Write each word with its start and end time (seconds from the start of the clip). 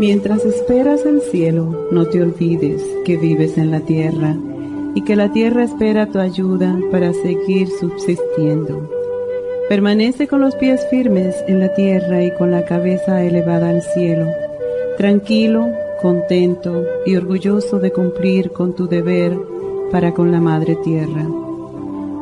Mientras 0.00 0.46
esperas 0.46 1.04
el 1.04 1.20
cielo, 1.20 1.88
no 1.90 2.06
te 2.06 2.22
olvides 2.22 2.82
que 3.04 3.18
vives 3.18 3.58
en 3.58 3.70
la 3.70 3.80
tierra 3.80 4.34
y 4.94 5.02
que 5.02 5.14
la 5.14 5.30
tierra 5.30 5.62
espera 5.62 6.06
tu 6.06 6.18
ayuda 6.18 6.80
para 6.90 7.12
seguir 7.12 7.68
subsistiendo. 7.68 8.88
Permanece 9.68 10.26
con 10.26 10.40
los 10.40 10.56
pies 10.56 10.80
firmes 10.88 11.36
en 11.48 11.60
la 11.60 11.74
tierra 11.74 12.24
y 12.24 12.32
con 12.32 12.50
la 12.50 12.64
cabeza 12.64 13.22
elevada 13.22 13.68
al 13.68 13.82
cielo, 13.82 14.26
tranquilo, 14.96 15.68
contento 16.00 16.82
y 17.04 17.16
orgulloso 17.16 17.78
de 17.78 17.92
cumplir 17.92 18.52
con 18.52 18.74
tu 18.74 18.88
deber 18.88 19.38
para 19.92 20.14
con 20.14 20.32
la 20.32 20.40
Madre 20.40 20.76
Tierra. 20.76 21.28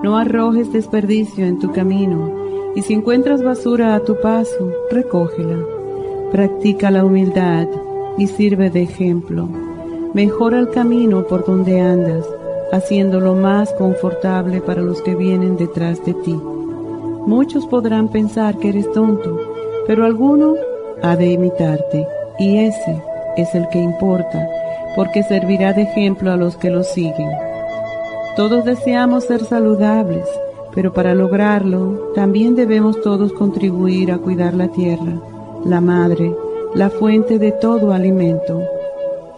No 0.02 0.18
arrojes 0.18 0.72
desperdicio 0.72 1.46
en 1.46 1.60
tu 1.60 1.70
camino 1.70 2.72
y 2.74 2.82
si 2.82 2.94
encuentras 2.94 3.40
basura 3.44 3.94
a 3.94 4.00
tu 4.00 4.20
paso, 4.20 4.72
recógela 4.90 5.77
Practica 6.32 6.90
la 6.90 7.06
humildad 7.06 7.66
y 8.18 8.26
sirve 8.26 8.68
de 8.68 8.82
ejemplo. 8.82 9.48
Mejora 10.12 10.58
el 10.58 10.68
camino 10.68 11.26
por 11.26 11.46
donde 11.46 11.80
andas, 11.80 12.26
haciéndolo 12.70 13.34
más 13.34 13.72
confortable 13.72 14.60
para 14.60 14.82
los 14.82 15.00
que 15.00 15.14
vienen 15.14 15.56
detrás 15.56 16.04
de 16.04 16.12
ti. 16.12 16.38
Muchos 17.26 17.66
podrán 17.66 18.08
pensar 18.08 18.58
que 18.58 18.68
eres 18.68 18.92
tonto, 18.92 19.40
pero 19.86 20.04
alguno 20.04 20.54
ha 21.02 21.16
de 21.16 21.32
imitarte, 21.32 22.06
y 22.38 22.58
ese 22.58 23.02
es 23.38 23.54
el 23.54 23.66
que 23.70 23.78
importa, 23.78 24.46
porque 24.96 25.22
servirá 25.22 25.72
de 25.72 25.82
ejemplo 25.82 26.30
a 26.30 26.36
los 26.36 26.58
que 26.58 26.68
lo 26.68 26.82
siguen. 26.82 27.30
Todos 28.36 28.66
deseamos 28.66 29.24
ser 29.24 29.42
saludables, 29.44 30.28
pero 30.74 30.92
para 30.92 31.14
lograrlo 31.14 32.12
también 32.14 32.54
debemos 32.54 33.00
todos 33.00 33.32
contribuir 33.32 34.12
a 34.12 34.18
cuidar 34.18 34.52
la 34.52 34.68
tierra 34.68 35.22
la 35.64 35.80
madre, 35.80 36.34
la 36.74 36.90
fuente 36.90 37.38
de 37.38 37.52
todo 37.52 37.92
alimento. 37.92 38.62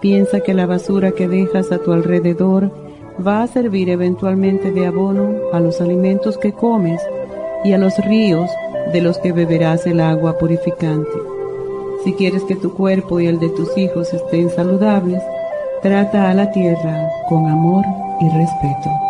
Piensa 0.00 0.40
que 0.40 0.54
la 0.54 0.66
basura 0.66 1.12
que 1.12 1.28
dejas 1.28 1.72
a 1.72 1.78
tu 1.78 1.92
alrededor 1.92 2.70
va 3.24 3.42
a 3.42 3.46
servir 3.46 3.90
eventualmente 3.90 4.70
de 4.70 4.86
abono 4.86 5.34
a 5.52 5.60
los 5.60 5.80
alimentos 5.80 6.38
que 6.38 6.52
comes 6.52 7.00
y 7.64 7.72
a 7.72 7.78
los 7.78 7.96
ríos 7.98 8.48
de 8.92 9.00
los 9.00 9.18
que 9.18 9.32
beberás 9.32 9.86
el 9.86 10.00
agua 10.00 10.38
purificante. 10.38 11.10
Si 12.04 12.14
quieres 12.14 12.44
que 12.44 12.56
tu 12.56 12.72
cuerpo 12.72 13.20
y 13.20 13.26
el 13.26 13.38
de 13.38 13.50
tus 13.50 13.76
hijos 13.76 14.12
estén 14.14 14.48
saludables, 14.50 15.22
trata 15.82 16.30
a 16.30 16.34
la 16.34 16.50
tierra 16.50 17.10
con 17.28 17.46
amor 17.46 17.84
y 18.20 18.28
respeto. 18.30 19.09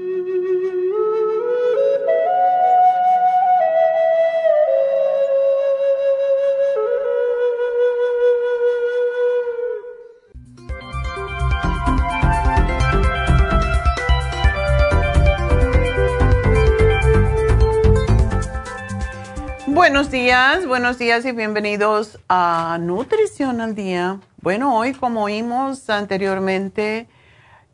Buenos 19.91 20.09
días, 20.09 20.65
buenos 20.65 20.97
días 20.97 21.25
y 21.25 21.33
bienvenidos 21.33 22.17
a 22.29 22.77
Nutrición 22.79 23.59
al 23.59 23.75
Día. 23.75 24.21
Bueno, 24.41 24.77
hoy 24.77 24.93
como 24.93 25.23
oímos 25.23 25.89
anteriormente 25.89 27.09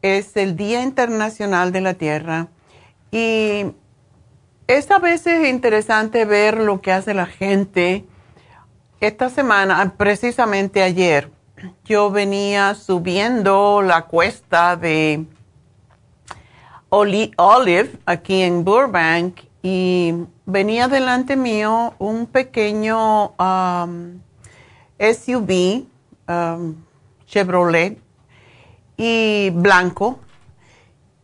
es 0.02 0.36
el 0.36 0.56
Día 0.56 0.82
Internacional 0.82 1.72
de 1.72 1.82
la 1.82 1.94
Tierra 1.94 2.48
y 3.12 3.68
esta 4.66 4.98
vez 4.98 5.28
es 5.28 5.48
interesante 5.48 6.26
ver 6.26 6.58
lo 6.58 6.82
que 6.82 6.92
hace 6.92 7.14
la 7.14 7.28
gente. 7.28 8.04
Esta 9.00 9.30
semana, 9.30 9.94
precisamente 9.96 10.82
ayer, 10.82 11.30
yo 11.86 12.10
venía 12.10 12.74
subiendo 12.74 13.84
la 13.84 14.06
cuesta 14.06 14.76
de 14.76 15.24
Olive 16.90 17.92
aquí 18.08 18.42
en 18.42 18.66
Burbank 18.66 19.47
y 19.62 20.14
venía 20.46 20.88
delante 20.88 21.36
mío 21.36 21.94
un 22.00 22.28
pequeño 22.28 23.30
um, 23.38 24.20
SUV 25.00 25.86
um, 26.28 26.76
Chevrolet 27.26 27.98
y 28.96 29.50
blanco 29.52 30.20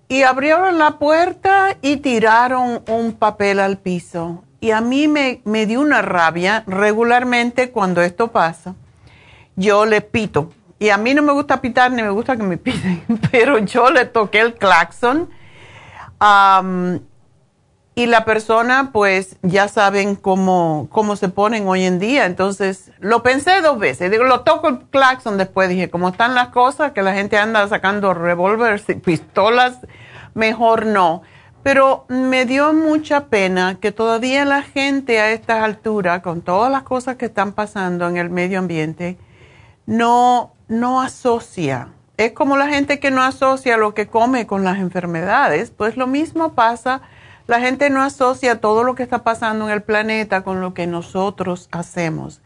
y 0.07 0.23
abrieron 0.23 0.77
la 0.77 0.99
puerta 0.99 1.77
y 1.81 1.97
tiraron 1.97 2.83
un 2.87 3.13
papel 3.13 3.59
al 3.59 3.77
piso. 3.79 4.43
Y 4.59 4.71
a 4.71 4.79
mí 4.79 5.07
me, 5.07 5.41
me 5.43 5.65
dio 5.65 5.81
una 5.81 6.01
rabia 6.01 6.63
regularmente 6.67 7.71
cuando 7.71 8.01
esto 8.01 8.31
pasa. 8.31 8.75
Yo 9.55 9.85
le 9.85 10.01
pito. 10.01 10.51
Y 10.77 10.89
a 10.89 10.97
mí 10.97 11.13
no 11.13 11.23
me 11.23 11.33
gusta 11.33 11.61
pitar 11.61 11.91
ni 11.91 12.03
me 12.03 12.09
gusta 12.11 12.37
que 12.37 12.43
me 12.43 12.57
piten, 12.57 13.03
pero 13.31 13.57
yo 13.57 13.89
le 13.89 14.05
toqué 14.05 14.41
el 14.41 14.53
claxon. 14.53 15.29
Um, 16.21 16.99
y 17.95 18.07
la 18.07 18.25
persona, 18.25 18.89
pues 18.91 19.35
ya 19.43 19.67
saben 19.67 20.15
cómo, 20.15 20.87
cómo 20.91 21.15
se 21.15 21.29
ponen 21.29 21.67
hoy 21.67 21.83
en 21.83 21.99
día. 21.99 22.25
Entonces, 22.25 22.91
lo 22.99 23.21
pensé 23.21 23.61
dos 23.61 23.77
veces. 23.77 24.09
Digo, 24.09 24.23
lo 24.23 24.41
toco 24.41 24.67
el 24.67 24.79
claxon 24.89 25.37
después. 25.37 25.69
Dije, 25.69 25.91
¿cómo 25.91 26.09
están 26.09 26.33
las 26.33 26.47
cosas, 26.49 26.93
que 26.93 27.03
la 27.03 27.13
gente 27.13 27.37
anda 27.37 27.67
sacando 27.67 28.15
revólveres 28.15 28.89
y 28.89 28.95
pistolas, 28.95 29.77
mejor 30.33 30.87
no. 30.87 31.21
Pero 31.61 32.05
me 32.09 32.45
dio 32.45 32.73
mucha 32.73 33.27
pena 33.27 33.77
que 33.79 33.91
todavía 33.91 34.43
la 34.43 34.63
gente 34.63 35.19
a 35.19 35.31
estas 35.31 35.63
alturas, 35.63 36.21
con 36.21 36.41
todas 36.41 36.71
las 36.71 36.83
cosas 36.83 37.15
que 37.17 37.25
están 37.25 37.53
pasando 37.53 38.07
en 38.09 38.17
el 38.17 38.31
medio 38.31 38.57
ambiente, 38.57 39.17
no, 39.85 40.53
no 40.67 40.99
asocia. 40.99 41.89
Es 42.17 42.31
como 42.31 42.57
la 42.57 42.67
gente 42.67 42.99
que 42.99 43.11
no 43.11 43.21
asocia 43.21 43.77
lo 43.77 43.93
que 43.93 44.07
come 44.07 44.47
con 44.47 44.63
las 44.63 44.79
enfermedades. 44.79 45.71
Pues 45.71 45.95
lo 45.95 46.07
mismo 46.07 46.53
pasa, 46.53 47.01
la 47.47 47.59
gente 47.59 47.89
no 47.89 48.01
asocia 48.01 48.61
todo 48.61 48.83
lo 48.83 48.95
que 48.95 49.03
está 49.03 49.23
pasando 49.23 49.65
en 49.65 49.71
el 49.71 49.83
planeta 49.83 50.43
con 50.43 50.61
lo 50.61 50.73
que 50.73 50.87
nosotros 50.87 51.67
hacemos. 51.71 52.41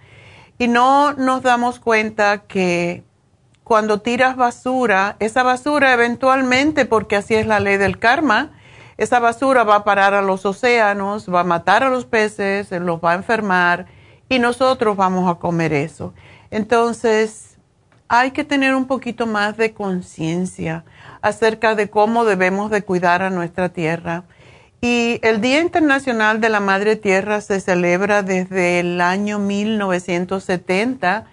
Y 0.58 0.68
no 0.68 1.14
nos 1.14 1.44
damos 1.44 1.80
cuenta 1.80 2.40
que 2.40 3.04
cuando 3.64 4.02
tiras 4.02 4.36
basura, 4.36 5.18
esa 5.20 5.44
basura 5.44 5.94
eventualmente, 5.94 6.86
porque 6.86 7.16
así 7.16 7.36
es 7.36 7.46
la 7.46 7.60
ley 7.60 7.78
del 7.78 8.00
karma, 8.00 8.54
esa 8.98 9.20
basura 9.20 9.64
va 9.64 9.76
a 9.76 9.84
parar 9.84 10.16
a 10.16 10.22
los 10.24 10.46
océanos, 10.46 11.32
va 11.32 11.42
a 11.42 11.44
matar 11.44 11.84
a 11.84 11.90
los 11.90 12.06
peces, 12.06 12.72
los 12.72 13.00
va 13.00 13.12
a 13.12 13.16
enfermar 13.16 13.86
y 14.30 14.40
nosotros 14.40 14.98
vamos 14.98 15.30
a 15.30 15.36
comer 15.36 15.74
eso. 15.74 16.14
Entonces, 16.50 17.58
hay 18.08 18.32
que 18.32 18.44
tener 18.44 18.74
un 18.74 18.88
poquito 18.88 19.28
más 19.28 19.58
de 19.58 19.74
conciencia 19.74 20.86
acerca 21.22 21.76
de 21.76 21.90
cómo 21.90 22.26
debemos 22.26 22.72
de 22.72 22.84
cuidar 22.84 23.22
a 23.22 23.30
nuestra 23.30 23.70
tierra. 23.70 24.24
Y 24.82 25.20
el 25.24 25.42
Día 25.42 25.62
Internacional 25.62 26.40
de 26.40 26.50
la 26.50 26.60
Madre 26.60 26.96
Tierra 26.96 27.42
se 27.42 27.60
celebra 27.60 28.22
desde 28.22 28.80
el 28.80 29.02
año 29.02 29.40
1970 29.40 31.26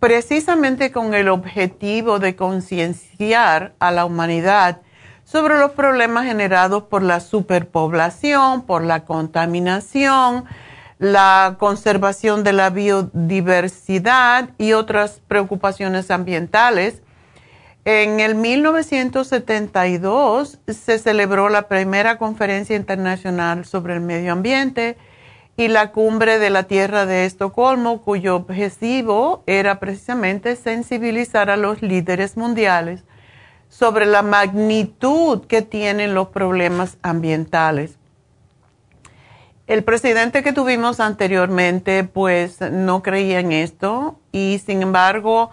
precisamente 0.00 0.92
con 0.92 1.14
el 1.14 1.28
objetivo 1.28 2.18
de 2.18 2.36
concienciar 2.36 3.74
a 3.78 3.90
la 3.90 4.04
humanidad 4.04 4.80
sobre 5.24 5.58
los 5.58 5.72
problemas 5.72 6.24
generados 6.24 6.84
por 6.84 7.02
la 7.02 7.20
superpoblación, 7.20 8.62
por 8.62 8.82
la 8.82 9.04
contaminación, 9.04 10.44
la 10.98 11.56
conservación 11.58 12.44
de 12.44 12.52
la 12.52 12.70
biodiversidad 12.70 14.50
y 14.58 14.72
otras 14.72 15.20
preocupaciones 15.28 16.10
ambientales. 16.10 17.02
En 17.90 18.20
el 18.20 18.34
1972 18.34 20.58
se 20.66 20.98
celebró 20.98 21.48
la 21.48 21.68
primera 21.68 22.18
conferencia 22.18 22.76
internacional 22.76 23.64
sobre 23.64 23.94
el 23.94 24.02
medio 24.02 24.34
ambiente 24.34 24.98
y 25.56 25.68
la 25.68 25.90
cumbre 25.90 26.38
de 26.38 26.50
la 26.50 26.64
Tierra 26.64 27.06
de 27.06 27.24
Estocolmo, 27.24 28.02
cuyo 28.02 28.36
objetivo 28.36 29.42
era 29.46 29.80
precisamente 29.80 30.54
sensibilizar 30.54 31.48
a 31.48 31.56
los 31.56 31.80
líderes 31.80 32.36
mundiales 32.36 33.04
sobre 33.70 34.04
la 34.04 34.20
magnitud 34.20 35.46
que 35.46 35.62
tienen 35.62 36.12
los 36.12 36.28
problemas 36.28 36.98
ambientales. 37.00 37.96
El 39.66 39.82
presidente 39.82 40.42
que 40.42 40.52
tuvimos 40.52 41.00
anteriormente 41.00 42.04
pues 42.04 42.60
no 42.60 43.02
creía 43.02 43.40
en 43.40 43.52
esto 43.52 44.20
y 44.30 44.60
sin 44.62 44.82
embargo 44.82 45.50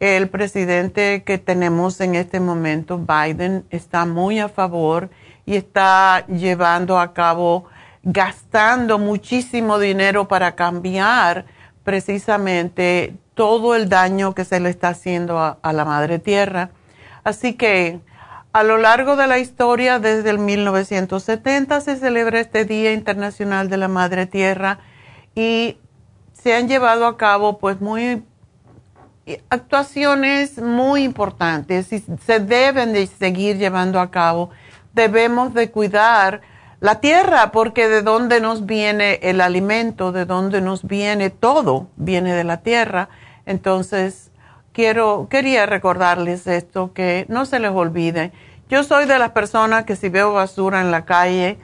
el 0.00 0.30
presidente 0.30 1.22
que 1.24 1.36
tenemos 1.36 2.00
en 2.00 2.14
este 2.14 2.40
momento, 2.40 2.98
Biden, 2.98 3.66
está 3.70 4.06
muy 4.06 4.40
a 4.40 4.48
favor 4.48 5.10
y 5.44 5.56
está 5.56 6.26
llevando 6.26 6.98
a 6.98 7.12
cabo, 7.12 7.66
gastando 8.02 8.98
muchísimo 8.98 9.78
dinero 9.78 10.26
para 10.26 10.56
cambiar 10.56 11.44
precisamente 11.84 13.14
todo 13.34 13.74
el 13.74 13.90
daño 13.90 14.34
que 14.34 14.46
se 14.46 14.58
le 14.58 14.70
está 14.70 14.88
haciendo 14.88 15.38
a, 15.38 15.72
la 15.72 15.84
madre 15.84 16.18
tierra. 16.18 16.70
Así 17.22 17.52
que 17.54 18.00
a 18.54 18.62
lo 18.62 18.78
largo 18.78 19.16
de 19.16 19.26
la 19.26 19.38
historia, 19.38 19.98
desde 19.98 20.30
el 20.30 20.38
1970 20.38 21.80
se 21.82 21.96
celebra 21.96 22.40
este 22.40 22.64
Día 22.64 22.92
Internacional 22.92 23.68
de 23.68 23.76
la 23.76 23.88
Madre 23.88 24.26
Tierra 24.26 24.78
y 25.34 25.76
se 26.32 26.54
han 26.54 26.68
llevado 26.68 27.06
a 27.06 27.18
cabo 27.18 27.58
pues 27.58 27.80
muy 27.80 28.22
actuaciones 29.48 30.58
muy 30.58 31.04
importantes 31.04 31.92
y 31.92 32.04
se 32.24 32.40
deben 32.40 32.92
de 32.92 33.06
seguir 33.06 33.58
llevando 33.58 34.00
a 34.00 34.10
cabo. 34.10 34.50
Debemos 34.92 35.54
de 35.54 35.70
cuidar 35.70 36.40
la 36.80 37.00
tierra 37.00 37.52
porque 37.52 37.88
de 37.88 38.02
dónde 38.02 38.40
nos 38.40 38.66
viene 38.66 39.20
el 39.22 39.40
alimento, 39.40 40.12
de 40.12 40.24
dónde 40.24 40.60
nos 40.60 40.86
viene 40.86 41.30
todo, 41.30 41.88
viene 41.96 42.34
de 42.34 42.44
la 42.44 42.58
tierra. 42.58 43.08
Entonces, 43.46 44.30
quiero, 44.72 45.28
quería 45.28 45.66
recordarles 45.66 46.46
esto, 46.46 46.92
que 46.92 47.26
no 47.28 47.44
se 47.44 47.60
les 47.60 47.70
olvide. 47.70 48.32
Yo 48.68 48.84
soy 48.84 49.04
de 49.04 49.18
las 49.18 49.30
personas 49.30 49.84
que 49.84 49.96
si 49.96 50.08
veo 50.08 50.32
basura 50.32 50.80
en 50.80 50.90
la 50.90 51.04
calle 51.04 51.58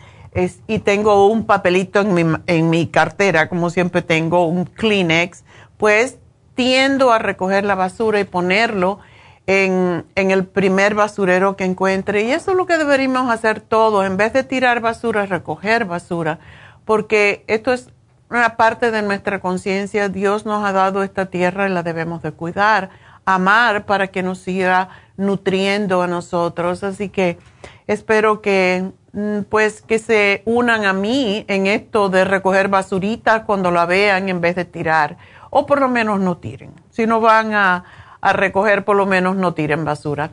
y 0.66 0.80
tengo 0.80 1.28
un 1.28 1.46
papelito 1.46 2.00
en 2.00 2.12
mi, 2.12 2.24
en 2.46 2.68
mi 2.68 2.88
cartera, 2.88 3.48
como 3.48 3.70
siempre 3.70 4.02
tengo 4.02 4.46
un 4.46 4.66
Kleenex, 4.66 5.44
pues 5.78 6.18
tiendo 6.56 7.12
a 7.12 7.20
recoger 7.20 7.64
la 7.64 7.76
basura 7.76 8.18
y 8.18 8.24
ponerlo 8.24 8.98
en, 9.46 10.04
en, 10.16 10.32
el 10.32 10.44
primer 10.44 10.96
basurero 10.96 11.54
que 11.54 11.64
encuentre. 11.64 12.24
Y 12.24 12.32
eso 12.32 12.50
es 12.50 12.56
lo 12.56 12.66
que 12.66 12.78
deberíamos 12.78 13.30
hacer 13.30 13.60
todos, 13.60 14.04
en 14.04 14.16
vez 14.16 14.32
de 14.32 14.42
tirar 14.42 14.80
basura, 14.80 15.26
recoger 15.26 15.84
basura, 15.84 16.40
porque 16.84 17.44
esto 17.46 17.72
es 17.72 17.90
una 18.28 18.56
parte 18.56 18.90
de 18.90 19.02
nuestra 19.02 19.40
conciencia. 19.40 20.08
Dios 20.08 20.46
nos 20.46 20.64
ha 20.64 20.72
dado 20.72 21.02
esta 21.02 21.26
tierra 21.26 21.68
y 21.68 21.72
la 21.72 21.82
debemos 21.82 22.22
de 22.22 22.32
cuidar, 22.32 22.90
amar 23.24 23.86
para 23.86 24.08
que 24.08 24.22
nos 24.22 24.38
siga 24.38 24.88
nutriendo 25.16 26.02
a 26.02 26.06
nosotros. 26.06 26.82
Así 26.82 27.08
que 27.08 27.38
espero 27.86 28.40
que 28.40 28.90
mm, 29.12 29.42
pues 29.48 29.82
que 29.82 29.98
se 29.98 30.42
unan 30.44 30.84
a 30.84 30.92
mí 30.92 31.44
en 31.48 31.66
esto 31.66 32.08
de 32.08 32.24
recoger 32.24 32.68
basurita 32.68 33.44
cuando 33.44 33.70
la 33.70 33.86
vean 33.86 34.28
en 34.28 34.40
vez 34.40 34.56
de 34.56 34.64
tirar. 34.64 35.16
O 35.50 35.66
por 35.66 35.80
lo 35.80 35.88
menos 35.88 36.20
no 36.20 36.36
tiren. 36.38 36.72
Si 36.90 37.06
no 37.06 37.20
van 37.20 37.54
a, 37.54 37.84
recoger, 38.22 38.84
por 38.84 38.96
lo 38.96 39.06
menos 39.06 39.36
no 39.36 39.54
tiren 39.54 39.84
basura. 39.84 40.30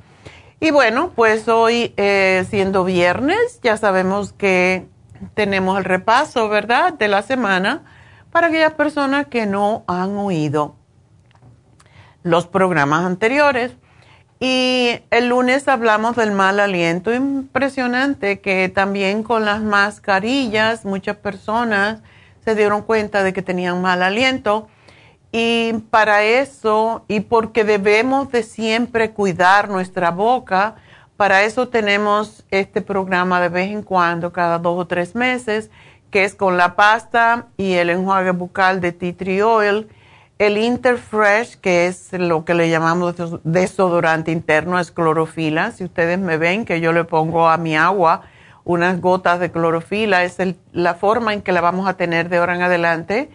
Y 0.60 0.72
bueno, 0.72 1.12
pues 1.16 1.48
hoy 1.48 1.94
eh, 1.98 2.46
siendo 2.50 2.84
viernes, 2.84 3.60
ya 3.62 3.78
sabemos 3.78 4.34
que 4.34 4.88
tenemos 5.36 5.78
el 5.78 5.84
repaso, 5.84 6.50
¿verdad?, 6.50 6.94
de 6.94 7.08
la 7.08 7.22
semana 7.22 7.84
para 8.32 8.48
aquellas 8.48 8.74
personas 8.74 9.28
que 9.28 9.46
no 9.46 9.84
han 9.88 10.18
oído 10.18 10.76
los 12.24 12.48
programas 12.48 13.06
anteriores. 13.06 13.74
Y 14.40 15.00
el 15.10 15.30
lunes 15.30 15.68
hablamos 15.68 16.16
del 16.16 16.32
mal 16.32 16.60
aliento. 16.60 17.14
Impresionante 17.14 18.42
que 18.42 18.68
también 18.70 19.24
con 19.24 19.46
las 19.46 19.62
mascarillas 19.62 20.84
muchas 20.84 21.16
personas 21.18 22.02
se 22.44 22.56
dieron 22.56 22.82
cuenta 22.82 23.24
de 23.24 23.32
que 23.32 23.42
tenían 23.42 23.82
mal 23.82 24.04
aliento. 24.04 24.68
Y 25.36 25.74
para 25.90 26.24
eso, 26.24 27.06
y 27.08 27.22
porque 27.22 27.64
debemos 27.64 28.32
de 28.32 28.44
siempre 28.44 29.10
cuidar 29.10 29.68
nuestra 29.68 30.12
boca, 30.12 30.76
para 31.18 31.42
eso 31.42 31.70
tenemos 31.70 32.46
este 32.52 32.84
programa 32.84 33.42
de 33.42 33.50
vez 33.50 33.72
en 33.72 33.82
cuando, 33.82 34.32
cada 34.32 34.60
dos 34.60 34.80
o 34.80 34.86
tres 34.86 35.16
meses, 35.16 35.72
que 36.12 36.24
es 36.24 36.36
con 36.36 36.56
la 36.56 36.76
pasta 36.76 37.48
y 37.58 37.74
el 37.74 37.90
enjuague 37.90 38.30
bucal 38.30 38.80
de 38.80 38.92
tea 38.92 39.18
tree 39.18 39.42
oil. 39.42 39.90
El 40.38 40.60
Interfresh, 40.60 41.56
que 41.56 41.88
es 41.88 42.14
lo 42.14 42.46
que 42.46 42.54
le 42.54 42.70
llamamos 42.70 43.16
desodorante 43.44 44.32
interno, 44.32 44.78
es 44.78 44.92
clorofila. 44.92 45.72
Si 45.72 45.84
ustedes 45.84 46.20
me 46.20 46.38
ven 46.38 46.64
que 46.64 46.80
yo 46.80 46.94
le 46.94 47.06
pongo 47.06 47.50
a 47.50 47.58
mi 47.58 47.76
agua 47.76 48.22
unas 48.66 49.02
gotas 49.02 49.40
de 49.40 49.52
clorofila, 49.52 50.24
es 50.24 50.38
la 50.74 50.94
forma 50.94 51.34
en 51.34 51.42
que 51.42 51.52
la 51.54 51.62
vamos 51.62 51.88
a 51.88 51.98
tener 51.98 52.30
de 52.30 52.38
ahora 52.38 52.56
en 52.56 52.62
adelante. 52.62 53.32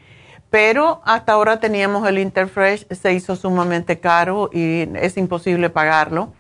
Pero 0.51 1.03
hasta 1.05 1.33
ahora 1.33 1.61
teníamos 1.61 2.09
el 2.09 2.19
Interfresh, 2.19 2.87
se 2.89 3.13
hizo 3.13 3.37
sumamente 3.37 4.01
caro 4.01 4.49
y 4.53 4.89
es 4.97 5.17
imposible 5.17 5.69
pagarlo. 5.69 6.33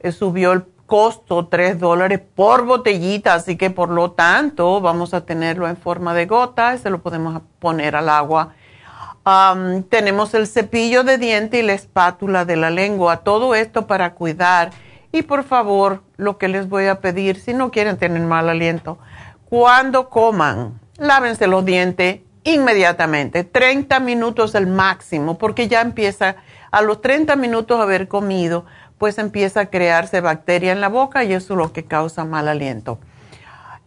Eh, 0.00 0.12
subió 0.12 0.52
el 0.52 0.64
costo 0.86 1.48
3 1.48 1.80
dólares 1.80 2.20
por 2.34 2.64
botellita, 2.64 3.34
así 3.34 3.56
que 3.56 3.70
por 3.70 3.88
lo 3.88 4.12
tanto 4.12 4.80
vamos 4.80 5.14
a 5.14 5.24
tenerlo 5.24 5.68
en 5.68 5.76
forma 5.76 6.14
de 6.14 6.26
gota, 6.26 6.76
se 6.78 6.90
lo 6.90 7.02
podemos 7.02 7.42
poner 7.58 7.96
al 7.96 8.08
agua. 8.08 8.54
tenemos 9.88 10.34
el 10.34 10.46
cepillo 10.46 11.02
de 11.02 11.18
diente 11.18 11.58
y 11.58 11.62
la 11.62 11.72
espátula 11.72 12.44
de 12.44 12.56
la 12.56 12.70
lengua, 12.70 13.18
todo 13.18 13.54
esto 13.56 13.86
para 13.86 14.14
cuidar. 14.14 14.70
Y 15.10 15.22
por 15.22 15.42
favor, 15.42 16.02
lo 16.16 16.38
que 16.38 16.46
les 16.46 16.68
voy 16.68 16.86
a 16.86 17.00
pedir, 17.00 17.40
si 17.40 17.52
no 17.54 17.70
quieren 17.70 17.96
tener 17.96 18.22
mal 18.22 18.48
aliento, 18.48 18.98
cuando 19.48 20.08
coman, 20.10 20.78
lávense 20.98 21.46
los 21.48 21.64
dientes 21.64 22.20
inmediatamente, 22.46 23.44
30 23.44 24.00
minutos 24.00 24.54
el 24.54 24.66
máximo, 24.66 25.36
porque 25.36 25.68
ya 25.68 25.82
empieza 25.82 26.36
a 26.70 26.80
los 26.82 27.00
30 27.00 27.36
minutos 27.36 27.80
haber 27.80 28.08
comido 28.08 28.64
pues 28.98 29.18
empieza 29.18 29.60
a 29.60 29.66
crearse 29.66 30.20
bacteria 30.20 30.72
en 30.72 30.80
la 30.80 30.88
boca 30.88 31.24
y 31.24 31.32
eso 31.32 31.54
es 31.54 31.58
lo 31.58 31.72
que 31.72 31.84
causa 31.84 32.24
mal 32.24 32.48
aliento. 32.48 32.98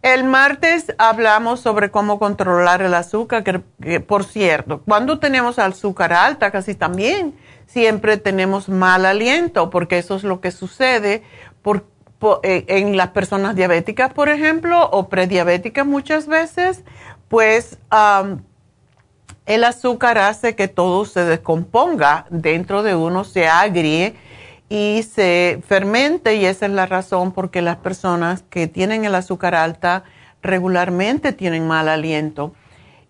El 0.02 0.24
martes 0.24 0.94
hablamos 0.96 1.60
sobre 1.60 1.90
cómo 1.90 2.18
controlar 2.18 2.80
el 2.80 2.94
azúcar, 2.94 3.44
que, 3.44 4.00
por 4.00 4.24
cierto, 4.24 4.80
cuando 4.86 5.18
tenemos 5.18 5.58
azúcar 5.58 6.12
alta, 6.14 6.50
casi 6.50 6.74
también 6.74 7.34
siempre 7.66 8.16
tenemos 8.16 8.68
mal 8.68 9.04
aliento, 9.04 9.68
porque 9.68 9.98
eso 9.98 10.16
es 10.16 10.24
lo 10.24 10.40
que 10.40 10.52
sucede, 10.52 11.22
eh, 12.42 12.64
en 12.68 12.96
las 12.96 13.08
personas 13.08 13.56
diabéticas, 13.56 14.12
por 14.14 14.30
ejemplo, 14.30 14.88
o 14.90 15.08
prediabéticas 15.08 15.86
muchas 15.86 16.26
veces, 16.26 16.82
pues 17.28 17.78
el 19.46 19.64
azúcar 19.64 20.18
hace 20.18 20.54
que 20.54 20.68
todo 20.68 21.04
se 21.04 21.24
descomponga 21.24 22.26
dentro 22.30 22.82
de 22.82 22.94
uno, 22.94 23.24
se 23.24 23.48
agrie 23.48 24.14
y 24.68 25.02
se 25.02 25.60
fermente 25.66 26.36
y 26.36 26.44
esa 26.44 26.66
es 26.66 26.72
la 26.72 26.86
razón 26.86 27.32
porque 27.32 27.60
las 27.60 27.76
personas 27.76 28.44
que 28.48 28.68
tienen 28.68 29.04
el 29.04 29.14
azúcar 29.14 29.54
alta 29.54 30.04
regularmente 30.42 31.32
tienen 31.32 31.66
mal 31.66 31.88
aliento. 31.88 32.54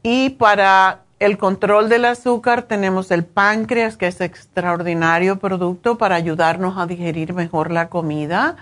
Y 0.02 0.30
para 0.30 1.00
el 1.18 1.36
control 1.36 1.90
del 1.90 2.06
azúcar 2.06 2.62
tenemos 2.62 3.10
el 3.10 3.24
páncreas, 3.24 3.98
que 3.98 4.06
es 4.06 4.22
extraordinario 4.22 5.38
producto 5.38 5.98
para 5.98 6.14
ayudarnos 6.14 6.78
a 6.78 6.86
digerir 6.86 7.34
mejor 7.34 7.70
la 7.70 7.90
comida. 7.90 8.56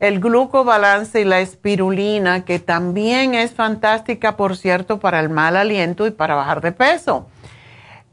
El 0.00 0.20
glucobalance 0.20 1.20
y 1.20 1.24
la 1.24 1.40
espirulina, 1.40 2.44
que 2.44 2.60
también 2.60 3.34
es 3.34 3.52
fantástica, 3.52 4.36
por 4.36 4.56
cierto, 4.56 5.00
para 5.00 5.18
el 5.18 5.28
mal 5.28 5.56
aliento 5.56 6.06
y 6.06 6.12
para 6.12 6.36
bajar 6.36 6.60
de 6.60 6.72
peso. 6.72 7.26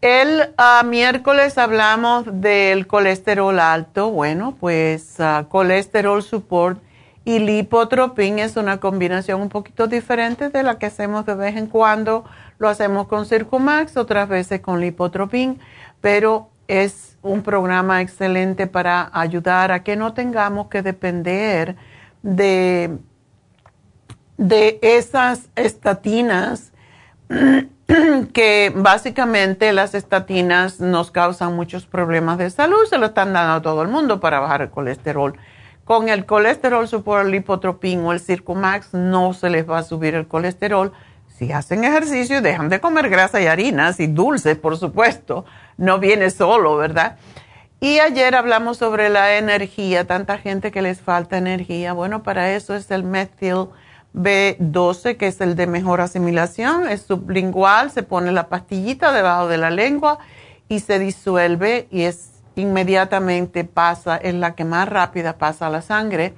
El 0.01 0.53
ah, 0.57 0.83
miércoles 0.85 1.57
hablamos 1.57 2.25
del 2.41 2.85
colesterol 2.87 3.59
alto. 3.59 4.11
Bueno, 4.11 4.55
pues 4.59 5.17
uh, 5.19 5.47
colesterol 5.47 6.21
support 6.21 6.79
y 7.23 7.39
lipotropin 7.39 8.37
es 8.37 8.55
una 8.55 8.79
combinación 8.79 9.41
un 9.41 9.49
poquito 9.49 9.87
diferente 9.87 10.49
de 10.49 10.61
la 10.61 10.77
que 10.77 10.85
hacemos 10.85 11.25
de 11.25 11.33
vez 11.33 11.55
en 11.55 11.67
cuando. 11.67 12.23
Lo 12.59 12.69
hacemos 12.69 13.07
con 13.07 13.25
Circumax, 13.25 13.97
otras 13.97 14.29
veces 14.29 14.61
con 14.61 14.79
lipotropin, 14.79 15.59
pero 16.01 16.49
es 16.67 17.14
un 17.25 17.41
programa 17.41 18.01
excelente 18.01 18.67
para 18.67 19.09
ayudar 19.11 19.71
a 19.71 19.83
que 19.83 19.95
no 19.95 20.13
tengamos 20.13 20.67
que 20.67 20.83
depender 20.83 21.75
de, 22.21 22.97
de 24.37 24.79
esas 24.81 25.49
estatinas 25.55 26.71
que 28.33 28.71
básicamente 28.75 29.73
las 29.73 29.95
estatinas 29.95 30.79
nos 30.79 31.09
causan 31.09 31.55
muchos 31.55 31.87
problemas 31.87 32.37
de 32.37 32.51
salud, 32.51 32.85
se 32.87 32.99
lo 32.99 33.07
están 33.07 33.33
dando 33.33 33.53
a 33.53 33.61
todo 33.61 33.81
el 33.81 33.87
mundo 33.87 34.19
para 34.19 34.39
bajar 34.39 34.61
el 34.61 34.69
colesterol. 34.69 35.35
Con 35.83 36.09
el 36.09 36.25
colesterol 36.25 36.87
super 36.87 37.25
lipotropin 37.25 38.05
o 38.05 38.11
el 38.11 38.19
Circumax 38.19 38.93
no 38.93 39.33
se 39.33 39.49
les 39.49 39.69
va 39.69 39.79
a 39.79 39.83
subir 39.83 40.13
el 40.15 40.27
colesterol. 40.27 40.91
Si 41.27 41.51
hacen 41.51 41.83
ejercicio, 41.83 42.41
dejan 42.41 42.69
de 42.69 42.79
comer 42.79 43.09
grasa 43.09 43.41
y 43.41 43.47
harinas 43.47 43.99
y 43.99 44.07
dulces, 44.07 44.57
por 44.57 44.77
supuesto. 44.77 45.45
No 45.77 45.99
viene 45.99 46.29
solo, 46.29 46.77
¿verdad? 46.77 47.17
Y 47.79 47.99
ayer 47.99 48.35
hablamos 48.35 48.77
sobre 48.77 49.09
la 49.09 49.37
energía, 49.37 50.07
tanta 50.07 50.37
gente 50.37 50.71
que 50.71 50.81
les 50.81 51.01
falta 51.01 51.37
energía. 51.37 51.93
Bueno, 51.93 52.23
para 52.23 52.53
eso 52.53 52.73
es 52.73 52.89
el 52.89 53.03
methyl 53.03 53.67
B12, 54.15 55.17
que 55.17 55.27
es 55.27 55.41
el 55.41 55.55
de 55.55 55.67
mejor 55.67 55.99
asimilación, 56.01 56.87
es 56.87 57.01
sublingual, 57.01 57.91
se 57.91 58.01
pone 58.01 58.31
la 58.31 58.47
pastillita 58.47 59.11
debajo 59.11 59.47
de 59.47 59.57
la 59.57 59.69
lengua 59.69 60.19
y 60.69 60.79
se 60.79 60.99
disuelve 60.99 61.87
y 61.91 62.03
es 62.03 62.31
inmediatamente 62.55 63.65
pasa, 63.65 64.15
es 64.15 64.33
la 64.33 64.55
que 64.55 64.63
más 64.63 64.87
rápida 64.87 65.37
pasa 65.37 65.67
a 65.67 65.69
la 65.69 65.81
sangre. 65.81 66.33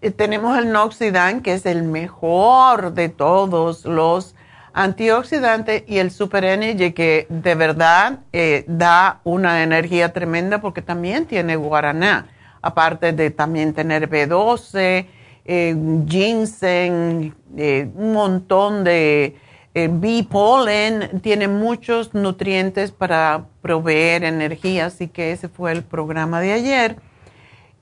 Eh, 0.00 0.10
tenemos 0.10 0.58
el 0.58 0.72
Noxidan, 0.72 1.40
que 1.40 1.54
es 1.54 1.66
el 1.66 1.84
mejor 1.84 2.92
de 2.92 3.08
todos 3.08 3.84
los 3.84 4.34
antioxidantes, 4.82 5.84
y 5.86 5.98
el 5.98 6.10
Super 6.10 6.44
Energy, 6.44 6.92
que 6.92 7.26
de 7.28 7.54
verdad 7.54 8.20
eh, 8.32 8.64
da 8.66 9.20
una 9.24 9.62
energía 9.62 10.12
tremenda 10.12 10.60
porque 10.60 10.82
también 10.82 11.26
tiene 11.26 11.56
guaraná, 11.56 12.28
aparte 12.62 13.12
de 13.12 13.30
también 13.30 13.74
tener 13.74 14.08
B12 14.08 15.06
eh, 15.50 15.74
ginseng, 16.06 17.34
eh, 17.56 17.88
un 17.94 18.12
montón 18.12 18.84
de 18.84 19.34
eh, 19.72 19.88
bee 19.90 20.22
pollen, 20.22 21.22
tiene 21.22 21.48
muchos 21.48 22.12
nutrientes 22.12 22.92
para 22.92 23.46
proveer 23.62 24.24
energía, 24.24 24.86
así 24.86 25.08
que 25.08 25.32
ese 25.32 25.48
fue 25.48 25.72
el 25.72 25.84
programa 25.84 26.42
de 26.42 26.52
ayer. 26.52 26.96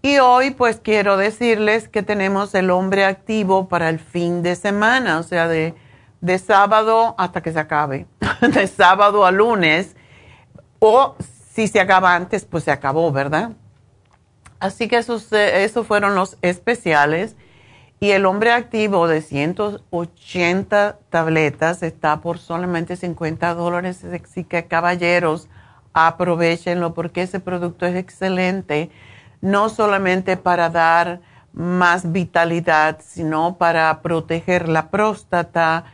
Y 0.01 0.19
hoy 0.19 0.53
pues 0.53 0.79
quiero 0.81 1.17
decirles 1.17 1.89
que 1.89 2.05
tenemos 2.05 2.55
el 2.55 2.71
hombre 2.71 3.05
activo 3.05 3.69
para 3.69 3.89
el 3.89 3.99
fin 3.99 4.45
de 4.45 4.55
semana, 4.55 5.19
o 5.19 5.25
sea, 5.25 5.49
de, 5.49 5.75
de 6.21 6.39
sábado 6.39 7.15
hasta 7.19 7.43
que 7.43 7.53
se 7.53 7.61
acabe, 7.61 8.07
de 8.41 8.67
sábado 8.67 9.25
a 9.25 9.31
lunes, 9.31 9.97
o 10.79 11.17
si 11.53 11.69
se 11.69 11.81
acaba 11.81 12.15
antes, 12.15 12.45
pues 12.45 12.65
se 12.65 12.71
acabó, 12.71 13.11
¿verdad? 13.13 13.53
Así 14.59 14.89
que 14.89 14.99
esos, 14.99 15.33
esos 15.33 15.87
fueron 15.87 16.15
los 16.15 16.39
especiales. 16.43 17.37
Y 17.99 18.11
el 18.11 18.27
hombre 18.27 18.53
activo 18.53 19.09
de 19.09 19.23
180 19.23 20.99
tabletas 21.09 21.83
está 21.83 22.21
por 22.21 22.39
solamente 22.39 22.97
50 22.97 23.55
dólares. 23.55 24.05
Así 24.05 24.45
que 24.45 24.67
caballeros, 24.67 25.49
aprovechenlo 25.95 26.93
porque 26.93 27.23
ese 27.23 27.41
producto 27.41 27.87
es 27.87 27.97
excelente, 27.97 28.91
no 29.41 29.71
solamente 29.71 30.37
para 30.37 30.69
dar 30.69 31.21
más 31.55 32.13
vitalidad, 32.13 32.99
sino 33.03 33.57
para 33.57 34.03
proteger 34.03 34.69
la 34.69 34.91
próstata 34.91 35.87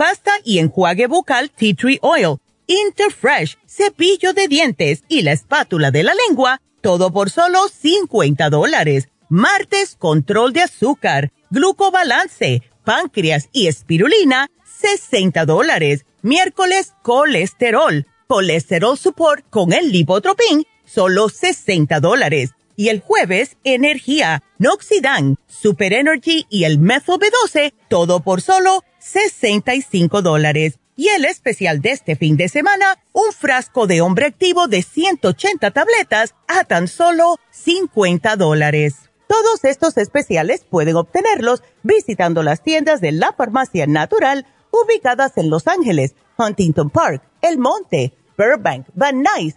pasta 0.00 0.32
y 0.44 0.60
enjuague 0.60 1.08
bucal 1.08 1.50
Tea 1.50 1.74
Tree 1.74 1.98
Oil, 2.00 2.38
Interfresh, 2.66 3.58
cepillo 3.66 4.32
de 4.32 4.48
dientes 4.48 5.04
y 5.10 5.20
la 5.20 5.32
espátula 5.32 5.90
de 5.90 6.02
la 6.02 6.14
lengua, 6.26 6.62
todo 6.80 7.12
por 7.12 7.28
solo 7.28 7.68
50 7.68 8.48
dólares. 8.48 9.10
Martes, 9.28 9.96
control 9.96 10.54
de 10.54 10.62
azúcar, 10.62 11.32
glucobalance, 11.50 12.62
páncreas 12.82 13.50
y 13.52 13.66
espirulina, 13.66 14.48
60 14.80 15.44
dólares. 15.44 16.06
Miércoles, 16.22 16.94
colesterol, 17.02 18.06
colesterol 18.26 18.96
support 18.96 19.44
con 19.50 19.74
el 19.74 19.92
lipotropin, 19.92 20.64
solo 20.86 21.28
60 21.28 22.00
dólares 22.00 22.54
y 22.80 22.88
el 22.88 23.02
jueves 23.02 23.58
energía, 23.62 24.42
Noxidan, 24.56 25.36
Super 25.46 25.92
Energy 25.92 26.46
y 26.48 26.64
el 26.64 26.78
Methyl 26.78 27.16
B12, 27.16 27.74
todo 27.90 28.20
por 28.20 28.40
solo 28.40 28.84
65 29.00 30.22
dólares. 30.22 30.78
Y 30.96 31.08
el 31.08 31.26
especial 31.26 31.82
de 31.82 31.90
este 31.90 32.16
fin 32.16 32.38
de 32.38 32.48
semana, 32.48 32.98
un 33.12 33.32
frasco 33.32 33.86
de 33.86 34.00
hombre 34.00 34.24
activo 34.24 34.66
de 34.66 34.80
180 34.80 35.70
tabletas 35.72 36.34
a 36.48 36.64
tan 36.64 36.88
solo 36.88 37.36
50 37.50 38.36
dólares. 38.36 38.94
Todos 39.28 39.62
estos 39.64 39.98
especiales 39.98 40.64
pueden 40.64 40.96
obtenerlos 40.96 41.62
visitando 41.82 42.42
las 42.42 42.62
tiendas 42.62 43.02
de 43.02 43.12
la 43.12 43.34
farmacia 43.34 43.86
natural 43.86 44.46
ubicadas 44.70 45.36
en 45.36 45.50
Los 45.50 45.66
Ángeles, 45.66 46.14
Huntington 46.38 46.88
Park, 46.88 47.22
El 47.42 47.58
Monte, 47.58 48.14
Burbank, 48.38 48.86
Van 48.94 49.22
Nuys, 49.22 49.56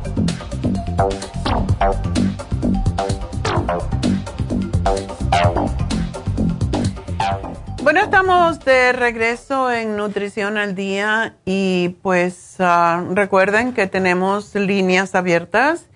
Estamos 8.21 8.59
de 8.59 8.93
regreso 8.93 9.71
en 9.71 9.97
Nutrición 9.97 10.59
al 10.59 10.75
Día 10.75 11.37
y 11.43 11.95
pues 12.03 12.57
ah, 12.59 13.03
recuerden 13.15 13.73
que 13.73 13.87
tenemos 13.87 14.53
líneas 14.53 15.15
abiertas 15.15 15.87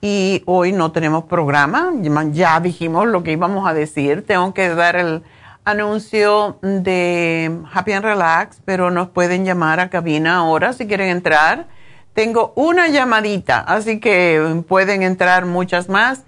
y 0.00 0.44
hoy 0.46 0.70
no 0.70 0.92
tenemos 0.92 1.24
programa, 1.24 1.90
ya 2.30 2.60
dijimos 2.60 3.08
lo 3.08 3.24
que 3.24 3.32
íbamos 3.32 3.68
a 3.68 3.74
decir, 3.74 4.24
tengo 4.24 4.54
que 4.54 4.68
dar 4.68 4.94
el 4.94 5.24
anuncio 5.64 6.60
de 6.62 7.58
Happy 7.72 7.90
and 7.90 8.04
Relax, 8.04 8.60
pero 8.64 8.92
nos 8.92 9.08
pueden 9.08 9.44
llamar 9.44 9.80
a 9.80 9.90
cabina 9.90 10.36
ahora 10.36 10.74
si 10.74 10.86
quieren 10.86 11.08
entrar. 11.08 11.66
Tengo 12.12 12.52
una 12.54 12.86
llamadita, 12.86 13.58
así 13.58 13.98
que 13.98 14.62
pueden 14.68 15.02
entrar 15.02 15.44
muchas 15.44 15.88
más. 15.88 16.22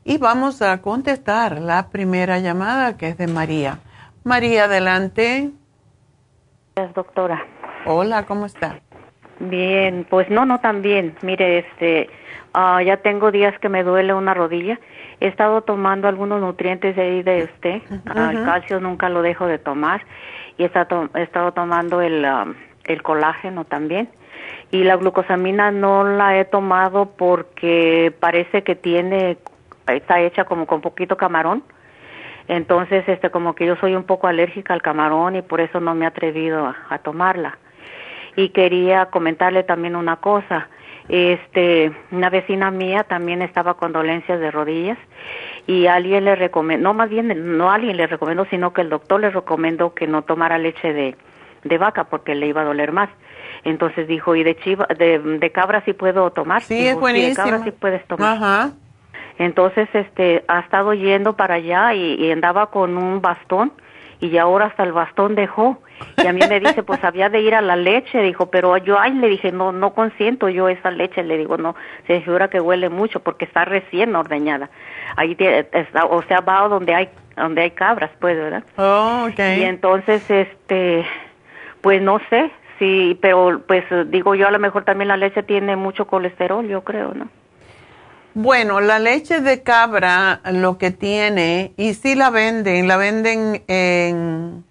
y 0.04 0.18
vamos 0.18 0.62
a 0.62 0.80
contestar 0.80 1.60
la 1.60 1.90
primera 1.90 2.38
llamada 2.38 2.96
que 2.96 3.08
es 3.08 3.18
de 3.18 3.26
María. 3.26 3.80
María, 4.22 4.66
adelante. 4.66 5.50
Gracias, 6.76 6.94
doctora. 6.94 7.44
Hola, 7.86 8.24
¿cómo 8.24 8.46
está? 8.46 8.78
Bien, 9.40 10.06
pues 10.08 10.30
no, 10.30 10.46
no 10.46 10.60
tan 10.60 10.80
bien. 10.80 11.16
Mire, 11.22 11.58
este, 11.58 12.08
ah, 12.54 12.80
ya 12.84 12.98
tengo 12.98 13.32
días 13.32 13.58
que 13.58 13.68
me 13.68 13.82
duele 13.82 14.14
una 14.14 14.32
rodilla. 14.32 14.78
He 15.18 15.26
estado 15.26 15.62
tomando 15.62 16.06
algunos 16.06 16.40
nutrientes 16.40 16.94
de 16.94 17.02
ahí 17.02 17.24
de 17.24 17.50
usted. 17.52 17.82
Ah, 18.06 18.30
el 18.32 18.44
calcio 18.44 18.78
nunca 18.78 19.08
lo 19.08 19.22
dejo 19.22 19.48
de 19.48 19.58
tomar. 19.58 20.06
Y 20.56 20.62
he 20.62 20.66
estado, 20.66 21.10
he 21.16 21.22
estado 21.22 21.50
tomando 21.50 22.00
el, 22.00 22.24
ah, 22.24 22.46
el 22.84 23.02
colágeno 23.02 23.64
también. 23.64 24.08
Y 24.70 24.84
la 24.84 24.96
glucosamina 24.96 25.70
no 25.70 26.04
la 26.04 26.38
he 26.38 26.44
tomado 26.44 27.06
porque 27.16 28.12
parece 28.18 28.62
que 28.62 28.74
tiene, 28.74 29.36
está 29.86 30.20
hecha 30.20 30.44
como 30.44 30.66
con 30.66 30.80
poquito 30.80 31.16
camarón 31.16 31.62
entonces, 32.48 33.08
este, 33.08 33.30
como 33.30 33.54
que 33.54 33.66
yo 33.66 33.76
soy 33.76 33.94
un 33.94 34.04
poco 34.04 34.26
alérgica 34.26 34.74
al 34.74 34.82
camarón 34.82 35.36
y 35.36 35.42
por 35.42 35.60
eso 35.60 35.80
no 35.80 35.94
me 35.94 36.04
he 36.04 36.08
atrevido 36.08 36.74
a, 36.88 36.98
tomarla. 36.98 37.58
Y 38.36 38.50
quería 38.50 39.06
comentarle 39.06 39.62
también 39.62 39.96
una 39.96 40.16
cosa. 40.16 40.68
Este, 41.08 41.92
una 42.10 42.30
vecina 42.30 42.70
mía 42.70 43.04
también 43.04 43.42
estaba 43.42 43.74
con 43.74 43.92
dolencias 43.92 44.38
de 44.38 44.50
rodillas 44.50 44.98
y 45.66 45.86
alguien 45.86 46.24
le 46.24 46.36
recomendó, 46.36 46.84
no 46.84 46.94
más 46.94 47.10
bien, 47.10 47.56
no 47.56 47.72
alguien 47.72 47.96
le 47.96 48.06
recomendó, 48.06 48.46
sino 48.46 48.72
que 48.72 48.82
el 48.82 48.88
doctor 48.88 49.20
le 49.20 49.30
recomendó 49.30 49.94
que 49.94 50.06
no 50.06 50.22
tomara 50.22 50.58
leche 50.58 50.92
de, 50.92 51.16
de 51.64 51.78
vaca 51.78 52.04
porque 52.04 52.34
le 52.34 52.46
iba 52.46 52.62
a 52.62 52.64
doler 52.64 52.92
más. 52.92 53.10
Entonces 53.64 54.08
dijo, 54.08 54.34
¿y 54.34 54.42
de 54.42 54.56
chiva, 54.56 54.86
de, 54.98 55.18
de 55.18 55.50
cabra 55.52 55.82
sí 55.84 55.92
puedo 55.92 56.30
tomar? 56.30 56.62
Sí, 56.62 56.86
es 56.86 56.96
buenísimo. 56.96 57.30
de 57.30 57.34
cabra 57.36 57.64
sí 57.64 57.70
puedes 57.70 58.04
tomar. 58.06 58.36
Ajá. 58.36 58.72
Entonces, 59.38 59.88
este, 59.92 60.44
ha 60.48 60.60
estado 60.60 60.94
yendo 60.94 61.34
para 61.34 61.54
allá 61.54 61.94
y, 61.94 62.30
andaba 62.30 62.66
con 62.66 62.96
un 62.96 63.20
bastón 63.20 63.72
y 64.20 64.36
ahora 64.38 64.66
hasta 64.66 64.84
el 64.84 64.92
bastón 64.92 65.34
dejó. 65.34 65.78
Y 66.22 66.26
a 66.26 66.32
mí 66.32 66.40
me 66.48 66.60
dice, 66.60 66.82
pues 66.82 67.02
había 67.02 67.28
de 67.28 67.40
ir 67.40 67.54
a 67.54 67.60
la 67.60 67.76
leche, 67.76 68.22
dijo, 68.22 68.50
pero 68.50 68.76
yo, 68.76 68.98
ay, 68.98 69.14
le 69.14 69.28
dije, 69.28 69.52
no, 69.52 69.72
no 69.72 69.94
consiento 69.94 70.48
yo 70.48 70.68
esa 70.68 70.90
leche, 70.90 71.22
le 71.22 71.38
digo, 71.38 71.56
no, 71.56 71.74
se 72.06 72.20
figura 72.20 72.48
que 72.48 72.60
huele 72.60 72.88
mucho 72.88 73.20
porque 73.20 73.44
está 73.44 73.64
recién 73.64 74.14
ordeñada. 74.14 74.70
Ahí, 75.16 75.36
está, 75.38 76.04
o 76.04 76.22
sea, 76.22 76.40
va 76.40 76.68
donde 76.68 76.94
hay, 76.94 77.08
donde 77.36 77.62
hay 77.62 77.70
cabras, 77.72 78.10
pues, 78.20 78.36
¿verdad? 78.36 78.64
Oh, 78.76 79.28
okay. 79.30 79.60
Y 79.60 79.64
entonces, 79.64 80.28
este, 80.30 81.04
pues 81.82 82.00
no 82.00 82.18
sé, 82.30 82.50
sí, 82.78 83.18
pero 83.20 83.62
pues 83.66 83.84
digo 84.06 84.34
yo, 84.34 84.48
a 84.48 84.50
lo 84.50 84.58
mejor 84.58 84.84
también 84.84 85.08
la 85.08 85.16
leche 85.16 85.42
tiene 85.42 85.76
mucho 85.76 86.06
colesterol, 86.06 86.66
yo 86.66 86.82
creo, 86.82 87.12
¿no? 87.14 87.28
Bueno, 88.34 88.80
la 88.80 88.98
leche 88.98 89.40
de 89.40 89.62
cabra 89.62 90.40
lo 90.52 90.78
que 90.78 90.90
tiene, 90.90 91.74
y 91.76 91.92
sí 91.92 92.14
la 92.14 92.30
venden, 92.30 92.88
la 92.88 92.96
venden 92.96 93.62
en, 93.66 94.64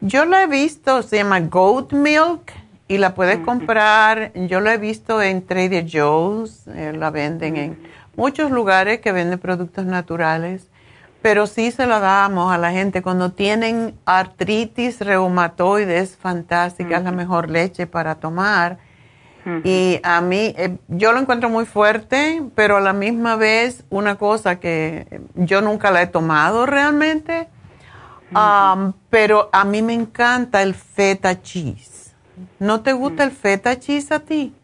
yo 0.00 0.24
la 0.24 0.42
he 0.42 0.46
visto, 0.48 1.02
se 1.02 1.18
llama 1.18 1.38
goat 1.40 1.92
milk 1.92 2.52
y 2.88 2.98
la 2.98 3.14
puedes 3.14 3.38
comprar, 3.38 4.32
yo 4.34 4.60
la 4.60 4.74
he 4.74 4.78
visto 4.78 5.22
en 5.22 5.46
Trader 5.46 5.86
Joe's, 5.88 6.66
eh, 6.68 6.92
la 6.92 7.10
venden 7.10 7.56
en 7.56 7.78
muchos 8.16 8.50
lugares 8.50 8.98
que 9.00 9.12
venden 9.12 9.38
productos 9.38 9.84
naturales, 9.84 10.68
pero 11.22 11.46
sí 11.46 11.70
se 11.70 11.86
la 11.86 12.00
damos 12.00 12.52
a 12.52 12.58
la 12.58 12.70
gente 12.70 13.02
cuando 13.02 13.32
tienen 13.32 13.94
artritis 14.04 15.00
reumatoide, 15.00 15.98
es 15.98 16.16
fantástica, 16.16 16.98
es 16.98 17.04
la 17.04 17.12
mejor 17.12 17.50
leche 17.50 17.86
para 17.86 18.16
tomar 18.16 18.78
y 19.64 20.00
a 20.02 20.20
mí, 20.20 20.54
eh, 20.56 20.76
yo 20.88 21.12
lo 21.12 21.20
encuentro 21.20 21.48
muy 21.48 21.64
fuerte, 21.64 22.42
pero 22.54 22.76
a 22.76 22.80
la 22.80 22.92
misma 22.92 23.36
vez 23.36 23.84
una 23.88 24.16
cosa 24.16 24.60
que 24.60 25.06
yo 25.34 25.62
nunca 25.62 25.90
la 25.90 26.02
he 26.02 26.06
tomado 26.06 26.66
realmente, 26.66 27.48
pero 29.10 29.48
a 29.52 29.64
mí 29.64 29.82
me 29.82 29.94
encanta 29.94 30.62
el 30.62 30.74
feta 30.74 31.40
cheese. 31.40 32.14
¿No 32.58 32.82
te 32.82 32.92
gusta 32.92 33.24
el 33.24 33.30
feta 33.30 33.78
cheese 33.78 34.12
a 34.12 34.20
ti? 34.20 34.54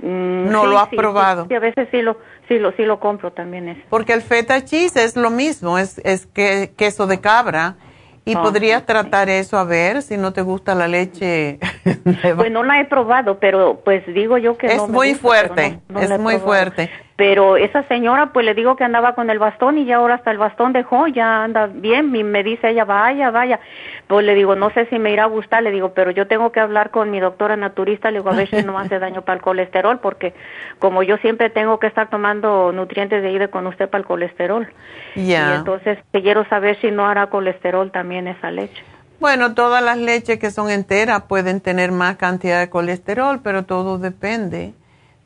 Mm, 0.00 0.50
no 0.50 0.66
lo 0.66 0.78
has 0.78 0.88
probado. 0.88 1.46
Sí, 1.48 1.54
a 1.54 1.60
veces 1.60 1.88
sí 1.90 2.02
lo, 2.02 2.18
sí 2.48 2.58
lo, 2.58 2.72
sí 2.72 2.84
lo 2.84 3.00
compro 3.00 3.32
también. 3.32 3.68
Es. 3.68 3.78
Porque 3.88 4.12
el 4.12 4.22
feta 4.22 4.64
cheese 4.64 4.96
es 4.96 5.16
lo 5.16 5.30
mismo, 5.30 5.78
es, 5.78 5.98
es 6.04 6.26
que, 6.26 6.72
queso 6.76 7.06
de 7.06 7.20
cabra 7.20 7.76
y 8.24 8.36
podrías 8.36 8.86
tratar 8.86 9.28
eso 9.28 9.58
a 9.58 9.64
ver 9.64 10.02
si 10.02 10.16
no 10.16 10.32
te 10.32 10.42
gusta 10.42 10.74
la 10.74 10.86
leche. 10.86 11.58
pues 12.36 12.52
no 12.52 12.62
la 12.62 12.80
he 12.80 12.84
probado, 12.84 13.38
pero 13.38 13.80
pues 13.84 14.04
digo 14.06 14.38
yo 14.38 14.56
que 14.56 14.68
es 14.68 14.76
no 14.76 14.88
muy 14.88 15.14
fuerte, 15.14 15.80
es 16.00 16.18
muy 16.18 16.38
fuerte. 16.38 16.90
Pero 17.24 17.56
esa 17.56 17.84
señora, 17.84 18.32
pues 18.32 18.44
le 18.44 18.52
digo 18.52 18.74
que 18.74 18.82
andaba 18.82 19.14
con 19.14 19.30
el 19.30 19.38
bastón 19.38 19.78
y 19.78 19.84
ya 19.84 19.98
ahora 19.98 20.16
hasta 20.16 20.32
el 20.32 20.38
bastón 20.38 20.72
dejó, 20.72 21.06
ya 21.06 21.44
anda 21.44 21.68
bien. 21.68 22.16
Y 22.16 22.24
me 22.24 22.42
dice 22.42 22.70
ella, 22.70 22.84
vaya, 22.84 23.30
vaya. 23.30 23.60
Pues 24.08 24.26
le 24.26 24.34
digo, 24.34 24.56
no 24.56 24.70
sé 24.70 24.86
si 24.86 24.98
me 24.98 25.12
irá 25.12 25.22
a 25.22 25.26
gustar, 25.26 25.62
le 25.62 25.70
digo, 25.70 25.90
pero 25.94 26.10
yo 26.10 26.26
tengo 26.26 26.50
que 26.50 26.58
hablar 26.58 26.90
con 26.90 27.12
mi 27.12 27.20
doctora 27.20 27.54
naturista, 27.56 28.10
le 28.10 28.18
digo, 28.18 28.30
a 28.30 28.34
ver 28.34 28.50
si 28.50 28.64
no 28.64 28.76
hace 28.76 28.98
daño 28.98 29.22
para 29.22 29.36
el 29.36 29.40
colesterol, 29.40 30.00
porque 30.00 30.34
como 30.80 31.04
yo 31.04 31.16
siempre 31.18 31.48
tengo 31.48 31.78
que 31.78 31.86
estar 31.86 32.10
tomando 32.10 32.72
nutrientes 32.72 33.22
de 33.22 33.28
ahí 33.28 33.48
con 33.50 33.68
usted 33.68 33.88
para 33.88 34.00
el 34.00 34.06
colesterol. 34.08 34.66
Y 35.14 35.32
entonces 35.32 35.98
quiero 36.10 36.44
saber 36.48 36.76
si 36.80 36.90
no 36.90 37.06
hará 37.06 37.28
colesterol 37.28 37.92
también 37.92 38.26
esa 38.26 38.50
leche. 38.50 38.82
Bueno, 39.20 39.54
todas 39.54 39.80
las 39.80 39.96
leches 39.96 40.40
que 40.40 40.50
son 40.50 40.70
enteras 40.70 41.22
pueden 41.28 41.60
tener 41.60 41.92
más 41.92 42.16
cantidad 42.16 42.58
de 42.58 42.68
colesterol, 42.68 43.38
pero 43.44 43.62
todo 43.62 43.98
depende 43.98 44.74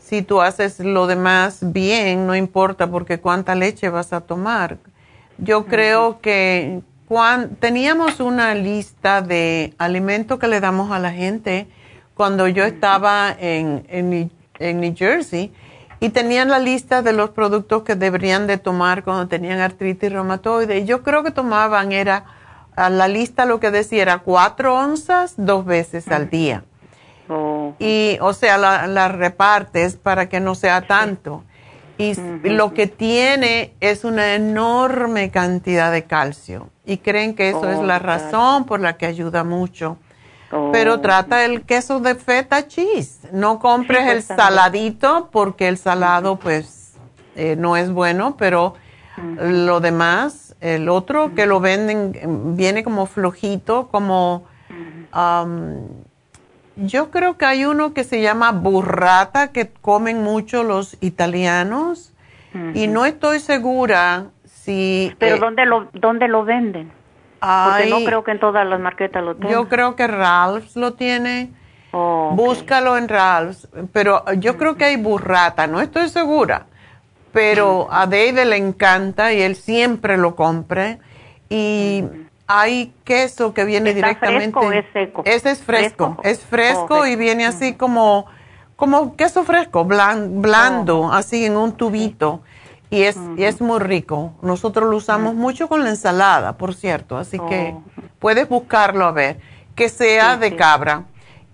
si 0.07 0.23
tú 0.23 0.41
haces 0.41 0.79
lo 0.79 1.09
demás 1.09 1.59
bien, 1.73 2.29
no 2.29 2.37
importa 2.37 2.87
porque 2.87 3.19
cuánta 3.19 3.57
leche 3.57 3.89
vas 3.89 4.13
a 4.13 4.21
tomar. 4.21 4.79
Yo 5.37 5.67
creo 5.67 6.21
que 6.21 6.81
teníamos 7.59 8.21
una 8.21 8.55
lista 8.55 9.21
de 9.21 9.75
alimentos 9.79 10.39
que 10.39 10.47
le 10.47 10.61
damos 10.61 10.93
a 10.93 11.01
la 11.01 11.11
gente 11.11 11.67
cuando 12.15 12.47
yo 12.47 12.63
estaba 12.63 13.35
en, 13.37 13.85
en, 13.89 14.81
New 14.81 14.95
Jersey 14.97 15.53
y 15.99 16.11
tenían 16.11 16.51
la 16.51 16.61
lista 16.61 17.03
de 17.03 17.13
los 17.13 17.31
productos 17.31 17.83
que 17.83 17.97
deberían 17.97 18.47
de 18.47 18.59
tomar 18.59 19.03
cuando 19.03 19.27
tenían 19.27 19.59
artritis 19.59 20.13
reumatoide. 20.13 20.79
Y 20.79 20.85
yo 20.85 21.03
creo 21.03 21.25
que 21.25 21.33
tomaban, 21.33 21.91
era, 21.91 22.27
a 22.77 22.91
la 22.91 23.09
lista 23.09 23.45
lo 23.45 23.59
que 23.59 23.73
decía 23.73 24.03
era 24.03 24.19
cuatro 24.19 24.79
onzas 24.79 25.35
dos 25.37 25.65
veces 25.65 26.07
al 26.09 26.31
día. 26.31 26.63
Oh. 27.71 27.75
Y, 27.79 28.19
o 28.21 28.33
sea, 28.33 28.59
la, 28.59 28.87
la 28.87 29.09
repartes 29.09 29.97
para 29.97 30.29
que 30.29 30.41
no 30.41 30.55
sea 30.55 30.87
tanto. 30.87 31.45
Y 31.99 32.15
lo 32.45 32.75
que 32.75 32.87
tiene 32.89 33.73
es 33.81 34.05
una 34.05 34.35
enorme 34.35 35.31
cantidad 35.31 35.91
de 35.91 36.05
calcio. 36.05 36.69
Y 36.85 36.99
creen 36.99 37.35
que 37.35 37.49
eso 37.49 37.69
es 37.71 37.79
Oh, 37.79 37.83
la 37.85 38.01
claro. 38.01 38.05
razón 38.25 38.65
por 38.67 38.81
la 38.81 38.99
que 38.99 39.07
ayuda 39.07 39.45
mucho. 39.45 39.97
Oh. 40.53 40.71
Pero 40.73 41.01
trata 41.01 41.45
el 41.47 41.63
queso 41.63 41.99
de 42.01 42.15
feta 42.15 42.69
cheese. 42.69 43.21
No 43.33 43.59
compres 43.59 44.01
Sí, 44.01 44.05
pues, 44.05 44.17
el 44.17 44.27
también. 44.27 44.47
saladito 44.49 45.29
porque 45.33 45.69
el 45.69 45.79
salado 45.79 46.37
pues 46.37 46.93
eh, 47.35 47.57
no 47.59 47.77
es 47.79 47.91
bueno, 47.91 48.37
pero 48.37 48.75
lo 49.41 49.81
demás, 49.81 50.55
el 50.61 50.91
otro 50.91 51.35
que 51.35 51.47
lo 51.47 51.61
venden 51.61 52.57
viene 52.57 52.85
como 52.85 53.07
flojito, 53.07 53.89
como... 53.91 54.45
am, 55.13 55.79
yo 56.77 57.11
creo 57.11 57.39
que 57.39 57.47
hay 57.47 57.65
uno 57.65 57.95
que 57.95 58.05
se 58.05 58.21
llama 58.21 58.53
burrata 58.53 59.53
que 59.53 59.69
comen 59.69 60.23
mucho 60.23 60.63
los 60.63 60.97
italianos 61.01 62.13
y 62.73 62.87
no 62.87 63.05
estoy 63.05 63.41
segura 63.41 64.29
si... 64.47 65.15
Pero 65.19 65.37
eh, 65.37 65.39
¿dónde 65.39 65.67
lo 65.67 65.89
dónde 65.93 66.27
lo 66.27 66.43
venden? 66.45 66.91
Porque 67.39 67.91
no 67.91 68.03
creo 68.05 68.25
que 68.25 68.31
en 68.31 68.41
todas 68.41 68.67
las 68.67 68.81
marquetas 68.81 69.23
lo 69.23 69.35
tengan. 69.35 69.53
yo 69.53 69.69
creo 69.69 69.95
que 69.95 70.07
Ralph's 70.07 70.75
lo 70.75 70.95
tiene. 70.95 71.51
Oh. 71.93 72.33
Búscalo 72.35 72.97
en 72.97 73.09
Ralph's. 73.09 73.69
Pero 73.93 74.25
yo 74.39 74.57
creo 74.57 74.77
que 74.77 74.87
hay 74.87 74.97
burrata, 74.97 75.67
no 75.67 75.83
estoy 75.83 76.09
segura. 76.09 76.65
Pero 77.33 77.89
a 77.91 78.07
David 78.07 78.45
le 78.47 78.57
encanta 78.57 79.35
y 79.35 79.43
él 79.43 79.55
siempre 79.55 80.17
lo 80.17 80.35
compra. 80.35 80.99
Y 81.51 82.05
hay 82.47 82.93
queso 83.05 83.53
que 83.55 83.65
viene 83.65 83.91
¿Está 83.91 83.97
directamente. 84.09 84.53
fresco 84.53 84.61
o 84.61 84.73
es 84.73 84.85
seco? 84.93 85.23
Ese 85.25 85.51
es 85.51 85.63
fresco. 85.63 86.17
¿Fresco? 86.21 86.23
Es 86.23 86.41
fresco 86.41 86.99
Oh, 87.01 87.07
y 87.07 87.17
viene 87.17 87.47
así 87.47 87.75
como, 87.75 88.27
como 88.77 89.17
queso 89.17 89.45
fresco, 89.45 89.85
blan- 89.85 90.41
blando, 90.41 91.01
Oh. 91.01 91.13
así 91.13 91.45
en 91.45 91.57
un 91.57 91.73
tubito. 91.73 92.43
Y 92.89 93.03
es, 93.03 93.19
y 93.37 93.43
es 93.43 93.61
muy 93.61 93.81
rico. 93.81 94.35
Nosotros 94.43 94.89
lo 94.89 94.97
usamos 94.97 95.35
mucho 95.35 95.69
con 95.69 95.83
la 95.83 95.91
ensalada, 95.91 96.57
por 96.57 96.73
cierto. 96.75 97.17
Así 97.19 97.39
que 97.49 97.75
Oh. 97.77 97.83
puedes 98.21 98.49
buscarlo 98.49 99.05
a 99.07 99.11
ver. 99.13 99.41
Que 99.75 99.89
sea 99.89 100.35
Sí, 100.35 100.41
de 100.41 100.51
sí. 100.51 100.57
cabra. 100.57 101.03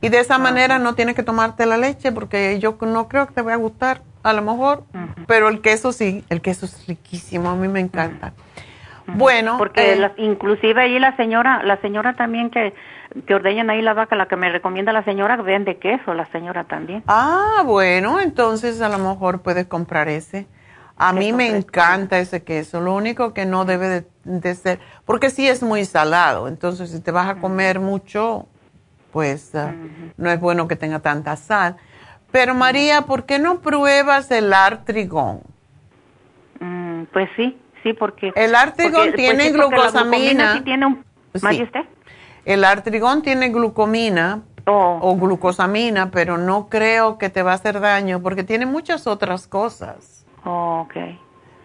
Y 0.03 0.09
de 0.11 0.21
esa 0.21 0.37
manera 0.37 0.79
no 0.79 0.95
tienes 0.95 1.15
que 1.15 1.23
tomarte 1.23 1.65
la 1.65 1.77
leche 1.79 2.13
porque 2.13 2.59
yo 2.59 2.77
no 2.83 3.09
creo 3.09 3.27
que 3.29 3.33
te 3.35 3.41
vaya 3.41 3.55
a 3.55 3.59
gustar, 3.59 4.03
a 4.25 4.33
lo 4.33 4.43
mejor. 4.43 4.85
Pero 5.27 5.49
el 5.49 5.61
queso 5.63 5.93
sí, 5.93 6.23
el 6.29 6.41
queso 6.43 6.67
es 6.67 6.87
riquísimo, 6.87 7.49
a 7.49 7.55
mí 7.55 7.67
me 7.69 7.81
encanta. 7.81 8.33
Bueno, 9.07 9.59
Porque 9.59 9.93
eh, 9.93 9.97
la- 9.97 10.13
inclusive 10.17 10.81
ahí 10.83 10.99
la 10.99 11.17
señora, 11.17 11.63
la 11.65 11.77
señora 11.81 12.15
también 12.15 12.51
que, 12.51 12.73
que 13.27 13.35
ordeñan 13.35 13.69
ahí 13.71 13.83
la 13.83 13.95
vaca, 13.95 14.17
la 14.17 14.27
que 14.27 14.37
me 14.37 14.51
recomienda 14.51 14.93
la 14.93 15.05
señora, 15.05 15.37
vende 15.37 15.77
queso, 15.79 16.15
la 16.15 16.27
señora 16.33 16.65
también. 16.65 17.03
Ah, 17.09 17.63
bueno, 17.65 18.21
entonces 18.21 18.81
a 18.81 18.89
lo 18.89 18.99
mejor 18.99 19.43
puedes 19.43 19.67
comprar 19.67 20.09
ese. 20.09 20.47
A 20.97 21.13
mí 21.13 21.33
me 21.33 21.49
fresco. 21.49 21.69
encanta 21.69 22.19
ese 22.19 22.45
queso. 22.45 22.81
Lo 22.81 22.95
único 22.95 23.35
que 23.35 23.45
no 23.45 23.65
debe 23.65 23.89
de, 23.89 24.07
de 24.25 24.55
ser, 24.55 24.79
porque 25.05 25.31
sí 25.31 25.49
es 25.49 25.63
muy 25.63 25.85
salado. 25.85 26.47
Entonces, 26.49 26.91
si 26.91 27.01
te 27.01 27.11
vas 27.11 27.29
a 27.29 27.37
comer 27.37 27.81
mucho, 27.81 28.47
pues 29.13 29.55
ah, 29.55 29.73
no 30.17 30.31
es 30.31 30.39
bueno 30.41 30.69
que 30.69 30.77
tenga 30.77 31.01
tanta 31.01 31.37
sal. 31.37 31.77
Pero 32.31 32.55
María, 32.55 33.03
¿por 33.03 33.25
qué 33.27 33.39
no 33.39 33.61
pruebas 33.61 34.31
el 34.31 34.53
artrigón? 34.53 35.41
Mm, 36.61 37.05
pues 37.13 37.29
sí, 37.37 37.59
sí, 37.83 37.93
porque... 37.93 38.33
El 38.35 38.55
Artrigón 38.55 39.07
porque- 39.07 39.13
tiene 39.17 39.51
glucosamina. 39.51 40.55
sí 40.55 40.61
tiene 40.63 40.87
un... 40.87 41.05
Sí. 41.35 41.41
¿Mande 41.43 41.63
usted? 41.65 41.81
El 42.45 42.65
artrigón 42.65 43.23
tiene 43.23 43.49
glucomina 43.51 44.43
Oh, 44.67 44.99
o 45.03 45.17
glucosamina, 45.17 46.11
pero 46.13 46.39
no 46.39 46.69
creo 46.69 47.19
que 47.19 47.29
te 47.31 47.43
va 47.43 47.51
a 47.51 47.55
hacer 47.55 47.81
daño 47.81 48.21
porque 48.23 48.45
tiene 48.45 48.65
muchas 48.67 49.07
otras 49.09 49.49
cosas. 49.49 50.25
oh, 50.45 50.83
ok. 50.87 50.95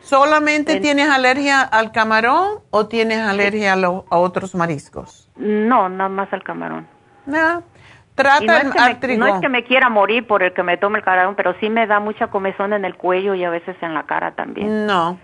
¿Solamente 0.01 0.77
En- 0.77 0.81
tienes 0.81 1.09
alergia 1.09 1.61
al 1.61 1.91
camarón 1.91 2.59
o 2.71 2.87
tienes 2.87 3.19
alergia 3.19 3.73
a, 3.73 3.75
lo- 3.75 4.05
a 4.09 4.17
otros 4.17 4.55
mariscos? 4.55 5.29
No, 5.35 5.89
nada 5.89 6.09
más 6.09 6.31
al 6.33 6.43
camarón. 6.43 6.87
No. 7.25 7.59
Y 7.59 8.15
Trata 8.15 8.45
no, 8.45 8.57
el 8.57 8.73
me, 8.73 8.79
artrigón. 8.79 9.27
no 9.29 9.35
es 9.35 9.41
que 9.41 9.49
me 9.49 9.63
quiera 9.63 9.89
morir 9.89 10.25
por 10.25 10.41
el 10.41 10.53
que 10.53 10.63
me 10.63 10.77
tome 10.77 10.97
el 10.99 11.03
camarón, 11.05 11.35
pero 11.35 11.53
sí 11.59 11.69
me 11.69 11.85
da 11.85 11.99
mucha 11.99 12.27
comezón 12.27 12.73
en 12.73 12.83
el 12.85 12.95
cuello 12.95 13.35
y 13.35 13.43
a 13.43 13.49
veces 13.51 13.75
en 13.81 13.93
la 13.93 14.07
cara 14.07 14.31
también. 14.31 14.87
No. 14.87 15.19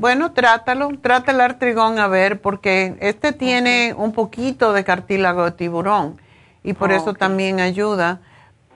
Bueno, 0.00 0.32
trátalo, 0.32 0.88
trata 1.02 1.30
el 1.32 1.42
artrigón 1.42 1.98
a 1.98 2.08
ver, 2.08 2.40
porque 2.40 2.96
este 3.00 3.32
tiene 3.32 3.92
un 3.94 4.12
poquito 4.12 4.72
de 4.72 4.82
cartílago 4.82 5.44
de 5.44 5.50
tiburón 5.52 6.18
y 6.64 6.72
por 6.72 6.90
Oh, 6.90 6.94
eso 6.96 7.12
también 7.12 7.60
ayuda. 7.60 8.20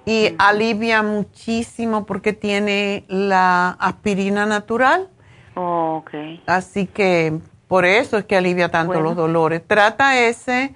Y 0.05 0.35
alivia 0.37 1.03
muchísimo 1.03 2.05
porque 2.05 2.35
tiene 2.35 3.05
la 3.09 3.71
aspirina 3.81 4.45
natural, 4.45 5.09
Oh, 5.57 6.03
ok. 6.05 6.11
así 6.47 6.87
que 6.87 7.39
por 7.69 7.87
eso 7.87 8.19
es 8.19 8.27
que 8.27 8.37
alivia 8.37 8.69
tanto 8.71 8.89
Bueno. 8.93 9.05
los 9.05 9.17
dolores. 9.17 9.63
Trata 9.67 10.19
ese, 10.21 10.75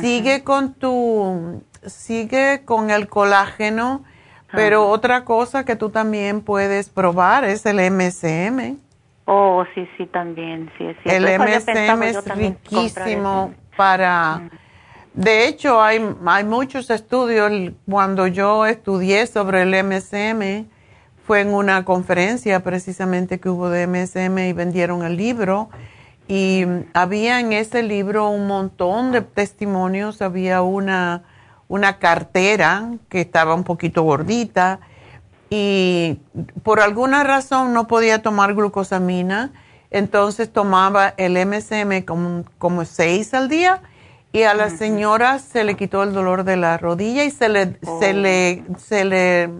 sigue 0.00 0.44
con 0.44 0.74
tu, 0.74 1.60
sigue 1.84 2.62
con 2.64 2.90
el 2.92 3.08
colágeno, 3.08 4.04
pero 4.52 4.86
otra 4.88 5.24
cosa 5.24 5.64
que 5.64 5.74
tú 5.74 5.90
también 5.90 6.40
puedes 6.42 6.88
probar 6.88 7.42
es 7.42 7.66
el 7.66 7.80
MSM. 7.80 8.76
Oh, 9.30 9.62
sí, 9.74 9.86
sí, 9.98 10.06
también, 10.06 10.70
sí, 10.78 10.86
es 10.86 10.96
cierto. 11.02 11.28
El 11.28 11.38
MSM 11.38 12.02
es 12.02 12.24
riquísimo 12.34 13.52
para... 13.76 14.48
De 15.12 15.46
hecho, 15.46 15.82
hay, 15.82 16.02
hay 16.24 16.44
muchos 16.44 16.88
estudios. 16.88 17.52
Cuando 17.86 18.26
yo 18.26 18.64
estudié 18.64 19.26
sobre 19.26 19.62
el 19.62 19.84
MSM, 19.84 20.66
fue 21.26 21.42
en 21.42 21.52
una 21.52 21.84
conferencia 21.84 22.60
precisamente 22.60 23.38
que 23.38 23.50
hubo 23.50 23.68
de 23.68 23.86
MSM 23.86 24.38
y 24.38 24.52
vendieron 24.54 25.04
el 25.04 25.18
libro. 25.18 25.68
Y 26.26 26.64
mm, 26.66 26.84
había 26.94 27.38
en 27.40 27.52
ese 27.52 27.82
libro 27.82 28.30
un 28.30 28.46
montón 28.46 29.12
de 29.12 29.20
testimonios. 29.20 30.22
Había 30.22 30.62
una, 30.62 31.24
una 31.68 31.98
cartera 31.98 32.92
que 33.10 33.20
estaba 33.20 33.54
un 33.54 33.64
poquito 33.64 34.04
gordita 34.04 34.80
y 35.50 36.18
por 36.62 36.80
alguna 36.80 37.24
razón 37.24 37.72
no 37.72 37.86
podía 37.88 38.22
tomar 38.22 38.54
glucosamina, 38.54 39.50
entonces 39.90 40.52
tomaba 40.52 41.14
el 41.16 41.36
MSM 41.46 42.02
como, 42.04 42.44
como 42.58 42.84
seis 42.84 43.32
al 43.34 43.48
día 43.48 43.80
y 44.32 44.42
a 44.42 44.52
la 44.52 44.68
señora 44.68 45.38
se 45.38 45.64
le 45.64 45.74
quitó 45.74 46.02
el 46.02 46.12
dolor 46.12 46.44
de 46.44 46.56
la 46.58 46.76
rodilla 46.76 47.24
y 47.24 47.30
se 47.30 47.48
le, 47.48 47.78
se 47.98 48.12
le, 48.12 48.62
se 48.76 49.04
le 49.06 49.50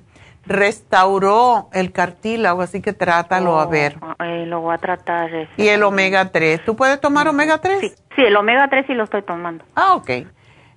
restauró 0.44 1.68
el 1.72 1.92
cartílago, 1.92 2.62
así 2.62 2.80
que 2.82 2.92
trátalo 2.92 3.58
a 3.58 3.64
Oh, 3.64 3.68
ver. 3.68 3.98
eh, 4.24 4.44
lo 4.46 4.60
voy 4.60 4.74
a 4.74 4.78
tratar. 4.78 5.32
ese 5.34 5.50
Y 5.56 5.68
el 5.68 5.82
omega 5.82 6.30
3, 6.30 6.64
¿tú 6.64 6.76
puedes 6.76 7.00
tomar 7.00 7.28
omega 7.28 7.58
3? 7.58 7.80
Sí, 7.80 7.92
sí, 8.16 8.22
el 8.22 8.36
omega 8.36 8.68
3 8.68 8.86
sí 8.86 8.94
lo 8.94 9.04
estoy 9.04 9.22
tomando. 9.22 9.64
Ah, 9.74 9.94
ok. 9.94 10.10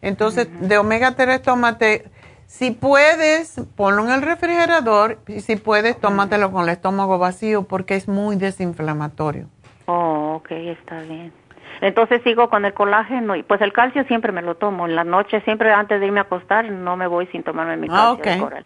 Entonces, 0.02 0.47
de 0.67 0.78
omega 0.78 1.15
3, 1.15 1.41
tómate. 1.41 2.06
Si 2.52 2.72
puedes, 2.72 3.62
ponlo 3.78 4.04
en 4.04 4.12
el 4.12 4.22
refrigerador. 4.22 5.20
Y 5.26 5.40
si 5.40 5.56
puedes, 5.56 5.98
tómatelo 5.98 6.52
con 6.52 6.64
el 6.64 6.70
estómago 6.70 7.18
vacío 7.18 7.64
porque 7.64 7.96
es 7.96 8.10
muy 8.10 8.36
desinflamatorio. 8.36 9.48
Oh, 9.86 10.34
ok, 10.36 10.52
está 10.52 11.00
bien. 11.00 11.32
Entonces 11.80 12.22
sigo 12.24 12.50
con 12.50 12.66
el 12.66 12.74
colágeno 12.74 13.38
y 13.38 13.44
pues 13.44 13.62
el 13.62 13.72
calcio 13.72 14.04
siempre 14.04 14.34
me 14.34 14.42
lo 14.42 14.56
tomo. 14.56 14.86
En 14.86 14.96
la 14.98 15.06
noche, 15.06 15.40
siempre 15.42 15.72
antes 15.72 16.02
de 16.02 16.08
irme 16.08 16.20
a 16.20 16.24
acostar, 16.24 16.70
no 16.70 16.98
me 16.98 17.08
voy 17.08 17.26
sin 17.28 17.42
tomarme 17.42 17.78
mi 17.78 17.88
Ah, 17.90 18.16
calcio 18.18 18.32
de 18.32 18.38
ok. 18.38 18.44
coral. 18.44 18.66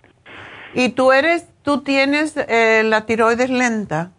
¿Y 0.74 0.90
tú 0.90 1.12
eres, 1.12 1.48
tú 1.62 1.84
tienes 1.84 2.36
eh, 2.38 2.82
la 2.84 3.06
tiroides 3.06 3.52
lenta? 3.52 4.10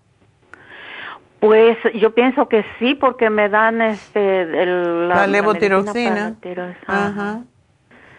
Pues 1.41 1.77
yo 2.01 2.15
pienso 2.15 2.49
que 2.49 2.65
sí, 2.79 2.95
porque 2.95 3.31
me 3.31 3.49
dan 3.49 3.83
este 3.83 4.43
el, 4.43 5.09
La 5.09 5.27
levotiroxina. 5.27 6.37
Ajá. 6.87 7.41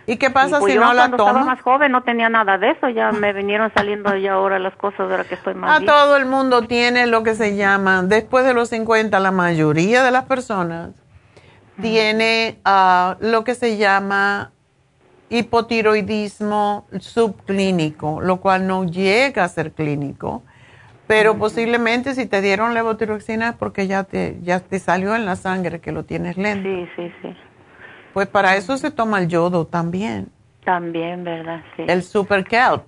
¿Y 0.10 0.16
qué 0.18 0.30
pasa 0.30 0.58
Y, 0.58 0.60
pues, 0.62 0.72
si 0.74 0.80
yo 0.80 0.86
no 0.86 0.94
la 0.94 1.10
cuando 1.10 1.18
estaba 1.18 1.44
más 1.44 1.62
joven 1.62 1.92
no 1.92 2.02
tenía 2.02 2.30
nada 2.30 2.58
de 2.58 2.72
eso, 2.72 2.88
ya 2.88 3.12
me 3.12 3.34
vinieron 3.34 3.72
saliendo 3.74 4.16
ya 4.16 4.34
ahora 4.34 4.58
las 4.58 4.74
cosas 4.78 5.02
ahora 5.02 5.26
que 5.26 5.36
estoy 5.36 5.54
más 5.54 5.70
A 5.70 5.80
vieja. 5.80 5.94
todo 5.94 6.16
el 6.16 6.26
mundo 6.26 6.62
tiene 6.62 7.08
lo 7.08 7.24
que 7.24 7.36
se 7.36 7.58
llama, 7.58 8.04
después 8.04 8.46
de 8.46 8.54
los 8.54 8.70
50, 8.70 9.20
la 9.20 9.32
mayoría 9.32 10.04
de 10.04 10.12
las 10.12 10.24
personas 10.24 10.92
tiene 11.82 12.58
ah, 12.66 13.18
lo 13.20 13.44
que 13.44 13.54
se 13.54 13.78
llama 13.78 14.52
hipotiroidismo 15.30 16.88
subclínico, 17.00 18.22
lo 18.22 18.38
cual 18.38 18.66
no 18.66 18.86
llega 18.86 19.44
a 19.44 19.48
ser 19.50 19.74
clínico, 19.74 20.42
pero 21.06 21.38
posiblemente 21.38 22.16
si 22.16 22.26
te 22.26 22.42
dieron 22.42 22.74
levotiroxina 22.74 23.50
es 23.50 23.56
porque 23.56 23.88
ya 23.88 24.04
te, 24.06 24.38
ya 24.42 24.60
te 24.62 24.80
salió 24.80 25.16
en 25.16 25.26
la 25.26 25.36
sangre 25.36 25.80
que 25.80 25.92
lo 25.92 26.04
tienes 26.04 26.38
lento. 26.38 26.68
Sí, 26.68 26.90
sí, 26.96 27.14
sí. 27.22 27.38
Pues 28.18 28.28
para 28.30 28.56
eso 28.56 28.76
se 28.78 28.90
toma 28.90 29.20
el 29.20 29.28
yodo 29.28 29.68
también, 29.68 30.30
También, 30.66 31.24
¿verdad? 31.24 31.62
Sí. 31.76 31.84
el 31.88 32.02
super 32.02 32.46
kelp 32.46 32.82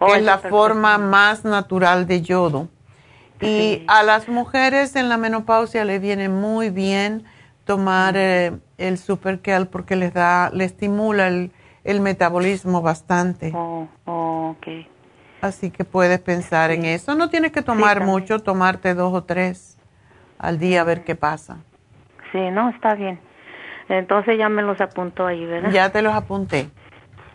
Oh, 0.00 0.06
que 0.06 0.12
es 0.14 0.18
el 0.18 0.26
la 0.26 0.38
forma 0.38 0.98
más 0.98 1.44
natural 1.44 2.08
de 2.08 2.22
yodo. 2.22 2.68
Y 3.40 3.46
Sí. 3.46 3.84
a 3.86 4.02
las 4.02 4.28
mujeres 4.28 4.96
en 4.96 5.08
la 5.08 5.16
menopausia 5.16 5.84
le 5.84 6.00
viene 6.00 6.28
muy 6.28 6.70
bien 6.70 7.22
tomar 7.66 8.16
eh, 8.16 8.58
el 8.78 8.98
super 8.98 9.38
kelp 9.42 9.70
porque 9.70 9.94
les 9.94 10.12
da, 10.12 10.50
le 10.52 10.64
estimula 10.64 11.28
el, 11.28 11.52
el 11.84 12.00
metabolismo 12.00 12.82
bastante. 12.82 13.52
Oh, 13.54 13.86
oh 14.06 14.56
ok. 14.58 14.66
Así 15.40 15.70
que 15.70 15.84
puedes 15.84 16.18
pensar 16.18 16.72
en 16.72 16.84
eso. 16.84 17.14
No 17.14 17.30
tienes 17.30 17.52
que 17.52 17.62
tomar 17.62 18.04
mucho, 18.04 18.40
tomarte 18.40 18.94
dos 18.94 19.14
o 19.14 19.22
tres 19.22 19.78
al 20.36 20.58
día 20.58 20.80
a 20.80 20.84
ver 20.84 21.04
qué 21.04 21.14
pasa. 21.14 21.58
Sí, 22.32 22.40
no, 22.50 22.68
está 22.70 22.96
bien. 22.96 23.20
Entonces 23.88 24.38
ya 24.38 24.48
me 24.48 24.62
los 24.62 24.80
apuntó 24.80 25.26
ahí, 25.26 25.44
¿verdad? 25.44 25.70
Ya 25.70 25.90
te 25.90 26.02
los 26.02 26.14
apunté. 26.14 26.70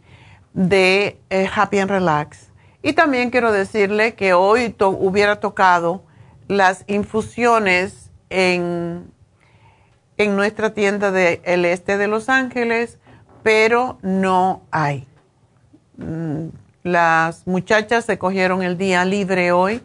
de 0.52 1.18
eh, 1.30 1.48
Happy 1.54 1.78
and 1.78 1.90
Relax. 1.90 2.50
Y 2.82 2.92
también 2.94 3.30
quiero 3.30 3.52
decirle 3.52 4.14
que 4.14 4.34
hoy 4.34 4.74
hubiera 4.78 5.40
tocado 5.40 6.02
las 6.48 6.84
infusiones 6.86 7.99
en 8.30 9.12
en 10.20 10.36
nuestra 10.36 10.74
tienda 10.74 11.10
del 11.10 11.64
este 11.64 11.96
de 11.96 12.06
Los 12.06 12.28
Ángeles, 12.28 12.98
pero 13.42 13.98
no 14.02 14.60
hay. 14.70 15.08
Mm, 15.96 16.48
las 16.82 17.46
muchachas 17.46 18.04
se 18.04 18.18
cogieron 18.18 18.62
el 18.62 18.76
día 18.76 19.06
libre 19.06 19.52
hoy 19.52 19.80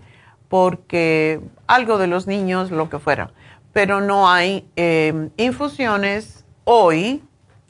porque 0.50 1.40
algo 1.68 1.98
de 1.98 2.08
los 2.08 2.28
niños, 2.28 2.70
lo 2.70 2.90
que 2.90 3.00
fuera, 3.00 3.32
pero 3.72 4.02
no 4.02 4.30
hay 4.30 4.70
em, 4.76 5.30
infusiones 5.38 6.44
hoy 6.66 7.24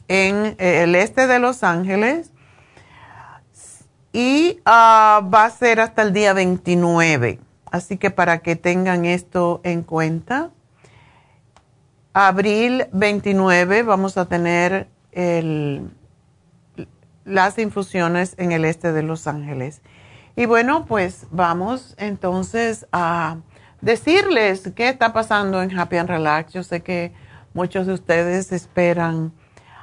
en 0.07 0.55
eh, 0.57 0.83
el 0.83 0.95
este 0.95 1.27
de 1.27 1.37
Los 1.37 1.63
Ángeles 1.63 2.31
y 4.11 4.59
ah, 4.65 5.21
va 5.31 5.45
a 5.45 5.49
ser 5.51 5.79
hasta 5.79 6.01
el 6.01 6.13
día 6.13 6.33
29. 6.33 7.39
Así 7.69 7.97
que 7.97 8.09
para 8.09 8.39
que 8.39 8.55
tengan 8.55 9.05
esto 9.05 9.61
en 9.63 9.83
cuenta 9.83 10.49
abril 12.15 12.87
29 12.93 13.83
vamos 13.83 14.17
a 14.17 14.23
tener 14.23 14.87
las 17.25 17.59
infusiones 17.59 18.35
en 18.37 18.53
el 18.53 18.63
este 18.63 18.93
de 18.93 19.03
Los 19.03 19.27
Ángeles. 19.27 19.81
Y 20.37 20.45
bueno, 20.45 20.85
pues 20.85 21.27
vamos 21.31 21.93
entonces 21.97 22.87
a 22.93 23.35
decirles 23.81 24.71
qué 24.77 24.87
está 24.87 25.11
pasando 25.11 25.61
en 25.61 25.77
Happy 25.77 25.97
and 25.97 26.09
Relax. 26.09 26.53
Yo 26.53 26.63
sé 26.63 26.81
que 26.81 27.11
muchos 27.53 27.85
de 27.85 27.93
ustedes 27.93 28.53
esperan 28.53 29.33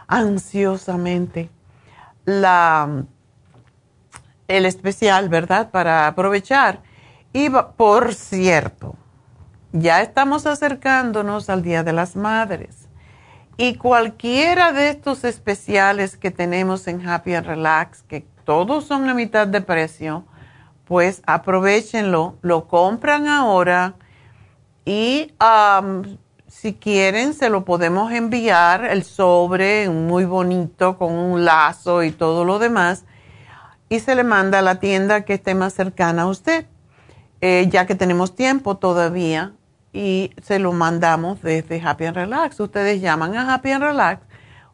ansiosamente 0.06 1.50
la, 2.24 3.04
el 4.48 4.64
especial, 4.64 5.28
¿verdad? 5.28 5.70
Para 5.70 6.06
aprovechar. 6.06 6.80
Y 7.34 7.50
por 7.50 8.14
cierto, 8.14 8.96
ya 9.72 10.02
estamos 10.02 10.46
acercándonos 10.46 11.48
al 11.48 11.62
Día 11.62 11.82
de 11.82 11.92
las 11.92 12.14
Madres. 12.14 12.88
Y 13.56 13.76
cualquiera 13.76 14.72
de 14.72 14.90
estos 14.90 15.24
especiales 15.24 16.16
que 16.16 16.30
tenemos 16.30 16.86
en 16.88 17.06
Happy 17.06 17.34
and 17.34 17.46
Relax, 17.46 18.02
que 18.02 18.26
todos 18.44 18.84
son 18.84 19.08
a 19.08 19.14
mitad 19.14 19.46
de 19.46 19.60
precio, 19.60 20.24
pues 20.84 21.22
aprovechenlo, 21.26 22.36
lo 22.42 22.66
compran 22.66 23.28
ahora 23.28 23.94
y 24.84 25.32
si 26.48 26.74
quieren 26.74 27.34
se 27.34 27.48
lo 27.48 27.64
podemos 27.64 28.12
enviar 28.12 28.84
el 28.84 29.04
sobre 29.04 29.88
muy 29.88 30.24
bonito 30.24 30.98
con 30.98 31.12
un 31.12 31.44
lazo 31.44 32.02
y 32.02 32.10
todo 32.10 32.44
lo 32.44 32.58
demás 32.58 33.04
y 33.88 34.00
se 34.00 34.14
le 34.14 34.24
manda 34.24 34.58
a 34.58 34.62
la 34.62 34.80
tienda 34.80 35.24
que 35.24 35.34
esté 35.34 35.54
más 35.54 35.72
cercana 35.72 36.22
a 36.22 36.26
usted, 36.26 36.66
eh, 37.40 37.68
ya 37.70 37.86
que 37.86 37.94
tenemos 37.94 38.34
tiempo 38.34 38.76
todavía 38.76 39.52
y 39.92 40.32
se 40.42 40.58
lo 40.58 40.72
mandamos 40.72 41.40
desde 41.42 41.80
Happy 41.80 42.06
and 42.06 42.16
Relax. 42.16 42.58
Ustedes 42.60 43.00
llaman 43.00 43.36
a 43.36 43.54
Happy 43.54 43.70
and 43.72 43.84
Relax 43.84 44.22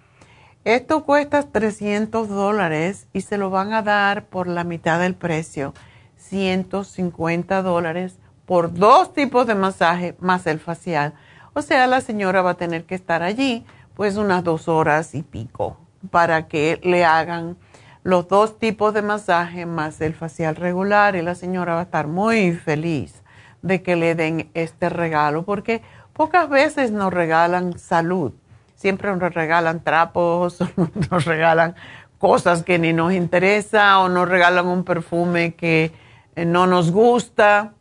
esto 0.63 1.05
cuesta 1.05 1.41
300 1.41 2.29
dólares 2.29 3.07
y 3.13 3.21
se 3.21 3.37
lo 3.37 3.49
van 3.49 3.73
a 3.73 3.81
dar 3.81 4.25
por 4.25 4.47
la 4.47 4.63
mitad 4.63 4.99
del 4.99 5.15
precio, 5.15 5.73
150 6.17 7.63
dólares 7.63 8.19
por 8.45 8.73
dos 8.73 9.13
tipos 9.13 9.47
de 9.47 9.55
masaje 9.55 10.15
más 10.19 10.45
el 10.45 10.59
facial. 10.59 11.13
O 11.53 11.61
sea, 11.61 11.87
la 11.87 12.01
señora 12.01 12.41
va 12.41 12.51
a 12.51 12.57
tener 12.57 12.83
que 12.83 12.95
estar 12.95 13.23
allí 13.23 13.65
pues 13.95 14.17
unas 14.17 14.43
dos 14.43 14.67
horas 14.67 15.15
y 15.15 15.23
pico 15.23 15.77
para 16.11 16.47
que 16.47 16.79
le 16.83 17.05
hagan 17.05 17.57
los 18.03 18.27
dos 18.27 18.59
tipos 18.59 18.93
de 18.93 19.01
masaje 19.01 19.65
más 19.65 19.99
el 20.01 20.13
facial 20.13 20.55
regular 20.55 21.15
y 21.15 21.21
la 21.21 21.35
señora 21.35 21.73
va 21.73 21.79
a 21.81 21.83
estar 21.83 22.07
muy 22.07 22.51
feliz 22.53 23.21
de 23.61 23.81
que 23.81 23.95
le 23.95 24.15
den 24.15 24.49
este 24.53 24.89
regalo 24.89 25.43
porque 25.43 25.81
pocas 26.13 26.49
veces 26.49 26.91
nos 26.91 27.13
regalan 27.13 27.77
salud 27.77 28.33
siempre 28.81 29.15
nos 29.15 29.33
regalan 29.33 29.83
trapos, 29.83 30.57
nos 31.11 31.25
regalan 31.25 31.75
cosas 32.17 32.63
que 32.63 32.79
ni 32.79 32.93
nos 32.93 33.13
interesa 33.13 33.99
o 33.99 34.09
nos 34.09 34.27
regalan 34.27 34.65
un 34.65 34.83
perfume 34.83 35.53
que 35.53 35.91
eh, 36.35 36.45
no 36.45 36.65
nos 36.65 36.91
gusta. 36.91 37.73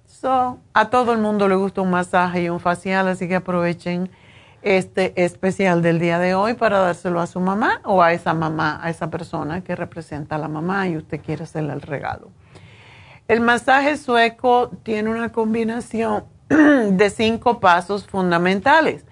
a 0.75 0.91
todo 0.91 1.13
el 1.15 1.19
mundo 1.19 1.49
le 1.49 1.55
gusta 1.55 1.81
un 1.81 1.91
masaje 1.91 2.43
y 2.43 2.49
un 2.51 2.61
facial, 2.61 3.09
así 3.09 3.27
que 3.27 3.37
aprovechen 3.37 4.11
este 4.61 5.25
especial 5.25 5.81
del 5.81 5.99
día 5.99 6.19
de 6.19 6.35
hoy 6.35 6.53
para 6.53 6.81
dárselo 6.81 7.21
a 7.21 7.27
su 7.27 7.41
mamá 7.41 7.81
o 7.85 8.03
a 8.03 8.13
esa 8.13 8.35
mamá, 8.35 8.79
a 8.83 8.91
esa 8.91 9.09
persona 9.09 9.63
que 9.63 9.75
representa 9.75 10.35
a 10.35 10.39
la 10.39 10.49
mamá 10.49 10.87
y 10.87 10.99
usted 10.99 11.23
quiere 11.23 11.45
hacerle 11.45 11.73
el 11.73 11.81
regalo. 11.81 12.29
El 13.27 13.41
masaje 13.41 13.97
sueco 13.97 14.69
tiene 14.83 15.09
una 15.09 15.33
combinación 15.33 16.25
de 16.49 17.09
cinco 17.09 17.59
pasos 17.59 18.07
fundamentales 18.07 19.07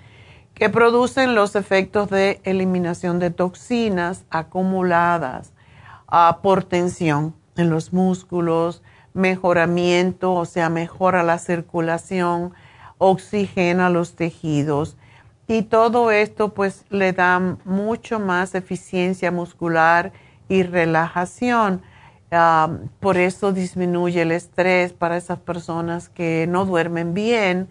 que 0.59 0.69
producen 0.69 1.37
los 1.37 1.55
efectos 1.55 2.11
de 2.11 2.41
eliminación 2.43 3.21
de 3.21 3.31
toxinas 3.31 4.25
acumuladas 4.29 5.53
ah, 6.09 6.41
por 6.43 6.65
tensión 6.65 7.35
en 7.57 7.71
los 7.71 7.93
músculos, 7.93 8.83
mejoramiento, 9.15 10.35
o 10.35 10.45
sea, 10.45 10.69
mejora 10.69 11.23
la 11.23 11.39
circulación, 11.39 12.55
oxigena 12.99 13.89
los 13.89 14.17
tejidos 14.17 14.97
y 15.47 15.63
todo 15.63 16.11
esto 16.11 16.53
pues 16.55 16.85
le 16.91 17.13
da 17.13 17.39
mucho 17.65 18.19
más 18.19 18.57
eficiencia 18.57 19.31
muscular 19.31 20.13
y 20.49 20.65
relajación. 20.65 21.83
Ah, 22.33 22.69
por 22.99 23.17
eso 23.17 23.53
disminuye 23.53 24.23
el 24.23 24.33
estrés 24.33 24.93
para 24.93 25.17
esas 25.17 25.39
personas 25.39 26.09
que 26.09 26.47
no 26.49 26.65
duermen 26.65 27.15
bien, 27.15 27.69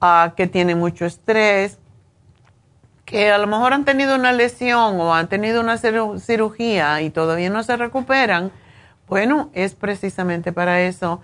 ah, 0.00 0.34
que 0.36 0.46
tienen 0.46 0.78
mucho 0.78 1.04
estrés 1.06 1.80
que 3.10 3.28
a 3.32 3.38
lo 3.38 3.48
mejor 3.48 3.72
han 3.72 3.84
tenido 3.84 4.14
una 4.14 4.32
lesión 4.32 5.00
o 5.00 5.12
han 5.12 5.28
tenido 5.28 5.60
una 5.60 5.78
cirugía 5.78 7.02
y 7.02 7.10
todavía 7.10 7.50
no 7.50 7.64
se 7.64 7.76
recuperan, 7.76 8.52
bueno, 9.08 9.50
es 9.52 9.74
precisamente 9.74 10.52
para 10.52 10.82
eso. 10.82 11.20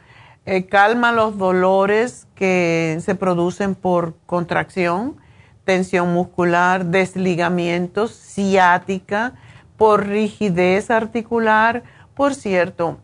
Eh, 0.46 0.66
calma 0.66 1.12
los 1.12 1.38
dolores 1.38 2.27
que 2.35 2.99
se 3.01 3.14
producen 3.14 3.77
por 3.77 4.16
contracción, 4.27 5.16
tensión 5.64 6.12
muscular, 6.12 6.87
desligamientos, 6.87 8.11
ciática, 8.11 9.35
por 9.77 10.09
rigidez 10.09 10.90
articular. 10.90 11.85
Por 12.14 12.35
cierto, 12.35 12.99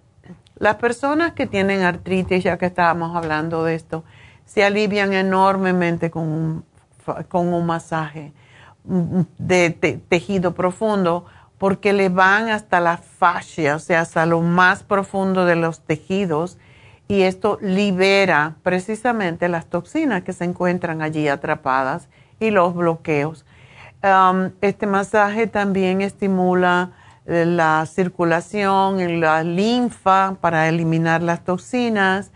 Las 0.57 0.77
personas 0.77 1.33
que 1.33 1.47
tienen 1.47 1.83
artritis, 1.83 2.45
ya 2.45 2.57
que 2.57 2.66
estábamos 2.66 3.16
hablando 3.16 3.64
de 3.64 3.75
esto, 3.75 4.05
se 4.45 4.64
alivian 4.64 5.12
enormemente 5.12 6.11
con 6.11 6.64
con 7.29 7.53
un 7.53 7.66
masaje 7.66 8.33
de 8.85 9.71
tejido 10.09 10.55
profundo 10.55 11.27
porque 11.59 11.92
le 11.92 12.09
van 12.09 12.49
hasta 12.49 12.81
la 12.81 12.97
fascia, 12.97 13.77
o 13.77 13.79
sea, 13.79 14.01
hasta 14.01 14.27
lo 14.27 14.40
más 14.40 14.83
profundo 14.83 15.45
de 15.45 15.55
los 15.55 15.81
tejidos 15.81 16.59
y 17.07 17.23
esto 17.23 17.59
libera 17.61 18.57
precisamente 18.62 19.49
las 19.49 19.66
toxinas 19.66 20.23
que 20.23 20.33
se 20.33 20.45
encuentran 20.45 21.03
allí 21.03 21.29
atrapadas 21.29 22.09
y 22.40 22.51
los 22.51 22.75
bloqueos. 22.75 23.45
Um, 24.03 24.51
este 24.61 24.87
masaje 24.87 25.47
también 25.47 26.01
estimula 26.01 26.90
eh, 27.27 27.45
la 27.47 27.87
circulación, 27.87 29.21
la 29.21 29.45
linfa 29.45 30.37
para 30.40 30.68
eliminar 30.68 31.23
las 31.23 31.45
toxinas 31.45 32.33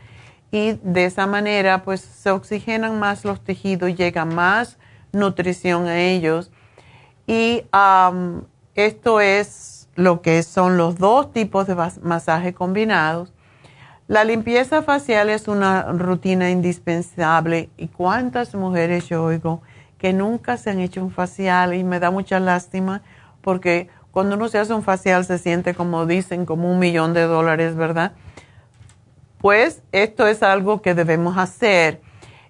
y 0.52 0.74
de 0.84 1.06
esa 1.06 1.26
manera 1.26 1.82
pues 1.82 2.00
se 2.00 2.30
oxigenan 2.30 3.00
más 3.00 3.24
los 3.24 3.42
tejidos, 3.42 3.96
llega 3.96 4.24
más 4.24 4.78
nutrición 5.16 5.86
a 5.86 5.98
ellos 5.98 6.50
y 7.26 7.64
esto 8.74 9.20
es 9.20 9.88
lo 9.96 10.22
que 10.22 10.42
son 10.42 10.76
los 10.76 10.98
dos 10.98 11.32
tipos 11.32 11.66
de 11.66 11.74
masaje 12.02 12.52
combinados. 12.54 13.32
La 14.08 14.22
limpieza 14.22 14.82
facial 14.82 15.30
es 15.30 15.48
una 15.48 15.82
rutina 15.92 16.50
indispensable 16.50 17.70
y 17.76 17.88
cuántas 17.88 18.54
mujeres 18.54 19.08
yo 19.08 19.24
oigo 19.24 19.62
que 19.98 20.12
nunca 20.12 20.56
se 20.58 20.70
han 20.70 20.78
hecho 20.78 21.02
un 21.02 21.10
facial 21.10 21.74
y 21.74 21.82
me 21.82 21.98
da 21.98 22.10
mucha 22.10 22.38
lástima 22.38 23.02
porque 23.40 23.88
cuando 24.12 24.36
uno 24.36 24.48
se 24.48 24.58
hace 24.58 24.74
un 24.74 24.82
facial 24.82 25.24
se 25.24 25.38
siente 25.38 25.74
como 25.74 26.06
dicen, 26.06 26.46
como 26.46 26.70
un 26.70 26.78
millón 26.78 27.14
de 27.14 27.22
dólares, 27.22 27.74
¿verdad? 27.74 28.12
Pues 29.38 29.82
esto 29.92 30.26
es 30.26 30.42
algo 30.42 30.82
que 30.82 30.94
debemos 30.94 31.36
hacer. 31.36 32.00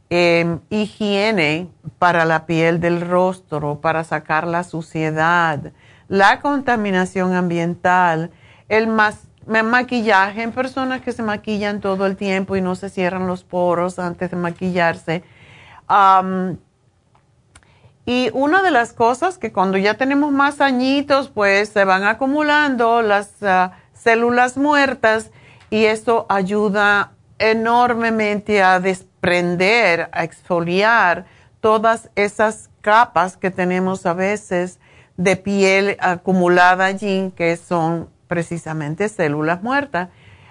Em, 0.09 0.61
higiene 0.71 1.69
para 1.99 2.25
la 2.25 2.47
piel 2.47 2.81
del 2.81 3.01
rostro, 3.01 3.81
para 3.81 4.05
sacar 4.05 4.47
la 4.47 4.63
suciedad 4.63 5.73
la 6.09 6.41
contaminación 6.41 7.35
ambiental, 7.35 8.31
el 8.69 8.89
maquillaje 9.65 10.43
en 10.43 10.53
personas 10.53 11.01
que 11.01 11.13
se 11.13 11.23
maquillan 11.23 11.81
todo 11.81 12.07
el 12.07 12.17
tiempo 12.17 12.57
y 12.57 12.61
no 12.61 12.75
se 12.75 12.91
cierran 12.91 13.27
los 13.27 13.45
poros 13.45 13.99
antes 13.99 14.31
de 14.31 14.37
maquillarse. 14.37 15.23
y 18.09 18.31
una 18.33 18.63
de 18.63 18.71
las 18.71 18.93
cosas 18.93 19.37
que 19.37 19.53
cuando 19.53 19.79
ya 19.79 19.95
tenemos 19.95 20.31
más 20.31 20.61
añitos, 20.61 21.29
pues 21.29 21.71
se 21.71 21.85
van 21.85 22.05
acumulando 22.05 23.03
las 23.03 23.43
ah, 23.43 23.73
células 23.93 24.57
muertas 24.57 25.33
y 25.71 25.87
esto 25.87 26.25
ayuda 26.29 27.13
enormemente 27.41 28.63
a 28.63 28.79
desprender, 29.21 30.09
a 30.13 30.25
exfoliar 30.25 31.27
todas 31.61 32.11
esas 32.15 32.71
capas 32.81 33.37
que 33.37 33.51
tenemos 33.51 34.07
a 34.07 34.15
veces 34.15 34.79
de 35.17 35.37
piel 35.37 35.97
acumulada 36.01 36.85
allí, 36.85 37.33
que 37.37 37.57
son 37.57 38.09
precisamente 38.29 39.09
células 39.09 39.63
muertas. 39.63 40.11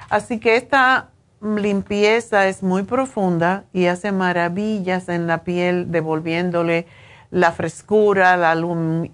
Así 0.10 0.40
que 0.40 0.56
esta 0.56 1.10
limpieza 1.42 2.48
es 2.48 2.64
muy 2.64 2.84
profunda 2.84 3.66
y 3.72 3.86
hace 3.86 4.12
maravillas 4.12 5.10
en 5.10 5.28
la 5.28 5.44
piel, 5.44 5.92
devolviéndole 5.92 6.88
la 7.32 7.52
frescura, 7.52 8.36
la 8.38 8.56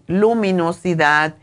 luminosidad. 0.08 1.36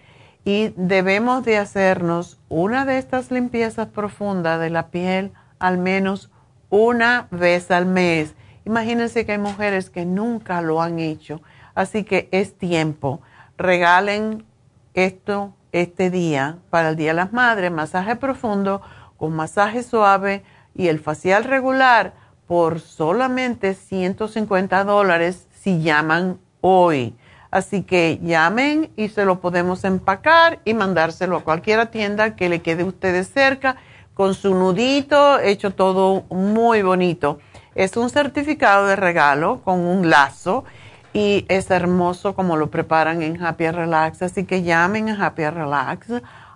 Y 0.45 0.73
debemos 0.77 1.45
de 1.45 1.59
hacernos 1.59 2.39
una 2.49 2.87
de 2.87 2.99
estas 2.99 3.31
limpiezas 3.31 3.89
profundas 3.89 4.59
de 4.61 4.71
la 4.71 4.89
piel 4.89 5.33
al 5.59 5.77
menos 5.77 6.31
una 6.71 7.29
vez 7.31 7.71
al 7.71 7.87
mes. 7.87 8.35
Imagínense 8.65 9.25
que 9.25 9.33
hay 9.33 9.39
mujeres 9.39 9.91
que 9.91 10.05
nunca 10.05 10.61
lo 10.61 10.83
han 10.83 10.99
hecho, 10.99 11.41
así 11.75 12.05
que 12.05 12.29
es 12.33 12.57
tiempo 12.57 13.21
regalen 13.59 14.47
esto 14.95 15.53
este 15.73 16.11
día 16.11 16.59
para 16.71 16.91
el 16.91 16.97
Día 16.97 17.09
de 17.09 17.15
las 17.15 17.33
Madres, 17.33 17.71
masaje 17.71 18.17
profundo 18.17 18.81
con 19.19 19.35
masaje 19.35 19.83
suave 19.83 20.45
y 20.75 20.89
el 20.89 21.01
facial 21.01 21.45
regular 21.45 22.15
por 22.47 22.81
solamente 22.81 23.75
150 23.75 24.85
dólares 24.85 25.47
si 25.51 25.83
llaman 25.83 26.39
hoy. 26.63 27.15
Así 27.51 27.83
que 27.83 28.21
llamen 28.23 28.91
y 28.97 29.09
se 29.09 29.25
lo 29.25 29.41
podemos 29.41 29.85
empacar 29.85 30.61
y 30.65 30.73
mandárselo 30.73 31.37
a 31.37 31.45
cualquier 31.45 31.87
tienda 31.89 32.37
que 32.37 32.49
le 32.49 32.63
quede 32.63 32.83
a 32.83 32.87
ustedes 32.87 33.29
cerca 33.29 33.77
con 34.19 34.35
su 34.35 34.53
nudito, 34.53 35.39
hecho 35.39 35.71
todo 35.71 36.25
muy 36.29 36.83
bonito. 36.83 37.39
Es 37.77 37.97
un 37.97 38.11
certificado 38.11 38.89
de 38.89 38.97
regalo 38.97 39.61
con 39.63 39.79
un 39.79 40.11
lazo 40.11 40.65
y 41.13 41.47
es 41.49 41.71
hermoso 41.71 42.35
como 42.35 42.57
lo 42.57 42.69
preparan 42.69 43.23
en 43.23 43.41
Happy 43.41 43.71
Relax. 43.71 44.23
Así 44.23 44.43
que 44.43 44.65
llamen 44.65 45.09
a 45.09 45.25
Happy 45.25 45.49
Relax 45.49 46.09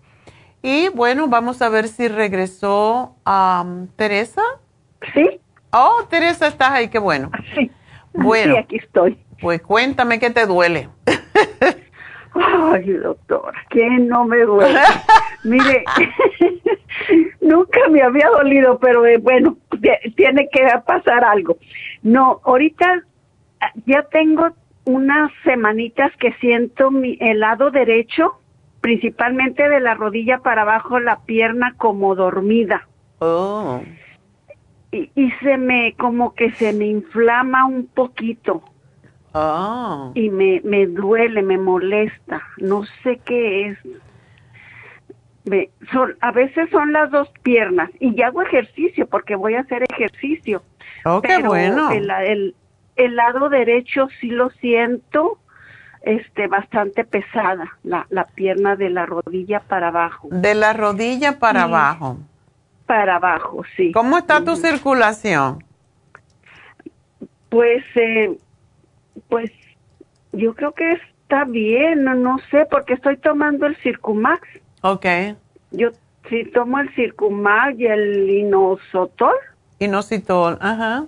y 0.62 0.90
bueno, 0.90 1.28
vamos 1.28 1.62
a 1.62 1.70
ver 1.70 1.88
si 1.88 2.10
regresó 2.10 3.16
a 3.26 3.66
Teresa. 3.96 4.42
Sí. 5.14 5.40
Oh, 5.72 6.04
Teresa, 6.10 6.48
estás 6.48 6.72
ahí, 6.72 6.90
qué 6.90 7.00
bueno. 7.00 7.32
Sí. 7.56 7.72
Bueno. 8.14 8.56
Sí, 8.56 8.60
aquí 8.60 8.76
estoy. 8.78 9.18
Pues 9.42 9.62
cuéntame 9.62 10.20
qué 10.20 10.32
te 10.32 10.46
duele. 10.46 10.90
Ay, 12.34 12.92
doctor, 12.94 13.54
¿qué 13.70 13.90
no 13.90 14.26
me 14.26 14.40
duele? 14.40 14.80
Mire, 15.44 15.84
nunca 17.42 17.80
me 17.90 18.02
había 18.02 18.28
dolido, 18.30 18.80
pero 18.80 19.06
eh, 19.06 19.18
bueno, 19.18 19.58
tiene 20.16 20.50
que 20.52 20.68
pasar 20.86 21.24
algo. 21.24 21.58
No, 22.04 22.42
ahorita 22.44 23.04
ah, 23.62 23.72
ya 23.86 24.04
tengo 24.04 24.50
unas 24.86 25.32
semanitas 25.44 26.12
que 26.18 26.34
siento 26.34 26.92
mi 26.92 27.18
el 27.20 27.40
lado 27.42 27.72
derecho 27.72 28.40
principalmente 28.82 29.68
de 29.68 29.80
la 29.80 29.94
rodilla 29.94 30.40
para 30.40 30.62
abajo 30.62 31.00
la 31.00 31.20
pierna 31.20 31.74
como 31.78 32.16
dormida. 32.16 32.88
Oh. 33.20 33.82
Y, 34.92 35.12
y 35.16 35.32
se 35.44 35.58
me, 35.58 35.94
como 35.98 36.34
que 36.34 36.52
se 36.52 36.74
me 36.74 36.88
inflama 36.88 37.66
un 37.66 37.88
poquito. 37.88 38.64
Oh. 39.34 40.12
Y 40.16 40.30
me, 40.30 40.62
me 40.64 40.88
duele, 40.88 41.42
me 41.44 41.58
molesta. 41.58 42.42
No 42.58 42.84
sé 43.04 43.20
qué 43.26 43.68
es. 43.68 43.78
Me, 45.46 45.70
son, 45.92 46.16
a 46.22 46.32
veces 46.32 46.70
son 46.70 46.94
las 46.94 47.12
dos 47.12 47.30
piernas 47.44 47.90
y 48.00 48.22
hago 48.22 48.42
ejercicio 48.42 49.08
porque 49.08 49.36
voy 49.36 49.56
a 49.56 49.62
hacer 49.62 49.84
ejercicio. 49.92 50.64
Oh, 51.06 51.22
qué 51.22 51.38
bueno. 51.40 51.92
El, 51.92 52.10
el, 52.10 52.56
el 53.00 53.16
lado 53.16 53.50
derecho 53.50 54.08
sí 54.20 54.28
lo 54.28 54.50
siento 54.52 55.40
este 56.02 56.48
bastante 56.48 57.04
pesada 57.04 57.78
la, 57.84 58.06
la 58.10 58.26
pierna 58.26 58.76
de 58.76 58.90
la 58.90 59.06
rodilla 59.06 59.62
para 59.62 59.90
abajo. 59.90 60.30
De 60.32 60.56
la 60.56 60.74
rodilla 60.74 61.40
para 61.40 61.64
abajo. 61.64 62.18
Para 62.86 63.18
abajo, 63.18 63.64
sí. 63.76 63.92
¿Cómo 63.92 64.18
está 64.18 64.44
tu 64.44 64.56
circulación? 64.56 65.64
Pues, 67.50 67.84
eh, 67.96 68.38
pues, 69.28 69.52
yo 70.32 70.54
creo 70.56 70.74
que 70.74 70.94
está 70.94 71.46
bien, 71.46 72.04
no, 72.04 72.16
no 72.16 72.38
sé, 72.52 72.66
porque 72.70 72.94
estoy 72.94 73.18
tomando 73.18 73.66
el 73.66 73.76
Circumax. 73.78 74.48
Ok. 74.82 75.06
Yo 75.72 75.90
sí 76.30 76.46
tomo 76.54 76.80
el 76.80 76.94
Circumax 76.96 77.80
y 77.80 77.86
el 77.86 78.30
Inosotol. 78.30 79.36
Inositol, 79.80 80.58
ajá. 80.62 81.06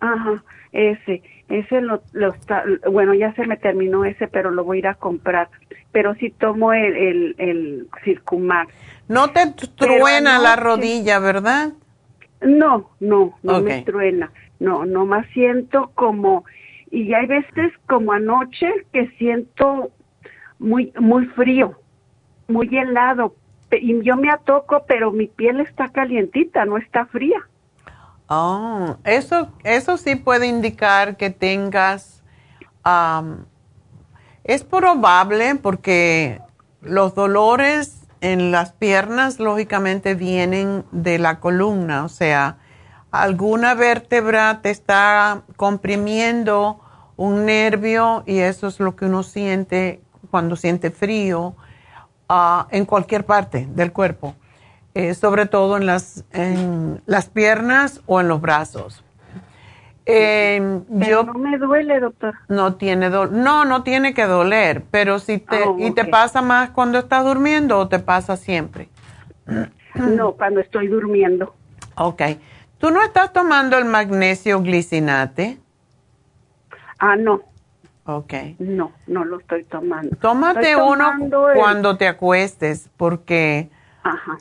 Ajá, 0.00 0.42
ese. 0.74 1.22
Ese 1.48 1.80
lo, 1.80 2.02
lo 2.12 2.30
está, 2.34 2.64
bueno, 2.90 3.14
ya 3.14 3.32
se 3.34 3.46
me 3.46 3.56
terminó 3.56 4.04
ese, 4.04 4.28
pero 4.28 4.50
lo 4.50 4.64
voy 4.64 4.78
a 4.78 4.80
ir 4.80 4.86
a 4.88 4.94
comprar. 4.94 5.48
Pero 5.92 6.14
sí 6.16 6.30
tomo 6.30 6.72
el, 6.72 6.96
el, 6.96 7.34
el 7.38 7.88
Circumax. 8.04 8.74
No 9.08 9.30
te 9.30 9.52
truena 9.76 10.38
la 10.38 10.56
rodilla, 10.56 11.18
¿verdad? 11.20 11.72
No, 12.40 12.90
no, 13.00 13.38
no 13.42 13.60
me 13.60 13.82
truena. 13.82 14.32
No, 14.58 14.84
no 14.84 15.06
más 15.06 15.26
siento 15.32 15.90
como, 15.94 16.44
y 16.90 17.12
hay 17.12 17.26
veces 17.26 17.72
como 17.86 18.12
anoche 18.12 18.68
que 18.92 19.08
siento 19.18 19.90
muy, 20.58 20.92
muy 20.98 21.26
frío, 21.26 21.78
muy 22.48 22.68
helado. 22.76 23.34
Y 23.70 24.00
yo 24.02 24.16
me 24.16 24.30
atoco, 24.30 24.84
pero 24.86 25.10
mi 25.10 25.26
piel 25.26 25.60
está 25.60 25.88
calientita, 25.88 26.64
no 26.64 26.78
está 26.78 27.06
fría. 27.06 27.46
Oh, 28.28 28.96
eso, 29.04 29.48
eso 29.64 29.96
sí 29.96 30.16
puede 30.16 30.46
indicar 30.46 31.16
que 31.16 31.30
tengas, 31.30 32.22
Es 34.44 34.62
probable 34.62 35.54
porque 35.56 36.40
los 36.80 37.14
dolores 37.14 38.02
en 38.20 38.50
las 38.50 38.72
piernas 38.72 39.38
lógicamente 39.38 40.14
vienen 40.14 40.84
de 40.92 41.18
la 41.18 41.40
columna, 41.40 42.04
o 42.04 42.08
sea, 42.08 42.58
alguna 43.10 43.74
vértebra 43.74 44.60
te 44.62 44.70
está 44.70 45.42
comprimiendo 45.56 46.80
un 47.16 47.44
nervio 47.44 48.22
y 48.26 48.38
eso 48.38 48.66
es 48.66 48.80
lo 48.80 48.96
que 48.96 49.04
uno 49.04 49.22
siente 49.22 50.02
cuando 50.30 50.56
siente 50.56 50.90
frío 50.90 51.54
ah, 52.28 52.66
en 52.70 52.86
cualquier 52.86 53.24
parte 53.24 53.68
del 53.70 53.92
cuerpo, 53.92 54.34
eh, 54.94 55.14
sobre 55.14 55.46
todo 55.46 55.76
en 55.76 55.86
las, 55.86 56.24
en 56.32 57.02
las 57.06 57.28
piernas 57.28 58.00
o 58.06 58.20
en 58.20 58.28
los 58.28 58.40
brazos. 58.40 59.04
Eh, 60.06 60.80
yo, 60.88 61.24
no 61.24 61.34
me 61.34 61.56
duele, 61.58 61.98
doctor. 61.98 62.34
No 62.48 62.74
tiene 62.74 63.08
no, 63.08 63.64
no 63.64 63.82
tiene 63.82 64.12
que 64.12 64.24
doler, 64.24 64.84
pero 64.90 65.18
si 65.18 65.38
te 65.38 65.64
ah, 65.64 65.74
y 65.78 65.92
te 65.92 66.04
pasa 66.04 66.42
más 66.42 66.70
cuando 66.70 66.98
estás 66.98 67.24
durmiendo 67.24 67.78
o 67.78 67.88
te 67.88 67.98
pasa 67.98 68.36
siempre. 68.36 68.88
No, 69.94 70.32
cuando 70.32 70.58
estoy 70.58 70.88
durmiendo. 70.88 71.54
Ok. 71.94 72.20
¿Tú 72.78 72.90
no 72.90 73.00
estás 73.00 73.32
tomando 73.32 73.78
el 73.78 73.84
magnesio 73.84 74.60
glicinate? 74.60 75.58
Ah, 76.98 77.14
no. 77.14 77.42
Ok. 78.04 78.34
No, 78.58 78.90
no 79.06 79.24
lo 79.24 79.38
estoy 79.38 79.62
tomando. 79.62 80.16
Tómate 80.16 80.74
uno 80.74 81.12
cuando 81.54 81.96
te 81.96 82.08
acuestes, 82.08 82.90
porque 82.96 83.70
Ajá. 84.02 84.36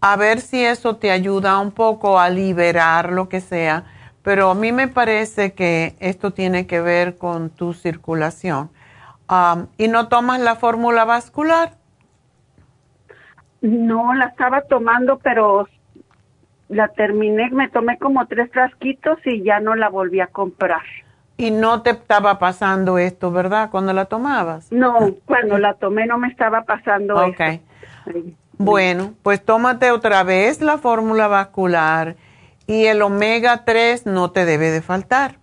A 0.00 0.16
ver 0.16 0.40
si 0.40 0.64
eso 0.64 0.96
te 0.96 1.10
ayuda 1.10 1.58
un 1.58 1.72
poco 1.72 2.18
a 2.18 2.30
liberar 2.30 3.12
lo 3.12 3.28
que 3.28 3.40
sea. 3.40 3.84
Pero 4.22 4.50
a 4.50 4.54
mí 4.54 4.72
me 4.72 4.88
parece 4.88 5.52
que 5.52 5.94
esto 6.00 6.32
tiene 6.32 6.66
que 6.66 6.80
ver 6.80 7.16
con 7.16 7.50
tu 7.50 7.74
circulación. 7.74 8.70
¿Y 9.76 9.88
no 9.88 10.08
tomas 10.08 10.40
la 10.40 10.56
fórmula 10.56 11.04
vascular? 11.04 11.72
No, 13.60 14.14
la 14.14 14.26
estaba 14.26 14.62
tomando, 14.62 15.18
pero 15.18 15.68
la 16.68 16.88
terminé, 16.88 17.50
me 17.50 17.68
tomé 17.68 17.98
como 17.98 18.26
tres 18.26 18.50
frasquitos 18.50 19.18
y 19.24 19.42
ya 19.42 19.60
no 19.60 19.74
la 19.74 19.88
volví 19.88 20.20
a 20.20 20.26
comprar. 20.28 20.82
Y 21.36 21.50
no 21.50 21.82
te 21.82 21.90
estaba 21.90 22.38
pasando 22.38 22.98
esto, 22.98 23.30
¿verdad? 23.30 23.70
Cuando 23.70 23.92
la 23.92 24.06
tomabas. 24.06 24.72
No, 24.72 25.14
cuando 25.26 25.58
la 25.58 25.74
tomé 25.74 26.06
no 26.06 26.18
me 26.18 26.28
estaba 26.28 26.62
pasando 26.62 27.26
okay. 27.26 27.62
Bueno, 28.58 29.14
pues 29.22 29.44
tómate 29.44 29.90
otra 29.90 30.22
vez 30.22 30.60
la 30.60 30.78
fórmula 30.78 31.28
vascular 31.28 32.16
y 32.66 32.86
el 32.86 33.02
omega 33.02 33.64
3 33.64 34.06
no 34.06 34.30
te 34.30 34.44
debe 34.44 34.70
de 34.70 34.82
faltar. 34.82 35.38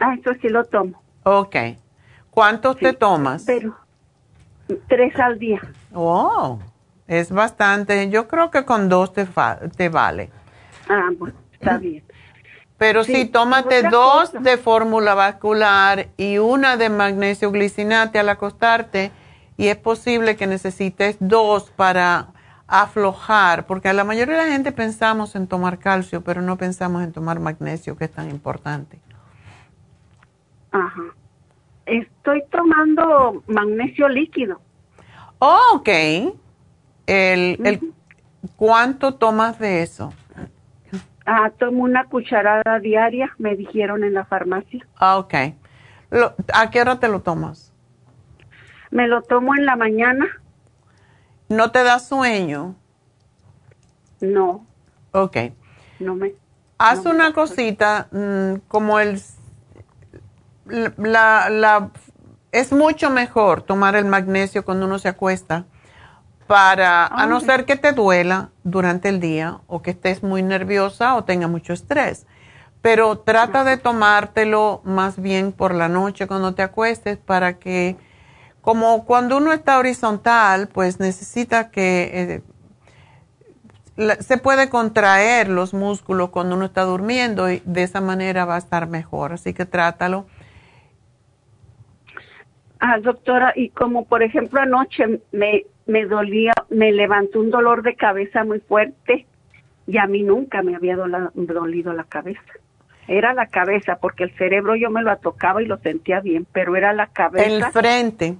Ah, 0.00 0.14
eso 0.18 0.30
sí 0.40 0.48
lo 0.48 0.64
tomo. 0.64 1.02
Ok. 1.24 1.56
¿Cuántos 2.30 2.76
te 2.78 2.92
tomas? 2.92 3.44
Pero 3.46 3.76
tres 4.88 5.18
al 5.20 5.38
día. 5.38 5.60
Oh, 5.92 6.58
es 7.06 7.30
bastante. 7.30 8.08
Yo 8.10 8.28
creo 8.28 8.50
que 8.50 8.64
con 8.64 8.88
dos 8.88 9.12
te, 9.12 9.26
te 9.76 9.88
vale. 9.88 10.30
Ah, 10.88 11.10
bueno, 11.16 11.36
está 11.52 11.78
bien. 11.78 12.02
Pero 12.76 13.04
sí, 13.04 13.26
tómate 13.26 13.84
dos 13.84 14.32
de 14.32 14.56
fórmula 14.56 15.14
vascular 15.14 16.08
y 16.16 16.38
una 16.38 16.76
de 16.76 16.90
magnesio 16.90 17.52
glicinate 17.52 18.18
al 18.18 18.28
acostarte 18.28 19.12
y 19.56 19.68
es 19.68 19.76
posible 19.76 20.36
que 20.36 20.46
necesites 20.46 21.16
dos 21.20 21.70
para 21.70 22.28
aflojar, 22.66 23.66
porque 23.66 23.88
a 23.88 23.92
la 23.92 24.04
mayoría 24.04 24.36
de 24.36 24.46
la 24.46 24.52
gente 24.52 24.72
pensamos 24.72 25.36
en 25.36 25.46
tomar 25.46 25.78
calcio, 25.78 26.22
pero 26.22 26.42
no 26.42 26.56
pensamos 26.56 27.02
en 27.02 27.12
tomar 27.12 27.38
magnesio, 27.40 27.96
que 27.96 28.06
es 28.06 28.10
tan 28.10 28.30
importante. 28.30 28.98
Ajá. 30.72 31.02
Estoy 31.86 32.42
tomando 32.50 33.42
magnesio 33.46 34.08
líquido. 34.08 34.60
Oh, 35.38 35.74
ok. 35.74 35.88
El, 37.06 37.60
el, 37.64 37.92
¿Cuánto 38.56 39.14
tomas 39.14 39.58
de 39.58 39.82
eso? 39.82 40.12
Ah, 41.26 41.50
tomo 41.58 41.82
una 41.82 42.06
cucharada 42.06 42.78
diaria, 42.80 43.34
me 43.38 43.56
dijeron 43.56 44.04
en 44.04 44.14
la 44.14 44.24
farmacia. 44.24 44.86
Ah, 44.96 45.18
ok. 45.18 45.34
¿A 46.52 46.70
qué 46.70 46.80
hora 46.80 47.00
te 47.00 47.08
lo 47.08 47.20
tomas? 47.20 47.73
Me 48.94 49.08
lo 49.08 49.22
tomo 49.22 49.56
en 49.56 49.66
la 49.66 49.74
mañana. 49.74 50.24
¿No 51.48 51.72
te 51.72 51.82
da 51.82 51.98
sueño? 51.98 52.76
No. 54.20 54.64
Ok. 55.10 55.36
No 55.98 56.14
me. 56.14 56.36
Haz 56.78 57.04
una 57.04 57.32
cosita 57.32 58.06
mm, 58.12 58.68
como 58.68 59.00
el. 59.00 59.20
La, 60.96 61.50
la, 61.50 61.90
es 62.52 62.70
mucho 62.72 63.10
mejor 63.10 63.62
tomar 63.62 63.96
el 63.96 64.04
magnesio 64.04 64.64
cuando 64.64 64.86
uno 64.86 65.00
se 65.00 65.08
acuesta 65.08 65.64
para, 66.46 67.08
a 67.08 67.26
no 67.26 67.40
ser 67.40 67.64
que 67.64 67.74
te 67.74 67.90
duela 67.90 68.50
durante 68.62 69.08
el 69.08 69.18
día 69.18 69.58
o 69.66 69.82
que 69.82 69.90
estés 69.90 70.22
muy 70.22 70.44
nerviosa 70.44 71.16
o 71.16 71.24
tenga 71.24 71.48
mucho 71.48 71.72
estrés. 71.72 72.28
Pero 72.80 73.18
trata 73.18 73.64
de 73.64 73.76
tomártelo 73.76 74.82
más 74.84 75.20
bien 75.20 75.50
por 75.50 75.74
la 75.74 75.88
noche 75.88 76.28
cuando 76.28 76.54
te 76.54 76.62
acuestes 76.62 77.18
para 77.18 77.58
que, 77.58 77.96
como 78.64 79.04
cuando 79.04 79.36
uno 79.36 79.52
está 79.52 79.78
horizontal, 79.78 80.68
pues 80.68 80.98
necesita 80.98 81.70
que 81.70 82.42
eh, 83.96 84.16
se 84.20 84.38
puede 84.38 84.68
contraer 84.70 85.48
los 85.48 85.74
músculos 85.74 86.30
cuando 86.30 86.56
uno 86.56 86.64
está 86.64 86.82
durmiendo 86.82 87.50
y 87.50 87.62
de 87.64 87.82
esa 87.82 88.00
manera 88.00 88.44
va 88.44 88.56
a 88.56 88.58
estar 88.58 88.88
mejor. 88.88 89.32
Así 89.34 89.54
que 89.54 89.66
trátalo. 89.66 90.26
Ah, 92.80 92.98
doctora, 92.98 93.52
y 93.54 93.68
como 93.68 94.06
por 94.06 94.22
ejemplo 94.22 94.60
anoche 94.60 95.20
me 95.32 95.64
me 95.86 96.06
dolía, 96.06 96.52
me 96.70 96.92
levantó 96.92 97.40
un 97.40 97.50
dolor 97.50 97.82
de 97.82 97.94
cabeza 97.94 98.44
muy 98.44 98.60
fuerte 98.60 99.26
y 99.86 99.98
a 99.98 100.06
mí 100.06 100.22
nunca 100.22 100.62
me 100.62 100.74
había 100.74 100.96
dolido 100.96 101.92
la 101.92 102.04
cabeza. 102.04 102.40
Era 103.06 103.34
la 103.34 103.48
cabeza, 103.48 103.98
porque 104.00 104.24
el 104.24 104.34
cerebro 104.36 104.76
yo 104.76 104.88
me 104.88 105.02
lo 105.02 105.14
tocaba 105.18 105.62
y 105.62 105.66
lo 105.66 105.76
sentía 105.78 106.20
bien, 106.20 106.46
pero 106.52 106.74
era 106.74 106.94
la 106.94 107.08
cabeza. 107.08 107.46
El 107.46 107.64
frente. 107.64 108.36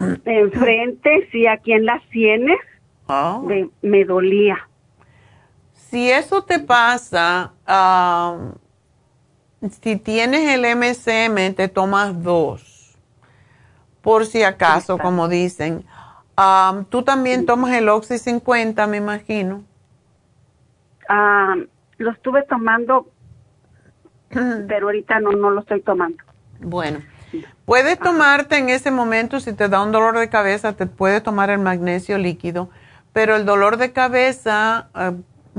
Enfrente, 0.00 1.28
sí, 1.30 1.46
aquí 1.46 1.72
en 1.72 1.86
las 1.86 2.02
sienes, 2.10 2.58
oh. 3.06 3.46
me 3.82 4.04
dolía. 4.04 4.58
Si 5.94 6.10
eso 6.10 6.42
te 6.42 6.58
pasa, 6.58 7.52
si 9.80 9.96
tienes 9.96 10.50
el 10.52 10.76
MSM, 10.76 11.54
te 11.54 11.68
tomas 11.68 12.20
dos, 12.20 12.98
por 14.02 14.26
si 14.26 14.42
acaso, 14.42 14.98
como 14.98 15.28
dicen. 15.28 15.84
Tú 16.88 17.02
también 17.02 17.46
tomas 17.46 17.74
el 17.74 17.88
Oxy 17.88 18.18
50, 18.18 18.86
me 18.88 18.96
imagino. 18.96 19.62
lo 21.98 22.10
estuve 22.10 22.42
tomando, 22.42 23.08
pero 24.30 24.86
ahorita 24.86 25.20
no, 25.20 25.30
no 25.30 25.50
lo 25.50 25.60
estoy 25.60 25.80
tomando. 25.82 26.24
Bueno, 26.58 27.00
puedes 27.64 27.98
tomarte 27.98 28.58
en 28.58 28.68
ese 28.68 28.90
momento, 28.90 29.40
si 29.40 29.52
te 29.52 29.68
da 29.68 29.82
un 29.82 29.92
dolor 29.92 30.18
de 30.18 30.28
cabeza, 30.28 30.72
te 30.72 30.86
puedes 30.86 31.22
tomar 31.22 31.50
el 31.50 31.58
magnesio 31.58 32.18
líquido, 32.18 32.68
pero 33.12 33.36
el 33.36 33.44
dolor 33.44 33.76
de 33.76 33.92
cabeza, 33.92 34.88
eh, 34.94 35.12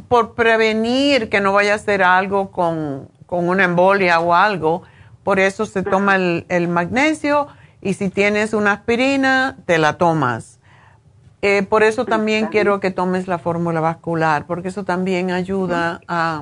por 0.07 0.35
prevenir 0.35 1.29
que 1.29 1.41
no 1.41 1.53
vaya 1.53 1.75
a 1.75 1.79
ser 1.79 2.03
algo 2.03 2.51
con, 2.51 3.09
con 3.25 3.47
una 3.49 3.63
embolia 3.63 4.19
o 4.19 4.33
algo, 4.33 4.83
por 5.23 5.39
eso 5.39 5.65
se 5.65 5.83
toma 5.83 6.15
el, 6.15 6.45
el 6.49 6.67
magnesio 6.67 7.47
y 7.81 7.93
si 7.93 8.09
tienes 8.09 8.53
una 8.53 8.73
aspirina, 8.73 9.57
te 9.65 9.77
la 9.77 9.97
tomas. 9.97 10.59
Eh, 11.47 11.61
por 11.61 11.83
eso 11.83 12.05
también 12.05 12.47
quiero 12.47 12.79
que 12.79 12.89
tomes 12.89 13.27
la 13.27 13.37
fórmula 13.37 13.79
vascular, 13.79 14.47
porque 14.47 14.69
eso 14.69 14.83
también 14.83 15.29
ayuda 15.29 16.01
a, 16.07 16.41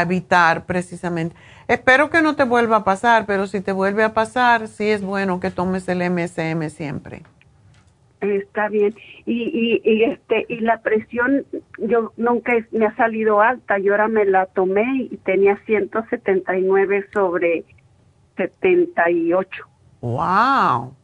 evitar 0.00 0.64
precisamente. 0.64 1.36
Espero 1.70 2.10
que 2.10 2.20
no 2.20 2.34
te 2.34 2.42
vuelva 2.42 2.78
a 2.78 2.84
pasar, 2.84 3.26
pero 3.26 3.46
si 3.46 3.60
te 3.60 3.70
vuelve 3.70 4.02
a 4.02 4.12
pasar, 4.12 4.66
sí 4.66 4.90
es 4.90 5.02
bueno 5.04 5.38
que 5.38 5.52
tomes 5.52 5.88
el 5.88 5.98
MSM 5.98 6.68
siempre. 6.68 7.22
Está 8.20 8.68
bien. 8.68 8.92
Y, 9.24 9.80
y, 9.84 10.02
este 10.02 10.46
y 10.48 10.58
la 10.58 10.82
presión 10.82 11.46
yo 11.78 12.12
nunca 12.16 12.54
me 12.72 12.86
ha 12.86 12.96
salido 12.96 13.40
alta. 13.40 13.78
Yo 13.78 13.92
ahora 13.92 14.08
me 14.08 14.24
la 14.24 14.46
tomé 14.46 15.08
y 15.12 15.16
tenía 15.18 15.60
179 15.64 17.06
sobre 17.12 17.62
78. 18.36 19.48
Wow. 20.00 20.96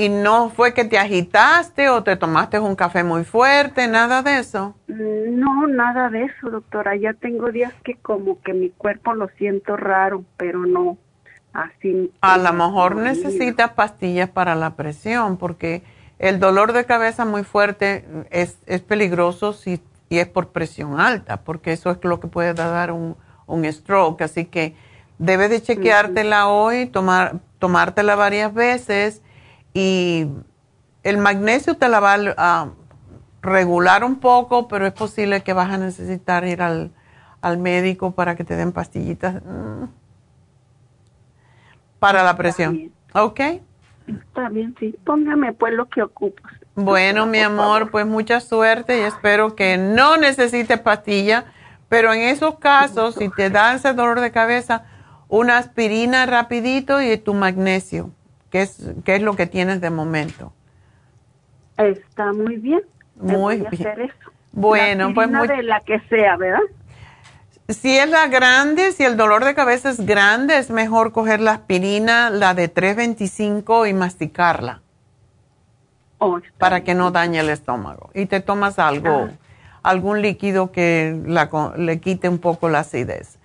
¿Y 0.00 0.08
no 0.08 0.48
fue 0.48 0.72
que 0.72 0.84
te 0.84 0.96
agitaste 0.96 1.90
o 1.90 2.02
te 2.02 2.16
tomaste 2.16 2.58
un 2.58 2.74
café 2.74 3.04
muy 3.04 3.22
fuerte, 3.22 3.86
nada 3.86 4.22
de 4.22 4.38
eso? 4.38 4.74
No, 4.86 5.66
nada 5.66 6.08
de 6.08 6.24
eso, 6.24 6.48
doctora. 6.48 6.96
Ya 6.96 7.12
tengo 7.12 7.50
días 7.50 7.74
que 7.84 7.96
como 7.96 8.40
que 8.40 8.54
mi 8.54 8.70
cuerpo 8.70 9.12
lo 9.12 9.28
siento 9.36 9.76
raro, 9.76 10.24
pero 10.38 10.64
no 10.64 10.96
así. 11.52 12.10
A 12.22 12.38
lo 12.38 12.50
mejor 12.54 12.96
necesitas 12.96 13.72
pastillas 13.72 14.30
para 14.30 14.54
la 14.54 14.70
presión, 14.70 15.36
porque 15.36 15.82
el 16.18 16.40
dolor 16.40 16.72
de 16.72 16.86
cabeza 16.86 17.26
muy 17.26 17.44
fuerte 17.44 18.06
es, 18.30 18.56
es 18.64 18.80
peligroso 18.80 19.52
si, 19.52 19.82
y 20.08 20.16
es 20.16 20.28
por 20.28 20.48
presión 20.48 20.98
alta, 20.98 21.42
porque 21.42 21.72
eso 21.72 21.90
es 21.90 21.98
lo 22.02 22.20
que 22.20 22.28
puede 22.28 22.54
dar 22.54 22.90
un, 22.90 23.16
un 23.46 23.70
stroke. 23.70 24.22
Así 24.22 24.46
que 24.46 24.74
Debes 25.20 25.50
de 25.50 25.60
chequeártela 25.60 26.48
hoy, 26.48 26.86
tomar, 26.86 27.40
tomártela 27.58 28.16
varias 28.16 28.54
veces 28.54 29.20
y 29.72 30.28
el 31.02 31.18
magnesio 31.18 31.76
te 31.76 31.88
la 31.88 32.00
va 32.00 32.16
a 32.36 32.68
regular 33.42 34.04
un 34.04 34.16
poco, 34.20 34.68
pero 34.68 34.86
es 34.86 34.92
posible 34.92 35.42
que 35.42 35.52
vas 35.52 35.70
a 35.70 35.78
necesitar 35.78 36.46
ir 36.46 36.62
al, 36.62 36.92
médico 37.58 38.12
para 38.12 38.36
que 38.36 38.44
te 38.44 38.54
den 38.54 38.72
pastillitas 38.72 39.42
mm, 39.42 39.84
para 41.98 42.22
la 42.22 42.36
presión. 42.36 42.92
¿Ok? 43.14 43.40
Está 44.06 44.48
bien, 44.50 44.74
sí. 44.78 44.94
Póngame 45.04 45.52
pues 45.52 45.72
lo 45.72 45.88
que 45.88 46.02
ocupas. 46.02 46.52
Bueno, 46.74 47.26
mi 47.26 47.38
amor, 47.38 47.90
pues 47.90 48.06
mucha 48.06 48.40
suerte 48.40 48.98
y 48.98 49.02
espero 49.02 49.54
que 49.54 49.76
no 49.76 50.16
necesites 50.16 50.78
pastilla, 50.80 51.46
pero 51.88 52.12
en 52.12 52.20
esos 52.20 52.58
casos, 52.58 53.14
si 53.16 53.28
te 53.28 53.50
da 53.50 53.74
ese 53.74 53.92
dolor 53.92 54.20
de 54.20 54.30
cabeza, 54.30 54.84
una 55.28 55.58
aspirina 55.58 56.26
rapidito 56.26 57.00
y 57.00 57.16
tu 57.18 57.34
magnesio, 57.34 58.10
que 58.50 58.62
es, 58.62 58.92
que 59.04 59.16
es 59.16 59.22
lo 59.22 59.36
que 59.36 59.46
tienes 59.46 59.80
de 59.80 59.90
momento. 59.90 60.52
Está 61.76 62.32
muy 62.32 62.56
bien. 62.56 62.82
Muy 63.16 63.64
bien. 63.70 64.12
Bueno, 64.52 65.14
pues 65.14 65.30
muy... 65.30 65.46
de 65.46 65.62
la 65.62 65.80
que 65.80 66.00
sea, 66.08 66.36
¿verdad? 66.36 66.60
Si 67.68 67.96
es 67.96 68.08
la 68.10 68.26
grande, 68.26 68.90
si 68.92 69.04
el 69.04 69.16
dolor 69.16 69.44
de 69.44 69.54
cabeza 69.54 69.90
es 69.90 70.04
grande, 70.04 70.58
es 70.58 70.70
mejor 70.70 71.12
coger 71.12 71.40
la 71.40 71.52
aspirina, 71.52 72.28
la 72.28 72.54
de 72.54 72.68
325 72.68 73.86
y 73.86 73.94
masticarla. 73.94 74.82
Oh, 76.18 76.40
para 76.58 76.82
que 76.82 76.94
no 76.94 77.12
dañe 77.12 77.38
el 77.38 77.48
estómago. 77.48 78.10
Y 78.12 78.26
te 78.26 78.40
tomas 78.40 78.78
algo, 78.78 79.28
ah. 79.30 79.36
algún 79.82 80.20
líquido 80.20 80.72
que 80.72 81.16
le 81.76 82.00
quite 82.00 82.28
un 82.28 82.38
poco 82.38 82.68
la 82.68 82.80
acidez. 82.80 83.38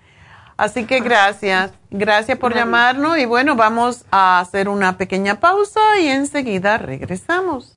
Así 0.56 0.86
que 0.86 1.00
gracias, 1.00 1.72
gracias 1.90 2.38
por 2.38 2.54
llamarnos 2.54 3.18
y 3.18 3.26
bueno, 3.26 3.56
vamos 3.56 4.06
a 4.10 4.40
hacer 4.40 4.68
una 4.68 4.96
pequeña 4.96 5.38
pausa 5.38 5.80
y 6.00 6.08
enseguida 6.08 6.78
regresamos. 6.78 7.76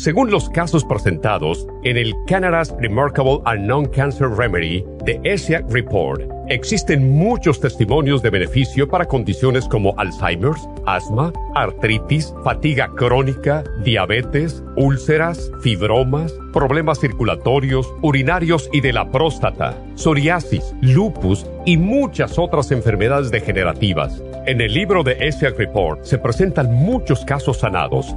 Según 0.00 0.30
los 0.30 0.48
casos 0.48 0.82
presentados 0.82 1.66
en 1.82 1.98
el 1.98 2.14
Canada's 2.26 2.74
Remarkable 2.78 3.40
and 3.44 3.66
Non-Cancer 3.66 4.30
Remedy 4.30 4.82
de 5.04 5.20
ESIAC 5.24 5.70
Report, 5.70 6.22
existen 6.48 7.18
muchos 7.18 7.60
testimonios 7.60 8.22
de 8.22 8.30
beneficio 8.30 8.88
para 8.88 9.04
condiciones 9.04 9.68
como 9.68 9.92
Alzheimer's, 9.98 10.66
asma, 10.86 11.34
artritis, 11.54 12.32
fatiga 12.42 12.90
crónica, 12.96 13.62
diabetes, 13.84 14.64
úlceras, 14.74 15.52
fibromas, 15.60 16.32
problemas 16.54 16.98
circulatorios, 16.98 17.86
urinarios 18.00 18.70
y 18.72 18.80
de 18.80 18.94
la 18.94 19.10
próstata, 19.10 19.76
psoriasis, 19.96 20.74
lupus 20.80 21.44
y 21.66 21.76
muchas 21.76 22.38
otras 22.38 22.72
enfermedades 22.72 23.30
degenerativas. 23.30 24.22
En 24.46 24.62
el 24.62 24.72
libro 24.72 25.02
de 25.02 25.18
ESIAC 25.20 25.58
Report 25.58 26.04
se 26.04 26.16
presentan 26.16 26.72
muchos 26.72 27.22
casos 27.26 27.58
sanados, 27.58 28.16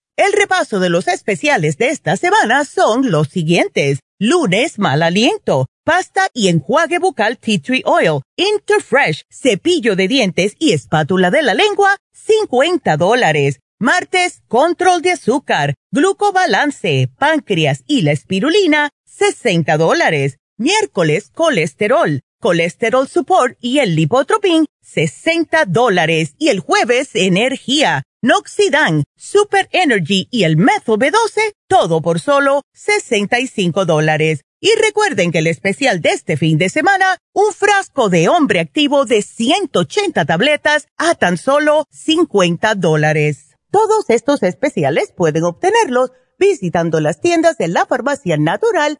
El 0.23 0.33
repaso 0.33 0.79
de 0.79 0.91
los 0.91 1.07
especiales 1.07 1.79
de 1.79 1.87
esta 1.89 2.15
semana 2.15 2.63
son 2.63 3.09
los 3.09 3.29
siguientes. 3.29 4.01
Lunes, 4.19 4.77
mal 4.77 5.01
aliento, 5.01 5.65
pasta 5.83 6.29
y 6.31 6.49
enjuague 6.49 6.99
bucal 6.99 7.39
tea 7.39 7.59
tree 7.59 7.81
oil, 7.85 8.21
Interfresh, 8.37 9.23
cepillo 9.31 9.95
de 9.95 10.07
dientes 10.07 10.53
y 10.59 10.73
espátula 10.73 11.31
de 11.31 11.41
la 11.41 11.55
lengua, 11.55 11.97
50 12.13 12.97
dólares. 12.97 13.61
Martes, 13.79 14.43
control 14.47 15.01
de 15.01 15.13
azúcar, 15.13 15.73
glucobalance, 15.91 17.09
páncreas 17.17 17.83
y 17.87 18.03
la 18.03 18.11
espirulina, 18.11 18.91
60 19.07 19.75
dólares. 19.77 20.37
Miércoles, 20.55 21.31
colesterol, 21.33 22.21
colesterol 22.39 23.07
support 23.07 23.57
y 23.59 23.79
el 23.79 23.95
lipotropin, 23.95 24.67
60 24.93 25.65
dólares. 25.65 26.35
Y 26.37 26.49
el 26.49 26.59
jueves, 26.59 27.09
energía, 27.13 28.03
Noxidan, 28.21 29.03
Super 29.17 29.67
Energy 29.71 30.27
y 30.29 30.43
el 30.43 30.57
Methyl 30.57 30.95
B12, 30.95 31.53
todo 31.67 32.01
por 32.01 32.19
solo 32.19 32.63
65 32.73 33.85
dólares. 33.85 34.41
Y 34.59 34.69
recuerden 34.79 35.31
que 35.31 35.39
el 35.39 35.47
especial 35.47 36.01
de 36.01 36.11
este 36.11 36.37
fin 36.37 36.59
de 36.59 36.69
semana, 36.69 37.17
un 37.33 37.51
frasco 37.51 38.09
de 38.09 38.29
hombre 38.29 38.59
activo 38.59 39.05
de 39.05 39.23
180 39.23 40.23
tabletas 40.25 40.87
a 40.97 41.15
tan 41.15 41.37
solo 41.37 41.85
50 41.89 42.75
dólares. 42.75 43.55
Todos 43.71 44.09
estos 44.09 44.43
especiales 44.43 45.13
pueden 45.15 45.45
obtenerlos 45.45 46.11
visitando 46.37 46.99
las 46.99 47.21
tiendas 47.21 47.57
de 47.57 47.69
la 47.69 47.85
farmacia 47.85 48.37
natural 48.37 48.99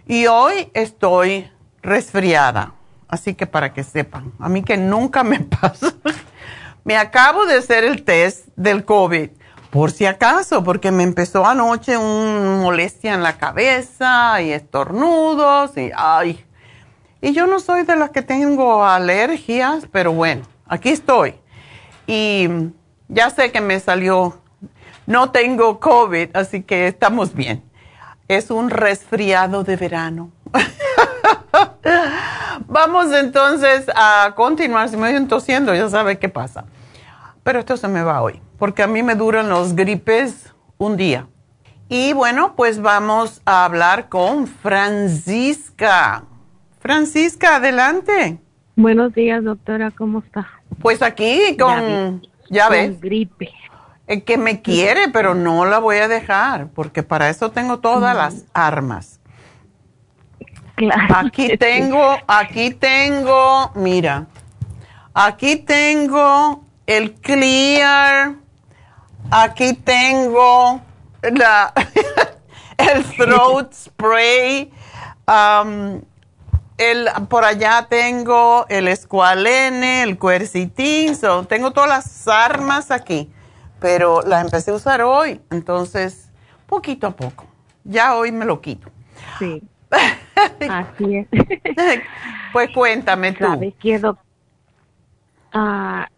Y 0.06 0.26
hoy 0.26 0.70
estoy 0.74 1.50
resfriada, 1.80 2.74
así 3.08 3.32
que 3.32 3.46
para 3.46 3.72
que 3.72 3.84
sepan, 3.84 4.34
a 4.38 4.50
mí 4.50 4.62
que 4.62 4.76
nunca 4.76 5.24
me 5.24 5.40
pasa, 5.60 5.94
me 6.84 6.98
acabo 6.98 7.46
de 7.46 7.54
hacer 7.54 7.84
el 7.84 8.04
test 8.04 8.48
del 8.54 8.84
COVID 8.84 9.30
por 9.76 9.90
si 9.90 10.06
acaso, 10.06 10.64
porque 10.64 10.90
me 10.90 11.02
empezó 11.02 11.44
anoche 11.44 11.98
un 11.98 12.62
molestia 12.62 13.12
en 13.12 13.22
la 13.22 13.36
cabeza 13.36 14.40
y 14.40 14.50
estornudos 14.50 15.76
y 15.76 15.90
ay. 15.94 16.42
Y 17.20 17.34
yo 17.34 17.46
no 17.46 17.60
soy 17.60 17.82
de 17.82 17.94
las 17.94 18.08
que 18.08 18.22
tengo 18.22 18.86
alergias, 18.86 19.86
pero 19.92 20.14
bueno, 20.14 20.44
aquí 20.66 20.88
estoy. 20.88 21.34
Y 22.06 22.48
ya 23.08 23.28
sé 23.28 23.52
que 23.52 23.60
me 23.60 23.78
salió, 23.78 24.38
no 25.04 25.30
tengo 25.30 25.78
COVID, 25.78 26.34
así 26.34 26.62
que 26.62 26.88
estamos 26.88 27.34
bien. 27.34 27.62
Es 28.28 28.50
un 28.50 28.70
resfriado 28.70 29.62
de 29.62 29.76
verano. 29.76 30.30
Vamos 32.66 33.12
entonces 33.12 33.90
a 33.94 34.32
continuar. 34.34 34.88
Si 34.88 34.96
me 34.96 35.10
estoy 35.10 35.26
tosiendo, 35.26 35.74
ya 35.74 35.90
sabe 35.90 36.18
qué 36.18 36.30
pasa. 36.30 36.64
Pero 37.46 37.60
esto 37.60 37.76
se 37.76 37.86
me 37.86 38.02
va 38.02 38.22
hoy, 38.22 38.42
porque 38.58 38.82
a 38.82 38.88
mí 38.88 39.04
me 39.04 39.14
duran 39.14 39.48
los 39.48 39.76
gripes 39.76 40.52
un 40.78 40.96
día. 40.96 41.28
Y 41.88 42.12
bueno, 42.12 42.56
pues 42.56 42.82
vamos 42.82 43.40
a 43.44 43.64
hablar 43.64 44.08
con 44.08 44.48
Francisca. 44.48 46.24
Francisca, 46.80 47.54
adelante. 47.54 48.40
Buenos 48.74 49.14
días, 49.14 49.44
doctora, 49.44 49.92
¿cómo 49.92 50.18
está? 50.18 50.48
Pues 50.82 51.02
aquí 51.02 51.56
con, 51.56 52.20
ya, 52.50 52.68
ves. 52.68 53.00
gripe. 53.00 53.52
El 54.08 54.24
que 54.24 54.38
me 54.38 54.60
quiere, 54.60 55.02
pero 55.12 55.36
no 55.36 55.66
la 55.66 55.78
voy 55.78 55.98
a 55.98 56.08
dejar, 56.08 56.70
porque 56.70 57.04
para 57.04 57.30
eso 57.30 57.52
tengo 57.52 57.78
todas 57.78 58.16
las 58.16 58.44
armas. 58.54 59.20
Aquí 61.14 61.56
tengo, 61.56 62.16
aquí 62.26 62.72
tengo, 62.72 63.70
mira, 63.76 64.26
aquí 65.14 65.54
tengo 65.54 66.65
el 66.86 67.14
clear, 67.14 68.34
aquí 69.30 69.74
tengo 69.74 70.80
la, 71.22 71.72
el 72.78 73.04
throat 73.04 73.72
spray, 73.72 74.72
um, 75.26 76.00
el, 76.78 77.08
por 77.28 77.44
allá 77.44 77.86
tengo 77.88 78.66
el 78.68 78.88
escualene, 78.88 80.02
el 80.02 80.18
quercitin, 80.18 81.16
tengo 81.48 81.72
todas 81.72 81.88
las 81.88 82.28
armas 82.28 82.90
aquí, 82.90 83.30
pero 83.80 84.22
las 84.22 84.44
empecé 84.44 84.70
a 84.70 84.74
usar 84.74 85.02
hoy, 85.02 85.40
entonces 85.50 86.30
poquito 86.66 87.06
a 87.06 87.10
poco. 87.10 87.46
Ya 87.84 88.16
hoy 88.16 88.32
me 88.32 88.44
lo 88.44 88.60
quito. 88.60 88.90
Sí. 89.38 89.62
Así 90.68 91.16
es. 91.16 91.28
pues 92.52 92.70
cuéntame 92.74 93.32
tú. 93.32 93.44
¿Sabes 93.44 93.74
qué, 93.80 94.00
ah, 95.52 96.08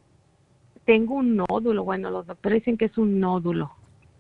tengo 0.89 1.17
un 1.17 1.37
nódulo. 1.37 1.85
Bueno, 1.85 2.11
los 2.11 2.27
doctores 2.27 2.63
dicen 2.63 2.79
que 2.79 2.87
es 2.87 2.97
un 2.97 3.21
nódulo, 3.21 3.71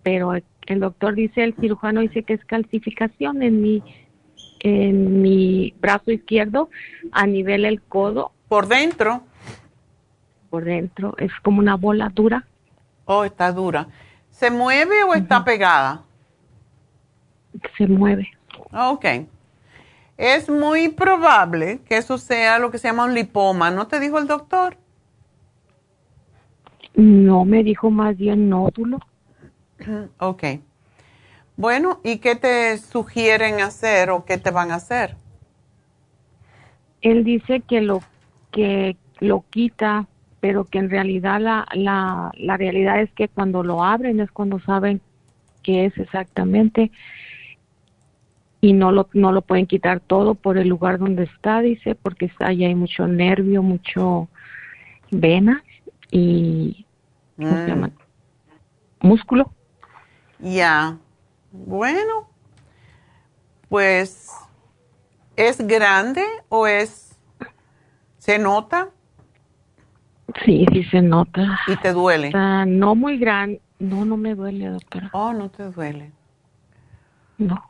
pero 0.03 0.35
el 0.35 0.81
doctor 0.81 1.15
dice, 1.15 1.43
el 1.43 1.55
cirujano 1.55 2.03
dice 2.03 2.25
que 2.25 2.35
es 2.35 2.45
calcificación 2.45 3.43
en 3.43 3.63
mi, 3.63 3.83
en 4.61 5.23
mi 5.23 5.73
brazo 5.81 6.11
izquierdo 6.11 6.69
a 7.11 7.27
nivel 7.27 7.63
del 7.63 7.81
codo. 7.81 8.33
¿Por 8.49 8.69
dentro? 8.69 9.23
Por 10.51 10.67
dentro. 10.67 11.15
Es 11.17 11.33
como 11.43 11.61
una 11.61 11.77
bola 11.77 12.11
dura. 12.11 12.47
Oh, 13.07 13.25
está 13.25 13.51
dura. 13.51 13.89
¿Se 14.29 14.51
mueve 14.51 15.05
o 15.05 15.15
está 15.15 15.43
pegada? 15.47 16.03
Se 17.79 17.87
mueve. 17.87 18.29
Ok. 18.75 19.07
Es 20.19 20.51
muy 20.51 20.91
probable 20.91 21.81
que 21.89 21.97
eso 21.97 22.19
sea 22.19 22.59
lo 22.59 22.71
que 22.71 22.77
se 22.77 22.89
llama 22.89 23.07
un 23.07 23.15
lipoma. 23.15 23.71
¿No 23.71 23.87
te 23.87 24.01
dijo 24.01 24.19
el 24.19 24.27
doctor? 24.27 24.77
No, 26.99 27.45
me 27.45 27.63
dijo 27.63 27.91
más 27.93 28.17
bien 28.17 28.49
nódulo. 28.49 28.99
Ok. 30.19 30.43
Bueno, 31.57 32.01
¿y 32.03 32.19
qué 32.19 32.35
te 32.35 32.77
sugieren 32.79 33.61
hacer 33.61 34.11
o 34.11 34.25
qué 34.25 34.37
te 34.37 34.51
van 34.51 34.73
a 34.73 34.77
hacer? 34.77 35.15
Él 37.01 37.23
dice 37.23 37.61
que 37.61 37.81
lo 37.81 38.01
que 38.51 38.97
lo 39.21 39.45
quita, 39.49 40.09
pero 40.41 40.65
que 40.65 40.79
en 40.79 40.91
realidad 40.91 41.41
la, 41.41 41.69
la, 41.73 42.33
la 42.35 42.57
realidad 42.57 43.01
es 43.01 43.13
que 43.13 43.29
cuando 43.29 43.63
lo 43.63 43.85
abren 43.85 44.19
es 44.19 44.33
cuando 44.33 44.59
saben 44.59 45.01
qué 45.63 45.85
es 45.85 45.97
exactamente 45.99 46.91
y 48.61 48.73
no 48.73 48.91
lo, 48.91 49.09
no 49.13 49.31
lo 49.31 49.43
pueden 49.43 49.67
quitar 49.67 50.01
todo 50.01 50.35
por 50.35 50.59
el 50.59 50.69
lugar 50.69 50.99
donde 50.99 51.25
está, 51.25 51.61
dice, 51.61 51.95
porque 51.95 52.29
ahí 52.41 52.65
hay 52.65 52.75
mucho 52.75 53.07
nervio, 53.07 53.63
mucho 53.63 54.29
vena 55.13 55.63
y 56.11 56.87
¿cómo 57.39 57.57
se 57.57 57.67
llama? 57.67 57.91
músculo. 59.01 59.53
Ya, 60.41 60.99
bueno, 61.51 62.29
pues 63.69 64.31
¿es 65.37 65.67
grande 65.67 66.25
o 66.49 66.67
es, 66.67 67.17
se 68.19 68.39
nota? 68.39 68.91
Sí, 70.45 70.67
sí 70.73 70.85
se 70.85 71.01
nota. 71.01 71.59
¿Y 71.67 71.77
te 71.77 71.93
duele? 71.93 72.31
no 72.67 72.95
muy 72.95 73.19
grande, 73.19 73.61
no, 73.79 74.05
no 74.05 74.17
me 74.17 74.35
duele, 74.35 74.67
doctora. 74.67 75.11
Oh, 75.13 75.33
no 75.33 75.51
te 75.51 75.65
duele. 75.65 76.13
No. 77.39 77.65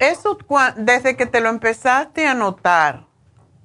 eso 0.00 0.36
desde 0.76 1.16
que 1.16 1.26
te 1.26 1.40
lo 1.40 1.48
empezaste 1.48 2.26
a 2.26 2.34
notar 2.34 3.06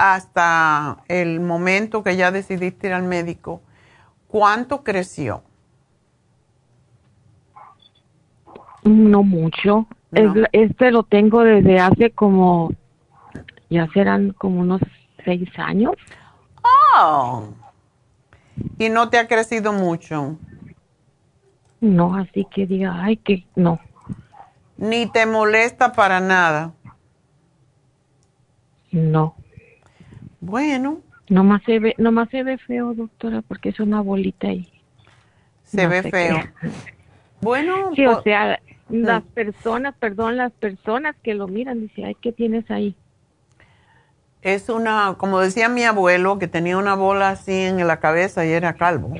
hasta 0.01 1.03
el 1.07 1.39
momento 1.39 2.03
que 2.03 2.15
ya 2.15 2.31
decidiste 2.31 2.87
ir 2.87 2.93
al 2.93 3.03
médico, 3.03 3.61
¿cuánto 4.27 4.83
creció? 4.83 5.43
No 8.83 9.21
mucho. 9.21 9.85
este 10.11 10.91
lo 10.91 11.03
tengo 11.03 11.43
desde 11.43 11.79
hace 11.79 12.09
como, 12.11 12.71
ya 13.69 13.87
serán 13.93 14.33
como 14.33 14.61
unos 14.61 14.81
seis 15.23 15.47
años. 15.57 15.93
Oh. 16.95 17.49
¿Y 18.79 18.89
no 18.89 19.09
te 19.09 19.19
ha 19.19 19.27
crecido 19.27 19.71
mucho? 19.71 20.37
No, 21.79 22.15
así 22.15 22.45
que 22.45 22.65
diga, 22.65 23.03
ay, 23.03 23.17
que 23.17 23.45
no 23.55 23.79
ni 24.81 25.05
te 25.05 25.27
molesta 25.27 25.91
para 25.91 26.19
nada. 26.19 26.73
No. 28.91 29.35
Bueno. 30.41 30.99
Nomás 31.29 31.63
se 31.63 31.79
ve, 31.79 31.95
nomás 31.97 32.29
se 32.29 32.43
ve 32.43 32.57
feo, 32.57 32.93
doctora, 32.93 33.41
porque 33.41 33.69
es 33.69 33.79
una 33.79 34.01
bolita 34.01 34.47
ahí. 34.47 34.69
Se 35.63 35.87
ve 35.87 36.03
feo. 36.03 36.39
Bueno. 37.39 37.91
Sí, 37.95 38.05
o 38.05 38.21
sea, 38.21 38.59
las 38.89 39.23
personas, 39.23 39.95
perdón, 39.97 40.37
las 40.37 40.51
personas 40.51 41.15
que 41.23 41.33
lo 41.33 41.47
miran, 41.47 41.79
dice, 41.79 42.03
ay, 42.03 42.15
¿qué 42.21 42.31
tienes 42.31 42.69
ahí? 42.69 42.95
Es 44.41 44.69
una, 44.69 45.15
como 45.17 45.39
decía 45.39 45.69
mi 45.69 45.83
abuelo, 45.83 46.39
que 46.39 46.47
tenía 46.47 46.77
una 46.77 46.95
bola 46.95 47.29
así 47.29 47.53
en 47.53 47.85
la 47.87 47.99
cabeza 47.99 48.45
y 48.45 48.51
era 48.51 48.73
calvo. 48.73 49.13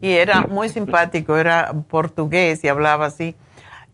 Y 0.00 0.12
era 0.12 0.42
muy 0.42 0.68
simpático, 0.68 1.36
era 1.36 1.72
portugués 1.88 2.64
y 2.64 2.68
hablaba 2.68 3.06
así. 3.06 3.36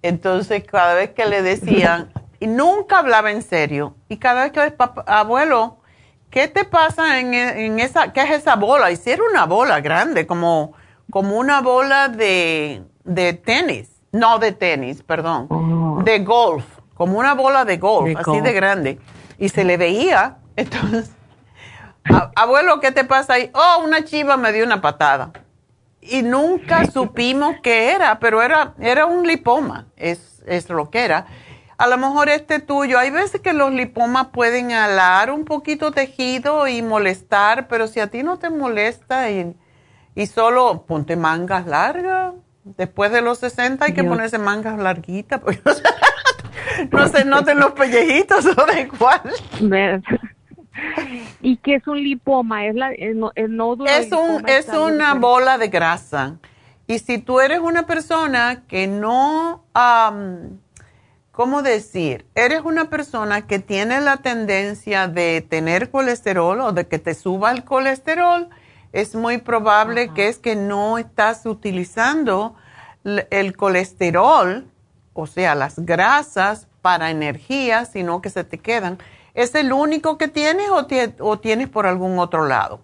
Entonces, 0.03 0.64
cada 0.64 0.95
vez 0.95 1.11
que 1.11 1.26
le 1.26 1.43
decían, 1.43 2.11
y 2.38 2.47
nunca 2.47 2.99
hablaba 2.99 3.30
en 3.30 3.43
serio, 3.43 3.97
y 4.09 4.16
cada 4.16 4.45
vez 4.45 4.53
que 4.53 4.74
abuelo, 5.07 5.80
¿qué 6.31 6.49
te 6.49 6.64
pasa 6.64 7.20
en, 7.20 7.78
esa, 7.81 8.12
qué 8.12 8.22
es 8.22 8.31
esa 8.31 8.57
bola? 8.57 8.91
Era 8.91 9.22
una 9.31 9.47
bola 9.47 9.81
grande, 9.81 10.26
como, 10.26 10.72
como 11.11 11.37
una 11.37 11.61
bola 11.61 12.09
de, 12.09 12.83
tenis, 13.45 13.91
no 14.12 14.39
de 14.39 14.53
tenis, 14.53 15.03
perdón, 15.03 15.47
oh. 15.51 16.03
de 16.05 16.20
golf, 16.20 16.64
como 16.95 17.18
una 17.18 17.35
bola 17.35 17.64
de 17.64 17.76
golf, 17.78 18.16
así 18.16 18.41
de 18.41 18.53
grande. 18.53 18.99
Y 19.39 19.49
se 19.49 19.64
le 19.64 19.76
veía, 19.76 20.39
entonces, 20.57 21.11
abuelo, 22.37 22.81
¿qué 22.81 22.93
te 22.93 23.05
pasa 23.05 23.35
ahí? 23.35 23.51
Oh, 23.55 23.83
una 23.85 24.05
chiva 24.05 24.37
me 24.37 24.53
dio 24.53 24.64
una 24.64 24.81
patada 24.81 25.33
y 26.01 26.22
nunca 26.22 26.87
supimos 26.93 27.57
qué 27.62 27.93
era, 27.93 28.18
pero 28.18 28.43
era, 28.43 28.74
era 28.81 29.07
un 29.07 29.26
lipoma, 29.26 29.87
es, 29.97 30.43
es 30.47 30.68
lo 30.68 30.91
que 30.91 31.05
era. 31.05 31.26
A 31.81 31.87
lo 31.87 31.97
mejor 31.97 32.28
este 32.28 32.59
tuyo, 32.59 32.99
hay 32.99 33.11
veces 33.11 33.41
que 33.41 33.55
los 33.55 33.72
lipomas 33.72 34.26
pueden 34.35 34.72
alar 34.72 35.31
un 35.31 35.47
poquito 35.47 35.93
tejido 35.93 36.68
y 36.68 36.83
molestar, 36.83 37.68
pero 37.68 37.87
si 37.87 38.01
a 38.01 38.09
ti 38.09 38.22
no 38.22 38.39
te 38.39 38.51
molesta 38.51 39.31
y, 39.31 39.57
y 40.14 40.26
solo 40.26 40.85
ponte 40.87 41.16
mangas 41.16 41.66
largas, 41.66 42.35
después 42.64 43.12
de 43.12 43.22
los 43.22 43.39
60 43.39 43.83
hay 43.83 43.95
que 43.95 44.05
ponerse 44.05 44.37
mangas 44.37 44.78
larguitas, 44.78 45.41
porque 45.41 45.62
no 46.93 47.09
se 47.09 47.24
noten 47.24 47.59
los 47.59 47.72
pellejitos 47.72 48.45
o 48.45 48.66
de 48.66 48.87
cuál. 48.87 49.22
¿Y 51.41 51.57
qué 51.57 51.76
es 51.76 51.87
un 51.87 52.03
lipoma? 52.03 52.66
¿Es, 52.66 52.74
la, 52.74 52.91
el, 52.93 53.57
nódulo? 53.57 53.89
Es, 53.89 54.12
un, 54.12 54.47
es 54.47 54.68
una 54.68 55.14
bola 55.14 55.57
de 55.57 55.68
grasa. 55.68 56.37
Y 56.87 56.99
si 56.99 57.16
tú 57.16 57.41
eres 57.41 57.61
una 57.61 57.87
persona 57.87 58.64
que 58.68 58.87
no, 58.87 59.64
¿cómo 61.33 61.62
decir? 61.62 62.26
Eres 62.35 62.62
una 62.64 62.91
persona 62.91 63.47
que 63.47 63.59
tiene 63.59 64.01
la 64.01 64.18
tendencia 64.18 65.09
de 65.09 65.41
tener 65.41 65.91
colesterol 65.91 66.61
o 66.61 66.72
de 66.72 66.87
que 66.87 66.99
te 66.99 67.14
suba 67.14 67.51
el 67.53 67.64
colesterol, 67.64 68.49
es 68.93 69.14
muy 69.14 69.39
probable 69.39 70.12
que 70.12 70.28
es 70.28 70.39
que 70.39 70.57
no 70.57 70.99
estás 70.99 71.47
utilizando 71.47 72.57
el 73.05 73.57
colesterol, 73.57 74.66
o 75.12 75.26
sea, 75.26 75.55
las 75.55 75.78
grasas 75.78 76.68
para 76.83 77.11
energía, 77.11 77.85
sino 77.85 78.20
que 78.20 78.31
se 78.31 78.45
te 78.45 78.59
quedan. 78.59 78.99
¿Es 79.35 79.55
el 79.55 79.72
único 79.72 80.18
que 80.18 80.28
tienes 80.28 80.66
o, 80.70 81.39
tienes 81.39 81.68
por 81.68 81.87
algún 81.87 82.18
otro 82.18 82.47
lado? 82.47 82.81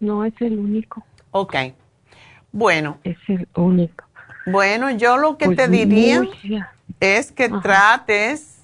No, 0.00 0.24
es 0.24 0.34
el 0.40 0.58
único. 0.58 1.04
Ok. 1.32 1.54
Bueno. 2.50 2.98
Es 3.04 3.18
el 3.28 3.46
único. 3.54 4.04
Bueno, 4.46 4.90
yo 4.90 5.18
lo 5.18 5.36
que 5.36 5.46
pues 5.46 5.58
te 5.58 5.68
diría 5.68 6.22
es 7.00 7.32
que 7.32 7.48
trates, 7.48 8.58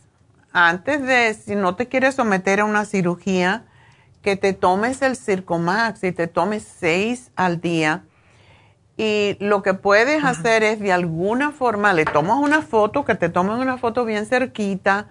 antes 0.52 1.02
de, 1.02 1.34
si 1.34 1.54
no 1.54 1.76
te 1.76 1.88
quieres 1.88 2.14
someter 2.14 2.60
a 2.60 2.64
una 2.64 2.84
cirugía, 2.84 3.64
que 4.22 4.36
te 4.36 4.52
tomes 4.54 5.02
el 5.02 5.16
Circomax 5.16 6.02
y 6.04 6.12
te 6.12 6.26
tomes 6.26 6.66
seis 6.78 7.30
al 7.36 7.60
día. 7.60 8.04
Y 8.96 9.36
lo 9.40 9.62
que 9.62 9.74
puedes 9.74 10.24
hacer 10.24 10.62
es 10.62 10.80
de 10.80 10.92
alguna 10.92 11.50
forma, 11.50 11.92
le 11.92 12.04
tomas 12.04 12.38
una 12.38 12.62
foto, 12.62 13.04
que 13.04 13.16
te 13.16 13.28
tomen 13.28 13.56
una 13.56 13.76
foto 13.76 14.04
bien 14.04 14.24
cerquita 14.24 15.08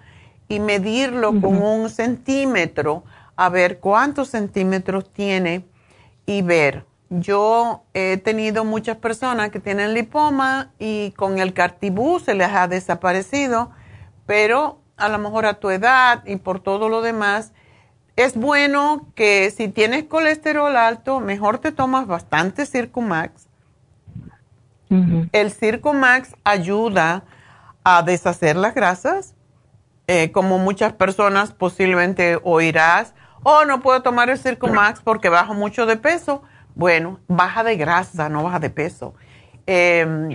y 0.48 0.58
medirlo 0.58 1.40
con 1.40 1.62
un 1.62 1.90
centímetro, 1.90 3.04
a 3.36 3.48
ver 3.50 3.78
cuántos 3.80 4.28
centímetros 4.28 5.12
tiene 5.12 5.64
y 6.26 6.42
ver. 6.42 6.84
Yo 7.10 7.84
he 7.92 8.16
tenido 8.16 8.64
muchas 8.64 8.96
personas 8.96 9.50
que 9.50 9.60
tienen 9.60 9.94
lipoma 9.94 10.70
y 10.78 11.12
con 11.12 11.38
el 11.38 11.52
cartibú 11.52 12.18
se 12.18 12.34
les 12.34 12.48
ha 12.48 12.66
desaparecido, 12.66 13.70
pero 14.26 14.80
a 14.96 15.08
lo 15.08 15.18
mejor 15.18 15.46
a 15.46 15.54
tu 15.54 15.70
edad 15.70 16.24
y 16.26 16.36
por 16.36 16.60
todo 16.60 16.88
lo 16.88 17.02
demás, 17.02 17.52
es 18.16 18.36
bueno 18.36 19.08
que 19.14 19.50
si 19.50 19.68
tienes 19.68 20.04
colesterol 20.04 20.76
alto, 20.76 21.20
mejor 21.20 21.58
te 21.58 21.72
tomas 21.72 22.06
bastante 22.06 22.66
Circumax. 22.66 23.48
El 25.32 25.50
Circumax 25.50 26.36
ayuda 26.44 27.24
a 27.82 28.02
deshacer 28.02 28.54
las 28.54 28.74
grasas, 28.74 29.34
eh, 30.06 30.30
como 30.30 30.58
muchas 30.58 30.92
personas 30.92 31.52
posiblemente 31.52 32.38
oirás, 32.44 33.12
oh, 33.42 33.64
no 33.64 33.80
puedo 33.80 34.02
tomar 34.02 34.30
el 34.30 34.38
Circumax 34.38 35.00
porque 35.00 35.28
bajo 35.28 35.52
mucho 35.54 35.84
de 35.86 35.96
peso. 35.96 36.42
Bueno, 36.74 37.20
baja 37.28 37.64
de 37.64 37.76
grasa, 37.76 38.28
no 38.28 38.42
baja 38.42 38.58
de 38.58 38.70
peso. 38.70 39.14
Em, 39.66 40.30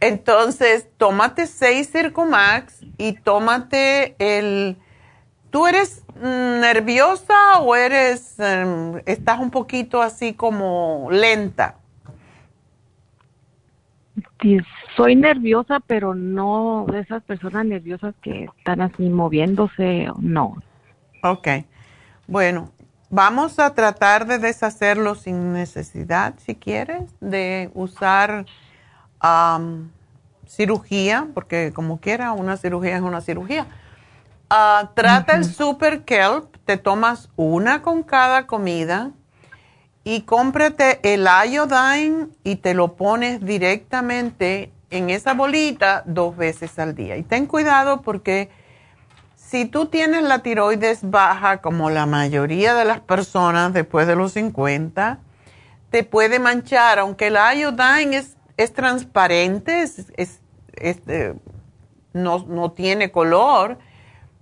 entonces, 0.00 0.88
tómate 0.96 1.46
seis 1.46 1.90
Circumax 1.90 2.80
y 2.96 3.12
tómate 3.14 4.16
el 4.18 4.78
¿Tú 5.50 5.66
eres 5.66 6.04
mm, 6.16 6.60
nerviosa 6.60 7.60
o 7.60 7.74
eres, 7.74 8.38
em, 8.38 9.00
estás 9.06 9.40
un 9.40 9.50
poquito 9.50 10.02
así 10.02 10.34
como 10.34 11.08
lenta? 11.10 11.76
Sí, 14.40 14.58
soy 14.96 15.16
nerviosa, 15.16 15.80
pero 15.80 16.14
no 16.14 16.84
de 16.90 17.00
esas 17.00 17.22
personas 17.22 17.64
nerviosas 17.64 18.14
que 18.20 18.48
están 18.58 18.80
así 18.82 19.08
moviéndose, 19.08 20.08
no. 20.18 20.56
Ok, 21.22 21.48
bueno, 22.26 22.70
vamos 23.10 23.58
a 23.58 23.74
tratar 23.74 24.26
de 24.26 24.38
deshacerlo 24.38 25.14
sin 25.14 25.52
necesidad, 25.52 26.34
si 26.44 26.54
quieres, 26.54 27.02
de 27.20 27.70
usar 27.74 28.46
cirugía, 30.46 31.28
porque 31.34 31.72
como 31.74 31.98
quiera, 31.98 32.32
una 32.32 32.56
cirugía 32.56 32.96
es 32.96 33.02
una 33.02 33.20
cirugía 33.20 33.66
Ah, 34.50 34.92
trata 34.94 35.36
el 35.36 35.44
Super 35.44 36.04
Kelp, 36.04 36.56
te 36.64 36.78
tomas 36.78 37.28
una 37.36 37.82
con 37.82 38.02
cada 38.02 38.46
comida 38.46 39.10
y 40.04 40.22
cómprate 40.22 41.00
el 41.02 41.28
iodine 41.50 42.28
y 42.44 42.56
te 42.56 42.72
lo 42.72 42.96
pones 42.96 43.44
directamente 43.44 44.72
en 44.88 45.10
esa 45.10 45.34
bolita 45.34 46.02
dos 46.06 46.34
veces 46.34 46.78
al 46.78 46.94
día. 46.94 47.18
Y 47.18 47.24
ten 47.24 47.44
cuidado 47.44 48.00
porque 48.00 48.48
si 49.50 49.64
tú 49.64 49.86
tienes 49.86 50.22
la 50.22 50.40
tiroides 50.40 51.08
baja, 51.08 51.58
como 51.58 51.90
la 51.90 52.06
mayoría 52.06 52.74
de 52.74 52.84
las 52.84 53.00
personas 53.00 53.72
después 53.72 54.06
de 54.06 54.16
los 54.16 54.32
50, 54.32 55.18
te 55.90 56.04
puede 56.04 56.38
manchar, 56.38 56.98
aunque 56.98 57.28
el 57.28 57.38
iodine 57.56 58.16
es, 58.16 58.36
es 58.56 58.72
transparente, 58.72 59.82
es, 59.82 60.40
eh, 60.76 61.34
no, 62.12 62.44
no 62.46 62.72
tiene 62.72 63.10
color 63.10 63.78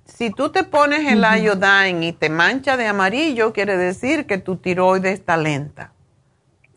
si 0.07 0.30
tú 0.30 0.50
te 0.50 0.62
pones 0.62 1.00
el 1.11 1.20
iodine 1.20 2.07
y 2.07 2.12
te 2.12 2.30
mancha 2.30 2.76
de 2.76 2.86
amarillo, 2.86 3.52
quiere 3.52 3.76
decir 3.76 4.26
que 4.26 4.38
tu 4.38 4.57
tiroides 4.57 5.14
está 5.14 5.36
lenta. 5.36 5.92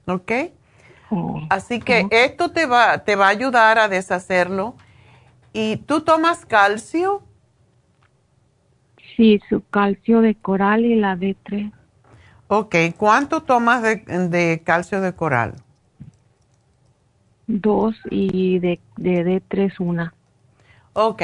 ¿Ok? 0.08 0.32
Oh, 1.12 1.42
Así 1.50 1.80
que 1.80 2.08
esto 2.10 2.52
te 2.52 2.66
va, 2.66 3.00
te 3.00 3.16
va 3.16 3.28
a 3.28 3.30
ayudar 3.30 3.78
a 3.78 3.88
deshacerlo. 3.88 4.76
¿Y 5.54 5.78
tú 5.78 6.02
tomas 6.02 6.46
calcio? 6.46 7.24
Sí, 9.20 9.42
su 9.50 9.62
calcio 9.68 10.22
de 10.22 10.34
coral 10.34 10.86
y 10.86 10.96
la 10.96 11.18
D3. 11.18 11.74
Ok, 12.48 12.76
¿cuánto 12.96 13.44
tomas 13.44 13.84
de, 13.84 13.98
de 13.98 14.62
calcio 14.64 15.02
de 15.02 15.14
coral? 15.14 15.56
Dos 17.46 17.98
y 18.10 18.60
de, 18.60 18.80
de 18.96 19.26
D3 19.26 19.74
una. 19.80 20.14
Ok, 20.94 21.22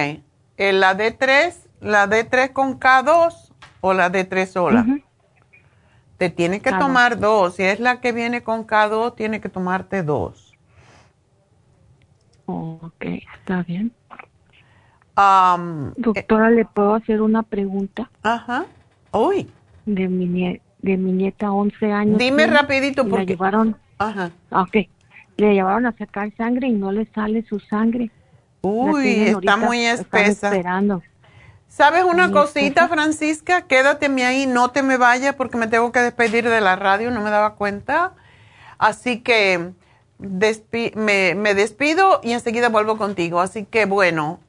la 0.57 0.97
D3 0.97 1.55
la 1.79 2.09
D3 2.09 2.51
con 2.51 2.81
K2 2.81 3.53
o 3.79 3.93
la 3.93 4.11
D3 4.11 4.45
sola. 4.45 4.85
Te 6.17 6.29
tiene 6.29 6.59
que 6.59 6.71
tomar 6.71 7.17
dos. 7.17 7.55
Si 7.55 7.63
es 7.63 7.79
la 7.79 8.01
que 8.01 8.11
viene 8.11 8.43
con 8.43 8.67
K2, 8.67 9.15
tiene 9.15 9.39
que 9.39 9.47
tomarte 9.47 10.03
dos. 10.03 10.53
ok, 12.45 13.05
está 13.39 13.63
bien. 13.63 13.93
Doctora, 15.15 16.49
¿le 16.49 16.65
puedo 16.65 16.95
hacer 16.95 17.21
una 17.21 17.43
pregunta? 17.43 18.09
Ajá. 18.21 18.65
Uy. 19.11 19.49
De 19.85 20.07
mi, 20.07 20.59
de 20.79 20.97
mi 20.97 21.11
nieta, 21.13 21.51
11 21.51 21.91
años. 21.91 22.17
Dime 22.17 22.47
rapidito 22.47 23.03
porque... 23.07 23.25
La 23.25 23.25
llevaron... 23.25 23.77
Ajá. 23.97 24.31
Ok. 24.51 24.75
Le 25.37 25.53
llevaron 25.53 25.85
a 25.85 25.97
sacar 25.97 26.31
sangre 26.35 26.67
y 26.67 26.73
no 26.73 26.91
le 26.91 27.05
sale 27.13 27.43
su 27.43 27.59
sangre. 27.59 28.11
Uy, 28.61 29.07
está 29.07 29.57
muy 29.57 29.85
espesa. 29.85 30.47
esperando. 30.47 31.01
¿Sabes 31.67 32.03
una 32.03 32.31
cosita, 32.31 32.87
Francisca? 32.87 33.63
Quédateme 33.67 34.25
ahí, 34.25 34.45
no 34.45 34.71
te 34.71 34.81
me 34.81 34.97
vayas 34.97 35.35
porque 35.35 35.57
me 35.57 35.67
tengo 35.67 35.91
que 35.91 35.99
despedir 35.99 36.47
de 36.49 36.61
la 36.61 36.75
radio, 36.75 37.11
no 37.11 37.21
me 37.21 37.29
daba 37.29 37.55
cuenta. 37.55 38.13
Así 38.77 39.19
que 39.19 39.73
me, 40.17 41.53
despido 41.53 42.19
y 42.23 42.31
enseguida 42.31 42.69
vuelvo 42.69 42.97
contigo. 42.97 43.41
Así 43.41 43.65
que 43.65 43.85
bueno, 43.85 44.39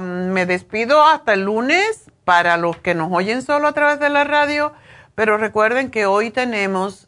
me 0.00 0.46
despido 0.46 1.04
hasta 1.04 1.34
el 1.34 1.44
lunes 1.44 2.04
para 2.24 2.56
los 2.56 2.76
que 2.76 2.94
nos 2.94 3.12
oyen 3.12 3.42
solo 3.42 3.68
a 3.68 3.72
través 3.72 4.00
de 4.00 4.08
la 4.08 4.24
radio, 4.24 4.72
pero 5.14 5.36
recuerden 5.36 5.90
que 5.90 6.06
hoy 6.06 6.30
tenemos 6.30 7.06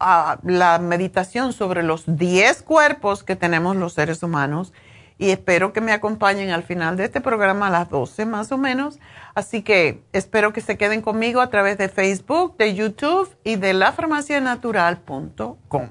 ah, 0.00 0.38
la 0.42 0.78
meditación 0.78 1.52
sobre 1.52 1.82
los 1.82 2.04
10 2.06 2.62
cuerpos 2.62 3.22
que 3.22 3.36
tenemos 3.36 3.76
los 3.76 3.92
seres 3.92 4.22
humanos 4.22 4.72
y 5.18 5.30
espero 5.30 5.72
que 5.72 5.80
me 5.80 5.92
acompañen 5.92 6.50
al 6.50 6.62
final 6.62 6.96
de 6.96 7.04
este 7.04 7.20
programa 7.20 7.66
a 7.66 7.70
las 7.70 7.90
12 7.90 8.24
más 8.24 8.52
o 8.52 8.58
menos. 8.58 9.00
Así 9.34 9.62
que 9.62 10.00
espero 10.12 10.52
que 10.52 10.60
se 10.60 10.78
queden 10.78 11.02
conmigo 11.02 11.40
a 11.40 11.50
través 11.50 11.76
de 11.76 11.88
Facebook, 11.88 12.56
de 12.56 12.74
YouTube 12.74 13.28
y 13.42 13.56
de 13.56 13.74
lafarmacianatural.com. 13.74 15.88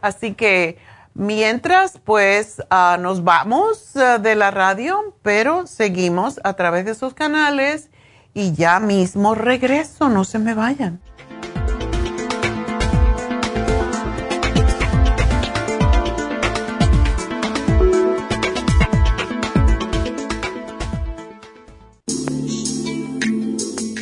Así 0.00 0.34
que 0.34 0.78
mientras, 1.14 1.98
pues 1.98 2.62
ah, 2.70 2.96
nos 3.00 3.24
vamos 3.24 3.96
ah, 3.96 4.18
de 4.18 4.34
la 4.34 4.50
radio, 4.50 5.14
pero 5.22 5.66
seguimos 5.66 6.40
a 6.44 6.54
través 6.54 6.84
de 6.84 6.94
sus 6.94 7.14
canales 7.14 7.90
y 8.34 8.52
ya 8.52 8.80
mismo 8.80 9.34
regreso, 9.34 10.08
no 10.08 10.24
se 10.24 10.38
me 10.38 10.54
vayan. 10.54 11.00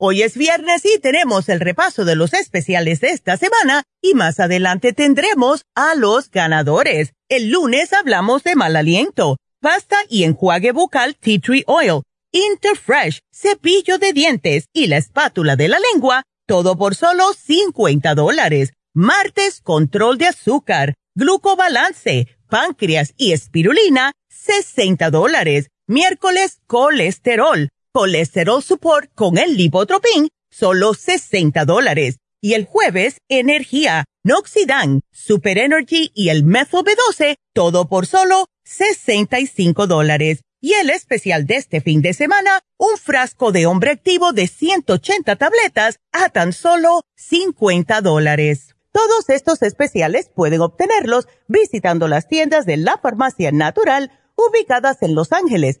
Hoy 0.00 0.22
es 0.22 0.36
viernes 0.36 0.84
y 0.84 1.00
tenemos 1.00 1.48
el 1.48 1.58
repaso 1.58 2.04
de 2.04 2.14
los 2.14 2.32
especiales 2.32 3.00
de 3.00 3.08
esta 3.08 3.36
semana 3.36 3.82
y 4.00 4.14
más 4.14 4.38
adelante 4.38 4.92
tendremos 4.92 5.62
a 5.74 5.96
los 5.96 6.30
ganadores. 6.30 7.14
El 7.28 7.50
lunes 7.50 7.92
hablamos 7.92 8.44
de 8.44 8.54
mal 8.54 8.76
aliento 8.76 9.38
pasta 9.60 9.96
y 10.08 10.22
enjuague 10.22 10.70
bucal 10.70 11.16
Tea 11.16 11.40
Tree 11.40 11.64
Oil, 11.66 12.02
Interfresh, 12.30 13.18
cepillo 13.32 13.98
de 13.98 14.12
dientes 14.12 14.66
y 14.72 14.86
la 14.86 14.98
espátula 14.98 15.56
de 15.56 15.66
la 15.66 15.78
lengua, 15.92 16.22
todo 16.46 16.78
por 16.78 16.94
solo 16.94 17.32
50 17.32 18.14
dólares. 18.14 18.74
Martes, 18.94 19.60
control 19.60 20.16
de 20.16 20.28
azúcar, 20.28 20.94
glucobalance, 21.16 22.28
páncreas 22.48 23.14
y 23.16 23.32
espirulina, 23.32 24.12
60 24.28 25.10
dólares. 25.10 25.70
Miércoles, 25.88 26.60
colesterol, 26.68 27.68
colesterol 27.92 28.62
support 28.62 29.10
con 29.14 29.38
el 29.38 29.56
lipotropin, 29.56 30.28
solo 30.50 30.94
60 30.94 31.64
dólares. 31.64 32.18
Y 32.40 32.54
el 32.54 32.66
jueves, 32.66 33.18
energía, 33.28 34.04
Noxidan, 34.24 35.00
Super 35.10 35.58
Energy 35.58 36.12
y 36.14 36.28
el 36.28 36.44
Methyl 36.44 36.84
B12, 36.84 37.36
todo 37.52 37.88
por 37.88 38.06
solo 38.06 38.46
65 38.64 39.86
dólares. 39.86 40.40
Y 40.60 40.74
el 40.74 40.90
especial 40.90 41.46
de 41.46 41.56
este 41.56 41.80
fin 41.80 42.02
de 42.02 42.14
semana, 42.14 42.60
un 42.78 42.96
frasco 42.96 43.52
de 43.52 43.66
hombre 43.66 43.92
activo 43.92 44.32
de 44.32 44.48
180 44.48 45.36
tabletas 45.36 45.98
a 46.12 46.28
tan 46.28 46.52
solo 46.52 47.02
50 47.16 48.00
dólares. 48.00 48.74
Todos 48.92 49.28
estos 49.28 49.62
especiales 49.62 50.30
pueden 50.34 50.60
obtenerlos 50.60 51.28
visitando 51.46 52.08
las 52.08 52.26
tiendas 52.26 52.66
de 52.66 52.76
la 52.76 52.98
farmacia 52.98 53.52
natural 53.52 54.10
ubicadas 54.34 55.02
en 55.02 55.14
Los 55.14 55.32
Ángeles, 55.32 55.80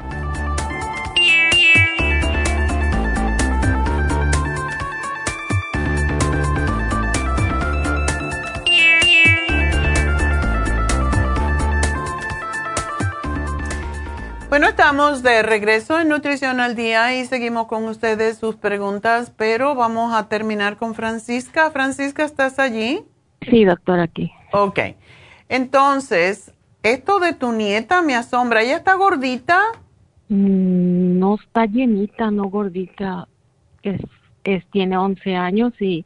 Bueno, 14.51 14.67
estamos 14.67 15.23
de 15.23 15.43
regreso 15.43 15.97
en 15.97 16.09
Nutrición 16.09 16.59
al 16.59 16.75
Día 16.75 17.17
y 17.17 17.23
seguimos 17.23 17.67
con 17.67 17.85
ustedes 17.85 18.37
sus 18.37 18.57
preguntas, 18.57 19.33
pero 19.37 19.75
vamos 19.75 20.13
a 20.13 20.27
terminar 20.27 20.75
con 20.75 20.93
Francisca. 20.93 21.71
Francisca, 21.71 22.25
¿estás 22.25 22.59
allí? 22.59 22.99
Sí, 23.49 23.63
doctor, 23.63 24.01
aquí. 24.01 24.29
Ok. 24.51 24.77
Entonces, 25.47 26.53
esto 26.83 27.21
de 27.21 27.31
tu 27.31 27.53
nieta 27.53 28.01
me 28.01 28.13
asombra. 28.13 28.61
¿Ella 28.61 28.75
está 28.75 28.95
gordita? 28.95 29.57
Mm, 30.27 31.17
no 31.17 31.35
está 31.35 31.65
llenita, 31.65 32.29
no 32.29 32.49
gordita. 32.49 33.29
Es, 33.83 34.01
es, 34.43 34.65
tiene 34.71 34.97
11 34.97 35.33
años 35.33 35.71
y 35.79 36.05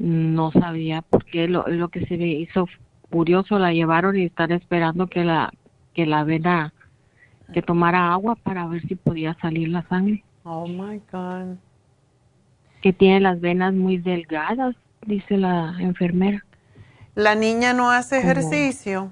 no 0.00 0.50
sabía 0.50 1.02
por 1.02 1.24
qué 1.24 1.46
lo, 1.46 1.64
lo 1.68 1.90
que 1.90 2.06
se 2.06 2.16
me 2.16 2.26
hizo 2.26 2.66
curioso 3.08 3.60
la 3.60 3.72
llevaron 3.72 4.16
y 4.16 4.24
están 4.24 4.50
esperando 4.50 5.06
que 5.06 5.22
la 5.22 5.52
que 5.94 6.06
la 6.06 6.24
vena 6.24 6.74
que 7.52 7.62
tomara 7.62 8.12
agua 8.12 8.36
para 8.36 8.66
ver 8.66 8.82
si 8.86 8.94
podía 8.94 9.36
salir 9.40 9.68
la 9.68 9.86
sangre. 9.88 10.24
Oh 10.44 10.66
my 10.66 11.00
God. 11.12 11.56
Que 12.82 12.92
tiene 12.92 13.20
las 13.20 13.40
venas 13.40 13.72
muy 13.72 13.98
delgadas, 13.98 14.76
dice 15.06 15.36
la 15.36 15.74
enfermera. 15.78 16.44
¿La 17.14 17.34
niña 17.34 17.72
no 17.72 17.90
hace 17.90 18.18
ejercicio? 18.18 19.10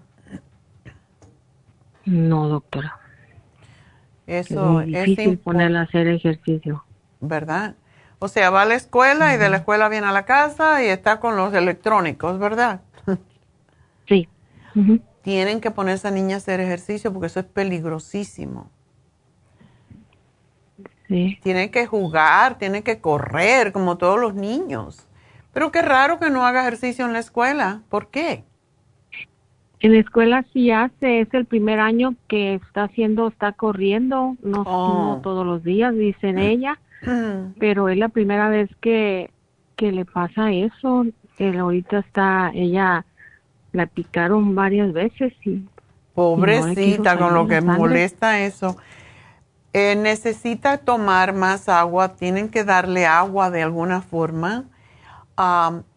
No, 2.04 2.48
doctora. 2.48 2.98
Eso 4.26 4.80
es, 4.80 4.86
difícil 4.86 5.38
ponerla 5.38 5.80
a 5.80 5.82
hacer 5.84 6.06
ejercicio. 6.08 6.84
¿Verdad? 7.20 7.76
O 8.18 8.28
sea, 8.28 8.50
va 8.50 8.62
a 8.62 8.66
la 8.66 8.74
escuela 8.74 9.34
y 9.34 9.38
de 9.38 9.48
la 9.48 9.58
escuela 9.58 9.88
viene 9.88 10.06
a 10.06 10.12
la 10.12 10.24
casa 10.24 10.82
y 10.84 10.88
está 10.88 11.20
con 11.20 11.36
los 11.36 11.52
electrónicos, 11.54 12.38
¿verdad? 12.38 12.82
sí 14.08 14.28
tienen 15.24 15.62
que 15.62 15.70
poner 15.70 15.92
a 15.92 15.94
esa 15.94 16.10
niña 16.10 16.34
a 16.34 16.36
hacer 16.36 16.60
ejercicio 16.60 17.10
porque 17.10 17.26
eso 17.28 17.40
es 17.40 17.46
peligrosísimo. 17.46 18.70
Sí. 21.08 21.38
Tiene 21.42 21.70
que 21.70 21.86
jugar, 21.86 22.58
tiene 22.58 22.82
que 22.82 23.00
correr 23.00 23.72
como 23.72 23.96
todos 23.96 24.20
los 24.20 24.34
niños. 24.34 25.08
Pero 25.54 25.72
qué 25.72 25.80
raro 25.80 26.18
que 26.18 26.28
no 26.28 26.44
haga 26.44 26.60
ejercicio 26.60 27.06
en 27.06 27.14
la 27.14 27.20
escuela. 27.20 27.80
¿Por 27.88 28.08
qué? 28.08 28.44
En 29.80 29.92
la 29.92 29.98
escuela 29.98 30.44
sí 30.52 30.70
hace, 30.70 31.20
es 31.20 31.32
el 31.32 31.46
primer 31.46 31.80
año 31.80 32.14
que 32.28 32.54
está 32.54 32.84
haciendo, 32.84 33.28
está 33.28 33.52
corriendo, 33.52 34.36
no, 34.42 34.62
oh. 34.66 35.20
todos 35.22 35.46
los 35.46 35.62
días, 35.64 35.94
dicen 35.94 36.38
ella, 36.38 36.78
pero 37.58 37.88
es 37.88 37.96
la 37.96 38.08
primera 38.08 38.48
vez 38.48 38.68
que, 38.80 39.30
que 39.76 39.90
le 39.92 40.04
pasa 40.04 40.52
eso. 40.52 41.06
Él 41.38 41.58
ahorita 41.58 41.98
está, 42.00 42.50
ella 42.54 43.04
la 43.74 43.86
picaron 43.86 44.54
varias 44.54 44.92
veces 44.92 45.32
y... 45.44 45.62
Pobrecita, 46.14 47.18
con 47.18 47.34
lo 47.34 47.48
que 47.48 47.60
molesta 47.60 48.40
eso. 48.40 48.76
Eh, 49.72 49.96
necesita 49.96 50.78
tomar 50.78 51.32
más 51.32 51.68
agua, 51.68 52.14
tienen 52.14 52.48
que 52.48 52.62
darle 52.62 53.04
agua 53.06 53.50
de 53.50 53.64
alguna 53.64 54.00
forma. 54.00 54.66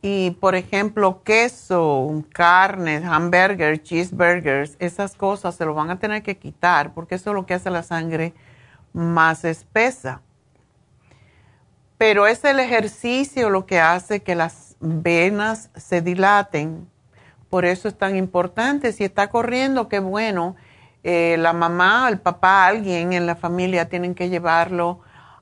y, 0.01 0.31
por 0.31 0.55
ejemplo, 0.55 1.21
queso, 1.23 2.23
carnes, 2.33 3.05
hamburgers, 3.05 3.83
cheeseburgers, 3.83 4.75
esas 4.79 5.13
cosas 5.13 5.53
se 5.53 5.65
lo 5.65 5.75
van 5.75 5.91
a 5.91 5.99
tener 5.99 6.23
que 6.23 6.35
quitar 6.35 6.95
porque 6.95 7.13
eso 7.13 7.29
es 7.29 7.35
lo 7.35 7.45
que 7.45 7.53
hace 7.53 7.69
la 7.69 7.83
sangre 7.83 8.33
más 8.93 9.45
espesa. 9.45 10.21
Pero 11.99 12.25
es 12.25 12.43
el 12.43 12.59
ejercicio 12.59 13.51
lo 13.51 13.67
que 13.67 13.79
hace 13.79 14.23
que 14.23 14.33
las 14.33 14.75
venas 14.79 15.69
se 15.75 16.01
dilaten 16.01 16.87
por 17.49 17.65
eso 17.65 17.87
es 17.87 17.97
tan 17.97 18.15
importante. 18.15 18.91
Si 18.91 19.03
está 19.03 19.29
corriendo, 19.29 19.87
qué 19.87 19.99
bueno. 19.99 20.55
Eh, 21.03 21.37
la 21.39 21.53
mamá, 21.53 22.09
el 22.09 22.19
papá, 22.19 22.67
alguien 22.67 23.13
en 23.13 23.25
la 23.25 23.35
familia 23.35 23.87
tienen 23.87 24.15
que 24.15 24.29
llevarlo 24.29 24.99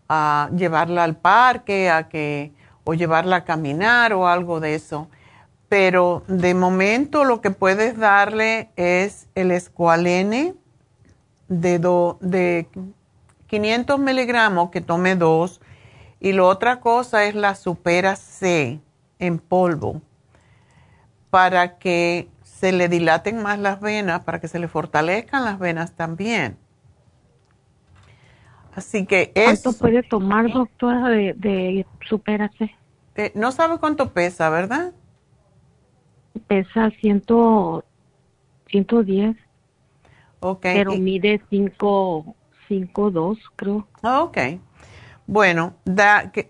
a 0.08 0.50
llevarla 0.56 1.04
al 1.04 1.16
parque, 1.16 1.90
a 1.90 2.08
que 2.08 2.52
o 2.84 2.94
llevarla 2.94 3.38
a 3.38 3.46
caminar 3.46 4.14
o 4.14 4.28
algo 4.28 4.60
de 4.60 4.76
eso. 4.76 5.08
Pero 5.68 6.24
de 6.28 6.54
momento 6.54 7.26
lo 7.26 7.42
que 7.42 7.50
puedes 7.50 7.98
darle 7.98 8.70
es 8.76 9.28
el 9.34 9.50
escualene 9.50 10.54
de, 11.48 11.80
de 12.20 12.68
500 13.48 14.00
miligramos, 14.00 14.70
que 14.70 14.82
tome 14.82 15.16
dos. 15.16 15.62
Y 16.20 16.34
la 16.34 16.44
otra 16.44 16.80
cosa 16.80 17.26
es 17.26 17.34
la 17.34 17.56
supera 17.56 18.16
C 18.16 18.80
en 19.18 19.40
polvo 19.40 20.02
para 21.36 21.80
que 21.80 22.30
se 22.44 22.72
le 22.72 22.88
dilaten 22.88 23.44
más 23.44 23.60
las 23.60 23.82
venas, 23.82 24.24
para 24.24 24.40
que 24.40 24.48
se 24.48 24.58
le 24.58 24.70
fortalezcan 24.70 25.44
las 25.44 25.60
venas 25.60 25.92
también. 25.92 26.58
Así 28.74 29.06
que 29.06 29.34
es... 29.36 29.62
¿Cuánto 29.62 29.78
puede 29.78 30.02
tomar, 30.04 30.50
doctora, 30.50 31.10
de, 31.10 31.34
de 31.34 31.86
eh, 33.18 33.32
no 33.36 33.52
sabe 33.52 33.80
cuánto 33.80 34.14
pesa, 34.14 34.50
¿verdad? 34.50 34.94
Pesa 36.48 36.90
ciento, 37.02 37.84
110. 38.68 39.36
Ok. 40.40 40.62
Pero 40.62 40.96
mide 40.96 41.42
5, 41.50 42.34
5, 42.70 43.12
2, 43.12 43.38
creo. 43.58 43.86
Ok. 44.04 44.38
Bueno, 45.28 45.74
da, 45.84 46.32
que, 46.32 46.50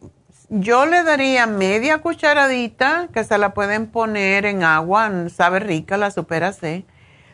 yo 0.49 0.85
le 0.85 1.03
daría 1.03 1.47
media 1.47 1.99
cucharadita 1.99 3.09
que 3.13 3.23
se 3.23 3.37
la 3.37 3.53
pueden 3.53 3.87
poner 3.87 4.45
en 4.45 4.63
agua, 4.63 5.11
sabe 5.29 5.59
rica 5.59 5.97
la 5.97 6.11
supera 6.11 6.53
C, 6.53 6.85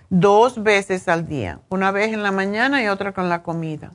dos 0.09 0.63
veces 0.63 1.07
al 1.07 1.27
día, 1.27 1.59
una 1.69 1.91
vez 1.91 2.13
en 2.13 2.23
la 2.23 2.31
mañana 2.31 2.81
y 2.81 2.87
otra 2.87 3.13
con 3.13 3.29
la 3.29 3.43
comida. 3.43 3.91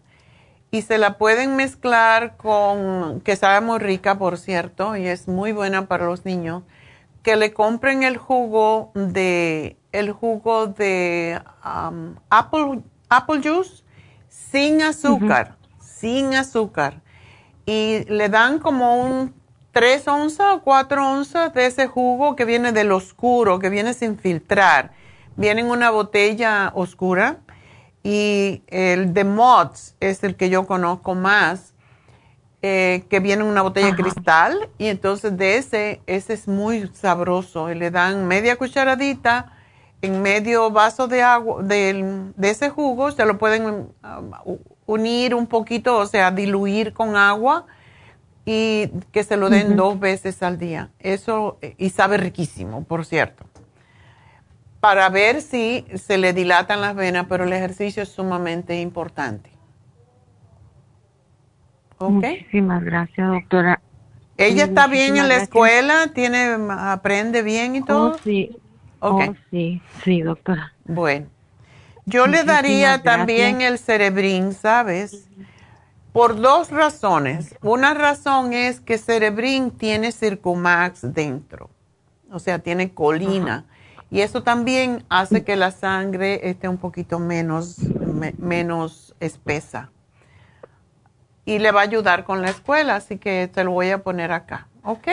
Y 0.71 0.83
se 0.83 0.99
la 0.99 1.17
pueden 1.17 1.57
mezclar 1.57 2.37
con, 2.37 3.21
que 3.21 3.37
sabe 3.37 3.65
muy 3.65 3.79
rica, 3.79 4.19
por 4.19 4.37
cierto, 4.37 4.97
y 4.97 5.07
es 5.07 5.29
muy 5.29 5.53
buena 5.53 5.87
para 5.87 6.07
los 6.07 6.25
niños, 6.25 6.65
que 7.23 7.37
le 7.37 7.53
compren 7.53 8.03
el 8.03 8.17
jugo 8.17 8.91
de, 8.95 9.79
el 9.93 10.13
jugo 10.13 10.67
de 10.67 11.41
um, 11.65 12.17
apple, 12.31 12.83
apple 13.09 13.41
juice 13.43 13.85
sin 14.29 14.83
azúcar, 14.83 15.57
sin 15.81 16.35
azúcar 16.35 17.01
y 17.67 18.05
le 18.09 18.29
dan 18.29 18.61
como 18.61 18.97
un 19.03 19.35
3 19.73 20.09
onzas 20.09 20.55
o 20.55 20.63
4 20.63 21.11
onzas 21.11 21.53
de 21.53 21.67
ese 21.67 21.87
jugo 21.87 22.37
que 22.37 22.45
viene 22.45 22.73
del 22.73 22.93
oscuro, 22.93 23.59
que 23.59 23.69
viene 23.69 23.93
sin 23.93 24.17
filtrar. 24.17 24.93
Viene 25.37 25.61
en 25.61 25.71
una 25.71 25.91
botella 25.91 26.73
oscura 26.75 27.41
y 28.03 28.63
el 28.69 29.13
de 29.13 29.25
Mods 29.25 29.97
es 30.01 30.25
el 30.25 30.37
que 30.37 30.49
yo 30.49 30.67
conozco 30.67 31.15
más, 31.15 31.75
eh, 32.63 33.05
que 33.11 33.21
viene 33.21 33.43
en 33.43 33.49
una 33.49 33.63
botella 33.63 33.89
de 33.89 33.97
cristal 33.97 34.71
y 34.79 34.87
entonces 34.87 35.37
de 35.37 35.59
ese, 35.59 36.01
ese 36.07 36.33
es 36.33 36.49
muy 36.49 36.89
sabroso 36.95 37.71
y 37.71 37.75
le 37.75 37.91
dan 37.91 38.27
media 38.27 38.57
cucharadita 38.57 39.53
en 40.03 40.23
medio 40.23 40.71
vaso 40.71 41.07
de 41.09 41.23
agua 41.23 41.63
de, 41.63 42.31
de 42.35 42.51
ese 42.51 42.71
jugo, 42.71 43.11
se 43.11 43.27
lo 43.27 43.39
pueden 43.39 43.67
um, 43.67 44.59
unir 44.87 45.35
un 45.35 45.47
poquito, 45.47 45.99
o 45.99 46.07
sea, 46.07 46.31
diluir 46.31 46.93
con 46.93 47.17
agua 47.17 47.67
y 48.45 48.89
que 49.11 49.25
se 49.25 49.37
lo 49.37 49.51
den 49.51 49.77
dos 49.77 49.99
veces 49.99 50.43
al 50.43 50.59
día. 50.59 50.91
Eso, 51.01 51.59
y 51.77 51.91
sabe 51.91 52.17
riquísimo, 52.17 52.85
por 52.85 53.05
cierto. 53.05 53.45
Para 54.81 55.09
ver 55.09 55.43
si 55.43 55.85
se 55.95 56.17
le 56.17 56.33
dilatan 56.33 56.81
las 56.81 56.95
venas, 56.95 57.27
pero 57.29 57.45
el 57.45 57.53
ejercicio 57.53 58.05
es 58.05 58.09
sumamente 58.09 58.81
importante. 58.81 59.51
¿Ok? 61.99 62.13
Muchísimas 62.13 62.85
gracias, 62.85 63.29
doctora. 63.29 63.81
¿Ella 64.37 64.65
está 64.65 64.87
bien 64.87 65.17
en 65.17 65.29
la 65.29 65.37
escuela? 65.39 66.09
¿Tiene, 66.15 66.57
aprende 66.71 67.43
bien 67.43 67.75
y 67.75 67.83
todo? 67.83 68.13
Oh, 68.13 68.19
sí. 68.23 68.57
Okay. 69.01 69.29
Oh, 69.29 69.35
sí, 69.51 69.83
sí, 70.05 70.21
doctora. 70.21 70.73
Bueno. 70.85 71.27
Yo 72.09 72.29
le 72.29 72.45
daría 72.45 73.03
también 73.03 73.61
el 73.61 73.79
cerebrín, 73.79 74.53
¿sabes? 74.53 75.29
Por 76.13 76.41
dos 76.41 76.71
razones. 76.71 77.57
Una 77.63 77.95
razón 77.95 78.53
es 78.53 78.81
que 78.81 78.97
cerebrín 78.97 79.73
tiene 79.73 80.13
circumax 80.13 81.13
dentro, 81.13 81.69
o 82.31 82.39
sea, 82.39 82.61
tiene 82.61 82.95
colina. 82.95 83.65
Y 84.09 84.21
eso 84.21 84.45
también 84.45 85.03
hace 85.09 85.43
que 85.43 85.57
la 85.57 85.73
sangre 85.73 86.49
esté 86.49 86.69
un 86.69 86.79
poquito 86.79 87.19
menos, 87.19 87.79
menos 88.39 89.17
espesa. 89.19 89.91
Y 91.45 91.59
le 91.59 91.73
va 91.73 91.81
a 91.81 91.85
ayudar 91.85 92.23
con 92.23 92.41
la 92.41 92.51
escuela, 92.51 92.95
así 92.95 93.19
que 93.19 93.51
te 93.53 93.65
lo 93.65 93.73
voy 93.73 93.91
a 93.91 94.05
poner 94.05 94.31
acá, 94.31 94.69
¿ok? 94.85 95.09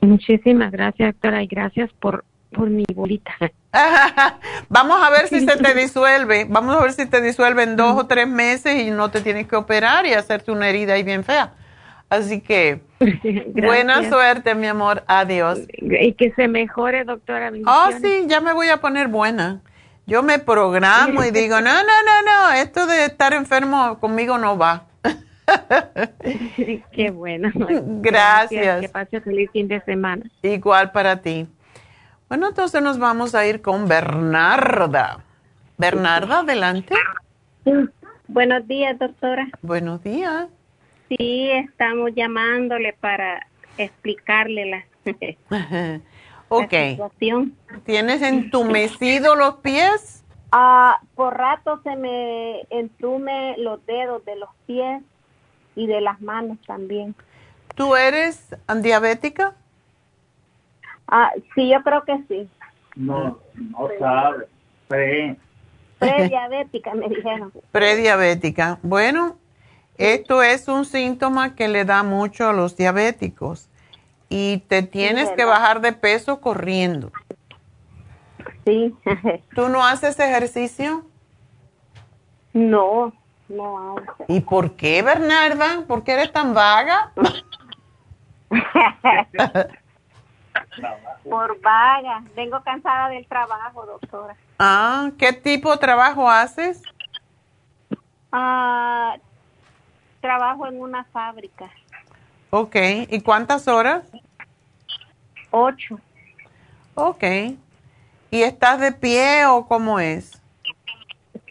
Muchísimas 0.00 0.70
gracias, 0.70 1.12
doctora, 1.12 1.42
y 1.42 1.48
gracias 1.48 1.90
por 1.94 2.24
por 2.52 2.70
mi 2.70 2.84
bolita. 2.94 3.32
Vamos 4.68 5.02
a 5.02 5.10
ver 5.10 5.28
si 5.28 5.40
se 5.46 5.56
te 5.56 5.74
disuelve. 5.74 6.46
Vamos 6.48 6.76
a 6.76 6.80
ver 6.80 6.92
si 6.92 7.06
te 7.06 7.20
disuelve 7.20 7.62
en 7.62 7.76
dos 7.76 7.98
o 7.98 8.06
tres 8.06 8.28
meses 8.28 8.82
y 8.82 8.90
no 8.90 9.10
te 9.10 9.20
tienes 9.20 9.46
que 9.46 9.56
operar 9.56 10.06
y 10.06 10.12
hacerte 10.12 10.50
una 10.50 10.68
herida 10.68 10.94
ahí 10.94 11.02
bien 11.02 11.24
fea. 11.24 11.54
Así 12.08 12.40
que 12.40 12.80
buena 13.54 14.08
suerte, 14.08 14.54
mi 14.54 14.66
amor. 14.66 15.02
Adiós. 15.06 15.60
Y 15.78 16.12
que 16.12 16.32
se 16.32 16.48
mejore, 16.48 17.04
doctora. 17.04 17.52
Oh, 17.66 17.88
sí, 18.00 18.24
ya 18.26 18.40
me 18.40 18.52
voy 18.52 18.68
a 18.68 18.80
poner 18.80 19.08
buena. 19.08 19.60
Yo 20.06 20.22
me 20.22 20.38
programo 20.38 21.24
y 21.24 21.32
digo, 21.32 21.60
no, 21.60 21.72
no, 21.72 21.82
no, 21.82 22.22
no, 22.24 22.52
esto 22.52 22.86
de 22.86 23.06
estar 23.06 23.34
enfermo 23.34 23.98
conmigo 23.98 24.38
no 24.38 24.56
va. 24.56 24.84
Qué 26.92 27.10
bueno. 27.10 27.50
Gracias. 27.54 28.02
Gracias. 28.02 28.80
Que 28.82 28.88
pase 28.88 29.20
feliz 29.20 29.50
fin 29.52 29.66
de 29.66 29.80
semana. 29.80 30.24
Igual 30.42 30.92
para 30.92 31.20
ti. 31.20 31.48
Bueno, 32.28 32.48
entonces 32.48 32.82
nos 32.82 32.98
vamos 32.98 33.34
a 33.34 33.46
ir 33.46 33.62
con 33.62 33.86
Bernarda. 33.86 35.18
Bernarda, 35.78 36.40
adelante. 36.40 36.94
Buenos 38.26 38.66
días, 38.66 38.98
doctora. 38.98 39.46
Buenos 39.62 40.02
días. 40.02 40.48
Sí, 41.08 41.50
estamos 41.52 42.10
llamándole 42.14 42.94
para 42.94 43.46
explicarle 43.78 44.66
la, 44.66 44.84
ok. 46.48 46.72
¿Tienes 47.84 48.22
entumecido 48.22 49.36
los 49.36 49.56
pies? 49.56 50.24
Ah, 50.50 51.00
por 51.14 51.36
rato 51.36 51.80
se 51.84 51.94
me 51.94 52.62
entume 52.70 53.56
los 53.58 53.84
dedos 53.86 54.24
de 54.24 54.36
los 54.36 54.50
pies 54.66 55.02
y 55.76 55.86
de 55.86 56.00
las 56.00 56.20
manos 56.20 56.58
también. 56.66 57.14
¿Tú 57.76 57.94
eres 57.94 58.56
diabética? 58.80 59.54
Ah, 61.08 61.30
sí, 61.54 61.70
yo 61.70 61.82
creo 61.82 62.04
que 62.04 62.18
sí. 62.28 62.48
No, 62.96 63.38
no 63.54 63.88
sabe. 63.98 64.48
Pre. 64.88 65.36
Prediabética, 65.98 66.94
me 66.94 67.08
dijeron. 67.08 67.52
Prediabética. 67.72 68.78
Bueno, 68.82 69.36
esto 69.96 70.42
es 70.42 70.68
un 70.68 70.84
síntoma 70.84 71.54
que 71.54 71.68
le 71.68 71.84
da 71.84 72.02
mucho 72.02 72.48
a 72.48 72.52
los 72.52 72.76
diabéticos 72.76 73.68
y 74.28 74.58
te 74.68 74.82
tienes 74.82 75.30
que 75.32 75.44
bajar 75.44 75.80
de 75.80 75.92
peso 75.92 76.40
corriendo. 76.40 77.12
Sí. 78.64 78.94
¿Tú 79.54 79.68
no 79.68 79.84
haces 79.84 80.18
ejercicio? 80.18 81.04
No, 82.52 83.12
no 83.48 83.78
hago. 83.78 84.24
¿Y 84.28 84.40
por 84.40 84.72
qué, 84.72 85.02
Bernarda? 85.02 85.84
¿Por 85.86 86.02
qué 86.04 86.12
eres 86.12 86.32
tan 86.32 86.52
vaga? 86.52 87.12
Por 91.28 91.60
vaga. 91.60 92.22
Vengo 92.34 92.60
cansada 92.62 93.08
del 93.08 93.26
trabajo, 93.26 93.84
doctora. 93.86 94.36
Ah, 94.58 95.10
¿qué 95.18 95.32
tipo 95.32 95.70
de 95.72 95.78
trabajo 95.78 96.28
haces? 96.30 96.82
Ah, 98.32 99.16
trabajo 100.20 100.66
en 100.66 100.80
una 100.80 101.04
fábrica. 101.04 101.70
Ok, 102.50 102.76
¿y 103.08 103.20
cuántas 103.20 103.68
horas? 103.68 104.04
Ocho. 105.50 105.98
Ok. 106.94 107.24
¿Y 108.30 108.42
estás 108.42 108.80
de 108.80 108.92
pie 108.92 109.46
o 109.46 109.66
cómo 109.66 110.00
es? 110.00 110.40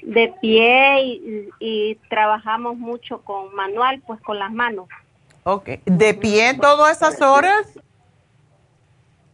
De 0.02 0.34
pie 0.42 1.04
y, 1.04 1.50
y 1.60 1.96
trabajamos 2.10 2.78
mucho 2.78 3.22
con 3.22 3.54
manual, 3.56 4.02
pues 4.06 4.22
con 4.22 4.40
las 4.40 4.52
manos. 4.52 4.88
Ok. 5.44 5.70
¿De 5.86 6.14
pie 6.14 6.54
todas 6.56 6.98
esas 6.98 7.22
horas? 7.22 7.80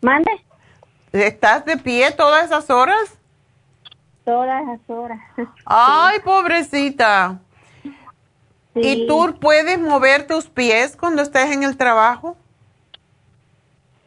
¿Mande? 0.02 0.32
¿Estás 1.12 1.66
de 1.66 1.78
pie 1.78 2.12
todas 2.12 2.45
esas 2.45 2.70
horas? 2.70 3.18
Todas 4.26 4.64
esas 4.64 4.89
horas. 4.89 5.20
Ay, 5.66 6.20
pobrecita. 6.24 7.39
¿Y 8.74 9.06
tú 9.08 9.36
puedes 9.39 9.80
mover 9.80 10.26
tus 10.28 10.47
pies 10.47 10.95
cuando 10.95 11.22
estés 11.22 11.52
en 11.52 11.64
el 11.64 11.78
trabajo? 11.78 12.38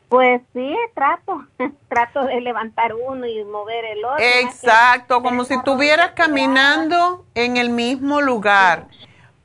Pues 0.08 0.40
sí, 0.52 0.74
trato. 0.94 1.44
trato 1.88 2.24
de 2.24 2.40
levantar 2.40 2.94
uno 2.94 3.26
y 3.26 3.44
mover 3.44 3.84
el 3.84 4.04
otro. 4.04 4.24
Exacto, 4.24 5.22
como 5.22 5.44
si 5.44 5.54
estuvieras 5.54 6.12
caminando 6.12 7.24
en 7.34 7.56
el 7.56 7.70
mismo 7.70 8.20
lugar 8.20 8.88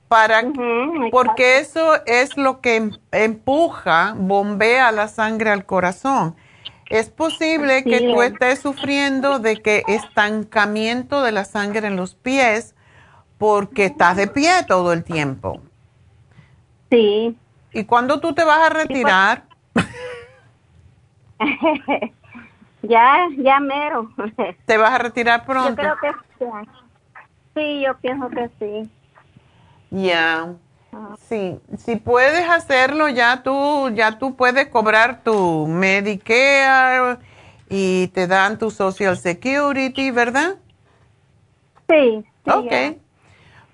para 0.09 0.43
porque 1.11 1.59
eso 1.59 2.03
es 2.05 2.35
lo 2.35 2.59
que 2.59 2.75
em, 2.75 2.91
empuja, 3.11 4.15
bombea 4.17 4.91
la 4.91 5.07
sangre 5.07 5.51
al 5.51 5.65
corazón. 5.65 6.35
Es 6.89 7.09
posible 7.11 7.83
que 7.83 8.01
tú 8.01 8.23
estés 8.23 8.59
sufriendo 8.59 9.37
de 9.37 9.61
que 9.61 9.83
estancamiento 9.87 11.21
de 11.21 11.31
la 11.31 11.45
sangre 11.45 11.87
en 11.87 11.95
los 11.95 12.15
pies 12.15 12.75
porque 13.37 13.85
estás 13.85 14.17
de 14.17 14.27
pie 14.27 14.51
todo 14.67 14.91
el 14.91 15.03
tiempo. 15.03 15.61
Sí. 16.89 17.37
¿Y 17.71 17.83
cuándo 17.83 18.19
tú 18.19 18.33
te 18.33 18.43
vas 18.43 18.65
a 18.65 18.69
retirar? 18.69 19.43
Ya, 22.81 23.27
ya 23.37 23.59
mero. 23.59 24.09
¿Te 24.65 24.77
vas 24.77 24.91
a 24.91 24.97
retirar 24.99 25.45
pronto? 25.45 25.69
Yo 25.69 25.75
creo 25.75 25.97
que 25.97 26.11
sí. 26.39 26.45
Sí, 27.53 27.81
yo 27.85 27.97
pienso 27.97 28.29
que 28.29 28.49
sí. 28.57 28.89
Ya. 29.91 30.53
Sí, 31.27 31.59
si 31.77 31.95
puedes 31.97 32.49
hacerlo, 32.49 33.09
ya 33.09 33.43
tú, 33.43 33.89
ya 33.93 34.17
tú 34.17 34.35
puedes 34.35 34.67
cobrar 34.67 35.21
tu 35.23 35.67
Medicare 35.67 37.17
y 37.69 38.07
te 38.07 38.25
dan 38.27 38.57
tu 38.57 38.71
Social 38.71 39.15
Security, 39.17 40.09
¿verdad? 40.11 40.55
Sí. 41.87 42.23
sí 42.45 42.51
ok. 42.51 42.71
ya. 42.71 42.93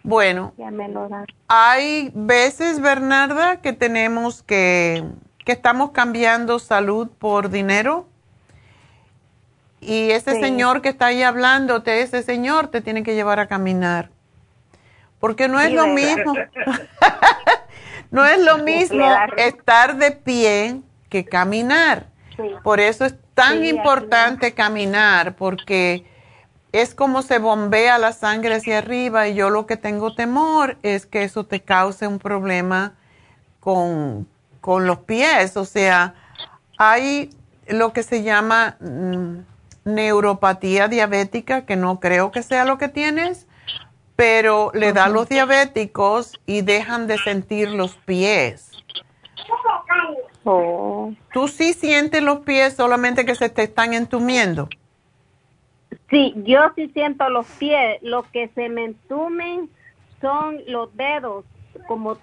Bueno, 0.04 0.54
Ya 0.58 0.72
me 0.72 0.88
lo 0.90 1.08
dan. 1.10 1.26
hay 1.48 2.12
veces, 2.14 2.80
Bernarda, 2.82 3.62
que 3.62 3.74
tenemos 3.74 4.44
que, 4.44 5.04
que 5.44 5.54
estamos 5.54 5.92
cambiando 5.92 6.60
salud 6.60 7.08
por 7.18 7.50
dinero. 7.50 8.08
Y 9.80 10.12
ese 10.12 10.34
Sí. 10.36 10.42
señor 10.42 10.82
que 10.82 10.90
está 10.90 11.08
ahí 11.08 11.24
hablándote, 11.24 12.02
ese 12.02 12.24
señor 12.24 12.68
te 12.68 12.82
tiene 12.82 13.04
que 13.04 13.16
llevar 13.16 13.40
a 13.40 13.48
caminar. 13.48 14.10
Porque 15.26 15.48
no 15.48 15.60
es 15.60 15.70
Sí, 15.70 15.74
lo 15.74 15.86
¿verdad? 15.86 15.96
mismo. 15.96 16.34
no 18.12 18.28
es 18.28 18.40
lo 18.44 18.60
mismo 18.60 19.08
estar 19.38 19.98
de 19.98 20.12
pie 20.12 20.82
que 21.10 21.26
caminar. 21.26 22.06
Sí. 22.38 22.44
Por 22.64 22.80
eso 22.80 23.06
es 23.06 23.16
tan 23.34 23.62
Sí, 23.62 23.70
importante 23.70 24.54
caminar, 24.54 25.36
porque 25.36 26.06
es 26.72 26.94
como 26.94 27.24
se 27.24 27.40
bombea 27.40 27.98
la 27.98 28.14
sangre 28.14 28.54
hacia 28.54 28.78
arriba 28.78 29.28
y 29.28 29.34
yo 29.34 29.50
lo 29.50 29.66
que 29.66 29.78
tengo 29.78 30.14
temor 30.14 30.78
es 30.84 31.08
que 31.08 31.24
eso 31.24 31.44
te 31.44 31.64
cause 31.64 32.06
un 32.06 32.20
problema 32.20 32.94
con, 33.60 34.28
con 34.62 34.86
los 34.86 35.00
pies. 35.00 35.58
O 35.58 35.66
sea, 35.66 36.14
hay 36.78 37.32
lo 37.68 37.94
que 37.94 38.04
se 38.04 38.22
llama 38.22 38.78
mm, 38.80 39.38
neuropatía 39.86 40.88
diabética, 40.88 41.66
que 41.66 41.76
no 41.78 42.00
creo 42.00 42.32
que 42.32 42.44
sea 42.44 42.64
lo 42.64 42.78
que 42.78 42.90
tienes, 42.90 43.48
pero 44.16 44.72
le 44.74 44.94
da 44.94 45.06
a 45.06 45.10
los 45.10 45.28
diabéticos 45.30 46.40
y 46.46 46.62
dejan 46.62 47.08
de 47.08 47.18
sentir 47.18 47.70
los 47.70 47.96
pies. 47.96 48.72
Oh. 50.44 51.14
¿Tú 51.34 51.48
sí 51.48 51.74
sientes 51.74 52.22
los 52.22 52.40
pies 52.40 52.76
solamente 52.76 53.26
que 53.26 53.36
se 53.36 53.50
te 53.50 53.64
están 53.64 53.94
entumiendo? 53.94 54.70
Sí, 56.10 56.34
yo 56.46 56.60
sí 56.76 56.90
siento 56.94 57.30
los 57.30 57.48
pies. 57.48 58.02
Lo 58.02 58.24
que 58.32 58.50
se 58.50 58.70
me 58.70 58.86
entumen 58.86 59.70
son 60.22 60.60
los 60.68 60.96
dedos, 60.96 61.46
como 61.88 62.18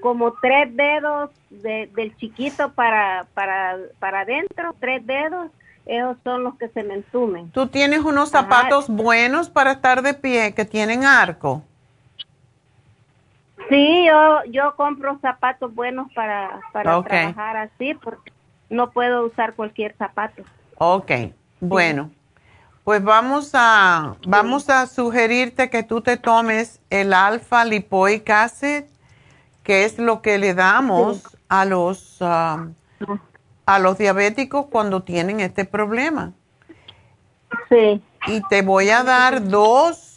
como 0.00 0.34
tres 0.34 0.76
dedos 0.76 1.30
de- 1.48 1.86
del 1.94 2.14
chiquito 2.16 2.72
para 2.74 3.26
para 3.32 3.78
para 3.98 4.20
adentro, 4.20 4.74
tres 4.78 5.06
dedos. 5.06 5.50
Esos 5.86 6.16
son 6.24 6.44
los 6.44 6.56
que 6.56 6.68
se 6.68 6.82
me 6.82 6.94
entumen. 6.94 7.50
¿Tú 7.50 7.66
tienes 7.66 8.00
unos 8.00 8.34
Ajá. 8.34 8.44
zapatos 8.44 8.88
buenos 8.88 9.50
para 9.50 9.72
estar 9.72 10.02
de 10.02 10.14
pie 10.14 10.54
que 10.54 10.64
tienen 10.64 11.04
arco? 11.04 11.62
Sí, 13.68 14.06
yo 14.06 14.44
yo 14.50 14.74
compro 14.76 15.18
zapatos 15.20 15.74
buenos 15.74 16.12
para 16.14 16.60
para 16.72 17.02
trabajar 17.02 17.56
así 17.56 17.94
porque 17.94 18.32
no 18.70 18.90
puedo 18.90 19.26
usar 19.26 19.54
cualquier 19.54 19.94
zapato. 19.96 20.42
Ok, 20.78 21.10
bueno. 21.60 22.10
Pues 22.84 23.02
vamos 23.02 23.52
a, 23.54 24.16
vamos 24.26 24.68
a 24.68 24.86
sugerirte 24.86 25.70
que 25.70 25.82
tú 25.82 26.02
te 26.02 26.18
tomes 26.18 26.82
el 26.90 27.14
alfa 27.14 27.64
lipoic 27.64 28.28
acid, 28.28 28.84
que 29.62 29.84
es 29.84 29.98
lo 29.98 30.20
que 30.20 30.36
le 30.36 30.52
damos 30.52 31.34
a 31.48 31.64
los 31.64 32.18
ah, 32.20 32.66
a 33.66 33.78
los 33.78 33.98
diabéticos 33.98 34.66
cuando 34.66 35.02
tienen 35.02 35.40
este 35.40 35.64
problema. 35.64 36.32
Sí. 37.68 38.02
Y 38.26 38.40
te 38.48 38.62
voy 38.62 38.90
a 38.90 39.02
dar 39.04 39.46
dos 39.48 40.10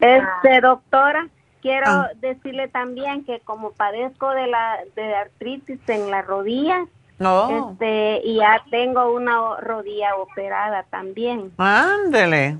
Este, 0.00 0.60
doctora, 0.60 1.28
quiero 1.62 1.86
Ah. 1.86 2.10
decirle 2.20 2.66
también 2.68 3.24
que 3.24 3.40
como 3.40 3.70
padezco 3.72 4.30
de 4.30 4.48
la 4.48 4.78
de 4.96 5.14
artritis 5.14 5.78
en 5.88 6.10
la 6.10 6.22
rodilla, 6.22 6.84
no, 7.20 7.70
este, 7.72 8.20
y 8.24 8.36
ya 8.38 8.60
tengo 8.70 9.12
una 9.12 9.56
rodilla 9.60 10.16
operada 10.16 10.82
también. 10.90 11.52
ándele. 11.58 12.58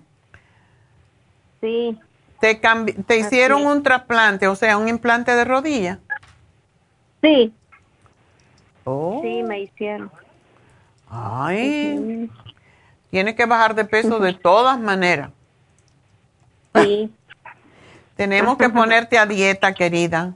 Sí, 1.60 1.98
Te, 2.40 2.60
cambi- 2.60 3.04
te 3.04 3.16
hicieron 3.18 3.66
un 3.66 3.82
trasplante, 3.82 4.46
o 4.46 4.54
sea, 4.54 4.78
un 4.78 4.88
implante 4.88 5.34
de 5.34 5.44
rodilla. 5.44 5.98
sí, 7.20 7.52
Oh. 8.90 9.20
sí, 9.22 9.42
me 9.42 9.60
hicieron. 9.60 10.10
Ay, 11.10 12.30
tienes 13.10 13.34
que 13.34 13.44
bajar 13.44 13.74
de 13.74 13.84
peso 13.84 14.18
de 14.18 14.32
todas 14.32 14.78
maneras. 14.80 15.30
Sí. 16.74 17.12
Tenemos 18.16 18.56
que 18.56 18.68
ponerte 18.68 19.18
a 19.18 19.26
dieta, 19.26 19.74
querida, 19.74 20.34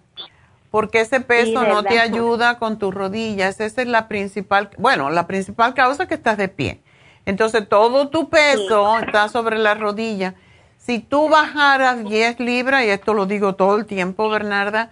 porque 0.70 1.00
ese 1.00 1.20
peso 1.20 1.62
Sí, 1.62 1.68
no 1.68 1.82
te 1.82 1.98
ayuda 1.98 2.58
con 2.58 2.78
tus 2.78 2.94
rodillas. 2.94 3.58
Esa 3.60 3.82
es 3.82 3.88
la 3.88 4.06
principal, 4.06 4.70
bueno, 4.78 5.10
la 5.10 5.26
principal 5.26 5.74
causa 5.74 6.04
es 6.04 6.08
que 6.08 6.14
estás 6.14 6.36
de 6.36 6.48
pie. 6.48 6.80
Entonces, 7.24 7.68
todo 7.68 8.08
tu 8.08 8.28
peso 8.28 8.98
está 8.98 9.28
sobre 9.28 9.58
la 9.58 9.74
rodilla. 9.74 10.34
Si 10.76 10.98
tú 10.98 11.28
bajaras 11.28 12.04
10 12.04 12.40
libras, 12.40 12.84
y 12.84 12.88
esto 12.88 13.14
lo 13.14 13.26
digo 13.26 13.54
todo 13.54 13.76
el 13.76 13.86
tiempo, 13.86 14.28
Bernarda, 14.28 14.90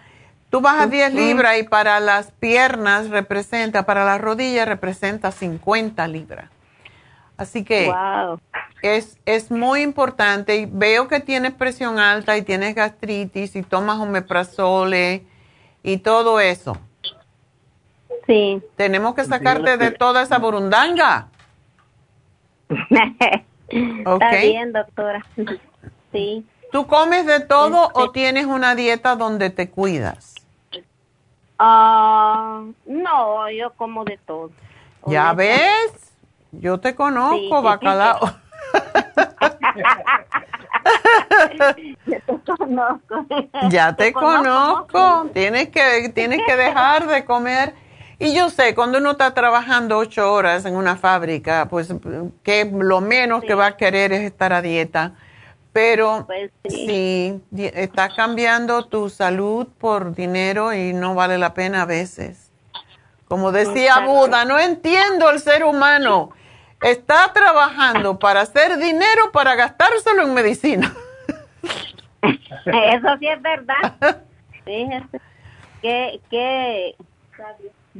tú 0.50 0.60
bajas 0.60 0.90
10 0.90 1.14
libras 1.14 1.58
y 1.58 1.62
para 1.62 2.00
las 2.00 2.32
piernas 2.32 3.08
representa, 3.08 3.86
para 3.86 4.04
las 4.04 4.20
rodillas 4.20 4.68
representa 4.68 5.30
50 5.30 6.06
libras. 6.08 6.50
Así 7.36 7.64
que 7.64 7.86
Wow. 7.86 8.38
es, 8.82 9.18
es 9.24 9.50
muy 9.50 9.80
importante. 9.80 10.56
Y 10.56 10.66
veo 10.66 11.08
que 11.08 11.20
tienes 11.20 11.52
presión 11.52 11.98
alta 11.98 12.36
y 12.36 12.42
tienes 12.42 12.74
gastritis 12.74 13.56
y 13.56 13.62
tomas 13.62 13.98
omeprazole 13.98 15.24
y 15.82 15.98
todo 15.98 16.38
eso. 16.38 16.76
Sí. 18.26 18.62
Tenemos 18.76 19.14
que 19.14 19.24
sacarte 19.24 19.78
de 19.78 19.90
toda 19.90 20.22
esa 20.22 20.38
burundanga. 20.38 21.28
Está 23.68 24.30
bien, 24.42 24.72
doctora. 24.72 25.24
Sí. 26.12 26.44
¿Tú 26.72 26.86
comes 26.86 27.26
de 27.26 27.40
todo 27.40 27.86
Este 27.88 28.00
o 28.00 28.10
tienes 28.10 28.46
una 28.46 28.74
dieta 28.74 29.16
donde 29.16 29.50
te 29.50 29.70
cuidas? 29.70 30.29
Ah, 31.62 32.62
no, 32.86 33.50
yo 33.50 33.70
como 33.74 34.02
de 34.04 34.16
todo. 34.26 34.50
¿Ya 35.06 35.34
ves? 35.34 35.92
Yo 36.52 36.80
te 36.80 36.94
conozco, 36.94 37.36
Sí. 37.36 37.62
bacalao. 37.62 38.18
Yo 42.06 42.18
te 42.26 42.56
conozco. 42.56 43.26
Ya 43.70 43.94
te 43.94 44.12
conozco. 44.12 45.28
Tienes 45.34 45.68
que, 45.68 46.10
tienes 46.14 46.40
que 46.46 46.56
dejar 46.56 47.06
de 47.06 47.24
comer. 47.24 47.74
Y 48.18 48.34
yo 48.34 48.50
sé, 48.50 48.74
cuando 48.74 48.98
uno 48.98 49.12
está 49.12 49.32
trabajando 49.32 49.96
ocho 49.96 50.32
horas 50.32 50.66
en 50.66 50.76
una 50.76 50.96
fábrica, 50.96 51.68
pues 51.70 51.92
que 52.42 52.64
lo 52.66 53.00
menos 53.00 53.42
que 53.42 53.54
va 53.54 53.66
a 53.66 53.76
querer 53.76 54.12
es 54.12 54.20
estar 54.22 54.52
a 54.52 54.60
dieta. 54.60 55.12
Pero 55.72 56.24
Pues 56.26 56.50
sí. 56.68 57.40
sí, 57.54 57.70
estás 57.74 58.14
cambiando 58.14 58.86
tu 58.86 59.08
salud 59.08 59.68
por 59.78 60.14
dinero 60.14 60.72
y 60.72 60.92
no 60.92 61.14
vale 61.14 61.38
la 61.38 61.54
pena 61.54 61.82
a 61.82 61.86
veces. 61.86 62.50
Como 63.28 63.52
decía 63.52 63.90
Exacto. 63.92 64.10
Buda, 64.10 64.44
no 64.44 64.58
entiendo 64.58 65.30
el 65.30 65.38
ser 65.38 65.62
humano. 65.64 66.30
Está 66.82 67.32
trabajando 67.32 68.18
para 68.18 68.40
hacer 68.40 68.76
dinero 68.78 69.30
para 69.32 69.54
gastárselo 69.54 70.22
en 70.22 70.34
medicina. 70.34 70.92
Eso 72.22 73.08
sí 73.18 73.28
es 73.28 73.40
verdad. 73.42 74.18
Fíjese. 74.64 75.20
Qué, 75.82 76.20
qué, 76.30 76.96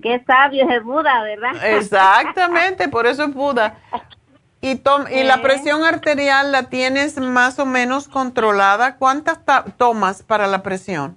qué 0.02 0.22
sabio 0.26 0.64
es 0.64 0.70
el 0.70 0.80
Buda, 0.80 1.22
¿verdad? 1.22 1.52
Exactamente, 1.64 2.88
por 2.88 3.06
eso 3.06 3.24
es 3.24 3.32
Buda. 3.34 3.78
Y, 4.62 4.76
tom- 4.76 5.06
y 5.10 5.22
la 5.24 5.40
presión 5.40 5.84
arterial 5.84 6.52
la 6.52 6.64
tienes 6.68 7.16
más 7.18 7.58
o 7.58 7.64
menos 7.66 8.08
controlada. 8.08 8.96
¿Cuántas 8.96 9.44
ta- 9.44 9.64
tomas 9.78 10.22
para 10.22 10.46
la 10.46 10.62
presión? 10.62 11.16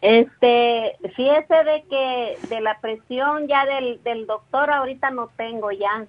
Este, 0.00 0.96
fíjese 1.14 1.54
de 1.64 1.84
que 1.88 2.38
de 2.48 2.60
la 2.60 2.78
presión 2.80 3.46
ya 3.46 3.64
del, 3.66 4.02
del 4.02 4.26
doctor 4.26 4.70
ahorita 4.70 5.10
no 5.10 5.28
tengo 5.36 5.70
ya. 5.70 6.06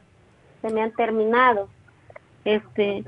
Se 0.62 0.70
me 0.70 0.82
han 0.82 0.92
terminado. 0.94 1.68
Este, 2.46 3.04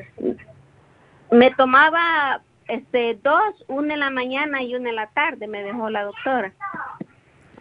me 1.32 1.52
tomaba 1.52 2.42
este 2.68 3.20
dos, 3.22 3.66
una 3.68 3.94
en 3.94 4.00
la 4.00 4.10
mañana 4.10 4.62
y 4.64 4.76
una 4.76 4.90
en 4.90 4.96
la 4.96 5.08
tarde, 5.08 5.48
me 5.48 5.62
dejó 5.64 5.90
la 5.90 6.04
doctora. 6.04 6.54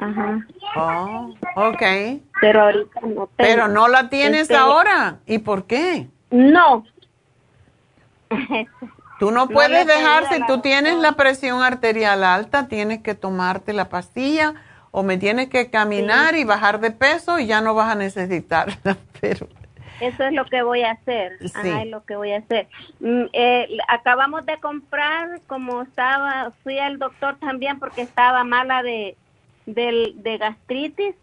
Ajá. 0.04 0.46
Oh, 0.76 1.34
ok. 1.56 1.82
Pero 2.40 2.62
ahorita 2.62 3.00
no 3.00 3.08
tengo. 3.08 3.30
Pero 3.36 3.68
no 3.68 3.88
la 3.88 4.08
tienes 4.10 4.42
Este, 4.42 4.56
ahora. 4.56 5.18
¿Y 5.26 5.38
por 5.38 5.66
qué? 5.66 6.08
No. 6.30 6.84
Tú 9.18 9.30
no 9.30 9.48
puedes 9.48 9.86
dejar, 9.86 10.28
si 10.28 10.44
tú 10.46 10.60
tienes 10.60 10.96
la 10.96 11.12
presión 11.12 11.62
arterial 11.62 12.24
alta, 12.24 12.66
tienes 12.66 13.00
que 13.00 13.14
tomarte 13.14 13.72
la 13.72 13.88
pastilla 13.88 14.54
o 14.90 15.04
me 15.04 15.16
tienes 15.18 15.48
que 15.48 15.70
caminar 15.70 16.34
y 16.34 16.44
bajar 16.44 16.80
de 16.80 16.90
peso 16.90 17.38
y 17.38 17.46
ya 17.46 17.60
no 17.60 17.74
vas 17.74 17.92
a 17.92 17.94
necesitarla, 17.94 18.96
pero... 19.20 19.46
Eso 20.00 20.24
es 20.24 20.32
lo 20.32 20.44
que 20.46 20.62
voy 20.62 20.82
a 20.82 20.90
hacer. 20.90 21.38
Sí. 21.40 21.52
Ajá, 21.54 21.82
es 21.82 21.90
lo 21.90 22.04
que 22.04 22.16
voy 22.16 22.32
a 22.32 22.38
hacer. 22.38 22.66
Mm, 22.98 23.26
eh, 23.32 23.68
acabamos 23.88 24.44
de 24.44 24.58
comprar, 24.58 25.40
como 25.46 25.82
estaba, 25.82 26.50
fui 26.64 26.80
al 26.80 26.98
doctor 26.98 27.36
también 27.36 27.78
porque 27.78 28.02
estaba 28.02 28.42
mala 28.42 28.82
de, 28.82 29.16
del- 29.66 30.22
de 30.22 30.38
gastritis, 30.38 31.14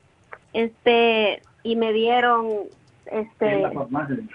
este, 0.54 1.42
y 1.64 1.76
me 1.76 1.94
dieron, 1.94 2.48
este, 3.06 3.68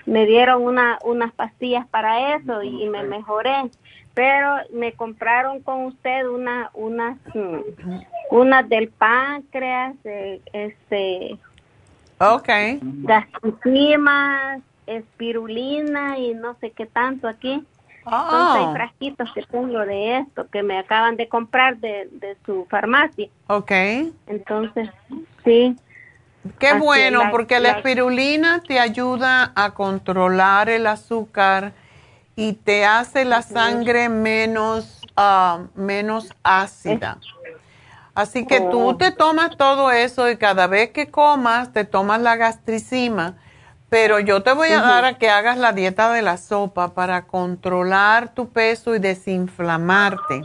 me 0.07 0.27
dieron 0.27 0.62
una, 0.62 0.99
unas 1.05 1.33
pastillas 1.33 1.87
para 1.89 2.37
eso 2.37 2.62
y, 2.62 2.85
y 2.85 2.89
me 2.89 3.03
mejoré. 3.03 3.70
Pero 4.15 4.57
me 4.73 4.93
compraron 4.93 5.61
con 5.61 5.85
usted 5.85 6.27
una, 6.27 6.70
unas, 6.73 7.19
mm, 7.35 7.59
unas 8.31 8.69
del 8.69 8.89
páncreas, 8.89 9.95
este, 10.53 11.37
Ok. 12.19 12.49
gastricimas, 13.03 14.62
espirulina 14.87 16.19
y 16.19 16.33
no 16.35 16.57
sé 16.61 16.70
qué 16.70 16.87
tanto 16.87 17.28
aquí. 17.28 17.62
Son 18.07 18.15
Ah. 18.15 18.55
seis 18.57 18.69
frasquitos 18.73 19.33
que 19.35 19.43
tengo 19.43 19.81
de 19.81 20.19
esto 20.19 20.47
que 20.53 20.62
me 20.62 20.78
acaban 20.78 21.16
de 21.16 21.28
comprar 21.28 21.77
de, 21.78 22.09
de 22.12 22.37
su 22.47 22.65
farmacia. 22.70 23.28
Ok. 23.49 23.73
Entonces, 24.28 24.89
sí. 25.45 25.77
Qué 26.61 26.69
Así, 26.69 26.78
bueno, 26.81 27.24
la- 27.24 27.31
porque 27.33 27.55
la 27.59 27.73
la- 27.73 27.77
espirulina 27.78 28.62
te 28.66 28.78
ayuda 28.78 29.51
a 29.57 29.74
controlar 29.74 30.69
el 30.69 30.87
azúcar 30.87 31.73
y 32.37 32.53
te 32.53 32.85
hace 32.85 33.24
la 33.24 33.43
sangre 33.43 34.09
menos, 34.09 35.01
ah, 35.16 35.65
menos 35.74 36.33
ácida. 36.45 37.19
Así 38.15 38.47
que 38.47 38.61
tú 38.61 38.91
Oh. 38.91 38.97
te 38.97 39.11
tomas 39.11 39.57
todo 39.57 39.91
eso 39.91 40.31
y 40.31 40.37
cada 40.37 40.69
vez 40.69 40.91
que 40.91 41.11
comas 41.11 41.73
te 41.73 41.85
tomas 41.85 42.20
la 42.20 42.37
gastricima, 42.37 43.35
pero 43.89 44.19
yo 44.19 44.43
te 44.43 44.53
voy 44.53 44.69
a 44.71 44.81
dar 44.81 45.05
a 45.05 45.19
que 45.19 45.31
hagas 45.31 45.59
la 45.59 45.73
dieta 45.73 46.13
de 46.13 46.23
la 46.23 46.39
sopa 46.39 46.95
para 46.95 47.27
controlar 47.27 48.35
tu 48.35 48.49
peso 48.49 48.95
y 48.95 48.99
desinflamarte. 48.99 50.43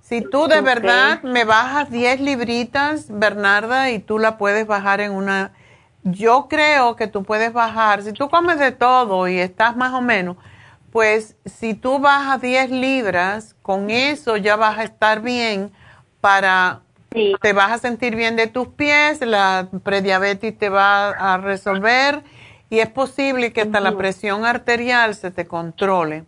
Si 0.00 0.22
tú 0.22 0.48
de 0.48 0.60
verdad 0.60 1.22
me 1.22 1.44
bajas 1.44 1.90
10 1.90 2.20
libritas, 2.20 3.06
Bernarda, 3.10 3.90
y 3.90 4.00
tú 4.00 4.18
la 4.18 4.38
puedes 4.38 4.66
bajar 4.66 5.00
en 5.00 5.12
una... 5.12 5.52
Yo 6.02 6.48
creo 6.48 6.96
que 6.96 7.06
tú 7.06 7.22
puedes 7.22 7.52
bajar, 7.52 8.02
si 8.02 8.12
tú 8.12 8.28
comes 8.28 8.58
de 8.58 8.72
todo 8.72 9.28
y 9.28 9.38
estás 9.38 9.76
más 9.76 9.92
o 9.92 10.00
menos, 10.00 10.36
pues 10.90 11.36
si 11.44 11.74
tú 11.74 11.98
bajas 11.98 12.40
10 12.40 12.70
libras, 12.70 13.54
con 13.62 13.90
eso 13.90 14.36
ya 14.36 14.56
vas 14.56 14.78
a 14.78 14.84
estar 14.84 15.20
bien 15.20 15.70
para... 16.20 16.80
Te 17.40 17.52
vas 17.54 17.72
a 17.72 17.78
sentir 17.78 18.16
bien 18.16 18.36
de 18.36 18.48
tus 18.48 18.68
pies, 18.68 19.20
la 19.22 19.68
prediabetes 19.82 20.58
te 20.58 20.68
va 20.68 21.08
a 21.08 21.38
resolver 21.38 22.22
y 22.70 22.80
es 22.80 22.88
posible 22.88 23.52
que 23.52 23.62
hasta 23.62 23.80
la 23.80 23.96
presión 23.96 24.44
arterial 24.44 25.14
se 25.14 25.30
te 25.30 25.46
controle. 25.46 26.24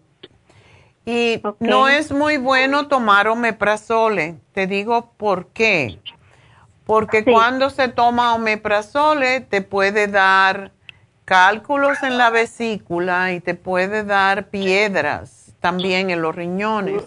Y 1.04 1.42
no 1.58 1.88
es 1.88 2.12
muy 2.12 2.36
bueno 2.36 2.88
tomar 2.88 3.28
omeprazole. 3.28 4.36
Te 4.52 4.66
digo 4.66 5.12
por 5.16 5.48
qué. 5.48 5.98
Porque 6.84 7.24
cuando 7.24 7.70
se 7.70 7.88
toma 7.88 8.34
omeprazole 8.34 9.40
te 9.40 9.62
puede 9.62 10.06
dar 10.06 10.72
cálculos 11.24 12.02
en 12.02 12.18
la 12.18 12.30
vesícula 12.30 13.32
y 13.32 13.40
te 13.40 13.54
puede 13.54 14.02
dar 14.04 14.48
piedras 14.48 15.54
también 15.60 16.10
en 16.10 16.22
los 16.22 16.34
riñones. 16.34 17.04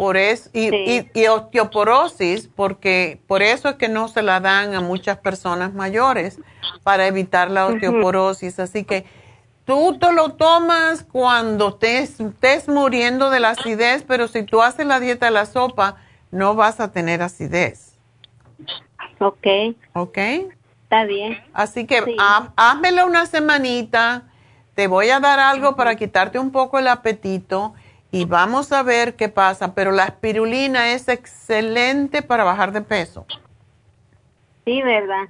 Por 0.00 0.16
eso, 0.16 0.48
y, 0.54 0.74
y- 0.74 1.10
y 1.12 1.26
osteoporosis, 1.26 2.48
porque 2.56 3.20
por 3.26 3.42
eso 3.42 3.68
es 3.68 3.74
que 3.74 3.90
no 3.90 4.08
se 4.08 4.22
la 4.22 4.40
dan 4.40 4.72
a 4.74 4.80
muchas 4.80 5.18
personas 5.18 5.74
mayores 5.74 6.38
para 6.82 7.06
evitar 7.06 7.50
la 7.50 7.66
osteoporosis. 7.66 8.58
Así 8.60 8.84
que 8.84 9.04
tú 9.66 9.98
te 9.98 10.10
lo 10.14 10.30
tomas 10.30 11.02
cuando 11.04 11.74
te 11.74 11.98
estés 11.98 12.66
muriendo 12.66 13.28
de 13.28 13.40
la 13.40 13.50
acidez, 13.50 14.02
pero 14.08 14.26
si 14.26 14.42
tú 14.42 14.62
haces 14.62 14.86
la 14.86 15.00
dieta 15.00 15.26
de 15.26 15.32
la 15.32 15.44
sopa, 15.44 15.96
no 16.30 16.54
vas 16.54 16.80
a 16.80 16.92
tener 16.92 17.20
acidez. 17.20 17.98
Ok, 19.18 19.46
¿Ok? 19.92 20.16
está 20.84 21.04
bien. 21.04 21.38
Así 21.52 21.84
que 21.86 22.02
Sí. 22.04 22.16
há- 22.18 22.54
házmelo 22.56 23.04
una 23.06 23.26
semanita, 23.26 24.22
te 24.74 24.86
voy 24.86 25.10
a 25.10 25.20
dar 25.20 25.40
algo 25.40 25.76
para 25.76 25.94
quitarte 25.96 26.38
un 26.38 26.52
poco 26.52 26.78
el 26.78 26.88
apetito 26.88 27.74
y 28.12 28.24
vamos 28.24 28.72
a 28.72 28.82
ver 28.82 29.16
qué 29.16 29.28
pasa. 29.28 29.74
Pero 29.74 29.92
la 29.92 30.04
espirulina 30.04 30.92
es 30.92 31.08
excelente 31.08 32.22
para 32.22 32.44
bajar 32.44 32.72
de 32.72 32.82
peso. 32.82 33.26
Sí, 34.64 34.82
¿verdad? 34.82 35.28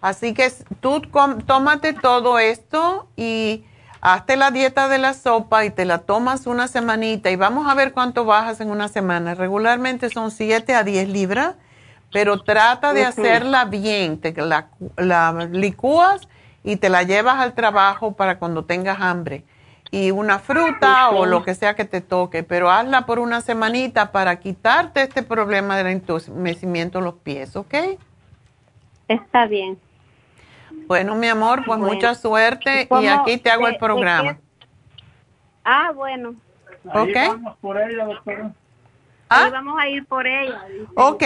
Así 0.00 0.34
que 0.34 0.50
tú 0.80 1.02
tómate 1.46 1.92
todo 1.92 2.38
esto 2.38 3.08
y 3.16 3.64
hazte 4.00 4.36
la 4.36 4.50
dieta 4.50 4.88
de 4.88 4.98
la 4.98 5.14
sopa 5.14 5.64
y 5.64 5.70
te 5.70 5.84
la 5.84 5.98
tomas 5.98 6.46
una 6.46 6.68
semanita 6.68 7.30
y 7.30 7.36
vamos 7.36 7.66
a 7.68 7.74
ver 7.74 7.92
cuánto 7.92 8.24
bajas 8.24 8.60
en 8.60 8.70
una 8.70 8.88
semana. 8.88 9.34
Regularmente 9.34 10.10
son 10.10 10.30
7 10.30 10.74
a 10.74 10.84
10 10.84 11.08
libras, 11.08 11.56
pero 12.12 12.42
trata 12.42 12.92
de 12.92 13.04
hacerla 13.04 13.64
bien. 13.64 14.20
Te 14.20 14.32
la, 14.32 14.68
la 14.96 15.48
licúas 15.50 16.28
y 16.62 16.76
te 16.76 16.88
la 16.88 17.02
llevas 17.02 17.40
al 17.40 17.54
trabajo 17.54 18.12
para 18.12 18.38
cuando 18.38 18.64
tengas 18.64 19.00
hambre. 19.00 19.44
Y 19.90 20.10
una 20.10 20.38
fruta 20.40 21.10
o 21.10 21.26
lo 21.26 21.42
que 21.44 21.54
sea 21.54 21.74
que 21.74 21.84
te 21.84 22.00
toque, 22.00 22.42
pero 22.42 22.70
hazla 22.70 23.06
por 23.06 23.18
una 23.18 23.40
semanita 23.40 24.10
para 24.12 24.36
quitarte 24.40 25.02
este 25.02 25.22
problema 25.22 25.76
del 25.76 25.86
entumecimiento 25.88 26.98
en 26.98 27.04
los 27.04 27.14
pies, 27.14 27.54
¿ok? 27.56 27.74
Está 29.08 29.46
bien. 29.46 29.78
Bueno, 30.88 31.14
mi 31.14 31.28
amor, 31.28 31.62
pues 31.64 31.78
Bueno. 31.78 31.94
mucha 31.94 32.14
suerte 32.14 32.82
y 32.82 32.86
¿Cómo- 32.86 33.08
aquí 33.08 33.38
te 33.38 33.50
hago 33.50 33.66
de- 33.66 33.72
el 33.72 33.78
programa. 33.78 34.38
Ah, 35.64 35.92
bueno. 35.94 36.34
Ahí 36.92 37.10
¿Ok? 37.10 37.16
vamos 37.28 37.56
por 37.60 37.76
ella, 37.80 38.04
doctora. 38.04 38.52
Ahí 39.28 39.50
vamos 39.50 39.76
a 39.80 39.88
ir 39.88 40.04
por 40.06 40.26
ella. 40.26 40.62
dice. 40.68 40.86
Ok, 40.96 41.24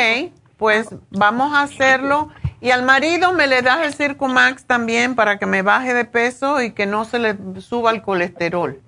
pues 0.57 0.89
vamos 1.11 1.53
a 1.55 1.62
hacerlo. 1.62 2.31
Y 2.61 2.70
al 2.70 2.85
marido 2.85 3.32
me 3.32 3.47
le 3.47 3.62
das 3.62 3.87
el 3.87 3.95
Circumax 3.95 4.66
también 4.66 5.15
para 5.15 5.39
que 5.39 5.47
me 5.47 5.62
baje 5.62 5.95
de 5.95 6.05
peso 6.05 6.61
y 6.61 6.73
que 6.73 6.85
no 6.85 7.07
se 7.07 7.19
le 7.19 7.37
suba 7.61 7.91
el 7.91 8.03
colesterol. 8.03 8.78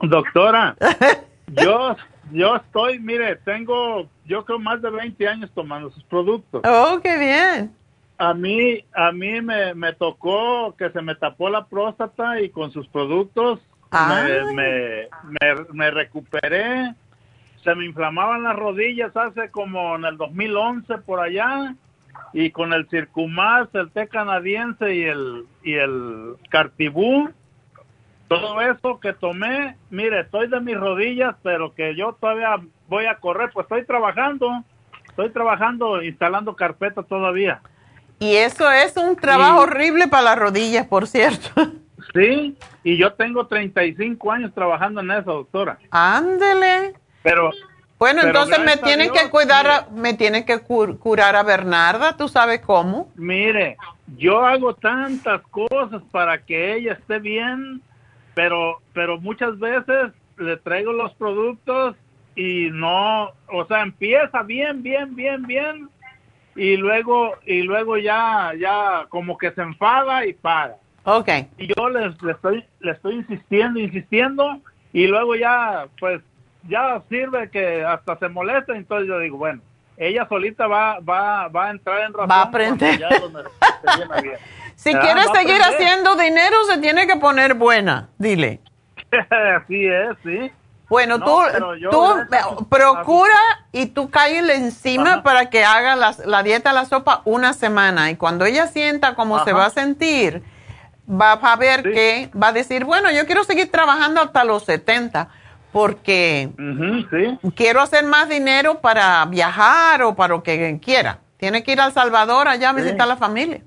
Doctora, 0.00 0.74
yo, 1.48 1.94
yo 2.32 2.56
estoy, 2.56 2.98
mire, 2.98 3.36
tengo, 3.36 4.08
yo 4.24 4.44
creo 4.46 4.58
más 4.58 4.80
de 4.80 4.90
20 4.90 5.28
años 5.28 5.50
tomando 5.54 5.90
sus 5.90 6.04
productos. 6.04 6.62
Oh, 6.64 7.00
qué 7.02 7.18
bien. 7.18 7.74
A 8.16 8.32
mí, 8.32 8.82
a 8.94 9.12
mí 9.12 9.42
me, 9.42 9.74
me 9.74 9.92
tocó 9.92 10.74
que 10.76 10.88
se 10.90 11.02
me 11.02 11.14
tapó 11.16 11.50
la 11.50 11.66
próstata 11.66 12.40
y 12.40 12.48
con 12.48 12.70
sus 12.70 12.86
productos 12.88 13.60
me, 13.92 14.54
me, 14.54 15.08
me, 15.24 15.64
me 15.72 15.90
recuperé. 15.90 16.94
Se 17.62 17.74
me 17.74 17.84
inflamaban 17.84 18.42
las 18.42 18.56
rodillas 18.56 19.14
hace 19.16 19.50
como 19.50 19.96
en 19.96 20.04
el 20.04 20.16
2011 20.16 20.98
por 20.98 21.20
allá 21.20 21.74
y 22.34 22.50
con 22.50 22.72
el 22.72 22.88
Circumax, 22.88 23.72
el 23.74 23.90
té 23.92 24.08
canadiense 24.08 24.92
y 24.92 25.04
el 25.04 25.46
y 25.62 25.74
el 25.74 26.34
Cartibú, 26.50 27.30
todo 28.26 28.60
eso 28.60 28.98
que 28.98 29.12
tomé, 29.12 29.76
mire, 29.88 30.20
estoy 30.20 30.48
de 30.48 30.60
mis 30.60 30.76
rodillas, 30.76 31.36
pero 31.44 31.72
que 31.74 31.94
yo 31.94 32.16
todavía 32.20 32.56
voy 32.88 33.06
a 33.06 33.18
correr, 33.18 33.50
pues 33.54 33.64
estoy 33.64 33.86
trabajando, 33.86 34.50
estoy 35.08 35.30
trabajando 35.30 36.02
instalando 36.02 36.56
carpeta 36.56 37.04
todavía. 37.04 37.62
Y 38.18 38.34
eso 38.34 38.70
es 38.70 38.96
un 38.96 39.14
trabajo 39.14 39.60
horrible 39.60 40.08
para 40.08 40.24
las 40.24 40.38
rodillas, 40.38 40.86
por 40.86 41.06
cierto. 41.06 41.48
Sí, 42.12 42.54
y 42.82 42.98
yo 42.98 43.14
tengo 43.14 43.46
35 43.46 44.30
años 44.30 44.52
trabajando 44.52 45.00
en 45.00 45.10
eso, 45.10 45.32
doctora. 45.32 45.78
Ándele. 45.90 46.92
Pero 47.22 47.50
Bueno, 48.04 48.20
Pero 48.22 48.28
entonces 48.40 48.58
me 48.66 48.72
a 48.72 48.82
tienen 48.82 49.10
Dios, 49.10 49.24
que 49.24 49.30
cuidar, 49.30 49.66
a- 49.66 49.88
me 49.94 50.12
tienen 50.12 50.44
que 50.44 50.56
cur- 50.62 50.98
curar 50.98 51.36
a 51.36 51.42
Bernarda, 51.42 52.14
¿tú 52.18 52.28
sabes 52.28 52.60
cómo? 52.60 53.10
Mire, 53.16 53.78
yo 54.18 54.44
hago 54.44 54.74
tantas 54.74 55.40
cosas 55.48 56.02
para 56.10 56.36
que 56.42 56.74
ella 56.74 56.92
esté 56.92 57.18
bien, 57.18 57.80
pero 58.34 58.82
pero 58.92 59.18
muchas 59.18 59.58
veces 59.58 60.12
le 60.36 60.58
traigo 60.58 60.92
los 60.92 61.14
productos 61.14 61.96
y 62.36 62.68
no, 62.72 63.30
o 63.50 63.64
sea, 63.68 63.80
empieza 63.80 64.42
bien, 64.42 64.82
bien, 64.82 65.16
bien, 65.16 65.46
bien 65.46 65.88
y 66.56 66.76
luego 66.76 67.32
y 67.46 67.62
luego 67.62 67.96
ya 67.96 68.52
ya 68.60 69.06
como 69.08 69.38
que 69.38 69.50
se 69.52 69.62
enfada 69.62 70.26
y 70.26 70.34
para. 70.34 70.76
Ok. 71.04 71.28
Y 71.56 71.68
yo 71.74 71.88
les, 71.88 72.20
le 72.22 72.32
estoy 72.32 72.64
le 72.80 72.90
estoy 72.92 73.14
insistiendo, 73.14 73.80
insistiendo 73.80 74.60
y 74.92 75.06
luego 75.06 75.36
ya 75.36 75.86
pues 75.98 76.20
ya 76.68 77.02
sirve 77.08 77.50
que 77.50 77.84
hasta 77.84 78.16
se 78.18 78.28
molesta, 78.28 78.74
entonces 78.74 79.08
yo 79.08 79.18
digo, 79.18 79.38
bueno, 79.38 79.60
ella 79.96 80.26
solita 80.28 80.66
va 80.66 80.98
va 81.00 81.48
va 81.48 81.66
a 81.66 81.70
entrar 81.70 82.00
en 82.00 82.12
razón 82.12 82.30
Va 82.30 82.40
a 82.40 82.42
aprender. 82.42 82.98
ya. 82.98 83.08
Si 84.76 84.92
a 84.92 85.34
seguir 85.34 85.62
haciendo 85.62 86.16
dinero, 86.16 86.56
se 86.68 86.78
tiene 86.78 87.06
que 87.06 87.14
poner 87.16 87.54
buena, 87.54 88.08
dile. 88.18 88.60
Así 89.56 89.86
es, 89.86 90.16
sí. 90.24 90.50
Bueno, 90.88 91.18
No, 91.18 91.24
tú, 91.24 91.32
tú 91.90 92.68
procura 92.68 93.38
y 93.72 93.86
tú 93.86 94.10
cállale 94.10 94.56
encima 94.56 95.22
para 95.22 95.48
que 95.48 95.64
haga 95.64 95.94
la, 95.94 96.14
la 96.26 96.42
dieta 96.42 96.72
la 96.72 96.84
sopa 96.86 97.22
una 97.24 97.52
semana. 97.52 98.10
Y 98.10 98.16
cuando 98.16 98.44
ella 98.44 98.66
sienta 98.66 99.14
cómo 99.14 99.44
se 99.44 99.52
va 99.52 99.66
a 99.66 99.70
sentir, 99.70 100.42
va 101.08 101.32
a 101.32 101.56
ver 101.56 101.82
que 101.82 102.30
va 102.40 102.48
a 102.48 102.52
decir, 102.52 102.84
bueno, 102.84 103.10
yo 103.12 103.26
quiero 103.26 103.44
seguir 103.44 103.70
trabajando 103.70 104.20
hasta 104.20 104.44
los 104.44 104.64
70 104.64 105.28
porque 105.74 106.50
quiero 107.56 107.80
hacer 107.80 108.04
más 108.04 108.28
dinero 108.28 108.80
para 108.80 109.24
viajar 109.26 110.02
o 110.04 110.14
para 110.14 110.34
lo 110.34 110.42
que 110.44 110.78
quiera. 110.80 111.18
Tiene 111.36 111.64
que 111.64 111.72
ir 111.72 111.80
a 111.80 111.86
El 111.86 111.92
Salvador 111.92 112.46
allá 112.46 112.70
a 112.70 112.74
Sí. 112.74 112.82
visitar 112.82 113.02
a 113.02 113.06
la 113.06 113.16
familia. 113.16 113.60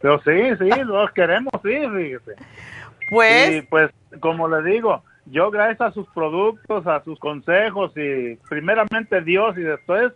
Pero 0.00 0.20
sí, 0.22 0.30
sí, 0.60 0.70
los 0.84 1.10
queremos, 1.10 1.52
sí, 1.64 1.70
fíjese. 1.96 2.36
Pues- 3.10 3.50
Y 3.56 3.62
pues, 3.62 3.90
como 4.20 4.46
le 4.46 4.62
digo, 4.70 5.02
yo 5.24 5.50
gracias 5.50 5.80
a 5.80 5.90
sus 5.90 6.06
productos, 6.10 6.86
a 6.86 7.02
sus 7.02 7.18
consejos 7.18 7.90
y 7.96 8.36
primeramente 8.48 9.20
Dios 9.22 9.58
y 9.58 9.62
después, 9.62 10.12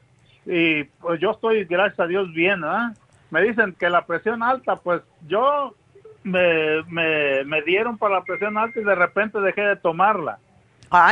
y 0.46 0.84
pues 0.84 1.18
yo 1.20 1.32
estoy, 1.32 1.64
gracias 1.64 1.98
a 1.98 2.06
Dios, 2.06 2.32
bien, 2.32 2.62
¿ah? 2.62 2.94
Me 3.30 3.42
dicen 3.42 3.74
que 3.76 3.90
la 3.90 4.06
presión 4.06 4.44
alta, 4.44 4.76
pues 4.76 5.02
yo 5.26 5.74
me, 6.22 6.84
me, 6.88 7.42
me 7.44 7.60
dieron 7.62 7.98
para 7.98 8.14
la 8.16 8.22
presión 8.22 8.56
alta 8.56 8.78
y 8.78 8.84
de 8.84 8.94
repente 8.94 9.40
dejé 9.40 9.62
de 9.62 9.76
tomarla. 9.76 10.38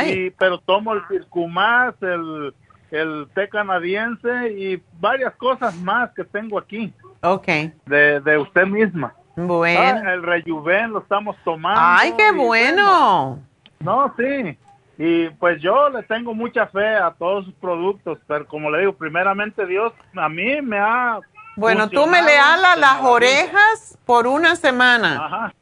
Y, 0.07 0.29
pero 0.31 0.57
tomo 0.59 0.93
el 0.93 1.01
Circumax, 1.07 2.01
el, 2.03 2.53
el 2.91 3.27
té 3.33 3.47
canadiense 3.49 4.51
y 4.51 4.81
varias 4.99 5.33
cosas 5.35 5.75
más 5.77 6.11
que 6.11 6.23
tengo 6.23 6.57
aquí 6.59 6.93
Ok. 7.21 7.47
de, 7.85 8.19
de 8.21 8.37
usted 8.37 8.65
misma. 8.65 9.13
Bueno. 9.35 10.01
Ah, 10.05 10.13
el 10.13 10.23
Rejuven 10.23 10.91
lo 10.91 10.99
estamos 10.99 11.35
tomando. 11.45 11.79
¡Ay, 11.81 12.13
qué 12.17 12.31
bueno! 12.31 13.39
No, 13.79 14.13
sí. 14.17 14.57
Y 14.97 15.29
pues 15.29 15.61
yo 15.61 15.89
le 15.89 16.03
tengo 16.03 16.33
mucha 16.33 16.67
fe 16.67 16.95
a 16.97 17.11
todos 17.11 17.45
sus 17.45 17.53
productos, 17.53 18.17
pero 18.27 18.45
como 18.45 18.69
le 18.69 18.79
digo, 18.79 18.93
primeramente 18.93 19.65
Dios 19.65 19.93
a 20.17 20.27
mí 20.27 20.61
me 20.61 20.77
ha... 20.77 21.19
Bueno, 21.55 21.89
tú 21.89 22.05
me 22.05 22.21
le 22.21 22.37
alas 22.37 22.77
las 22.77 23.01
orejas 23.01 23.97
por 24.05 24.27
una 24.27 24.57
semana. 24.57 25.25
Ajá. 25.25 25.53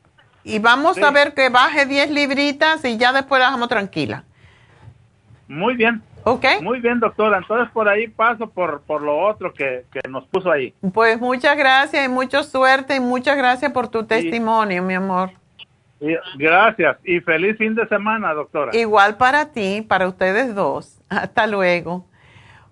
Y 0.48 0.60
vamos 0.60 0.95
Sí. 0.95 1.03
a 1.03 1.11
ver 1.11 1.34
que 1.34 1.49
baje 1.49 1.86
10 1.86 2.10
libritas 2.11 2.84
y 2.86 2.98
ya 2.98 3.11
después 3.11 3.40
la 3.40 3.48
dejamos 3.48 3.68
tranquila. 3.69 4.24
Muy 5.48 5.76
bien. 5.76 6.02
¿Ok? 6.24 6.45
Muy 6.61 6.80
bien, 6.82 6.99
doctora. 6.99 7.38
Entonces 7.38 7.72
por 7.72 7.88
ahí 7.88 8.07
paso 8.07 8.48
por, 8.49 8.82
por 8.82 9.02
lo 9.02 9.18
otro 9.18 9.53
que, 9.53 9.86
que 9.91 10.02
nos 10.10 10.26
puso 10.28 10.52
ahí. 10.52 10.74
Pues 10.94 11.19
muchas 11.19 11.56
gracias 11.57 12.06
y 12.06 12.10
mucha 12.10 12.44
suerte 12.44 12.95
y 12.95 12.99
muchas 12.99 13.38
gracias 13.38 13.72
por 13.72 13.88
tu 13.88 14.06
testimonio, 14.06 14.84
mi 14.84 14.94
amor. 14.94 15.32
Y 15.99 16.15
gracias 16.38 16.98
y 17.03 17.19
feliz 17.22 17.57
fin 17.57 17.76
de 17.76 17.88
semana, 17.88 18.34
doctora. 18.34 18.76
Igual 18.76 19.18
para 19.18 19.52
ti, 19.52 19.82
para 19.88 20.07
ustedes 20.07 20.53
dos. 20.53 20.99
Hasta 21.10 21.48
luego. 21.48 22.06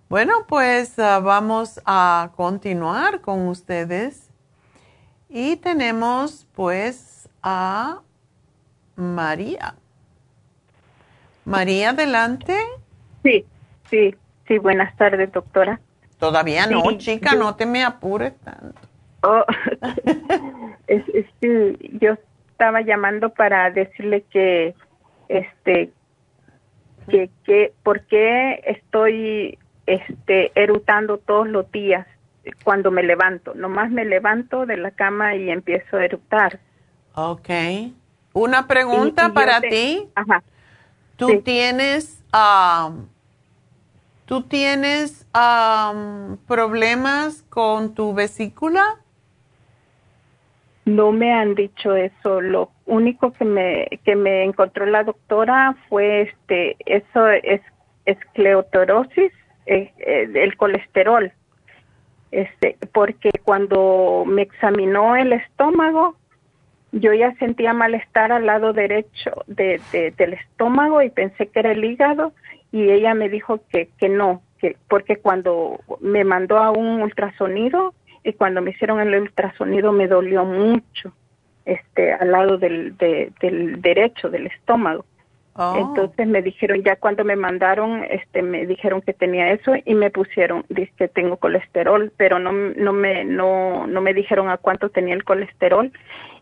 Bueno, 0.10 0.46
pues 0.48 1.00
ah, 1.00 1.20
vamos 1.24 1.82
a 1.86 2.30
continuar 2.36 3.22
con 3.22 3.48
ustedes. 3.48 4.30
Y 5.30 5.56
tenemos 5.58 6.46
pues 6.54 7.05
a 7.46 8.00
María. 8.96 9.76
María, 11.46 11.92
adelante. 11.92 12.58
Sí, 13.24 13.46
sí, 13.90 14.16
sí, 14.48 14.58
buenas 14.58 14.96
tardes, 14.98 15.32
doctora. 15.32 15.80
Todavía 16.18 16.66
no, 16.66 16.82
Sí, 16.90 16.98
chica, 16.98 17.34
yo- 17.34 17.40
no 17.40 17.56
te 17.56 17.66
me 17.68 17.84
apures 17.84 18.34
tanto. 18.40 18.82
Oh, 19.22 19.44
es, 20.88 21.04
es 21.14 21.26
que 21.40 21.78
yo 22.02 22.16
estaba 22.50 22.82
llamando 22.82 23.30
para 23.30 23.70
decirle 23.70 24.24
que, 24.32 24.74
este, 25.30 25.92
que, 27.10 27.30
que, 27.44 27.74
¿por 27.84 28.02
qué 28.08 28.62
estoy, 28.66 29.60
este, 29.86 30.52
erutando 30.60 31.20
todos 31.20 31.48
los 31.48 31.72
días 31.72 32.08
cuando 32.64 32.90
me 32.90 33.04
levanto? 33.04 33.54
Nomás 33.54 33.92
me 33.92 34.04
levanto 34.06 34.66
de 34.66 34.78
la 34.78 34.90
cama 34.92 35.36
y 35.36 35.52
empiezo 35.52 35.98
a 35.98 36.06
erutar. 36.06 36.60
Ok. 37.16 37.50
Una 38.34 38.68
pregunta 38.68 39.24
Y- 39.24 39.26
y 39.26 39.28
yo 39.30 39.34
para 39.34 39.62
te- 39.62 39.70
ti. 39.70 40.10
Ajá. 40.16 40.44
¿Tú 41.16 41.30
Sí. 41.30 41.38
tienes, 41.40 42.22
tú 44.26 44.42
tienes 44.44 45.26
am, 45.32 46.38
problemas 46.48 47.44
con 47.50 47.94
tu 47.96 48.14
vesícula? 48.14 48.84
No 50.84 51.12
me 51.12 51.34
han 51.34 51.56
dicho 51.56 51.96
eso. 51.96 52.42
Lo 52.42 52.70
único 52.86 53.32
que 53.32 53.46
me 53.46 53.88
que 54.04 54.16
me 54.16 54.44
encontró 54.44 54.86
la 54.86 55.04
doctora 55.04 55.76
fue 55.90 56.22
este 56.24 56.76
eso 56.86 57.28
es 57.30 57.62
esclerosis, 58.06 59.32
eh, 59.66 59.92
eh, 59.98 60.30
el 60.36 60.56
colesterol. 60.58 61.32
Este, 62.32 62.78
porque 62.94 63.32
cuando 63.44 64.26
me 64.28 64.42
examinó 64.44 65.16
el 65.16 65.32
estómago, 65.34 66.18
yo 66.98 67.14
ya 67.14 67.34
sentía 67.36 67.74
malestar 67.74 68.32
al 68.32 68.46
lado 68.46 68.72
derecho 68.74 69.32
de, 69.48 69.82
de- 69.92 70.12
del 70.12 70.34
estómago 70.34 71.02
y 71.02 71.10
pensé 71.10 71.48
que 71.48 71.60
era 71.60 71.72
el 71.72 71.84
hígado 71.84 72.32
y 72.72 72.90
ella 72.90 73.14
me 73.14 73.28
dijo 73.30 73.60
que, 73.70 73.90
que 74.00 74.08
no, 74.10 74.42
que 74.60 74.78
porque 74.88 75.18
cuando 75.18 75.80
me 76.00 76.24
mandó 76.24 76.58
a 76.58 76.72
un 76.72 77.02
ultrasonido 77.02 77.94
y 78.24 78.34
cuando 78.34 78.62
me 78.62 78.72
hicieron 78.72 79.00
el 79.02 79.22
ultrasonido 79.22 79.92
me 79.92 80.08
dolió 80.08 80.46
mucho 80.46 81.12
este 81.66 82.14
al 82.14 82.32
lado 82.32 82.58
del, 82.58 82.96
de- 82.98 83.32
del 83.42 83.82
derecho 83.82 84.30
del 84.30 84.48
estómago. 84.48 85.06
Oh. 85.58 85.74
Entonces 85.78 86.28
me 86.28 86.42
dijeron, 86.42 86.84
ya 86.84 86.98
cuando 86.98 87.24
me 87.24 87.38
mandaron, 87.38 88.04
este, 88.10 88.42
me 88.42 88.66
dijeron 88.66 89.02
que 89.02 89.14
tenía 89.14 89.52
eso 89.52 89.74
y 89.86 89.96
me 89.96 90.10
pusieron, 90.12 90.66
dice 90.68 90.92
que 90.98 91.08
tengo 91.08 91.38
colesterol, 91.38 92.12
pero 92.18 92.40
no, 92.40 92.52
no 92.52 92.92
me, 92.92 93.24
no, 93.24 93.88
no 93.88 94.02
me 94.02 94.14
dijeron 94.14 94.50
a 94.50 94.58
cuánto 94.58 94.90
tenía 94.90 95.14
el 95.16 95.24
colesterol 95.24 95.94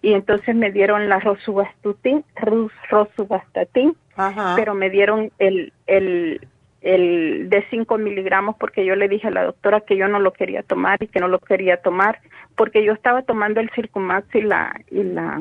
y 0.02 0.14
entonces 0.14 0.56
me 0.56 0.72
dieron 0.72 1.10
la 1.10 1.20
rosuvastatin, 1.20 2.24
ros- 2.38 2.72
rosuvastatin, 2.90 3.96
Ajá. 4.16 4.54
pero 4.56 4.74
me 4.74 4.90
dieron 4.90 5.32
el, 5.38 5.74
el, 5.86 6.48
el 6.82 7.50
de 7.52 7.64
5 7.70 7.98
miligramos 8.00 8.56
porque 8.60 8.84
yo 8.84 8.96
le 8.96 9.08
dije 9.08 9.28
a 9.28 9.32
la 9.32 9.44
doctora 9.44 9.82
que 9.82 9.96
yo 9.96 10.08
no 10.08 10.18
lo 10.20 10.34
quería 10.34 10.64
tomar 10.64 11.02
y 11.04 11.08
que 11.08 11.20
no 11.20 11.28
lo 11.28 11.38
quería 11.38 11.78
tomar 11.78 12.20
porque 12.56 12.84
yo 12.84 12.94
estaba 12.94 13.22
tomando 13.22 13.60
el 13.60 13.70
Circumax 13.76 14.34
y 14.34 14.42
la, 14.42 14.76
y 14.90 15.04
la, 15.04 15.40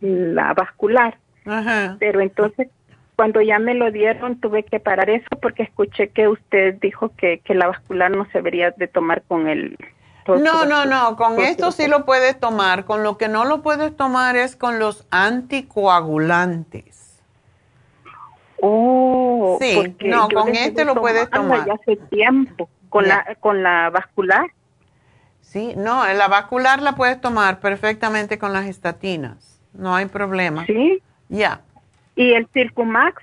y 0.00 0.06
la 0.08 0.54
vascular 0.54 1.18
Ajá. 1.44 1.96
pero 1.98 2.20
entonces 2.20 2.68
cuando 3.16 3.40
ya 3.40 3.58
me 3.58 3.74
lo 3.74 3.90
dieron 3.90 4.40
tuve 4.40 4.64
que 4.64 4.80
parar 4.80 5.10
eso 5.10 5.28
porque 5.40 5.62
escuché 5.62 6.08
que 6.08 6.28
usted 6.28 6.74
dijo 6.80 7.10
que, 7.16 7.38
que 7.40 7.54
la 7.54 7.68
vascular 7.68 8.10
no 8.10 8.24
se 8.26 8.38
debería 8.38 8.72
de 8.72 8.88
tomar 8.88 9.22
con 9.22 9.48
el 9.48 9.76
No, 10.26 10.64
no, 10.64 10.86
no, 10.86 11.16
con 11.16 11.38
esto 11.40 11.70
sí 11.70 11.86
lo 11.86 12.04
puedes 12.04 12.38
tomar. 12.40 12.84
Con 12.84 13.02
lo 13.02 13.18
que 13.18 13.28
no 13.28 13.44
lo 13.44 13.62
puedes 13.62 13.96
tomar 13.96 14.36
es 14.36 14.56
con 14.56 14.78
los 14.78 15.06
anticoagulantes. 15.10 17.20
Oh, 18.60 19.58
Sí, 19.60 19.94
no, 20.00 20.28
con 20.28 20.48
este 20.48 20.84
lo 20.84 20.94
puedes 20.94 21.28
tomar. 21.30 21.66
ya 21.66 21.74
hace 21.74 21.96
tiempo 21.96 22.68
con 22.88 23.06
la 23.06 23.36
con 23.40 23.62
la 23.62 23.90
vascular. 23.90 24.46
Sí, 25.42 25.74
no, 25.76 26.04
la 26.12 26.28
vascular 26.28 26.80
la 26.80 26.94
puedes 26.94 27.20
tomar 27.20 27.60
perfectamente 27.60 28.38
con 28.38 28.52
las 28.52 28.66
estatinas. 28.66 29.60
No 29.72 29.94
hay 29.94 30.06
problema. 30.06 30.64
Sí. 30.66 31.02
Ya. 31.28 31.60
¿Y 32.16 32.32
el 32.32 32.46
Circumax? 32.52 33.22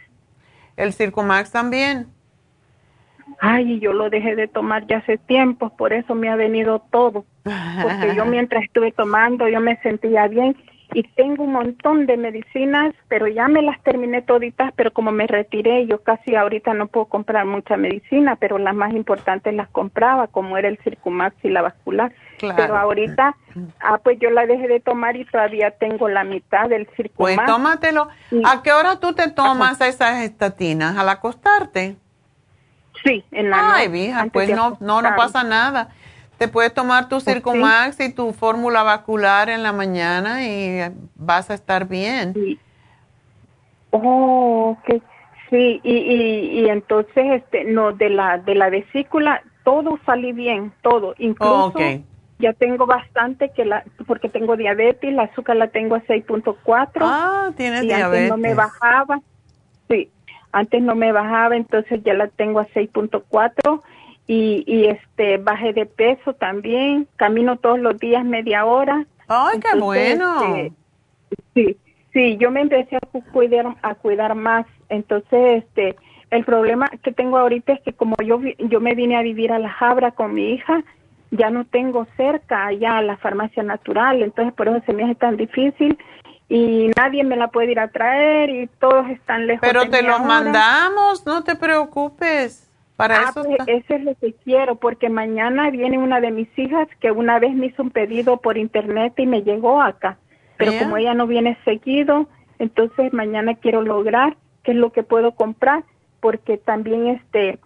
El 0.78 0.94
Circumax 0.94 1.52
también. 1.52 2.08
Ay, 3.40 3.80
yo 3.80 3.94
lo 3.94 4.10
dejé 4.10 4.36
de 4.36 4.48
tomar 4.48 4.86
ya 4.88 4.98
hace 4.98 5.18
tiempo, 5.18 5.76
por 5.76 5.94
eso 5.94 6.16
me 6.16 6.30
ha 6.30 6.36
venido 6.36 6.84
todo. 6.92 7.26
Porque 7.44 8.16
yo 8.16 8.26
mientras 8.26 8.64
estuve 8.64 8.92
tomando, 8.92 9.48
yo 9.48 9.60
me 9.60 9.78
sentía 9.78 10.28
bien 10.28 10.56
y 10.94 11.04
tengo 11.04 11.46
un 11.46 11.54
montón 11.54 12.06
de 12.06 12.18
medicinas, 12.18 12.94
pero 13.08 13.28
ya 13.28 13.48
me 13.48 13.62
las 13.62 13.82
terminé 13.82 14.22
toditas, 14.22 14.74
pero 14.76 14.92
como 14.92 15.12
me 15.12 15.26
retiré, 15.26 15.88
yo 15.88 16.04
casi 16.04 16.36
ahorita 16.36 16.74
no 16.74 16.88
puedo 16.88 17.06
comprar 17.06 17.46
mucha 17.46 17.78
medicina, 17.78 18.36
pero 18.36 18.58
las 18.58 18.76
más 18.76 18.94
importantes 18.94 19.54
las 19.54 19.70
compraba, 19.70 20.28
como 20.28 20.58
era 20.58 20.68
el 20.68 20.78
Circumax 20.80 21.36
y 21.44 21.50
la 21.50 21.62
vascular. 21.62 22.12
Claro. 22.42 22.56
Pero 22.58 22.76
ahorita, 22.76 23.36
ah, 23.82 24.00
pues 24.04 24.18
yo 24.20 24.32
la 24.32 24.48
dejé 24.48 24.68
de 24.68 24.80
tomar 24.80 25.16
y 25.16 25.26
todavía 25.26 25.70
tengo 25.70 26.10
la 26.10 26.24
mitad 26.24 26.68
del 26.70 26.88
Pues 26.88 26.98
Circumax. 26.98 27.46
tómatelo. 27.46 28.08
¿A 28.44 28.64
qué 28.64 28.72
hora 28.72 29.00
tú 29.00 29.14
te 29.14 29.30
tomas 29.30 29.80
esas 29.80 30.24
estatinas? 30.24 30.98
¿Al 30.98 31.08
acostarte? 31.10 31.98
Sí, 33.04 33.24
en 33.32 33.52
la 33.52 33.76
Ay, 33.76 34.10
antes 34.10 34.32
pues 34.34 34.50
no, 34.50 34.76
no, 34.80 35.04
no 35.04 35.16
pasa 35.16 35.44
nada. 35.44 35.90
Te 36.40 36.48
puedes 36.48 36.74
tomar 36.74 37.10
tu 37.10 37.20
sí. 37.20 37.32
Circumax 37.32 38.00
y 38.00 38.12
tu 38.12 38.34
fórmula 38.34 38.82
vascular 38.82 39.50
en 39.50 39.62
la 39.62 39.72
mañana 39.72 40.44
y 40.44 40.80
vas 41.14 41.52
a 41.52 41.54
estar 41.54 41.88
bien. 41.88 42.34
Oh, 43.92 44.76
ok. 44.80 45.00
Sí, 45.52 45.80
y, 45.84 45.96
y, 45.96 46.60
y 46.62 46.70
entonces, 46.70 47.44
este, 47.44 47.66
no, 47.66 47.92
de 47.92 48.10
la, 48.10 48.40
de 48.40 48.56
la 48.56 48.72
vesícula, 48.72 49.44
todo 49.64 50.00
salí 50.08 50.32
bien, 50.32 50.74
todo. 50.82 51.14
Incluso 51.20 51.68
Ok. 51.68 51.82
Ya 52.42 52.54
tengo 52.54 52.86
bastante 52.86 53.50
que 53.52 53.64
la, 53.64 53.84
porque 54.08 54.28
tengo 54.28 54.58
diabetes, 54.58 55.14
la 55.14 55.24
azúcar 55.24 55.56
la 55.56 55.68
tengo 55.68 55.96
a 55.96 56.02
6.4. 56.02 56.90
Ah, 57.02 57.52
tienes 57.56 57.84
y 57.84 57.92
antes 57.92 58.30
no 58.30 58.38
me 58.38 58.50
diabetes. 58.50 58.56
bajaba. 58.56 59.22
Sí. 59.90 60.10
Antes 60.52 60.82
no 60.82 60.96
me 60.96 61.12
bajaba, 61.14 61.56
entonces 61.56 62.04
ya 62.04 62.14
la 62.14 62.28
tengo 62.28 62.60
a 62.60 62.68
6.4 62.68 63.82
y, 64.28 64.64
y 64.68 64.88
este 64.88 65.38
bajé 65.38 65.72
de 65.72 65.86
peso 65.86 66.34
también. 66.34 67.08
Camino 67.16 67.58
todos 67.58 67.80
los 67.80 67.98
días 67.98 68.26
media 68.26 68.66
hora. 68.66 69.06
¡Ay, 69.28 69.60
qué 69.60 69.80
bueno! 69.80 70.56
Este, 70.56 70.74
sí, 71.54 71.78
sí, 72.12 72.38
yo 72.38 72.52
me 72.52 72.62
empecé 72.62 72.98
a 72.98 73.00
cuidar, 73.32 73.76
a 73.82 73.96
cuidar 73.96 74.36
más. 74.36 74.66
Entonces, 74.90 75.64
este, 75.64 75.96
el 76.32 76.44
problema 76.44 76.90
que 77.02 77.12
tengo 77.12 77.38
ahorita 77.38 77.74
es 77.74 77.82
que 77.82 77.94
como 77.94 78.16
yo, 78.26 78.42
yo 78.58 78.82
me 78.82 78.94
vine 78.96 79.18
a 79.18 79.22
vivir 79.22 79.52
a 79.54 79.60
La 79.60 79.70
Jabra 79.70 80.12
con 80.12 80.34
mi 80.34 80.54
hija, 80.54 80.84
ya 81.32 81.50
no 81.50 81.66
tengo 81.66 82.06
cerca 82.18 82.68
allá 82.68 83.02
la 83.02 83.18
farmacia 83.18 83.64
natural, 83.64 84.22
entonces 84.22 84.54
por 84.54 84.68
eso 84.68 84.82
se 84.86 84.94
me 84.94 85.04
hace 85.04 85.16
tan 85.16 85.38
difícil 85.38 85.98
y 86.50 86.92
nadie 86.98 87.24
me 87.24 87.38
la 87.38 87.48
puede 87.48 87.72
ir 87.72 87.80
a 87.80 87.88
traer 87.88 88.50
y 88.50 88.68
todos 88.80 89.10
están 89.10 89.48
lejos. 89.48 89.62
Pero 89.66 89.90
te 89.90 90.04
los 90.04 90.20
mandamos, 90.20 91.26
no 91.26 91.44
te 91.44 91.56
preocupes. 91.56 92.68
Para 92.98 93.20
ah, 93.20 93.30
eso 93.30 93.44
pues, 93.44 93.58
eso 93.66 93.96
es 93.96 94.04
lo 94.04 94.14
que 94.16 94.34
quiero, 94.34 94.76
porque 94.76 95.10
mañana 95.10 95.70
viene 95.70 95.98
una 95.98 96.20
de 96.20 96.30
mis 96.30 96.50
hijas 96.60 96.88
que 97.00 97.12
una 97.12 97.40
vez 97.40 97.56
me 97.56 97.68
hizo 97.68 97.82
un 97.82 97.90
pedido 97.90 98.38
por 98.38 98.58
internet 98.58 99.14
y 99.18 99.26
me 99.26 99.42
llegó 99.44 99.82
acá. 99.82 100.18
Pero 100.58 100.74
como 100.78 100.98
ella 100.98 101.16
no 101.16 101.26
viene 101.26 101.58
seguido, 101.66 102.28
entonces 102.60 103.12
mañana 103.14 103.56
quiero 103.56 103.82
lograr 103.82 104.38
qué 104.62 104.72
es 104.72 104.78
lo 104.78 104.92
que 104.92 105.02
puedo 105.02 105.32
comprar, 105.32 105.84
porque 106.20 106.58
también 106.58 107.08
este 107.08 107.58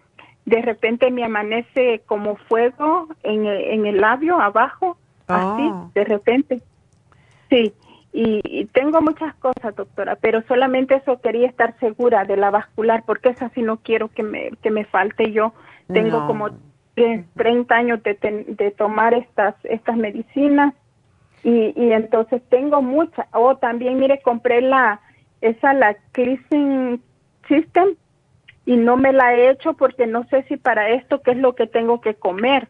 de 0.45 0.61
repente 0.61 1.09
me 1.11 1.23
amanece 1.23 2.01
como 2.05 2.35
fuego 2.35 3.07
en 3.23 3.45
el, 3.45 3.61
en 3.65 3.85
el 3.85 4.01
labio 4.01 4.39
abajo, 4.39 4.97
así, 5.27 5.63
Oh. 5.71 5.91
de 5.93 6.03
repente. 6.03 6.61
Sí, 7.49 7.73
y, 8.13 8.41
y 8.43 8.65
tengo 8.65 9.01
muchas 9.01 9.33
cosas, 9.35 9.75
doctora, 9.75 10.15
pero 10.15 10.41
solamente 10.47 10.95
eso 10.95 11.19
quería 11.21 11.47
estar 11.47 11.77
segura 11.79 12.23
de 12.25 12.37
la 12.37 12.49
vascular, 12.51 13.03
porque 13.05 13.29
esa 13.29 13.49
sí 13.49 13.61
no 13.61 13.77
quiero 13.77 14.07
que 14.09 14.23
me, 14.23 14.51
que 14.61 14.71
me 14.71 14.85
falte 14.85 15.31
yo. 15.31 15.53
Tengo 15.91 16.21
No. 16.21 16.27
como 16.27 16.49
tre- 16.95 17.25
30 17.35 17.75
años 17.75 18.03
de, 18.03 18.13
ten- 18.15 18.55
de 18.55 18.71
tomar 18.71 19.13
estas, 19.13 19.55
estas 19.63 19.97
medicinas 19.97 20.73
y, 21.43 21.73
y 21.75 21.91
entonces 21.91 22.41
tengo 22.49 22.81
muchas. 22.81 23.27
Oh, 23.33 23.55
también, 23.57 23.99
mire, 23.99 24.21
compré 24.21 24.61
la, 24.61 25.01
esa, 25.41 25.73
la 25.73 25.95
Cleansing 26.13 27.01
System 27.47 27.89
y 28.65 28.77
no 28.77 28.97
me 28.97 29.13
la 29.13 29.35
he 29.35 29.51
hecho 29.51 29.73
porque 29.73 30.07
no 30.07 30.27
sé 30.29 30.43
si 30.47 30.57
para 30.57 30.89
esto 30.89 31.21
qué 31.21 31.31
es 31.31 31.37
lo 31.37 31.55
que 31.55 31.67
tengo 31.67 32.01
que 32.01 32.15
comer. 32.15 32.67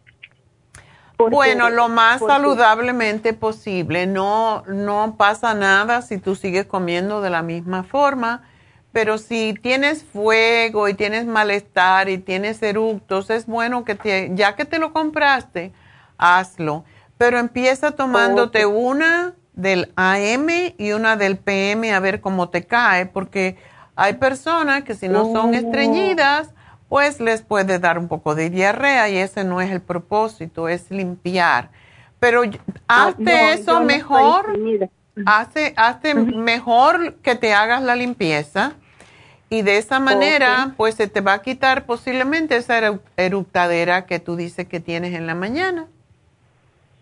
Porque- 1.18 1.36
bueno, 1.36 1.70
lo 1.70 1.88
más 1.88 2.20
porque- 2.20 2.34
saludablemente 2.34 3.34
posible. 3.34 4.06
No, 4.06 4.64
no 4.68 5.16
pasa 5.18 5.54
nada 5.54 6.02
si 6.02 6.18
tú 6.18 6.36
sigues 6.36 6.66
comiendo 6.66 7.22
de 7.22 7.30
la 7.30 7.42
misma 7.42 7.84
forma, 7.84 8.44
pero 8.92 9.18
si 9.18 9.54
tienes 9.62 10.04
fuego 10.04 10.90
y 10.90 10.94
tienes 10.94 11.26
malestar 11.26 12.10
y 12.10 12.18
tienes 12.18 12.62
eructos, 12.62 13.30
es 13.30 13.46
bueno 13.46 13.86
que 13.86 13.96
te, 13.96 14.32
ya 14.36 14.56
que 14.56 14.66
te 14.66 14.80
lo 14.80 14.92
compraste, 14.92 15.72
hazlo. 16.18 16.84
Pero 17.18 17.38
empieza 17.40 17.92
tomándote 17.92 18.66
una 18.66 19.36
del 19.54 19.94
AM 19.96 20.74
y 20.78 20.92
una 20.92 21.16
del 21.16 21.38
PM 21.38 21.94
a 21.94 22.00
ver 22.02 22.20
cómo 22.20 22.50
te 22.50 22.66
cae, 22.66 23.06
porque 23.06 23.56
hay 23.96 24.14
personas 24.14 24.84
que 24.84 24.94
si 24.94 25.08
no 25.08 25.26
son 25.32 25.52
Oh. 25.52 25.54
estreñidas, 25.54 26.54
pues 26.90 27.20
les 27.20 27.42
puede 27.42 27.80
dar 27.80 27.98
un 27.98 28.08
poco 28.08 28.36
de 28.36 28.50
diarrea 28.50 29.10
y 29.10 29.18
ese 29.18 29.44
no 29.44 29.62
es 29.62 29.72
el 29.72 29.82
propósito, 29.82 30.68
es 30.70 30.92
limpiar. 30.92 31.70
Pero 32.20 32.44
Ah, 32.88 33.08
hazte 33.08 33.24
no, 33.24 33.32
eso 33.32 33.80
no 33.80 33.86
mejor, 33.86 34.58
hace, 35.26 35.74
hazte 35.78 36.14
mejor 36.14 37.16
que 37.16 37.36
te 37.36 37.54
hagas 37.54 37.82
la 37.82 37.96
limpieza 37.96 38.74
y 39.50 39.62
de 39.62 39.78
esa 39.78 40.00
manera 40.00 40.74
pues 40.78 40.96
se 40.96 41.08
te 41.08 41.22
va 41.22 41.34
a 41.34 41.42
quitar 41.42 41.86
posiblemente 41.86 42.56
esa 42.58 42.80
eru- 42.80 43.00
eructadera 43.18 44.06
que 44.06 44.20
tú 44.20 44.36
dices 44.36 44.68
que 44.68 44.80
tienes 44.80 45.14
en 45.14 45.28
la 45.28 45.36
mañana. 45.36 45.88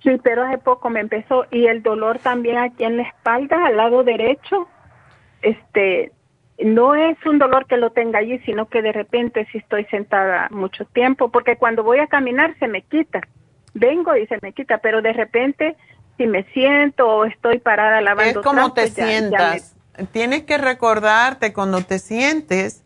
Sí, 0.04 0.12
pero 0.22 0.44
hace 0.44 0.58
poco 0.58 0.90
me 0.90 1.00
empezó 1.00 1.46
y 1.52 1.68
el 1.68 1.82
dolor 1.82 2.20
también 2.20 2.58
aquí 2.58 2.84
en 2.84 2.98
la 2.98 3.04
espalda, 3.04 3.66
al 3.66 3.78
lado 3.78 4.04
derecho, 4.04 4.68
este, 5.42 6.12
no 6.60 6.96
es 6.96 7.18
un 7.26 7.40
dolor 7.40 7.66
que 7.66 7.78
lo 7.78 7.92
tenga 7.92 8.20
allí, 8.20 8.40
sino 8.40 8.68
que 8.68 8.82
de 8.82 8.92
repente 8.92 9.48
si 9.52 9.58
estoy 9.58 9.86
sentada 9.86 10.48
mucho 10.52 10.86
tiempo, 10.86 11.30
porque 11.30 11.58
cuando 11.58 11.84
voy 11.84 12.00
a 12.00 12.08
caminar 12.08 12.56
se 12.60 12.68
me 12.68 12.82
quita, 12.84 13.22
vengo 13.74 14.16
y 14.16 14.28
se 14.28 14.38
me 14.42 14.54
quita, 14.54 14.78
pero 14.78 15.02
de 15.02 15.14
repente 15.14 15.76
si 16.18 16.28
me 16.28 16.44
siento 16.54 17.08
o 17.08 17.26
estoy 17.26 17.58
parada 17.60 18.02
lavando 18.02 18.42
Es 18.42 18.46
como 18.46 18.72
te 18.74 18.90
ya 18.92 19.04
me- 19.06 19.12
sientas. 19.12 19.76
Tienes 20.12 20.44
que 20.44 20.58
recordarte 20.58 21.54
cuando 21.54 21.82
te 21.82 22.00
sientes 22.00 22.84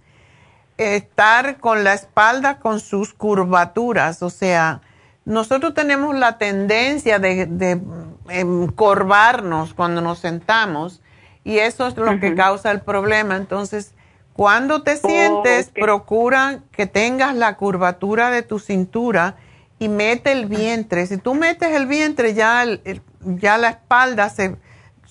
estar 0.77 1.57
con 1.57 1.83
la 1.83 1.93
espalda 1.93 2.59
con 2.59 2.79
sus 2.79 3.13
curvaturas. 3.13 4.21
O 4.23 4.29
sea, 4.29 4.81
nosotros 5.25 5.73
tenemos 5.73 6.15
la 6.15 6.37
tendencia 6.37 7.19
de, 7.19 7.45
de 7.47 7.81
encorvarnos 8.29 9.73
cuando 9.73 10.01
nos 10.01 10.19
sentamos 10.19 11.01
y 11.47 11.59
eso 11.59 11.87
es 11.87 11.95
lo 11.95 12.19
que 12.19 12.35
causa 12.35 12.71
el 12.71 12.81
problema. 12.81 13.37
Entonces, 13.37 13.93
cuando 14.33 14.83
te 14.83 14.97
sientes, 14.97 15.69
ok. 15.69 15.79
procura 15.79 16.59
que 16.71 16.87
tengas 16.87 17.33
la 17.35 17.55
curvatura 17.55 18.29
de 18.29 18.41
tu 18.43 18.59
cintura 18.59 19.35
y 19.79 19.87
mete 19.87 20.31
el 20.33 20.45
vientre. 20.47 21.07
Si 21.07 21.17
tú 21.17 21.33
metes 21.33 21.71
el 21.71 21.85
vientre, 21.87 22.33
ya, 22.33 22.63
el- 22.63 22.81
el- 22.83 23.01
ya 23.21 23.57
la 23.57 23.69
espalda 23.69 24.29
se 24.29 24.57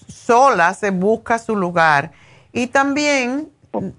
sola 0.08 0.74
se 0.74 0.90
busca 0.90 1.38
su 1.38 1.56
lugar. 1.56 2.12
Y 2.52 2.66
también, 2.68 3.48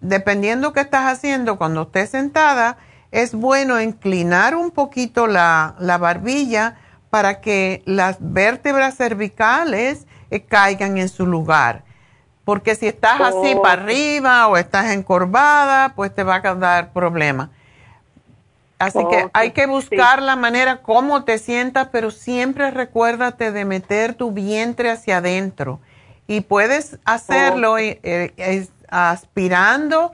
dependiendo 0.01 0.73
qué 0.73 0.81
estás 0.81 1.11
haciendo 1.11 1.57
cuando 1.57 1.83
estés 1.83 2.11
sentada, 2.11 2.77
es 3.11 3.33
bueno 3.33 3.81
inclinar 3.81 4.55
un 4.55 4.71
poquito 4.71 5.27
la, 5.27 5.75
la 5.79 5.97
barbilla 5.97 6.75
para 7.09 7.41
que 7.41 7.81
las 7.85 8.17
vértebras 8.19 8.95
cervicales 8.95 10.05
eh, 10.29 10.41
caigan 10.43 10.97
en 10.97 11.09
su 11.09 11.25
lugar. 11.25 11.83
Porque 12.47 12.75
si 12.75 12.87
estás 12.87 13.19
así 13.19 13.55
Oh. 13.55 13.61
para 13.61 13.81
arriba 13.81 14.47
o 14.47 14.55
estás 14.55 14.91
encorvada, 14.91 15.89
pues 15.97 16.15
te 16.15 16.23
va 16.23 16.35
a 16.35 16.55
dar 16.55 16.93
problema. 16.93 17.49
Así 18.79 18.99
que 19.09 19.27
hay 19.33 19.51
que 19.51 19.65
buscar 19.65 20.21
la 20.21 20.37
manera 20.37 20.81
cómo 20.81 21.25
te 21.25 21.39
sientas, 21.39 21.89
pero 21.91 22.09
siempre 22.09 22.71
recuérdate 22.71 23.51
de 23.51 23.65
meter 23.65 24.13
tu 24.13 24.31
vientre 24.31 24.89
hacia 24.89 25.17
adentro. 25.17 25.81
Y 26.25 26.39
puedes 26.39 26.99
hacerlo 27.03 27.77
eh, 27.77 27.99
eh, 28.03 28.67
aspirando 28.87 30.13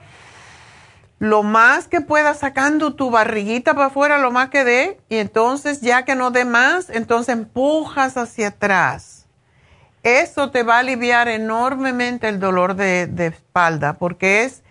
lo 1.20 1.44
más 1.44 1.86
que 1.86 2.00
puedas, 2.00 2.40
sacando 2.40 2.94
tu 2.94 3.12
barriguita 3.12 3.74
para 3.74 3.86
afuera 3.86 4.18
lo 4.18 4.32
más 4.32 4.48
que 4.48 4.64
dé. 4.64 4.98
Y 5.08 5.18
entonces, 5.18 5.82
ya 5.82 6.04
que 6.04 6.16
no 6.16 6.32
dé 6.32 6.44
más, 6.44 6.90
entonces 6.90 7.32
empujas 7.32 8.16
hacia 8.16 8.48
atrás. 8.48 9.13
Eso 10.04 10.50
te 10.50 10.62
va 10.62 10.76
a 10.76 10.78
aliviar 10.80 11.28
enormemente 11.28 12.28
el 12.28 12.38
dolor 12.38 12.76
de, 12.76 13.06
de 13.06 13.26
espalda, 13.26 13.94
porque 13.94 14.44
es 14.44 14.62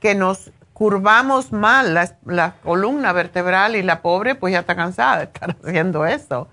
que 0.00 0.14
nos 0.14 0.52
curvamos 0.74 1.52
mal 1.52 1.94
la, 1.94 2.08
la 2.26 2.54
columna 2.62 3.12
vertebral 3.12 3.76
y 3.76 3.82
la 3.82 4.02
pobre 4.02 4.34
pues 4.34 4.52
ya 4.52 4.60
está 4.60 4.76
cansada 4.76 5.18
de 5.18 5.24
estar 5.24 5.50
haciendo 5.64 6.04
eso. 6.04 6.48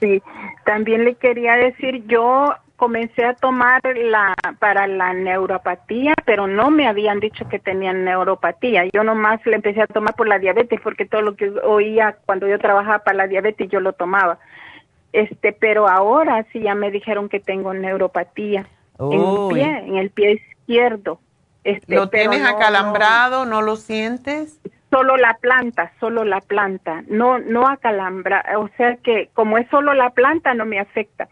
Sí, 0.00 0.20
también 0.64 1.04
le 1.04 1.14
quería 1.14 1.54
decir, 1.54 2.04
yo 2.06 2.56
comencé 2.74 3.24
a 3.24 3.34
tomar 3.34 3.80
la 3.84 4.34
para 4.58 4.88
la 4.88 5.12
neuropatía, 5.12 6.14
pero 6.24 6.48
no 6.48 6.72
me 6.72 6.88
habían 6.88 7.20
dicho 7.20 7.48
que 7.48 7.60
tenían 7.60 8.04
neuropatía. 8.04 8.86
Yo 8.92 9.04
nomás 9.04 9.44
le 9.46 9.54
empecé 9.54 9.82
a 9.82 9.86
tomar 9.86 10.16
por 10.16 10.26
la 10.26 10.40
diabetes, 10.40 10.80
porque 10.82 11.04
todo 11.04 11.22
lo 11.22 11.36
que 11.36 11.50
oía 11.62 12.16
cuando 12.26 12.48
yo 12.48 12.58
trabajaba 12.58 12.98
para 13.04 13.18
la 13.18 13.26
diabetes 13.28 13.68
yo 13.70 13.78
lo 13.78 13.92
tomaba. 13.92 14.40
Este, 15.12 15.52
pero 15.52 15.88
ahora 15.88 16.46
sí 16.52 16.60
ya 16.60 16.74
me 16.74 16.90
dijeron 16.90 17.28
que 17.28 17.40
tengo 17.40 17.74
neuropatía 17.74 18.66
en 18.98 19.20
Uy. 19.20 19.54
pie, 19.54 19.64
en 19.86 19.96
el 19.96 20.10
pie 20.10 20.32
izquierdo. 20.32 21.20
Este, 21.64 21.94
¿Lo 21.94 22.08
tienes 22.08 22.42
no- 22.42 22.48
acalambrado? 22.48 23.44
¿No 23.46 23.62
lo 23.62 23.76
sientes? 23.76 24.58
solo 24.90 25.16
la 25.16 25.38
planta, 25.40 25.90
solo 26.00 26.22
la 26.22 26.42
planta, 26.42 27.02
no 27.08 27.38
no 27.38 27.66
acalambra, 27.66 28.44
o 28.58 28.68
sea 28.76 28.96
que 28.96 29.30
como 29.32 29.56
es 29.56 29.66
solo 29.70 29.94
la 29.94 30.10
planta 30.10 30.52
no 30.52 30.66
me 30.66 30.78
afecta, 30.78 31.28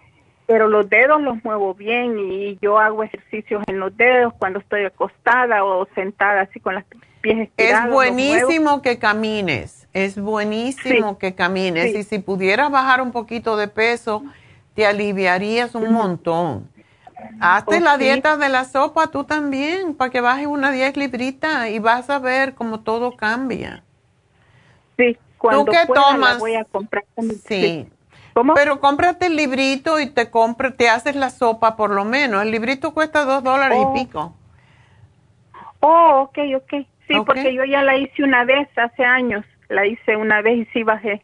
pero 0.47 0.67
los 0.67 0.89
dedos 0.89 1.21
los 1.21 1.45
muevo 1.45 1.75
bien 1.75 2.19
y 2.19 2.57
yo 2.63 2.79
hago 2.79 3.03
ejercicios 3.03 3.63
en 3.67 3.79
los 3.79 3.95
dedos 3.99 4.33
cuando 4.39 4.61
estoy 4.61 4.87
acostada 4.87 5.63
o 5.63 5.87
sentada 5.95 6.41
así 6.41 6.59
con 6.59 6.75
los 6.77 6.85
pies 7.21 7.49
estirados. 7.51 7.89
Es 7.89 7.93
buenísimo 7.93 8.81
que 8.81 8.99
camines, 8.99 9.80
es 9.93 10.19
buenísimo 10.21 11.11
Sí, 11.13 11.17
que 11.19 11.35
camines 11.35 11.93
sí. 11.93 11.99
y 11.99 12.03
si 12.05 12.19
pudieras 12.19 12.71
bajar 12.71 13.01
un 13.01 13.13
poquito 13.13 13.57
de 13.57 13.69
peso, 13.69 14.23
te 14.75 14.87
aliviarías 14.87 15.75
un 15.75 15.93
montón. 15.93 16.69
Hazte 17.41 17.77
Oh, 17.77 17.81
la 17.81 17.97
sí. 17.97 18.05
dieta 18.05 18.37
de 18.37 18.49
la 18.49 18.65
sopa 18.65 19.09
tú 19.09 19.25
también, 19.25 19.95
para 19.95 20.11
que 20.11 20.21
bajes 20.21 20.47
una 20.47 20.71
10 20.71 20.97
libritas 20.97 21.69
y 21.69 21.79
vas 21.79 22.09
a 22.09 22.19
ver 22.19 22.55
cómo 22.55 22.81
todo 22.81 23.17
cambia. 23.17 23.83
Sí, 24.97 25.19
cuando 25.39 25.67
qué 25.67 25.79
pueda 25.87 26.01
la 26.03 26.13
tomas? 26.13 26.39
voy 26.39 26.55
a 26.55 26.65
comprar. 26.65 27.05
Sí. 27.47 27.89
Pero 28.55 28.81
cómprate 28.81 29.27
el 29.27 29.37
librito 29.37 29.99
y 30.01 30.07
te 30.09 30.31
compra, 30.31 30.71
te 30.71 30.89
haces 30.89 31.15
la 31.17 31.31
sopa 31.31 31.77
por 31.77 31.91
lo 31.91 32.05
menos. 32.05 32.43
El 32.43 32.53
librito 32.53 32.95
cuesta 32.95 33.25
dos 33.25 33.43
dólares 33.43 33.79
Oh. 33.83 33.95
y 33.95 34.01
pico. 34.01 34.35
Oh, 35.81 36.23
ok, 36.29 36.39
ok. 36.57 36.87
Sí, 37.09 37.15
porque 37.27 37.53
yo 37.55 37.65
ya 37.65 37.83
la 37.83 37.97
hice 37.97 38.23
una 38.23 38.45
vez 38.45 38.69
hace 38.77 39.05
años. 39.05 39.45
La 39.71 39.87
hice 39.87 40.17
una 40.17 40.43
vez 40.43 40.59
y 40.59 40.65
sí 40.73 40.83
bajé. 40.83 41.23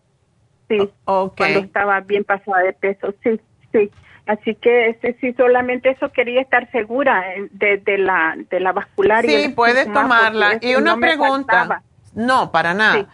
Sí. 0.68 0.78
Cuando 1.05 1.59
estaba 1.60 2.01
bien 2.01 2.24
pasada 2.24 2.62
de 2.62 2.73
peso. 2.73 3.12
Sí, 3.23 3.39
sí. 3.73 3.90
Así 4.27 4.55
que 4.56 4.89
este, 4.89 5.16
sí, 5.20 5.32
solamente 5.35 5.90
eso 5.90 6.10
quería 6.10 6.40
estar 6.40 6.70
segura 6.73 7.23
eh, 7.35 7.48
de, 7.52 7.98
la, 7.98 8.35
de 8.51 8.60
la 8.60 8.73
vascular. 8.73 9.24
Sí, 9.24 9.52
puedes 9.55 9.93
tomarla. 9.93 10.59
Y 10.60 10.74
una 10.74 10.97
pregunta. 10.97 11.82
No, 12.14 12.51
para 12.51 12.74
nada. 12.74 13.06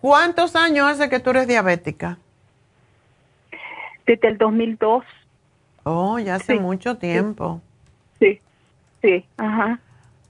¿Cuántos 0.00 0.56
años 0.56 0.88
hace 0.88 1.08
que 1.08 1.20
tú 1.20 1.30
eres 1.30 1.46
diabética? 1.46 2.18
Desde 4.06 4.28
el 4.28 4.38
2002. 4.38 5.04
Oh, 5.84 6.18
ya 6.18 6.36
hace 6.36 6.58
mucho 6.58 6.96
tiempo. 6.96 7.60
Sí, 8.18 8.40
sí, 9.02 9.24
ajá. 9.36 9.78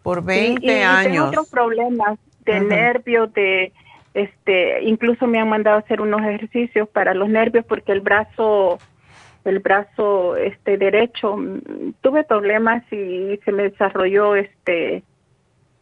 Por 0.03 0.23
20 0.23 0.85
años. 0.85 1.13
Tengo 1.13 1.27
otros 1.29 1.49
problemas 1.49 2.19
de 2.45 2.61
nervios, 2.61 3.33
de, 3.33 3.73
este, 4.15 4.83
incluso 4.83 5.27
me 5.27 5.39
han 5.39 5.49
mandado 5.49 5.77
a 5.77 5.81
hacer 5.81 6.01
unos 6.01 6.23
ejercicios 6.23 6.89
para 6.89 7.15
los 7.15 7.29
nervios 7.29 7.65
porque 7.65 7.93
el 7.93 8.01
brazo 8.01 8.79
el 9.45 9.61
brazo 9.61 10.37
este 10.37 10.77
derecho 10.77 11.37
mm, 11.37 11.93
tuve 12.01 12.25
problemas 12.25 12.83
y 12.93 13.39
se 13.45 13.53
me 13.53 13.65
desarrolló 13.65 14.35
este 14.35 15.03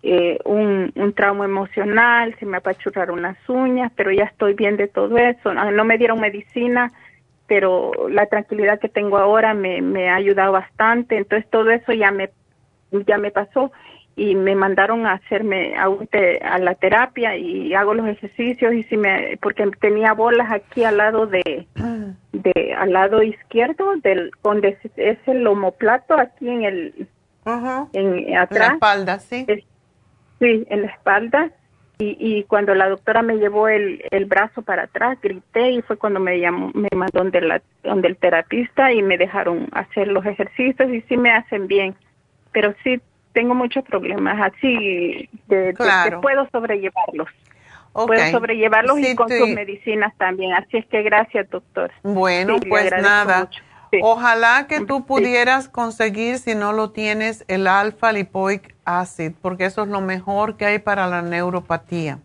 eh, 0.02 0.38
un, 0.44 0.92
un 0.94 1.12
trauma 1.12 1.44
emocional 1.46 2.36
se 2.38 2.46
me 2.46 2.58
apachurraron 2.58 3.22
las 3.22 3.36
uñas 3.48 3.90
pero 3.96 4.12
ya 4.12 4.24
estoy 4.24 4.54
bien 4.54 4.76
de 4.76 4.88
todo 4.88 5.16
eso. 5.16 5.52
No, 5.54 5.84
me 5.84 5.98
dieron 5.98 6.20
medicina 6.20 6.92
pero 7.46 7.92
la 8.10 8.26
tranquilidad 8.26 8.78
que 8.78 8.90
tengo 8.90 9.16
ahora 9.16 9.54
me, 9.54 9.80
me 9.80 10.10
ha 10.10 10.16
ayudado 10.16 10.52
bastante. 10.52 11.16
Entonces 11.16 11.48
todo 11.50 11.70
eso 11.70 11.92
ya 11.92 12.10
me 12.10 12.30
ya 13.06 13.18
me 13.18 13.30
pasó 13.30 13.72
y 14.18 14.34
me 14.34 14.56
mandaron 14.56 15.06
a 15.06 15.12
hacerme 15.12 15.76
a, 15.76 15.86
a, 15.86 16.58
la 16.58 16.74
terapia 16.74 17.36
y 17.36 17.72
hago 17.72 17.94
los 17.94 18.08
ejercicios 18.08 18.74
y 18.74 18.82
si 18.84 18.96
me 18.96 19.38
porque 19.40 19.64
tenía 19.80 20.12
bolas 20.12 20.50
aquí 20.50 20.82
al 20.82 20.96
lado 20.96 21.28
de, 21.28 21.68
de 22.32 22.74
al 22.76 22.92
lado 22.92 23.22
izquierdo 23.22 23.94
del 24.02 24.32
donde 24.42 24.76
es 24.96 25.18
el 25.26 25.46
homoplato 25.46 26.18
aquí 26.18 26.48
en 26.48 26.64
el 26.64 27.08
en 27.92 28.36
atrás 28.36 28.68
la 28.68 28.74
espalda 28.74 29.18
sí. 29.20 29.46
Sí 30.40 30.66
en 30.68 30.82
la 30.82 30.88
espalda. 30.88 31.50
Y, 32.00 32.16
y 32.20 32.44
cuando 32.44 32.76
la 32.76 32.88
doctora 32.88 33.22
me 33.22 33.38
llevó 33.38 33.66
el, 33.66 34.04
el 34.12 34.26
brazo 34.26 34.62
para 34.62 34.84
atrás 34.84 35.18
grité 35.20 35.72
y 35.72 35.82
fue 35.82 35.96
cuando 35.96 36.20
me 36.20 36.38
llamó 36.38 36.70
me 36.74 36.88
mandó 36.94 37.18
donde 37.18 37.40
la 37.40 37.62
donde 37.82 38.08
el 38.08 38.16
terapista 38.16 38.92
y 38.92 39.02
me 39.02 39.16
dejaron 39.18 39.68
hacer 39.72 40.08
los 40.08 40.24
ejercicios 40.26 40.90
y 40.90 41.00
sí 41.02 41.16
me 41.16 41.30
hacen 41.30 41.68
bien. 41.68 41.96
Pero 42.52 42.74
sí 42.82 43.00
tengo 43.38 43.54
muchos 43.54 43.84
problemas 43.84 44.52
así 44.52 45.28
de, 45.46 45.72
puedo 46.20 46.48
sobrellevarlos. 46.50 47.28
Puedo 47.92 48.30
sobrellevarlos 48.32 48.98
y 48.98 49.14
con 49.14 49.28
sus 49.28 49.50
medicinas 49.50 50.12
también. 50.16 50.54
Así 50.54 50.78
es 50.78 50.86
que 50.86 51.02
gracias, 51.02 51.48
doctor. 51.48 51.92
Bueno, 52.02 52.56
pues 52.68 52.90
nada. 53.00 53.48
Ojalá 54.02 54.66
que 54.66 54.80
tú 54.80 55.06
pudieras 55.06 55.68
conseguir, 55.68 56.38
si 56.38 56.56
no 56.56 56.72
lo 56.72 56.90
tienes, 56.90 57.44
el 57.46 57.68
alfa 57.68 58.10
lipoic 58.10 58.74
acid, 58.84 59.34
porque 59.40 59.66
eso 59.66 59.84
es 59.84 59.88
lo 59.88 60.00
mejor 60.00 60.56
que 60.56 60.66
hay 60.66 60.80
para 60.80 61.06
la 61.06 61.22
neuropatía. 61.22 62.18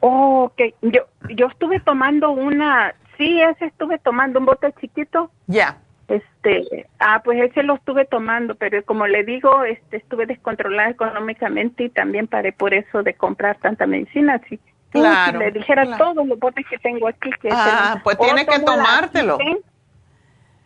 Oh, 0.00 0.50
ok. 0.52 0.60
Yo, 0.82 1.06
yo 1.30 1.46
estuve 1.46 1.80
tomando 1.80 2.30
una, 2.30 2.94
sí, 3.16 3.40
ese 3.40 3.64
estuve 3.64 3.98
tomando 3.98 4.38
un 4.38 4.44
bote 4.44 4.70
chiquito. 4.78 5.30
Ya. 5.46 5.78
Este, 6.12 6.86
ah, 6.98 7.22
pues 7.24 7.40
ese 7.40 7.62
lo 7.62 7.74
estuve 7.74 8.04
tomando, 8.04 8.54
pero 8.54 8.84
como 8.84 9.06
le 9.06 9.24
digo, 9.24 9.64
este, 9.64 9.96
estuve 9.96 10.26
descontrolada 10.26 10.90
económicamente 10.90 11.84
y 11.84 11.88
también 11.88 12.26
paré 12.26 12.52
por 12.52 12.74
eso 12.74 13.02
de 13.02 13.14
comprar 13.14 13.56
tanta 13.56 13.86
medicina. 13.86 14.38
Si, 14.48 14.60
claro, 14.90 15.38
le 15.38 15.52
dijera 15.52 15.96
todos 15.96 16.26
los 16.26 16.38
botes 16.38 16.66
que 16.68 16.76
tengo 16.78 17.08
aquí, 17.08 17.30
que 17.40 17.48
ah, 17.50 17.98
pues 18.04 18.18
tiene 18.18 18.44
que 18.44 18.58
tomártelo. 18.58 19.38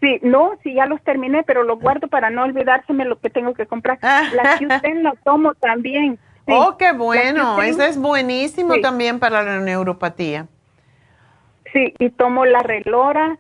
Sí, 0.01 0.19
no, 0.23 0.53
sí, 0.65 0.75
ya 0.75 0.87
los 0.87 1.01
terminé, 1.03 1.45
pero 1.45 1.63
los 1.63 1.79
guardo 1.79 2.09
para 2.09 2.29
no 2.29 2.43
olvidárseme 2.43 3.05
lo 3.05 3.21
que 3.21 3.31
tengo 3.31 3.55
que 3.55 3.67
comprar. 3.67 3.99
La 4.03 4.59
usted 4.61 5.03
la 5.03 5.15
tomo 5.25 5.55
también. 5.55 6.19
Oh, 6.49 6.77
qué 6.77 6.93
bueno, 6.93 7.63
ese 7.63 7.87
es 7.89 7.99
buenísimo 7.99 8.81
también 8.81 9.21
para 9.21 9.43
la 9.45 9.61
neuropatía. 9.61 10.49
Sí, 11.73 11.95
y 11.99 12.11
tomo 12.11 12.45
la 12.47 12.61
relora, 12.61 13.39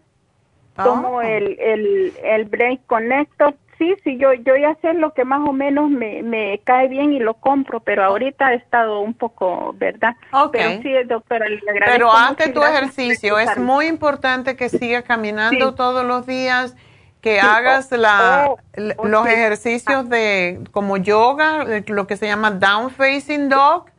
como 0.76 1.20
ah. 1.20 1.28
el, 1.28 1.58
el, 1.58 2.12
el 2.22 2.44
Brain 2.44 2.80
Connector. 2.86 3.54
Sí, 3.78 3.94
sí, 4.02 4.16
yo, 4.16 4.32
yo 4.32 4.56
ya 4.56 4.74
sé 4.80 4.94
lo 4.94 5.12
que 5.12 5.26
más 5.26 5.46
o 5.46 5.52
menos 5.52 5.90
me, 5.90 6.22
me 6.22 6.60
cae 6.64 6.88
bien 6.88 7.12
y 7.12 7.18
lo 7.18 7.34
compro, 7.34 7.80
pero 7.80 8.04
ahorita 8.04 8.54
he 8.54 8.56
estado 8.56 9.00
un 9.00 9.12
poco, 9.12 9.74
¿verdad? 9.76 10.16
Pero 10.50 10.80
sí, 10.80 10.94
doctora, 11.06 11.46
le 11.46 11.58
agradezco 11.58 11.92
Pero 11.92 12.10
hazte 12.10 12.48
tu 12.52 12.62
ejercicio. 12.62 13.38
Es 13.38 13.58
muy 13.58 13.86
importante 13.86 14.56
que 14.56 14.70
sigas 14.70 15.04
caminando 15.04 15.74
todos 15.74 16.06
los 16.06 16.26
días, 16.26 16.74
que 17.20 17.38
hagas 17.38 17.92
la, 17.92 18.48
oh, 18.48 19.06
los 19.06 19.26
ejercicios 19.26 20.08
de 20.08 20.60
como 20.70 20.96
yoga, 20.96 21.66
lo 21.86 22.06
que 22.06 22.16
se 22.16 22.26
llama 22.26 22.52
down 22.52 22.90
facing 22.90 23.50
dog. 23.50 23.90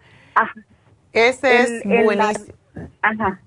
Ese 1.13 1.61
es 1.61 1.83
buenísimo. 1.83 2.55
ajá. 3.01 3.41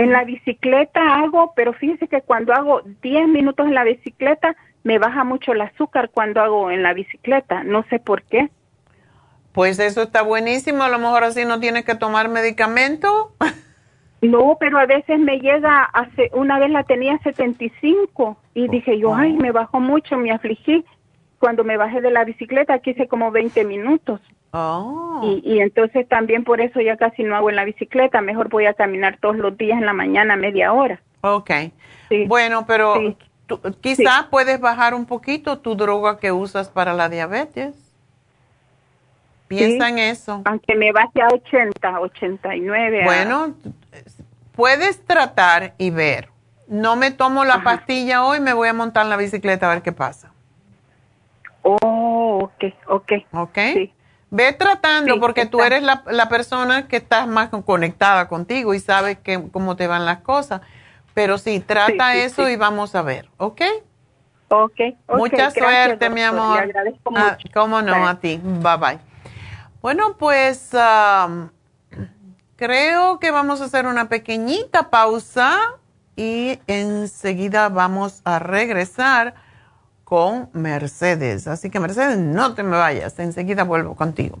En 0.00 0.12
la 0.12 0.24
bicicleta 0.24 1.16
hago, 1.16 1.52
pero 1.54 1.74
fíjese 1.74 2.08
que 2.08 2.22
cuando 2.22 2.54
hago 2.54 2.80
10 3.02 3.28
minutos 3.28 3.66
en 3.66 3.74
la 3.74 3.84
bicicleta, 3.84 4.56
me 4.82 4.98
baja 4.98 5.24
mucho 5.24 5.52
el 5.52 5.60
azúcar 5.60 6.08
cuando 6.08 6.40
hago 6.40 6.70
en 6.70 6.82
la 6.82 6.94
bicicleta. 6.94 7.64
No 7.64 7.84
sé 7.90 7.98
por 7.98 8.22
qué. 8.22 8.48
Pues 9.52 9.78
eso 9.78 10.00
está 10.00 10.22
buenísimo. 10.22 10.84
A 10.84 10.88
lo 10.88 10.98
mejor 10.98 11.24
así 11.24 11.44
no 11.44 11.60
tienes 11.60 11.84
que 11.84 11.96
tomar 11.96 12.30
medicamento. 12.30 13.34
No, 14.22 14.56
pero 14.58 14.78
a 14.78 14.86
veces 14.86 15.18
me 15.18 15.38
llega, 15.38 15.82
hace, 15.82 16.30
una 16.32 16.58
vez 16.58 16.70
la 16.70 16.84
tenía 16.84 17.18
75 17.18 18.38
y 18.54 18.68
dije 18.68 18.98
yo, 18.98 19.14
ay, 19.14 19.34
me 19.34 19.50
bajó 19.50 19.80
mucho, 19.80 20.16
me 20.16 20.30
afligí. 20.30 20.82
Cuando 21.38 21.62
me 21.62 21.76
bajé 21.76 22.00
de 22.00 22.10
la 22.10 22.24
bicicleta, 22.24 22.78
quise 22.78 23.06
como 23.06 23.30
20 23.30 23.64
minutos. 23.64 24.20
Oh. 24.52 25.20
Y, 25.44 25.60
entonces 25.60 26.08
también 26.08 26.44
por 26.44 26.60
eso 26.60 26.80
ya 26.80 26.96
casi 26.96 27.22
no 27.22 27.36
hago 27.36 27.50
en 27.50 27.56
la 27.56 27.64
bicicleta, 27.64 28.20
mejor 28.20 28.48
voy 28.48 28.66
a 28.66 28.74
caminar 28.74 29.18
todos 29.20 29.36
los 29.36 29.56
días 29.56 29.78
en 29.78 29.86
la 29.86 29.92
mañana 29.92 30.36
media 30.36 30.72
hora. 30.72 31.00
Ok. 31.20 31.50
Bueno, 32.26 32.66
pero 32.66 32.94
quizás 33.80 34.26
puedes 34.30 34.60
bajar 34.60 34.94
un 34.94 35.06
poquito 35.06 35.58
tu 35.58 35.76
droga 35.76 36.18
que 36.18 36.32
usas 36.32 36.68
para 36.68 36.94
la 36.94 37.08
diabetes. 37.08 37.74
Piensa 39.46 39.88
en 39.88 39.98
eso. 39.98 40.42
Aunque 40.44 40.76
me 40.76 40.92
baje 40.92 41.22
a 41.22 41.28
80, 41.28 42.00
89. 42.00 43.00
Bueno, 43.04 43.54
puedes 44.52 45.04
tratar 45.04 45.74
y 45.76 45.90
ver. 45.90 46.28
No 46.68 46.94
me 46.94 47.10
tomo 47.10 47.44
la 47.44 47.64
pastilla 47.64 48.24
hoy, 48.24 48.38
me 48.38 48.52
voy 48.52 48.68
a 48.68 48.72
montar 48.72 49.04
en 49.04 49.10
la 49.10 49.16
bicicleta 49.16 49.66
a 49.66 49.74
ver 49.74 49.82
qué 49.82 49.90
pasa. 49.90 50.32
Oh, 51.62 52.38
ok, 52.44 52.64
ok. 52.86 53.12
Ok. 53.32 53.58
Sí. 53.74 53.92
Ve 54.30 54.52
tratando 54.52 55.18
porque 55.18 55.46
tú 55.46 55.60
eres 55.62 55.82
la, 55.82 56.04
la, 56.06 56.28
persona 56.28 56.86
que 56.86 56.98
estás 56.98 57.26
más 57.26 57.48
conectada 57.48 58.28
contigo 58.28 58.74
y 58.74 58.80
sabes 58.80 59.18
que, 59.18 59.50
cómo 59.50 59.74
te 59.74 59.88
van 59.88 60.04
las 60.04 60.20
cosas. 60.20 60.60
Pero 61.14 61.36
sí, 61.36 61.58
trata 61.58 62.14
eso 62.14 62.48
y 62.48 62.56
vamos 62.56 62.94
a 62.94 63.02
ver, 63.02 63.28
¿ok? 63.38 63.62
Ok. 64.48 64.80
Mucha 65.16 65.50
suerte, 65.50 66.10
mi 66.10 66.22
amor. 66.22 66.56
Le 66.56 66.62
agradezco 66.62 67.12
ah, 67.14 67.32
mucho. 67.32 67.48
cómo 67.54 67.82
no, 67.82 68.06
a 68.06 68.20
ti. 68.20 68.40
Bye 68.42 68.76
bye. 68.76 68.98
Bueno, 69.80 70.16
pues 70.18 70.70
um, 70.74 71.48
creo 72.56 73.18
que 73.18 73.30
vamos 73.30 73.60
a 73.60 73.64
hacer 73.64 73.86
una 73.86 74.08
pequeñita 74.08 74.90
pausa 74.90 75.58
y 76.16 76.58
enseguida 76.66 77.68
vamos 77.68 78.22
a 78.24 78.38
regresar 78.38 79.34
con 80.10 80.50
Mercedes. 80.54 81.46
Así 81.46 81.70
que 81.70 81.78
Mercedes, 81.78 82.18
no 82.18 82.54
te 82.54 82.64
me 82.64 82.76
vayas, 82.76 83.16
enseguida 83.20 83.62
vuelvo 83.62 83.94
contigo. 83.94 84.40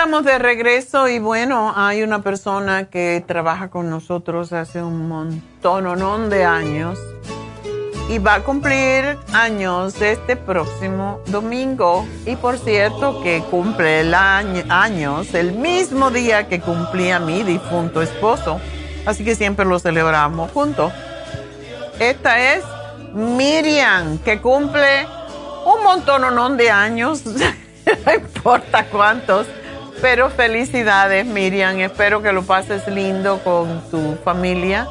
Estamos 0.00 0.24
de 0.24 0.38
regreso 0.38 1.08
y 1.08 1.18
bueno, 1.18 1.74
hay 1.76 2.02
una 2.02 2.22
persona 2.22 2.88
que 2.88 3.22
trabaja 3.26 3.68
con 3.68 3.90
nosotros 3.90 4.50
hace 4.54 4.82
un 4.82 5.08
montón 5.08 6.30
de 6.30 6.42
años 6.42 6.98
y 8.08 8.18
va 8.18 8.36
a 8.36 8.40
cumplir 8.42 9.18
años 9.34 10.00
este 10.00 10.36
próximo 10.36 11.20
domingo. 11.26 12.06
Y 12.24 12.36
por 12.36 12.56
cierto 12.56 13.20
que 13.22 13.42
cumple 13.50 14.00
el 14.00 14.14
año, 14.14 14.64
años 14.70 15.34
el 15.34 15.52
mismo 15.52 16.10
día 16.10 16.48
que 16.48 16.62
cumplía 16.62 17.20
mi 17.20 17.42
difunto 17.42 18.00
esposo. 18.00 18.58
Así 19.04 19.22
que 19.22 19.34
siempre 19.34 19.66
lo 19.66 19.78
celebramos 19.78 20.50
juntos. 20.52 20.94
Esta 21.98 22.54
es 22.54 22.64
Miriam, 23.12 24.16
que 24.20 24.40
cumple 24.40 25.06
un 25.66 25.82
montón 25.82 26.56
de 26.56 26.70
años, 26.70 27.22
no 28.06 28.14
importa 28.14 28.86
cuántos 28.86 29.46
pero 30.00 30.30
felicidades, 30.30 31.26
Miriam. 31.26 31.78
Espero 31.78 32.22
que 32.22 32.32
lo 32.32 32.42
pases 32.42 32.86
lindo 32.88 33.38
con 33.42 33.80
tu 33.90 34.16
familia 34.24 34.86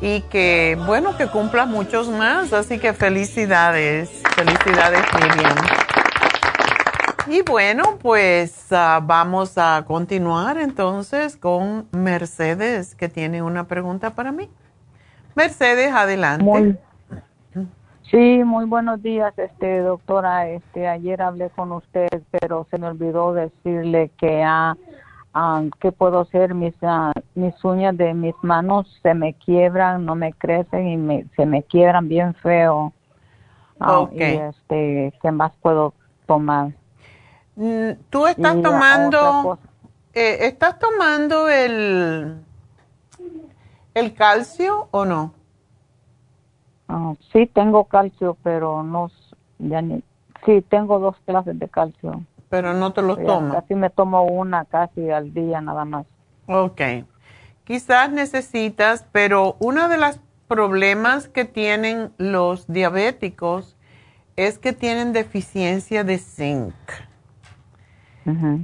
y 0.00 0.22
que, 0.22 0.78
bueno, 0.86 1.16
que 1.16 1.26
cumplas 1.26 1.68
muchos 1.68 2.08
más. 2.08 2.52
Así 2.52 2.78
que 2.78 2.92
felicidades, 2.92 4.10
felicidades, 4.34 5.02
Miriam. 5.14 5.56
Y 7.26 7.42
bueno, 7.42 7.98
pues 8.00 8.66
ah, 8.70 9.00
vamos 9.02 9.58
a 9.58 9.84
continuar 9.86 10.56
entonces 10.56 11.36
con 11.36 11.86
Mercedes, 11.92 12.94
que 12.94 13.08
tiene 13.08 13.42
una 13.42 13.66
pregunta 13.66 14.10
para 14.10 14.32
mí. 14.32 14.48
Mercedes, 15.34 15.92
adelante. 15.92 16.78
Sí, 18.10 18.42
muy 18.42 18.64
buenos 18.64 19.02
días, 19.02 19.34
este 19.36 19.80
doctora. 19.80 20.48
Este 20.48 20.88
ayer 20.88 21.20
hablé 21.20 21.50
con 21.50 21.72
usted, 21.72 22.08
pero 22.30 22.66
se 22.70 22.78
me 22.78 22.86
olvidó 22.86 23.34
decirle 23.34 24.10
que 24.18 24.42
ah, 24.42 24.78
ah 25.34 25.62
que 25.78 25.92
puedo 25.92 26.20
hacer 26.20 26.54
mis 26.54 26.74
ah, 26.80 27.12
mis 27.34 27.62
uñas 27.62 27.94
de 27.98 28.14
mis 28.14 28.34
manos 28.40 28.98
se 29.02 29.12
me 29.12 29.34
quiebran, 29.34 30.06
no 30.06 30.14
me 30.14 30.32
crecen 30.32 30.88
y 30.88 30.96
me, 30.96 31.26
se 31.36 31.44
me 31.44 31.62
quiebran 31.64 32.08
bien 32.08 32.34
feo. 32.36 32.94
Ah, 33.78 34.08
y 34.10 34.22
este, 34.22 35.12
¿qué 35.20 35.30
más 35.30 35.52
puedo 35.60 35.92
tomar? 36.26 36.72
Mm, 37.56 37.90
Tú 38.08 38.26
estás 38.26 38.62
tomando 38.62 39.58
eh, 40.14 40.46
estás 40.46 40.78
tomando 40.78 41.46
el 41.50 42.42
el 43.92 44.14
calcio 44.14 44.88
o 44.92 45.04
no? 45.04 45.37
Ah, 46.88 47.14
sí, 47.32 47.46
tengo 47.46 47.84
calcio, 47.84 48.36
pero 48.42 48.82
no, 48.82 49.10
ya 49.58 49.82
ni, 49.82 50.02
sí, 50.44 50.62
tengo 50.68 50.98
dos 50.98 51.16
clases 51.26 51.58
de 51.58 51.68
calcio. 51.68 52.22
Pero 52.48 52.72
no 52.72 52.92
te 52.92 53.02
los 53.02 53.22
tomas. 53.24 53.60
Casi 53.60 53.74
me 53.74 53.90
tomo 53.90 54.22
una 54.24 54.64
casi 54.64 55.10
al 55.10 55.34
día 55.34 55.60
nada 55.60 55.84
más. 55.84 56.06
Ok. 56.46 56.80
Quizás 57.64 58.10
necesitas, 58.10 59.06
pero 59.12 59.56
uno 59.60 59.90
de 59.90 59.98
los 59.98 60.20
problemas 60.46 61.28
que 61.28 61.44
tienen 61.44 62.10
los 62.16 62.66
diabéticos 62.66 63.76
es 64.36 64.58
que 64.58 64.72
tienen 64.72 65.12
deficiencia 65.12 66.04
de 66.04 66.18
zinc. 66.18 66.74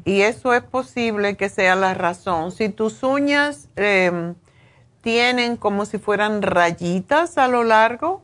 Y 0.04 0.20
eso 0.20 0.52
es 0.52 0.62
posible 0.62 1.36
que 1.36 1.48
sea 1.48 1.74
la 1.74 1.94
razón. 1.94 2.52
Si 2.52 2.68
tus 2.68 3.02
uñas 3.02 3.70
eh, 3.76 4.34
tienen 5.04 5.58
como 5.58 5.84
si 5.84 5.98
fueran 5.98 6.40
rayitas 6.40 7.36
a 7.36 7.46
lo 7.46 7.62
largo 7.62 8.22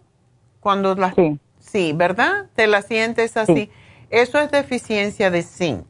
cuando 0.60 0.94
las 0.94 1.14
sí, 1.14 1.38
sí 1.60 1.92
¿verdad? 1.94 2.46
Te 2.56 2.66
las 2.66 2.86
sientes 2.86 3.36
así. 3.36 3.70
Eso 4.08 4.38
es 4.40 4.50
deficiencia 4.50 5.30
de 5.30 5.42
zinc. 5.42 5.86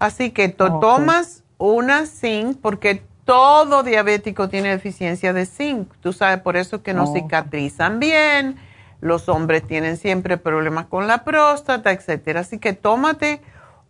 Así 0.00 0.32
que 0.32 0.48
tomas 0.48 1.44
una 1.58 2.06
zinc 2.06 2.58
porque 2.60 3.04
todo 3.24 3.84
diabético 3.84 4.48
tiene 4.48 4.70
deficiencia 4.70 5.32
de 5.32 5.46
zinc. 5.46 5.88
Tú 6.00 6.12
sabes, 6.12 6.40
por 6.40 6.56
eso 6.56 6.82
que 6.82 6.92
no 6.92 7.06
cicatrizan 7.06 8.00
bien. 8.00 8.56
Los 9.00 9.28
hombres 9.28 9.64
tienen 9.64 9.96
siempre 9.96 10.38
problemas 10.38 10.86
con 10.86 11.06
la 11.06 11.22
próstata, 11.22 11.92
etcétera. 11.92 12.40
Así 12.40 12.58
que 12.58 12.72
tómate 12.72 13.40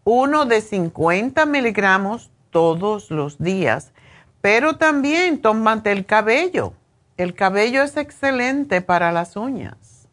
uno 0.05 0.44
de 0.44 0.60
50 0.60 1.47
miligramos 1.47 2.31
todos 2.51 3.10
los 3.10 3.39
días 3.39 3.94
pero 4.45 4.77
también 4.77 5.41
tómate 5.41 5.91
el 5.91 6.05
cabello. 6.05 6.75
El 7.16 7.33
cabello 7.35 7.81
es 7.81 7.97
excelente 7.97 8.83
para 8.83 9.11
las 9.11 9.37
uñas. 9.37 10.07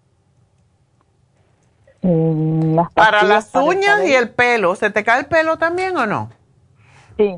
Mm, 2.01 2.79
para 2.93 3.23
las 3.23 3.53
uñas 3.53 4.05
y 4.07 4.13
el 4.13 4.29
pelo. 4.29 4.75
¿Se 4.75 4.89
te 4.89 5.03
cae 5.03 5.19
el 5.19 5.25
pelo 5.25 5.57
también 5.57 5.97
o 5.97 6.05
no? 6.05 6.29
Sí, 7.17 7.35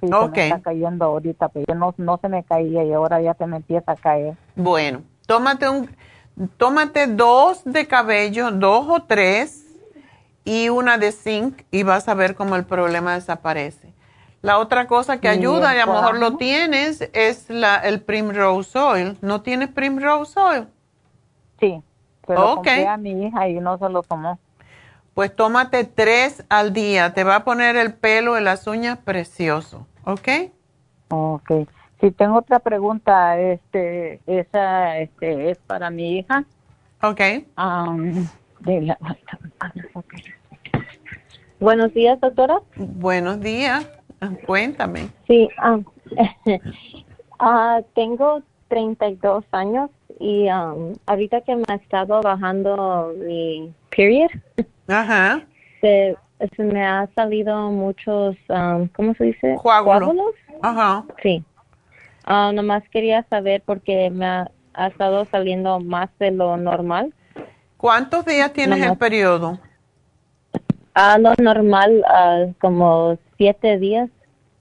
sí 0.00 0.06
se 0.06 0.28
me 0.28 0.46
está 0.46 0.60
cayendo 0.60 1.06
ahorita, 1.06 1.48
pero 1.48 1.74
no, 1.74 1.92
no 1.96 2.18
se 2.18 2.28
me 2.28 2.44
caía 2.44 2.84
y 2.84 2.92
ahora 2.92 3.20
ya 3.20 3.34
se 3.34 3.44
me 3.44 3.56
empieza 3.56 3.90
a 3.90 3.96
caer. 3.96 4.36
Bueno, 4.54 5.02
tómate 5.26 5.68
un, 5.68 5.90
tómate 6.56 7.08
dos 7.08 7.62
de 7.64 7.88
cabello, 7.88 8.52
dos 8.52 8.86
o 8.88 9.02
tres 9.02 9.66
y 10.44 10.68
una 10.68 10.98
de 10.98 11.10
zinc 11.10 11.62
y 11.72 11.82
vas 11.82 12.08
a 12.08 12.14
ver 12.14 12.36
cómo 12.36 12.54
el 12.54 12.64
problema 12.64 13.14
desaparece. 13.14 13.97
La 14.40 14.58
otra 14.58 14.86
cosa 14.86 15.20
que 15.20 15.26
¿Y 15.26 15.30
ayuda, 15.30 15.74
y 15.74 15.78
a 15.80 15.86
lo 15.86 15.94
mejor 15.94 16.18
lo 16.18 16.36
tienes, 16.36 17.08
es 17.12 17.50
la, 17.50 17.76
el 17.76 18.00
Primrose 18.00 18.78
Oil. 18.78 19.16
¿No 19.20 19.42
tienes 19.42 19.68
Primrose 19.70 20.38
Oil? 20.38 20.66
Sí, 21.58 21.82
se 22.26 22.34
lo 22.34 22.50
Ok. 22.50 22.54
compré 22.56 22.86
a 22.86 22.96
mi 22.96 23.26
hija 23.26 23.48
y 23.48 23.54
no 23.54 23.78
se 23.78 23.88
lo 23.88 24.02
tomó. 24.02 24.38
Pues 25.14 25.34
tómate 25.34 25.82
tres 25.82 26.44
al 26.48 26.72
día. 26.72 27.12
Te 27.14 27.24
va 27.24 27.36
a 27.36 27.44
poner 27.44 27.74
el 27.76 27.94
pelo 27.94 28.38
y 28.38 28.42
las 28.42 28.68
uñas 28.68 28.98
precioso. 28.98 29.86
¿Ok? 30.04 30.28
Ok. 31.08 31.50
Si 32.00 32.12
tengo 32.12 32.38
otra 32.38 32.60
pregunta, 32.60 33.36
este, 33.40 34.20
esa, 34.28 34.98
este, 34.98 35.50
es 35.50 35.58
para 35.58 35.90
mi 35.90 36.18
hija. 36.18 36.44
Ok. 37.02 37.20
Am, 37.56 38.28
de 38.60 38.82
la- 38.82 38.98
Buenos 41.58 41.92
días, 41.92 42.20
doctora. 42.20 42.60
Buenos 42.76 43.40
días. 43.40 43.84
Cuéntame. 44.46 45.08
Sí, 45.26 45.48
ah, 45.58 45.78
ah, 47.38 47.80
tengo 47.94 48.42
32 48.68 49.44
años 49.52 49.90
y 50.20 50.48
um, 50.50 50.94
ahorita 51.06 51.40
que 51.42 51.56
me 51.56 51.64
ha 51.68 51.74
estado 51.74 52.20
bajando 52.20 53.12
mi 53.16 53.72
period, 53.94 54.30
Ajá. 54.88 55.46
se, 55.80 56.16
se 56.56 56.62
me 56.64 56.84
ha 56.84 57.08
salido 57.14 57.70
muchos, 57.70 58.36
um, 58.48 58.88
¿cómo 58.88 59.14
se 59.14 59.24
dice? 59.24 59.54
Coágulos. 59.62 60.00
Coágulos. 60.00 60.34
Ajá. 60.62 61.04
Sí. 61.22 61.44
Ah, 62.24 62.50
nomás 62.52 62.82
quería 62.90 63.24
saber 63.30 63.62
porque 63.64 64.10
me 64.10 64.26
ha, 64.26 64.50
ha 64.74 64.88
estado 64.88 65.24
saliendo 65.26 65.80
más 65.80 66.10
de 66.18 66.30
lo 66.30 66.56
normal. 66.56 67.14
¿Cuántos 67.76 68.24
días 68.24 68.52
tienes 68.52 68.78
el 68.78 68.84
Nomás. 68.86 68.98
periodo? 68.98 69.60
Ah, 71.00 71.16
lo 71.16 71.32
normal, 71.40 72.02
ah, 72.08 72.46
como 72.60 73.16
siete 73.36 73.78
días. 73.78 74.10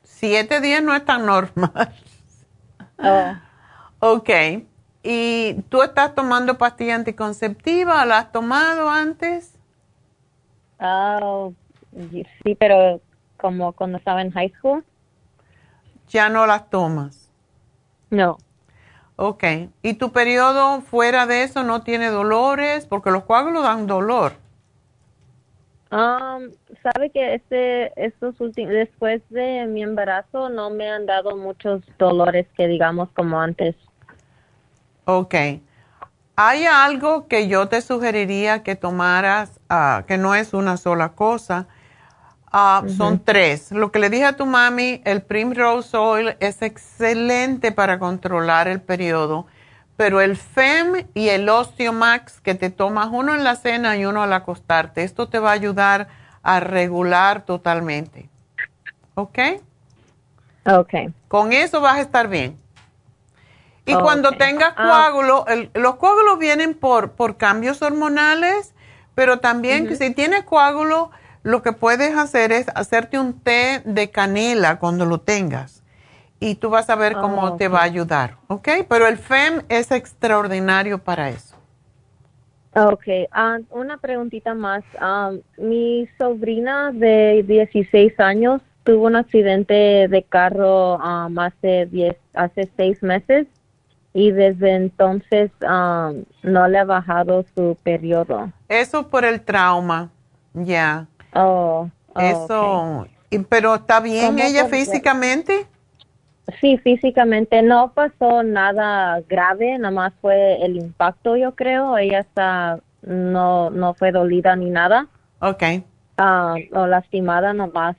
Siete 0.03 0.61
días 0.61 0.83
no 0.83 0.93
es 0.93 1.03
tan 1.03 1.25
normal. 1.25 1.95
Oh. 2.99 3.33
Ok. 3.99 4.29
¿Y 5.01 5.55
tú 5.69 5.81
estás 5.81 6.13
tomando 6.13 6.59
pastilla 6.59 6.93
anticonceptiva? 6.93 8.05
¿La 8.05 8.19
has 8.19 8.31
tomado 8.31 8.87
antes? 8.87 9.55
Ah, 10.77 11.49
sí, 12.43 12.53
pero 12.53 13.01
como 13.37 13.71
cuando 13.73 13.97
estaba 13.97 14.21
en 14.21 14.29
high 14.29 14.53
school. 14.59 14.85
Ya 16.09 16.29
no 16.29 16.45
las 16.45 16.69
tomas. 16.69 17.31
No. 18.11 18.37
Ok. 19.15 19.43
¿Y 19.81 19.95
tu 19.95 20.11
periodo 20.11 20.81
fuera 20.81 21.25
de 21.25 21.41
eso 21.41 21.63
no 21.63 21.81
tiene 21.81 22.11
dolores? 22.11 22.85
Porque 22.85 23.09
los 23.09 23.23
coágulos 23.23 23.63
dan 23.63 23.87
dolor. 23.87 24.33
Um, 25.89 26.51
sabe 26.83 27.09
que 27.11 27.35
este, 27.35 28.05
estos 28.05 28.39
últimos, 28.41 28.73
después 28.73 29.21
de 29.29 29.65
mi 29.67 29.83
embarazo 29.83 30.49
no 30.49 30.69
me 30.69 30.89
han 30.89 31.05
dado 31.05 31.37
muchos 31.37 31.81
dolores 31.97 32.45
que 32.57 32.67
digamos 32.67 33.09
como 33.11 33.39
antes. 33.39 33.75
Ok. 35.05 35.35
Hay 36.35 36.65
algo 36.65 37.27
que 37.27 37.47
yo 37.47 37.69
te 37.69 37.81
sugeriría 37.81 38.61
que 38.63 38.75
tomaras, 38.75 39.59
ah, 39.69 40.03
que 40.07 40.17
no 40.17 40.35
es 40.35 40.53
una 40.53 40.75
sola 40.77 41.13
cosa. 41.13 41.67
Ah, 42.51 42.83
Son 42.97 43.23
tres. 43.23 43.71
Lo 43.71 43.91
que 43.91 43.99
le 43.99 44.09
dije 44.09 44.25
a 44.25 44.35
tu 44.35 44.45
mami, 44.45 45.01
el 45.05 45.21
Primrose 45.21 45.95
Oil 45.95 46.35
es 46.39 46.61
excelente 46.61 47.71
para 47.71 47.99
controlar 47.99 48.67
el 48.67 48.81
periodo, 48.81 49.47
pero 49.97 50.21
el 50.21 50.37
FEM 50.37 51.07
y 51.13 51.29
el 51.29 51.49
Osteomax 51.49 52.39
que 52.39 52.55
te 52.55 52.69
tomas 52.69 53.09
uno 53.11 53.33
en 53.35 53.43
la 53.43 53.55
cena 53.55 53.97
y 53.97 54.05
uno 54.05 54.23
al 54.23 54.31
acostarte, 54.31 55.03
esto 55.03 55.27
te 55.27 55.39
va 55.39 55.49
a 55.49 55.53
ayudar 55.53 56.07
a 56.43 56.59
regular 56.59 57.41
totalmente. 57.45 58.29
¿Ok? 59.15 59.39
Ok. 60.65 60.93
Con 61.27 61.51
eso 61.51 61.81
vas 61.81 61.97
a 61.97 62.01
estar 62.01 62.27
bien. 62.27 62.57
Y 63.85 63.95
cuando 63.95 64.33
tengas 64.33 64.73
Ah. 64.75 64.83
coágulos, 65.09 65.43
el- 65.47 65.71
los 65.73 65.95
coágulos 65.95 66.37
vienen 66.39 66.73
por, 66.73 67.13
por 67.13 67.37
cambios 67.37 67.81
hormonales, 67.81 68.73
pero 69.15 69.39
también 69.39 69.97
si 69.97 70.13
tienes 70.13 70.43
coágulos, 70.43 71.09
lo 71.43 71.63
que 71.63 71.71
puedes 71.71 72.15
hacer 72.17 72.51
es 72.51 72.67
hacerte 72.75 73.17
un 73.17 73.39
té 73.39 73.81
de 73.85 74.11
canela 74.11 74.77
cuando 74.77 75.05
lo 75.05 75.21
tengas. 75.21 75.81
Y 76.39 76.55
tú 76.55 76.69
vas 76.69 76.89
a 76.89 76.95
ver 76.95 77.13
cómo 77.13 77.47
Ah, 77.47 77.51
te 77.57 77.67
ok. 77.67 77.73
va 77.73 77.79
a 77.79 77.83
ayudar, 77.83 78.35
¿ok? 78.47 78.69
Pero 78.87 79.07
el 79.07 79.17
FEM 79.17 79.63
es 79.69 79.91
extraordinario 79.91 80.99
para 80.99 81.29
eso. 81.29 81.55
Ok, 82.75 83.03
ah, 83.31 83.57
una 83.71 83.97
preguntita 83.97 84.53
más. 84.53 84.83
Ah, 84.99 85.31
mi 85.57 86.07
sobrina 86.19 86.91
de 86.91 87.43
16 87.47 88.19
años 88.19 88.61
tuvo 88.83 89.07
un 89.07 89.15
accidente 89.15 90.07
de 90.07 90.23
carro 90.23 90.99
hace, 91.01 91.87
10, 91.87 92.15
hace 92.35 92.69
seis 92.77 93.01
meses 93.01 93.47
y 94.13 94.31
desde 94.31 94.75
entonces 94.75 95.51
no 95.61 96.67
le 96.67 96.77
ha 96.77 96.85
bajado 96.85 97.45
su 97.55 97.77
periodo. 97.83 98.51
Eso 98.69 99.07
por 99.07 99.25
el 99.25 99.41
trauma, 99.41 100.09
ya. 100.53 101.07
Oh, 101.35 101.89
oh, 102.15 102.21
Eso, 102.21 103.07
y- 103.29 103.39
pero 103.39 103.75
¿está 103.75 103.99
bien 103.99 104.27
¿Cómo 104.27 104.43
ella 104.43 104.65
físicamente? 104.65 105.67
Sí, 106.61 106.77
físicamente 106.77 107.61
no 107.61 107.91
pasó 107.93 108.41
nada 108.43 109.21
grave, 109.27 109.77
nada 109.77 109.91
más 109.91 110.13
fue 110.21 110.63
el 110.63 110.77
impacto, 110.77 111.35
yo 111.35 111.55
creo. 111.55 111.97
Ella 111.97 112.19
está, 112.19 112.79
no, 113.01 113.69
no 113.69 113.93
fue 113.93 114.11
dolida 114.11 114.55
ni 114.55 114.69
nada. 114.69 115.07
Ok. 115.39 115.63
Ah, 116.17 116.55
o 116.73 116.87
lastimada 116.87 117.53
nomás. 117.53 117.95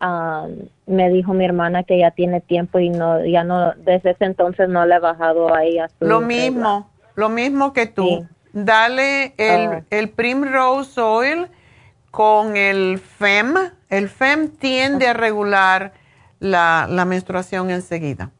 ah, 0.00 0.46
me 0.86 1.10
dijo 1.10 1.32
mi 1.32 1.44
hermana 1.44 1.84
que 1.84 1.96
ya 1.98 2.10
tiene 2.10 2.40
tiempo 2.40 2.80
y 2.80 2.90
no, 2.90 3.24
ya 3.24 3.44
no, 3.44 3.72
desde 3.76 4.10
ese 4.10 4.24
entonces 4.24 4.68
no 4.68 4.84
le 4.84 4.96
ha 4.96 4.98
bajado 4.98 5.54
a 5.54 5.62
ella 5.64 5.88
su 5.88 6.04
Lo 6.04 6.18
regla. 6.20 6.26
mismo, 6.26 6.90
lo 7.14 7.28
mismo 7.28 7.72
que 7.72 7.86
tú. 7.86 8.26
Dale 8.52 9.32
el, 9.38 9.68
Ah. 9.68 9.82
el 9.90 10.10
Primrose 10.10 11.00
Oil 11.00 11.46
con 12.10 12.56
el 12.56 12.98
FEM. 12.98 13.54
El 13.88 14.08
FEM 14.08 14.48
tiende 14.58 15.06
a 15.06 15.12
regular 15.14 15.92
la, 16.42 16.86
la 16.90 17.04
menstruación 17.04 17.70
enseguida. 17.70 18.30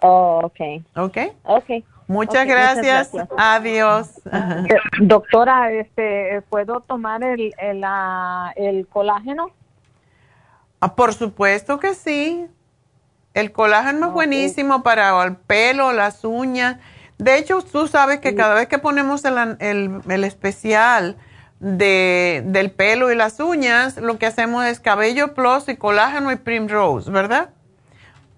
Oh, 0.00 0.40
okay. 0.44 0.84
¿Ok? 0.94 1.16
Okay. 1.42 1.84
Muchas 2.06 2.42
Ok, 2.44 2.50
gracias. 2.50 3.12
gracias. 3.12 3.28
Adiós. 3.36 4.20
Eh, 4.26 4.76
Doctora, 5.00 5.72
este, 5.72 6.42
¿puedo 6.48 6.80
tomar 6.80 7.24
el, 7.24 7.52
el, 7.58 7.82
ah, 7.84 8.52
el 8.56 8.86
colágeno? 8.86 9.50
Ah, 10.80 10.94
por 10.94 11.14
supuesto 11.14 11.80
que 11.80 11.94
sí. 11.94 12.46
El 13.34 13.52
colágeno 13.52 14.06
es 14.08 14.12
buenísimo 14.12 14.82
para 14.82 15.22
el 15.24 15.36
pelo, 15.36 15.92
las 15.92 16.24
uñas. 16.24 16.76
De 17.18 17.38
hecho, 17.38 17.60
tú 17.62 17.88
sabes 17.88 18.20
que 18.20 18.34
cada 18.34 18.54
vez 18.54 18.68
que 18.68 18.78
ponemos 18.78 19.24
el, 19.24 19.56
el- 19.60 20.00
el 20.08 20.24
especial 20.24 21.16
de, 21.60 22.42
del 22.46 22.70
pelo 22.70 23.10
y 23.10 23.16
las 23.16 23.40
uñas, 23.40 23.96
lo 23.96 24.18
que 24.18 24.26
hacemos 24.26 24.64
es 24.66 24.80
cabello 24.80 25.34
plus 25.34 25.68
y 25.68 25.76
colágeno 25.76 26.30
y 26.32 26.36
primrose, 26.36 27.10
¿verdad? 27.10 27.50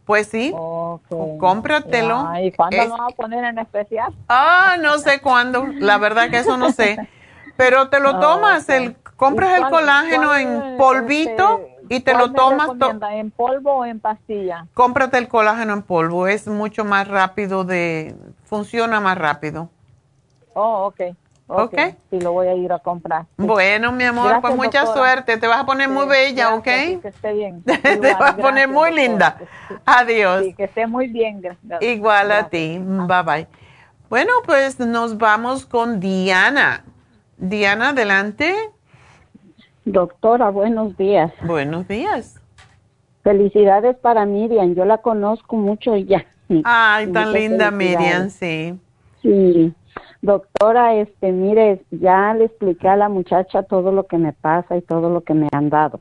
Pues 0.05 0.29
sí, 0.29 0.53
cómpratelo. 1.39 2.31
Ya, 2.33 2.43
¿Y 2.43 2.53
cuándo 2.53 2.77
Es- 2.83 2.89
lo 2.89 2.95
a 3.03 3.09
poner 3.11 3.45
en 3.45 3.59
especial? 3.59 4.13
Ah, 4.29 4.77
no 4.81 4.99
sé 4.99 5.21
cuándo, 5.21 5.67
la 5.79 5.99
verdad 5.99 6.31
que 6.31 6.39
eso 6.39 6.57
no 6.57 6.71
sé. 6.71 6.99
Pero 7.57 7.89
te 7.89 8.01
lo 8.01 8.11
Ah, 8.17 8.21
tomas, 8.21 8.69
el, 8.69 8.97
compras 9.17 9.51
¿Y 9.51 9.63
el 9.63 9.69
colágeno 9.69 10.35
en 10.37 10.77
polvito 10.79 11.61
este, 11.61 11.95
y 11.97 12.01
te 12.01 12.15
lo 12.15 12.33
tomas. 12.33 12.71
to- 12.79 13.07
¿En 13.11 13.31
polvo 13.31 13.73
o 13.79 13.85
en 13.85 13.99
pastilla? 14.01 14.67
cómprate 14.75 15.19
el 15.19 15.29
colágeno 15.29 15.73
en 15.75 15.83
polvo, 15.83 16.27
es 16.29 16.47
mucho 16.47 16.85
más 16.85 17.09
rápido 17.09 17.65
de, 17.65 18.15
funciona 18.45 19.01
más 19.01 19.19
rápido. 19.19 19.69
Oh, 20.55 20.87
ok. 20.87 21.15
Ok. 21.51 21.75
Sí, 22.11 22.21
lo 22.21 22.33
voy 22.33 22.47
a 22.47 22.55
ir 22.55 22.71
a 22.73 22.79
comprar. 22.79 23.23
Sí. 23.39 23.45
Bueno, 23.47 23.91
mi 23.91 24.05
amor, 24.05 24.25
Gracias, 24.25 24.43
pues 24.43 24.57
mucha 24.57 24.81
doctora. 24.85 25.13
suerte, 25.13 25.37
te 25.39 25.47
vas 25.47 25.61
a 25.61 25.67
poner 25.67 25.89
muy 25.89 26.07
bella, 26.07 26.51
gracias, 26.51 26.59
¿ok? 26.59 26.87
sí, 26.87 26.99
que 27.01 27.09
esté 27.09 27.33
bien. 27.33 27.63
te 27.65 27.73
Igual, 27.95 28.17
vas 28.19 28.31
a 28.33 28.37
poner 28.37 28.37
gracias, 28.37 28.69
muy 28.69 28.91
doctora. 28.91 28.91
linda. 29.03 29.39
Adiós. 29.87 30.45
Sí, 30.45 30.53
que 30.55 30.65
esté 30.65 30.87
muy 30.87 31.07
bien. 31.09 31.41
gra- 31.43 31.57
Igual 31.81 32.31
a 32.33 32.35
gracias. 32.43 32.51
ti, 32.51 32.79
bye 32.83 33.23
bye. 33.25 33.47
Bueno, 34.11 34.33
pues 34.45 34.79
nos 34.79 35.17
vamos 35.19 35.65
con 35.67 36.01
Diana. 36.01 36.85
Diana, 37.39 37.91
adelante. 37.91 38.55
Doctora, 39.85 40.51
buenos 40.51 40.97
días. 40.97 41.33
Buenos 41.43 41.89
días. 41.89 42.41
Felicidades 43.23 43.97
para 43.97 44.27
Miriam, 44.27 44.75
yo 44.75 44.85
la 44.85 44.99
conozco 44.99 45.57
mucho 45.57 45.97
ya. 45.97 46.25
Ay, 46.65 47.07
tan 47.13 47.33
linda. 47.33 47.71
Miriam, 47.71 48.29
sí. 48.31 48.79
Sí. 49.23 49.73
Doctora, 50.21 50.97
este, 50.97 51.31
mire, 51.33 51.83
ya 51.91 52.35
le 52.35 52.47
expliqué 52.47 52.89
a 52.89 52.97
la 52.97 53.09
muchacha 53.09 53.63
todo 53.63 53.93
lo 53.93 54.07
que 54.07 54.19
me 54.19 54.33
pasa 54.33 54.77
y 54.77 54.83
todo 54.83 55.11
lo 55.11 55.21
que 55.23 55.35
me 55.35 55.49
han 55.53 55.71
dado. 55.71 56.01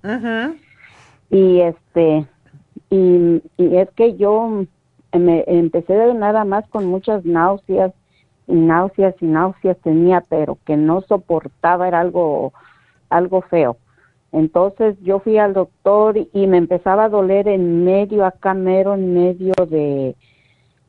Y 1.29 1.59
este, 1.61 2.25
y, 2.89 3.41
y 3.57 3.77
es 3.77 3.89
que 3.91 4.15
yo 4.15 4.65
me 5.13 5.43
empecé 5.47 5.93
de 5.93 6.13
nada 6.13 6.45
más 6.45 6.67
con 6.69 6.85
muchas 6.85 7.25
náuseas 7.25 7.93
y 8.47 8.53
náuseas 8.55 9.13
y 9.21 9.25
náuseas 9.25 9.77
tenía, 9.83 10.21
pero 10.29 10.57
que 10.65 10.77
no 10.77 11.01
soportaba, 11.01 11.87
era 11.87 11.99
algo, 11.99 12.53
algo 13.09 13.41
feo. 13.41 13.77
Entonces 14.31 14.95
yo 15.01 15.19
fui 15.19 15.37
al 15.37 15.53
doctor 15.53 16.17
y 16.33 16.47
me 16.47 16.57
empezaba 16.57 17.05
a 17.05 17.09
doler 17.09 17.47
en 17.47 17.83
medio, 17.83 18.25
acá 18.25 18.53
mero, 18.53 18.93
en 18.95 19.13
medio 19.13 19.53
de, 19.69 20.15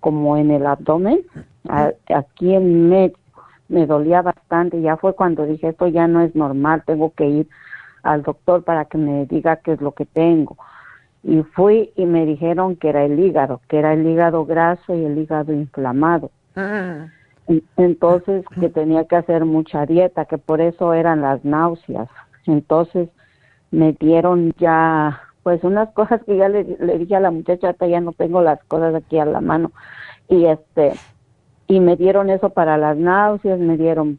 como 0.01 0.37
en 0.37 0.51
el 0.51 0.67
abdomen, 0.67 1.21
a- 1.69 1.93
aquí 2.15 2.55
en 2.55 2.89
medio, 2.89 3.17
me 3.69 3.87
dolía 3.87 4.23
bastante. 4.23 4.81
Ya 4.81 4.97
fue 4.97 5.15
cuando 5.15 5.45
dije, 5.47 5.69
esto 5.69 5.87
ya 5.89 6.07
no 6.09 6.21
es 6.21 6.35
normal, 6.35 6.83
tengo 6.87 7.13
que 7.15 7.27
ir 7.27 7.49
al 8.03 8.23
doctor 8.23 8.65
para 8.65 8.85
que 8.87 8.99
me 8.99 9.27
diga 9.27 9.57
qué 9.57 9.73
es 9.73 9.81
lo 9.81 9.93
que 9.93 10.07
tengo. 10.07 10.57
Y 11.23 11.43
fui 11.43 11.93
y 11.97 12.07
me 12.07 12.25
dijeron 12.27 12.77
que 12.77 12.89
era 12.91 13.05
el 13.05 13.19
hígado, 13.19 13.61
que 13.69 13.79
era 13.79 13.93
el 13.93 14.07
hígado 14.07 14.47
graso 14.47 14.95
y 14.95 15.05
el 15.05 15.19
hígado 15.19 15.53
inflamado. 15.53 16.31
En- 17.49 17.63
Entonces, 17.77 18.45
que 18.61 18.69
tenía 18.69 19.05
que 19.07 19.17
hacer 19.17 19.45
mucha 19.45 19.85
dieta, 19.87 20.25
que 20.27 20.39
por 20.39 20.61
eso 20.61 20.93
eran 20.95 21.21
las 21.23 21.45
náuseas. 21.45 22.09
Entonces, 22.47 23.09
me 23.71 23.93
dieron 23.95 24.53
ya, 24.59 25.21
pues 25.43 25.63
unas 25.65 25.89
cosas 25.95 26.23
que 26.25 26.37
ya 26.37 26.49
le, 26.49 26.65
le 26.79 26.99
dije 26.99 27.17
a 27.17 27.21
la 27.21 27.31
muchacha, 27.31 27.67
"Ahorita 27.69 27.87
ya 27.87 28.01
no 28.01 28.13
tengo 28.13 28.43
las 28.43 28.63
cosas 28.65 28.95
aquí 28.95 29.19
a 29.19 29.25
la 29.25 29.41
mano. 29.41 29.73
Y 30.29 30.45
este, 30.47 30.93
y 31.69 31.81
me 31.81 31.97
dieron 31.97 32.31
eso 32.31 32.51
para 32.51 32.79
las 32.79 32.97
náuseas, 32.97 33.61
me 33.61 33.77
dieron, 33.77 34.19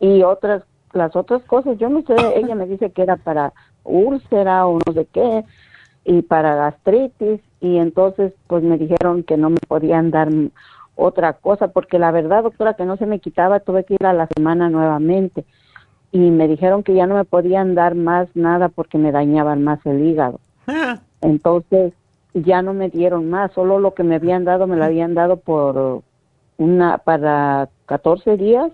y 0.00 0.22
otras, 0.24 0.64
las 0.92 1.14
otras 1.16 1.42
cosas, 1.44 1.78
yo 1.78 1.88
no 1.88 2.02
sé, 2.02 2.14
ella 2.36 2.54
me 2.54 2.66
dice 2.66 2.90
que 2.90 3.02
era 3.02 3.16
para 3.16 3.52
úlcera 3.84 4.66
o 4.66 4.78
no 4.84 4.92
sé 4.92 5.06
qué, 5.06 5.44
y 6.04 6.22
para 6.22 6.56
gastritis, 6.56 7.40
y 7.60 7.78
entonces 7.78 8.32
pues 8.48 8.62
me 8.62 8.76
dijeron 8.76 9.22
que 9.22 9.36
no 9.36 9.50
me 9.50 9.58
podían 9.66 10.10
dar 10.10 10.28
otra 10.96 11.34
cosa, 11.34 11.68
porque 11.68 11.98
la 11.98 12.10
verdad, 12.10 12.42
doctora, 12.42 12.74
que 12.74 12.84
no 12.84 12.96
se 12.96 13.06
me 13.06 13.20
quitaba, 13.20 13.60
tuve 13.60 13.84
que 13.84 13.94
ir 13.94 14.04
a 14.04 14.12
la 14.12 14.26
semana 14.36 14.68
nuevamente, 14.68 15.44
y 16.10 16.18
me 16.18 16.48
dijeron 16.48 16.82
que 16.82 16.94
ya 16.94 17.06
no 17.06 17.14
me 17.14 17.24
podían 17.24 17.74
dar 17.74 17.94
más 17.94 18.28
nada 18.34 18.68
porque 18.68 18.98
me 18.98 19.12
dañaban 19.12 19.62
más 19.62 19.84
el 19.86 20.04
hígado. 20.04 20.40
Entonces 21.20 21.92
ya 22.34 22.62
no 22.62 22.72
me 22.74 22.88
dieron 22.88 23.30
más, 23.30 23.52
solo 23.52 23.78
lo 23.78 23.94
que 23.94 24.02
me 24.02 24.16
habían 24.16 24.44
dado 24.44 24.66
me 24.66 24.76
lo 24.76 24.84
habían 24.84 25.14
dado 25.14 25.36
por 25.36 26.02
una 26.58 26.98
para 26.98 27.68
14 27.86 28.36
días 28.36 28.70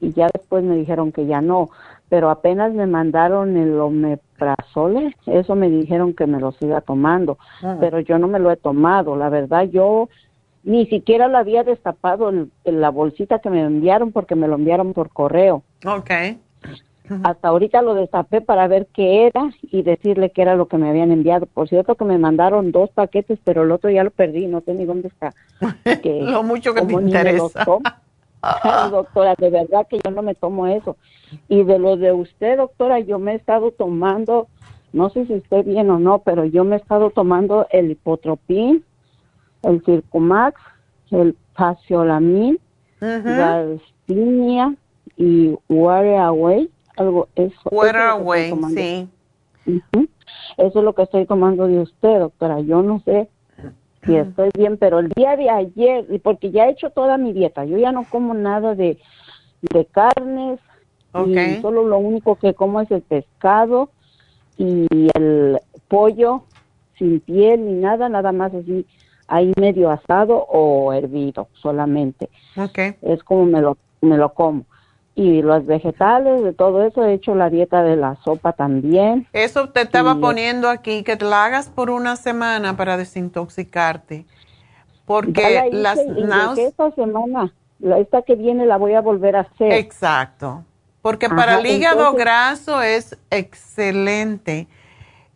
y 0.00 0.12
ya 0.12 0.28
después 0.32 0.64
me 0.64 0.76
dijeron 0.76 1.12
que 1.12 1.26
ya 1.26 1.40
no, 1.42 1.68
pero 2.08 2.30
apenas 2.30 2.72
me 2.72 2.86
mandaron 2.86 3.56
el 3.56 3.78
omeprazole, 3.78 5.14
eso 5.26 5.54
me 5.54 5.68
dijeron 5.68 6.14
que 6.14 6.26
me 6.26 6.40
lo 6.40 6.52
siga 6.52 6.80
tomando, 6.80 7.36
Ah. 7.62 7.76
pero 7.78 8.00
yo 8.00 8.18
no 8.18 8.26
me 8.26 8.38
lo 8.38 8.50
he 8.50 8.56
tomado, 8.56 9.14
la 9.16 9.28
verdad 9.28 9.64
yo 9.64 10.08
ni 10.62 10.86
siquiera 10.86 11.28
lo 11.28 11.38
había 11.38 11.64
destapado 11.64 12.30
en, 12.30 12.50
en 12.64 12.80
la 12.80 12.90
bolsita 12.90 13.38
que 13.40 13.50
me 13.50 13.62
enviaron 13.62 14.12
porque 14.12 14.34
me 14.34 14.48
lo 14.48 14.56
enviaron 14.56 14.92
por 14.92 15.10
correo. 15.10 15.62
Ok. 15.86 16.10
Hasta 17.24 17.48
ahorita 17.48 17.82
lo 17.82 17.94
destapé 17.94 18.40
para 18.40 18.68
ver 18.68 18.86
qué 18.92 19.26
era 19.26 19.50
y 19.62 19.82
decirle 19.82 20.30
qué 20.30 20.42
era 20.42 20.54
lo 20.54 20.68
que 20.68 20.76
me 20.76 20.88
habían 20.88 21.10
enviado. 21.10 21.46
Por 21.46 21.68
cierto 21.68 21.96
que 21.96 22.04
me 22.04 22.18
mandaron 22.18 22.70
dos 22.70 22.90
paquetes, 22.90 23.38
pero 23.42 23.64
el 23.64 23.72
otro 23.72 23.90
ya 23.90 24.04
lo 24.04 24.10
perdí, 24.10 24.46
no 24.46 24.60
sé 24.60 24.74
ni 24.74 24.84
dónde 24.84 25.08
está. 25.08 25.34
Que 26.02 26.22
Lo 26.22 26.42
mucho 26.42 26.72
que 26.72 26.82
te 26.82 26.92
interesa. 26.92 27.66
Ay, 28.42 28.90
doctora, 28.90 29.34
de 29.36 29.50
verdad 29.50 29.86
que 29.88 29.98
yo 30.02 30.10
no 30.10 30.22
me 30.22 30.34
tomo 30.34 30.66
eso. 30.66 30.96
Y 31.48 31.64
de 31.64 31.78
lo 31.78 31.96
de 31.96 32.12
usted, 32.12 32.56
doctora, 32.56 33.00
yo 33.00 33.18
me 33.18 33.32
he 33.32 33.34
estado 33.34 33.70
tomando, 33.72 34.48
no 34.92 35.10
sé 35.10 35.26
si 35.26 35.34
esté 35.34 35.62
bien 35.62 35.90
o 35.90 35.98
no, 35.98 36.20
pero 36.20 36.44
yo 36.44 36.64
me 36.64 36.76
he 36.76 36.78
estado 36.78 37.10
tomando 37.10 37.66
el 37.70 37.90
hipotropín, 37.90 38.84
el 39.62 39.82
Circumax, 39.84 40.60
el 41.10 41.36
Faciolamin, 41.54 42.58
Galcinia 43.00 44.74
y 45.16 45.56
Water 45.68 46.20
Away, 46.20 46.70
algo 47.00 47.28
eso. 47.34 47.70
es 48.14 48.24
sí. 48.74 49.10
Eso 50.56 50.78
es 50.78 50.84
lo 50.84 50.94
que 50.94 51.02
estoy 51.02 51.26
tomando 51.26 51.66
de 51.66 51.80
usted, 51.80 52.18
doctora. 52.18 52.60
Yo 52.60 52.82
no 52.82 53.00
sé 53.00 53.28
si 54.04 54.16
estoy 54.16 54.50
bien, 54.56 54.76
pero 54.78 54.98
el 54.98 55.08
día 55.10 55.36
de 55.36 55.50
ayer, 55.50 56.06
y 56.08 56.18
porque 56.18 56.50
ya 56.50 56.66
he 56.66 56.70
hecho 56.70 56.90
toda 56.90 57.18
mi 57.18 57.32
dieta, 57.32 57.64
yo 57.64 57.76
ya 57.78 57.92
no 57.92 58.04
como 58.04 58.34
nada 58.34 58.74
de, 58.74 58.98
de 59.72 59.84
carnes, 59.86 60.60
y 61.12 61.54
Ok. 61.56 61.60
solo 61.60 61.84
lo 61.84 61.98
único 61.98 62.36
que 62.36 62.54
como 62.54 62.80
es 62.80 62.90
el 62.90 63.02
pescado 63.02 63.90
y 64.56 64.86
el 65.14 65.58
pollo 65.88 66.44
sin 66.96 67.18
piel 67.20 67.66
ni 67.66 67.72
nada, 67.72 68.08
nada 68.08 68.30
más 68.30 68.54
así, 68.54 68.86
ahí 69.26 69.52
medio 69.58 69.90
asado 69.90 70.36
o 70.36 70.92
hervido 70.92 71.48
solamente. 71.54 72.30
Es 73.02 73.22
como 73.24 73.44
me 73.46 73.60
lo, 73.60 73.76
me 74.02 74.16
lo 74.16 74.32
como. 74.34 74.66
Y 75.14 75.42
los 75.42 75.66
vegetales, 75.66 76.42
de 76.42 76.52
todo 76.52 76.84
eso, 76.84 77.04
he 77.04 77.12
hecho 77.14 77.34
la 77.34 77.50
dieta 77.50 77.82
de 77.82 77.96
la 77.96 78.16
sopa 78.24 78.52
también. 78.52 79.26
Eso 79.32 79.68
te 79.68 79.82
estaba 79.82 80.12
Y- 80.16 80.20
poniendo 80.20 80.68
aquí, 80.68 81.02
que 81.02 81.16
te 81.16 81.24
la 81.24 81.44
hagas 81.44 81.68
por 81.68 81.90
una 81.90 82.16
semana 82.16 82.76
para 82.76 82.96
desintoxicarte. 82.96 84.24
Porque 85.04 85.42
la 85.42 85.66
hice 85.66 85.76
las 85.76 85.98
y 85.98 86.22
náuseas... 86.22 86.68
esta 86.68 86.90
semana, 86.92 87.52
la, 87.80 87.98
esta 87.98 88.22
que 88.22 88.36
viene 88.36 88.64
la 88.66 88.76
voy 88.76 88.94
a 88.94 89.00
volver 89.00 89.36
a 89.36 89.40
hacer. 89.40 89.72
Exacto. 89.72 90.64
Porque 91.02 91.26
Ajá, 91.26 91.34
para 91.36 91.58
el 91.58 91.66
hígado 91.66 92.00
entonces- 92.00 92.20
graso 92.24 92.82
es 92.82 93.18
excelente. 93.30 94.68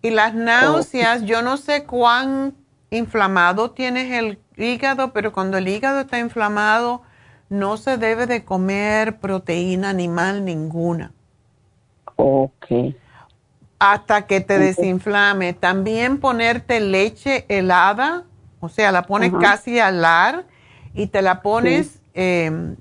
Y 0.03 0.11
las 0.11 0.35
náuseas, 0.35 1.23
yo 1.25 1.43
no 1.43 1.57
sé 1.57 1.85
cuán 1.85 2.55
inflamado 2.91 3.73
tienes 3.73 4.13
el 4.13 4.39
hígado, 4.57 5.13
pero 5.13 5.33
cuando 5.33 5.57
el 5.59 5.67
hígado 5.67 6.01
está 6.01 6.19
inflamado, 6.21 7.03
no 7.59 7.77
se 7.77 7.97
debe 7.97 8.27
de 8.27 8.45
comer 8.45 9.19
proteína 9.19 9.91
animal 9.91 10.45
ninguna. 10.45 11.13
Ok. 12.17 12.67
Hasta 13.79 14.27
que 14.27 14.41
te 14.41 14.59
desinflame. 14.59 15.53
También 15.53 16.19
ponerte 16.19 16.81
leche 16.81 17.45
helada, 17.49 18.25
o 18.61 18.69
sea, 18.69 18.93
la 18.93 19.03
pones 19.03 19.33
casi 19.41 19.79
a 19.79 19.89
helar 19.89 20.45
y 20.95 21.09
te 21.09 21.23
la 21.23 21.43
pones, 21.43 22.01
eh, 22.15 22.75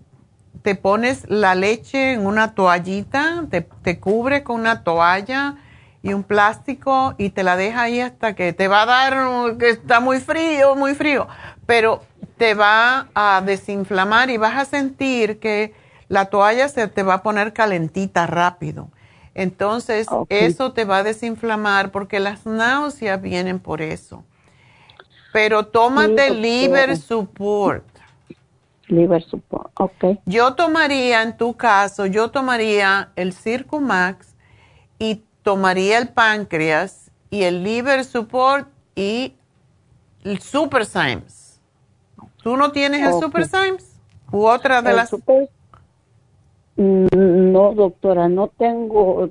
te 0.61 0.75
pones 0.75 1.29
la 1.29 1.55
leche 1.55 2.13
en 2.13 2.25
una 2.25 2.53
toallita, 2.53 3.45
te, 3.49 3.61
te 3.61 3.99
cubre 3.99 4.43
con 4.43 4.59
una 4.59 4.83
toalla 4.83 5.57
y 6.03 6.13
un 6.13 6.23
plástico 6.23 7.15
y 7.17 7.29
te 7.29 7.43
la 7.43 7.55
deja 7.55 7.83
ahí 7.83 8.01
hasta 8.01 8.35
que 8.35 8.53
te 8.53 8.67
va 8.67 8.83
a 8.83 8.85
dar, 8.85 9.57
que 9.57 9.69
está 9.69 9.99
muy 10.01 10.19
frío, 10.19 10.75
muy 10.75 10.95
frío, 10.95 11.27
pero 11.65 12.01
te 12.37 12.53
va 12.53 13.07
a 13.13 13.41
desinflamar 13.45 14.29
y 14.29 14.37
vas 14.37 14.57
a 14.57 14.65
sentir 14.65 15.39
que 15.39 15.73
la 16.09 16.25
toalla 16.25 16.67
se 16.69 16.87
te 16.87 17.03
va 17.03 17.15
a 17.15 17.23
poner 17.23 17.53
calentita 17.53 18.27
rápido. 18.27 18.89
Entonces, 19.35 20.07
eso 20.29 20.73
te 20.73 20.85
va 20.85 20.97
a 20.97 21.03
desinflamar 21.03 21.91
porque 21.91 22.19
las 22.19 22.45
náuseas 22.45 23.21
vienen 23.21 23.59
por 23.59 23.81
eso. 23.81 24.23
Pero 25.31 25.65
tómate 25.65 26.29
Sí, 26.29 26.35
liver 26.35 26.95
support. 26.97 27.85
Liver 28.87 29.23
support, 29.23 29.71
ok. 29.79 30.19
Yo 30.25 30.53
tomaría, 30.53 31.23
en 31.23 31.35
tu 31.35 31.55
caso, 31.55 32.05
yo 32.05 32.29
tomaría 32.29 33.09
el 33.15 33.33
Circumax 33.33 34.35
y 34.99 35.23
tomaría 35.41 35.97
el 35.97 36.09
páncreas 36.09 37.09
y 37.31 37.43
el 37.43 37.63
liver 37.63 38.05
support 38.05 38.67
y 38.95 39.33
el 40.23 40.39
Super 40.39 40.85
Symes. 40.85 41.42
¿Tú 42.43 42.57
no 42.57 42.71
tienes 42.71 43.01
el. 43.07 43.13
Super 43.19 43.45
Symes? 43.47 43.99
¿U 44.31 44.45
otra 44.45 44.81
de 44.81 44.89
El 44.91 44.95
las? 44.97 45.09
super- 45.09 45.49
Mm, 46.75 47.51
No, 47.51 47.73
doctora, 47.75 48.27
no 48.29 48.47
tengo, 48.47 49.29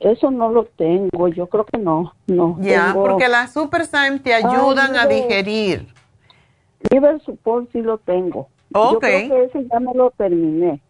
eso 0.00 0.30
no 0.30 0.50
lo 0.50 0.64
tengo, 0.64 1.28
yo 1.28 1.46
creo 1.46 1.66
que 1.66 1.76
no, 1.76 2.14
no. 2.26 2.56
Ya, 2.60 2.92
tengo- 2.92 3.06
porque 3.06 3.28
las 3.28 3.52
Super 3.52 3.84
Symes 3.84 4.22
te 4.22 4.32
ayudan 4.32 4.96
a 4.96 5.06
digerir. 5.06 5.86
Liver 6.90 7.20
support 7.22 7.70
sí 7.72 7.82
lo 7.82 7.98
tengo. 7.98 8.48
Yo 8.70 8.80
Ok. 8.92 9.00
creo 9.04 9.28
que 9.28 9.44
ese 9.44 9.68
ya 9.70 9.78
me 9.78 9.92
lo 9.94 10.10
terminé. 10.12 10.80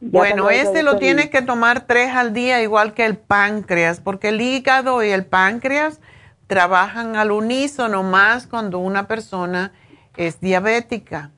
Ya 0.00 0.18
Bueno, 0.18 0.48
ese 0.50 0.82
lo 0.82 0.96
tienes 0.96 1.28
que 1.30 1.42
tomar 1.42 1.86
tres 1.86 2.10
al 2.14 2.32
día, 2.32 2.62
igual 2.62 2.92
que 2.94 3.04
el 3.04 3.16
páncreas, 3.18 4.00
porque 4.00 4.30
el 4.30 4.40
hígado 4.40 5.02
y 5.04 5.10
el 5.10 5.26
páncreas 5.26 6.00
trabajan 6.46 7.16
al 7.16 7.30
unísono 7.30 8.02
más 8.02 8.46
cuando 8.46 8.78
una 8.78 9.06
persona 9.06 9.72
es 10.16 10.40
diabética. 10.40 11.30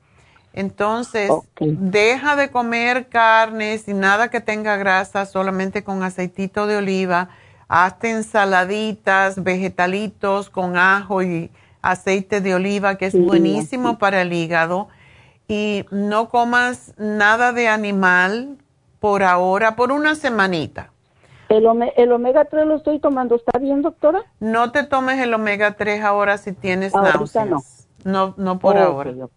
Entonces, 0.53 1.29
deja 1.59 2.35
de 2.37 2.49
comer 2.49 3.07
carnes 3.09 3.87
y 3.87 3.93
nada 3.93 4.29
que 4.29 4.39
tenga 4.39 4.77
grasa, 4.77 5.25
solamente 5.25 5.83
con 5.83 6.01
aceitito 6.03 6.65
de 6.65 6.77
oliva. 6.77 7.29
Hazte 7.67 8.11
ensaladitas, 8.11 9.43
vegetalitos 9.43 10.49
con 10.49 10.77
ajo 10.77 11.21
y 11.23 11.51
aceite 11.81 12.39
de 12.41 12.55
oliva, 12.55 12.95
que 12.95 13.07
es 13.07 13.13
Sí, 13.13 13.19
buenísimo 13.21 13.97
para 13.97 14.21
el 14.21 14.31
hígado. 14.33 14.87
Y 15.47 15.85
no 15.91 16.29
comas 16.29 16.93
nada 16.97 17.51
de 17.51 17.67
animal 17.67 18.57
por 18.99 19.23
ahora, 19.23 19.75
por 19.75 19.91
una 19.91 20.15
semanita. 20.15 20.89
El, 21.49 21.65
ome- 21.67 21.93
el 21.97 22.11
omega 22.11 22.45
3 22.45 22.65
lo 22.65 22.77
estoy 22.77 22.99
tomando, 22.99 23.35
¿está 23.35 23.59
bien, 23.59 23.81
doctora? 23.83 24.23
No 24.39 24.71
te 24.71 24.83
tomes 24.83 25.19
el 25.19 25.33
omega 25.33 25.75
3 25.75 26.03
ahora 26.03 26.37
si 26.37 26.53
tienes 26.53 26.93
náuseas. 26.95 27.47
no. 27.47 27.61
No, 28.05 28.33
no 28.37 28.59
por 28.59 28.77
ahora. 28.77 29.11
ok. 29.21 29.31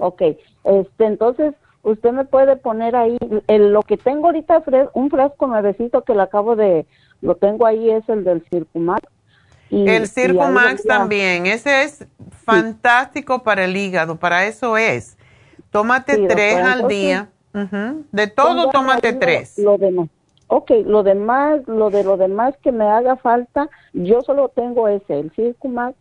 Ok, 0.00 0.22
este, 0.64 1.04
entonces 1.04 1.54
usted 1.82 2.12
me 2.12 2.24
puede 2.24 2.56
poner 2.56 2.96
ahí 2.96 3.18
el- 3.46 3.72
lo 3.74 3.82
que 3.82 3.98
tengo 3.98 4.26
ahorita, 4.26 4.62
un 4.94 5.10
frasco 5.10 5.46
nuevecito 5.46 6.02
que 6.02 6.14
lo 6.14 6.22
acabo 6.22 6.56
de 6.56 6.86
lo 7.20 7.34
tengo 7.34 7.66
ahí, 7.66 7.90
es 7.90 8.08
el 8.08 8.24
del 8.24 8.42
Circumax. 8.50 9.02
Y, 9.68 9.86
el 9.86 10.06
Circumax 10.08 10.84
también, 10.84 11.44
ese 11.46 11.82
es 11.82 12.06
fantástico 12.44 13.42
para 13.42 13.64
el 13.64 13.76
hígado, 13.76 14.16
para 14.16 14.46
eso 14.46 14.76
es. 14.78 15.18
Tómate 15.70 16.26
tres 16.26 16.56
al 16.56 16.88
día. 16.88 17.28
De 18.12 18.26
todo, 18.28 18.70
tómate 18.70 19.12
tres. 19.12 19.58
Lo 19.58 19.76
demás. 19.76 20.08
Ok, 20.46 20.70
lo 20.84 21.02
demás, 21.04 21.60
lo 21.68 21.90
de 21.90 22.02
lo 22.02 22.16
demás 22.16 22.56
que 22.62 22.72
me 22.72 22.84
haga 22.84 23.16
falta, 23.16 23.68
yo 23.92 24.20
solo 24.22 24.48
tengo 24.48 24.88
ese, 24.88 25.20
el 25.20 25.30
Circumax, 25.32 25.94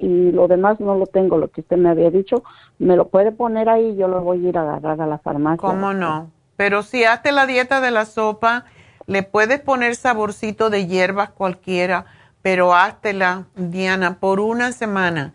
y 0.00 0.32
lo 0.32 0.48
demás 0.48 0.80
no 0.80 0.96
lo 0.96 1.06
tengo, 1.06 1.36
lo 1.36 1.50
que 1.50 1.60
usted 1.60 1.76
me 1.76 1.90
había 1.90 2.10
dicho, 2.10 2.42
me 2.78 2.96
lo 2.96 3.08
puede 3.08 3.32
poner 3.32 3.68
ahí, 3.68 3.96
yo 3.96 4.08
lo 4.08 4.22
voy 4.22 4.46
a 4.46 4.48
ir 4.48 4.58
a 4.58 4.62
agarrar 4.62 5.00
a 5.00 5.06
la 5.06 5.18
farmacia. 5.18 5.58
¿Cómo 5.58 5.92
no? 5.92 6.30
Pero 6.56 6.82
si 6.82 7.04
hace 7.04 7.32
la 7.32 7.46
dieta 7.46 7.80
de 7.80 7.90
la 7.90 8.06
sopa, 8.06 8.64
le 9.06 9.22
puedes 9.22 9.60
poner 9.60 9.94
saborcito 9.96 10.70
de 10.70 10.86
hierbas 10.86 11.30
cualquiera, 11.30 12.06
pero 12.42 12.74
háztela, 12.74 13.44
Diana, 13.56 14.18
por 14.18 14.40
una 14.40 14.72
semana 14.72 15.34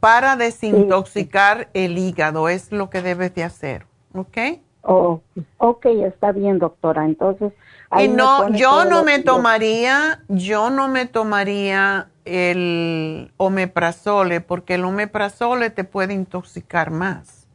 para 0.00 0.36
desintoxicar 0.36 1.68
el 1.74 1.98
hígado, 1.98 2.48
es 2.48 2.72
lo 2.72 2.90
que 2.90 3.02
debes 3.02 3.34
de 3.34 3.44
hacer, 3.44 3.86
¿ok? 4.14 4.38
Oh, 4.82 5.20
ok, 5.58 5.86
está 5.86 6.32
bien, 6.32 6.58
doctora. 6.58 7.04
Entonces, 7.04 7.52
y 7.98 8.08
no, 8.08 8.50
yo 8.50 8.84
no 8.84 9.02
me 9.02 9.18
tomaría, 9.18 10.20
yo 10.28 10.70
no 10.70 10.88
me 10.88 11.06
tomaría 11.06 12.08
el 12.28 13.32
omeprazole, 13.36 14.40
porque 14.40 14.74
el 14.74 14.84
omeprazole 14.84 15.70
te 15.70 15.84
puede 15.84 16.14
intoxicar 16.14 16.90
más. 16.90 17.46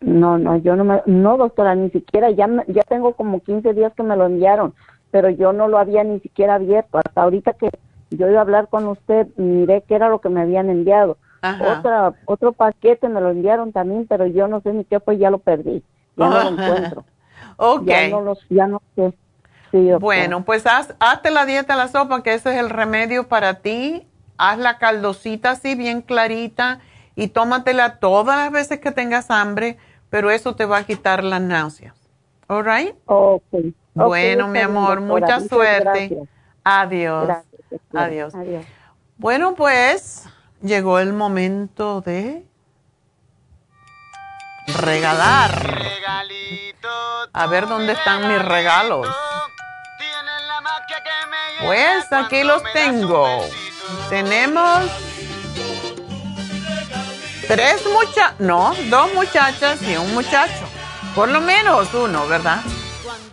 No, 0.00 0.38
no, 0.38 0.56
yo 0.58 0.76
no 0.76 0.84
me, 0.84 1.02
no, 1.06 1.36
doctora, 1.36 1.74
ni 1.74 1.90
siquiera, 1.90 2.30
ya, 2.30 2.48
ya 2.68 2.82
tengo 2.82 3.14
como 3.14 3.40
15 3.40 3.74
días 3.74 3.92
que 3.94 4.04
me 4.04 4.16
lo 4.16 4.26
enviaron, 4.26 4.74
pero 5.10 5.28
yo 5.30 5.52
no 5.52 5.66
lo 5.66 5.78
había 5.78 6.04
ni 6.04 6.20
siquiera 6.20 6.54
abierto. 6.54 6.98
Hasta 6.98 7.22
ahorita 7.22 7.54
que 7.54 7.70
yo 8.10 8.28
iba 8.28 8.38
a 8.38 8.42
hablar 8.42 8.68
con 8.68 8.86
usted, 8.86 9.26
miré 9.36 9.82
qué 9.88 9.96
era 9.96 10.08
lo 10.08 10.20
que 10.20 10.28
me 10.28 10.40
habían 10.42 10.70
enviado. 10.70 11.18
Otra, 11.56 12.14
otro 12.26 12.52
paquete 12.52 13.08
me 13.08 13.20
lo 13.20 13.30
enviaron 13.30 13.72
también, 13.72 14.06
pero 14.06 14.26
yo 14.26 14.46
no 14.46 14.60
sé 14.60 14.72
ni 14.72 14.84
qué 14.84 15.00
fue, 15.00 15.18
ya 15.18 15.30
lo 15.30 15.38
perdí, 15.38 15.82
ya 16.16 16.28
no 16.28 16.40
lo 16.40 16.48
encuentro. 16.50 17.04
ok. 17.56 17.86
Ya 17.86 18.02
no, 18.02 18.34
ya 18.50 18.66
no 18.68 18.82
sé. 18.94 19.12
Bueno, 20.00 20.44
pues 20.44 20.66
haz, 20.66 20.94
hazte 21.00 21.30
la 21.30 21.44
dieta 21.46 21.76
la 21.76 21.88
sopa, 21.88 22.22
que 22.22 22.34
ese 22.34 22.52
es 22.52 22.58
el 22.58 22.70
remedio 22.70 23.28
para 23.28 23.60
ti. 23.60 24.06
Haz 24.36 24.58
la 24.58 24.78
caldosita 24.78 25.52
así 25.52 25.74
bien 25.74 26.00
clarita 26.00 26.80
y 27.16 27.28
tómatela 27.28 27.98
todas 27.98 28.36
las 28.36 28.52
veces 28.52 28.78
que 28.78 28.92
tengas 28.92 29.30
hambre, 29.30 29.76
pero 30.10 30.30
eso 30.30 30.54
te 30.54 30.64
va 30.64 30.78
a 30.78 30.84
quitar 30.84 31.24
las 31.24 31.40
náuseas. 31.40 31.94
¿All 32.46 32.64
right? 32.64 32.94
Okay. 33.06 33.74
Bueno, 33.94 34.46
mi 34.48 34.60
amor, 34.60 35.00
mucha 35.00 35.40
suerte. 35.40 36.16
Adiós. 36.62 37.28
Adiós. 37.92 38.34
Adiós. 38.34 38.64
Bueno, 39.16 39.54
pues 39.54 40.24
llegó 40.62 41.00
el 41.00 41.12
momento 41.12 42.00
de 42.00 42.44
regalar. 44.80 45.82
A 47.32 47.46
ver 47.46 47.66
dónde 47.66 47.92
están 47.92 48.28
mis 48.28 48.42
regalos. 48.44 49.08
Pues 51.64 52.12
aquí 52.12 52.44
los 52.44 52.62
tengo. 52.72 53.26
Tenemos 54.08 54.84
tres 57.46 57.84
muchachas, 57.86 58.38
no, 58.38 58.74
dos 58.88 59.12
muchachas 59.14 59.82
y 59.82 59.96
un 59.96 60.14
muchacho. 60.14 60.68
Por 61.14 61.28
lo 61.28 61.40
menos 61.40 61.92
uno, 61.94 62.26
¿verdad? 62.28 62.60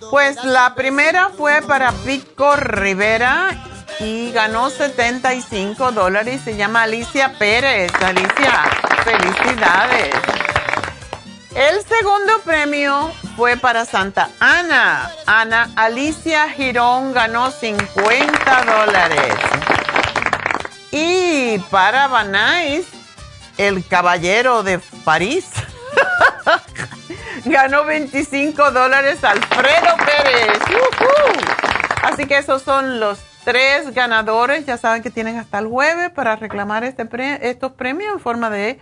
Pues 0.09 0.43
la 0.43 0.75
primera 0.75 1.29
fue 1.29 1.61
para 1.61 1.91
Pico 1.91 2.55
Rivera 2.55 3.49
y 3.99 4.31
ganó 4.31 4.69
75 4.69 5.91
dólares. 5.91 6.41
Se 6.43 6.55
llama 6.55 6.83
Alicia 6.83 7.37
Pérez. 7.37 7.91
Alicia, 8.01 8.63
felicidades. 9.03 10.15
El 11.55 11.81
segundo 11.85 12.33
premio 12.43 13.13
fue 13.37 13.55
para 13.55 13.85
Santa 13.85 14.29
Ana. 14.41 15.09
Ana 15.25 15.69
Alicia 15.77 16.49
Girón 16.49 17.13
ganó 17.13 17.49
50 17.49 18.65
dólares. 18.65 19.35
Y 20.91 21.57
para 21.71 22.09
Banais, 22.09 22.85
el 23.57 23.87
caballero 23.87 24.63
de 24.63 24.79
París, 25.05 25.49
ganó 27.45 27.85
25 27.85 28.71
dólares 28.71 29.23
Alfredo 29.23 29.95
Pérez. 30.05 30.59
Así 32.03 32.25
que 32.27 32.37
esos 32.37 32.63
son 32.63 32.99
los 32.99 33.19
tres 33.45 33.93
ganadores. 33.93 34.65
Ya 34.65 34.75
saben 34.75 35.01
que 35.01 35.09
tienen 35.09 35.37
hasta 35.37 35.59
el 35.59 35.67
jueves 35.67 36.09
para 36.09 36.35
reclamar 36.35 36.83
este 36.83 37.07
estos 37.49 37.71
premios 37.71 38.11
en 38.11 38.19
forma 38.19 38.49
de 38.49 38.77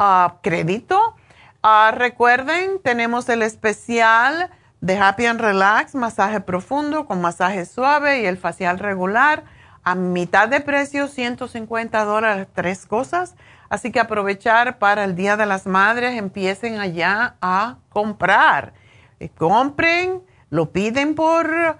ah, 0.00 0.34
crédito. 0.42 1.14
Ah, 1.62 1.92
recuerden, 1.94 2.80
tenemos 2.82 3.28
el 3.28 3.42
especial 3.42 4.50
de 4.80 4.96
Happy 4.96 5.26
and 5.26 5.40
Relax, 5.40 5.96
masaje 5.96 6.40
profundo 6.40 7.06
con 7.06 7.20
masaje 7.20 7.66
suave 7.66 8.22
y 8.22 8.26
el 8.26 8.38
facial 8.38 8.78
regular 8.78 9.42
a 9.82 9.96
mitad 9.96 10.48
de 10.48 10.60
precio, 10.60 11.08
150 11.08 12.04
dólares, 12.04 12.46
tres 12.54 12.86
cosas. 12.86 13.34
Así 13.70 13.90
que 13.90 13.98
aprovechar 13.98 14.78
para 14.78 15.02
el 15.02 15.16
Día 15.16 15.36
de 15.36 15.46
las 15.46 15.66
Madres, 15.66 16.16
empiecen 16.16 16.78
allá 16.78 17.34
a 17.40 17.78
comprar. 17.88 18.72
Eh, 19.18 19.30
compren, 19.30 20.22
lo 20.50 20.70
piden 20.70 21.14
por 21.14 21.76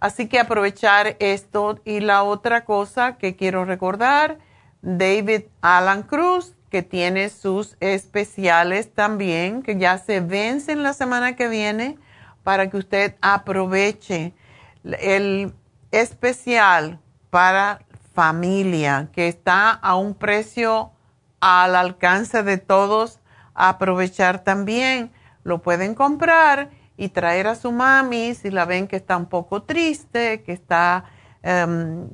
Así 0.00 0.26
que 0.26 0.40
aprovechar 0.40 1.14
esto 1.20 1.78
y 1.84 2.00
la 2.00 2.24
otra 2.24 2.64
cosa 2.64 3.16
que 3.16 3.36
quiero 3.36 3.64
recordar, 3.64 4.38
David 4.82 5.42
Alan 5.60 6.02
Cruz 6.02 6.56
que 6.68 6.82
tiene 6.82 7.28
sus 7.28 7.76
especiales 7.78 8.92
también, 8.92 9.62
que 9.62 9.78
ya 9.78 9.98
se 9.98 10.18
vencen 10.18 10.82
la 10.82 10.94
semana 10.94 11.36
que 11.36 11.46
viene, 11.46 11.96
para 12.42 12.68
que 12.70 12.76
usted 12.76 13.14
aproveche 13.20 14.34
el 14.82 15.54
especial 15.92 16.98
para 17.30 17.82
familia, 18.12 19.08
que 19.12 19.28
está 19.28 19.70
a 19.70 19.96
un 19.96 20.14
precio 20.14 20.92
al 21.40 21.76
alcance 21.76 22.42
de 22.42 22.58
todos, 22.58 23.20
aprovechar 23.54 24.44
también. 24.44 25.10
Lo 25.42 25.62
pueden 25.62 25.94
comprar 25.94 26.70
y 26.96 27.08
traer 27.08 27.46
a 27.46 27.54
su 27.54 27.72
mami 27.72 28.34
si 28.34 28.50
la 28.50 28.66
ven 28.66 28.86
que 28.86 28.96
está 28.96 29.16
un 29.16 29.26
poco 29.26 29.62
triste, 29.62 30.42
que 30.42 30.52
está 30.52 31.04
em, 31.42 32.08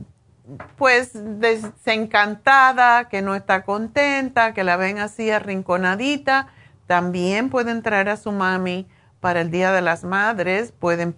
pues 0.76 1.10
desencantada, 1.12 3.08
que 3.08 3.20
no 3.20 3.34
está 3.34 3.64
contenta, 3.64 4.54
que 4.54 4.62
la 4.62 4.76
ven 4.76 4.98
así 4.98 5.30
arrinconadita, 5.30 6.48
también 6.86 7.50
pueden 7.50 7.82
traer 7.82 8.08
a 8.08 8.16
su 8.16 8.30
mami 8.30 8.86
para 9.18 9.40
el 9.40 9.50
Día 9.50 9.72
de 9.72 9.82
las 9.82 10.04
Madres, 10.04 10.72
pueden 10.72 11.16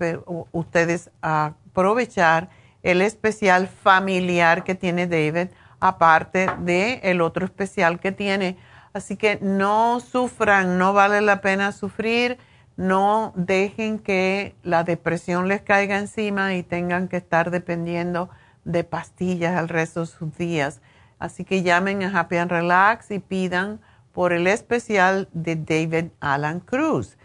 ustedes 0.52 1.10
aprovechar 1.20 2.48
el 2.82 3.02
especial 3.02 3.68
familiar 3.68 4.64
que 4.64 4.74
tiene 4.74 5.06
David, 5.06 5.48
aparte 5.80 6.48
de 6.60 7.00
el 7.04 7.20
otro 7.20 7.44
especial 7.44 8.00
que 8.00 8.12
tiene. 8.12 8.56
Así 8.92 9.16
que 9.16 9.38
no 9.40 10.00
sufran, 10.00 10.78
no 10.78 10.92
vale 10.92 11.20
la 11.20 11.40
pena 11.40 11.72
sufrir, 11.72 12.38
no 12.76 13.32
dejen 13.36 13.98
que 13.98 14.54
la 14.62 14.84
depresión 14.84 15.48
les 15.48 15.62
caiga 15.62 15.98
encima 15.98 16.54
y 16.54 16.62
tengan 16.62 17.08
que 17.08 17.16
estar 17.16 17.50
dependiendo 17.50 18.30
de 18.64 18.84
pastillas 18.84 19.56
al 19.56 19.68
resto 19.68 20.00
de 20.00 20.06
sus 20.06 20.36
días. 20.36 20.80
Así 21.18 21.44
que 21.44 21.62
llamen 21.62 22.02
a 22.02 22.18
Happy 22.18 22.36
and 22.36 22.50
Relax 22.50 23.10
y 23.10 23.18
pidan 23.18 23.80
por 24.12 24.32
el 24.32 24.46
especial 24.46 25.28
de 25.32 25.56
David 25.56 26.10
Alan 26.20 26.60
Cruz. 26.60 27.16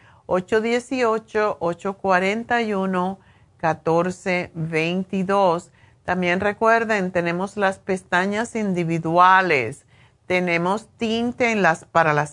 818-841-1422. 3.64 5.72
También 6.06 6.40
recuerden, 6.40 7.11
tenemos 7.11 7.57
las 7.57 7.80
pestañas 7.80 8.56
individuales, 8.56 9.85
tenemos 10.27 10.88
tinte 10.98 11.52
en 11.52 11.61
las, 11.61 11.84
para 11.85 12.14
la 12.14 12.27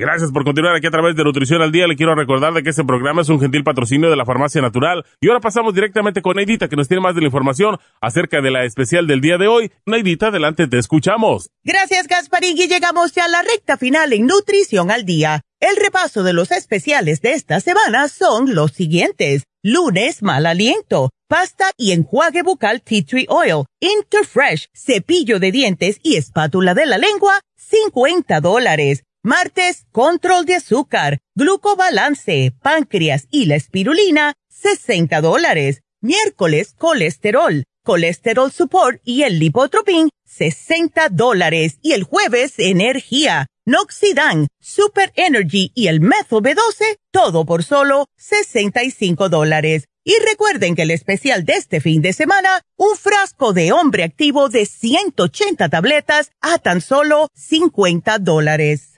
Gracias 0.00 0.30
por 0.30 0.44
continuar 0.44 0.76
aquí 0.76 0.86
a 0.86 0.92
través 0.92 1.16
de 1.16 1.24
Nutrición 1.24 1.60
al 1.60 1.72
Día. 1.72 1.88
Le 1.88 1.96
quiero 1.96 2.14
recordar 2.14 2.52
de 2.52 2.62
que 2.62 2.70
este 2.70 2.84
programa 2.84 3.22
es 3.22 3.28
un 3.30 3.40
gentil 3.40 3.64
patrocinio 3.64 4.08
de 4.08 4.14
la 4.14 4.24
Farmacia 4.24 4.62
Natural. 4.62 5.04
Y 5.20 5.26
ahora 5.26 5.40
pasamos 5.40 5.74
directamente 5.74 6.22
con 6.22 6.36
Neidita, 6.36 6.68
que 6.68 6.76
nos 6.76 6.86
tiene 6.86 7.00
más 7.00 7.16
de 7.16 7.20
la 7.20 7.26
información 7.26 7.78
acerca 8.00 8.40
de 8.40 8.52
la 8.52 8.64
especial 8.64 9.08
del 9.08 9.20
día 9.20 9.38
de 9.38 9.48
hoy. 9.48 9.72
Neidita, 9.86 10.28
adelante, 10.28 10.68
te 10.68 10.78
escuchamos. 10.78 11.50
Gracias, 11.64 12.06
Gasparín. 12.06 12.56
Y 12.56 12.68
llegamos 12.68 13.10
ya 13.10 13.24
a 13.24 13.28
la 13.28 13.42
recta 13.42 13.76
final 13.76 14.12
en 14.12 14.26
Nutrición 14.28 14.92
al 14.92 15.04
Día. 15.04 15.40
El 15.58 15.74
repaso 15.74 16.22
de 16.22 16.32
los 16.32 16.52
especiales 16.52 17.20
de 17.20 17.32
esta 17.32 17.58
semana 17.58 18.06
son 18.06 18.54
los 18.54 18.70
siguientes. 18.70 19.46
Lunes, 19.64 20.22
mal 20.22 20.46
aliento, 20.46 21.10
pasta 21.28 21.72
y 21.76 21.90
enjuague 21.90 22.44
bucal 22.44 22.82
Tea 22.82 23.02
Tree 23.04 23.26
Oil, 23.28 23.64
Interfresh, 23.80 24.68
cepillo 24.72 25.40
de 25.40 25.50
dientes 25.50 25.98
y 26.04 26.14
espátula 26.14 26.74
de 26.74 26.86
la 26.86 26.98
lengua, 26.98 27.40
50 27.56 28.40
dólares. 28.40 29.02
Martes, 29.24 29.84
control 29.90 30.46
de 30.46 30.54
azúcar, 30.54 31.18
glucobalance, 31.34 32.52
páncreas 32.62 33.26
y 33.32 33.46
la 33.46 33.56
espirulina, 33.56 34.34
60 34.48 35.20
dólares. 35.20 35.82
Miércoles, 36.00 36.72
colesterol, 36.78 37.64
colesterol 37.82 38.52
support 38.52 39.00
y 39.04 39.24
el 39.24 39.40
lipotropin, 39.40 40.10
60 40.24 41.08
dólares. 41.08 41.78
Y 41.82 41.94
el 41.94 42.04
jueves, 42.04 42.54
energía, 42.58 43.48
Noxidan, 43.66 44.46
Super 44.60 45.12
Energy 45.16 45.72
y 45.74 45.88
el 45.88 46.00
Methyl 46.00 46.38
B12, 46.38 46.98
todo 47.10 47.44
por 47.44 47.64
solo 47.64 48.06
65 48.16 49.28
dólares. 49.28 49.88
Y 50.04 50.14
recuerden 50.24 50.76
que 50.76 50.82
el 50.82 50.92
especial 50.92 51.44
de 51.44 51.54
este 51.54 51.80
fin 51.80 52.02
de 52.02 52.12
semana, 52.12 52.62
un 52.76 52.96
frasco 52.96 53.52
de 53.52 53.72
hombre 53.72 54.04
activo 54.04 54.48
de 54.48 54.64
180 54.64 55.68
tabletas 55.68 56.30
a 56.40 56.58
tan 56.58 56.80
solo 56.80 57.28
50 57.34 58.18
dólares. 58.20 58.97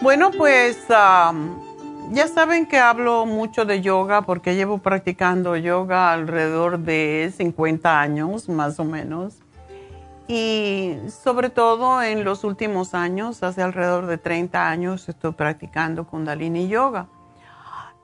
Bueno, 0.00 0.30
pues 0.30 0.78
ya 0.88 2.28
saben 2.32 2.66
que 2.66 2.78
hablo 2.78 3.26
mucho 3.26 3.64
de 3.64 3.80
yoga 3.80 4.22
porque 4.22 4.54
llevo 4.54 4.78
practicando 4.78 5.56
yoga 5.56 6.12
alrededor 6.12 6.78
de 6.78 7.32
50 7.36 8.00
años, 8.00 8.48
más 8.48 8.78
o 8.78 8.84
menos. 8.84 9.38
Y 10.28 10.96
sobre 11.08 11.50
todo 11.50 12.02
en 12.02 12.22
los 12.22 12.44
últimos 12.44 12.94
años, 12.94 13.42
hace 13.42 13.60
alrededor 13.62 14.06
de 14.06 14.18
30 14.18 14.68
años, 14.68 15.08
estoy 15.08 15.32
practicando 15.32 16.06
kundalini 16.06 16.68
yoga. 16.68 17.08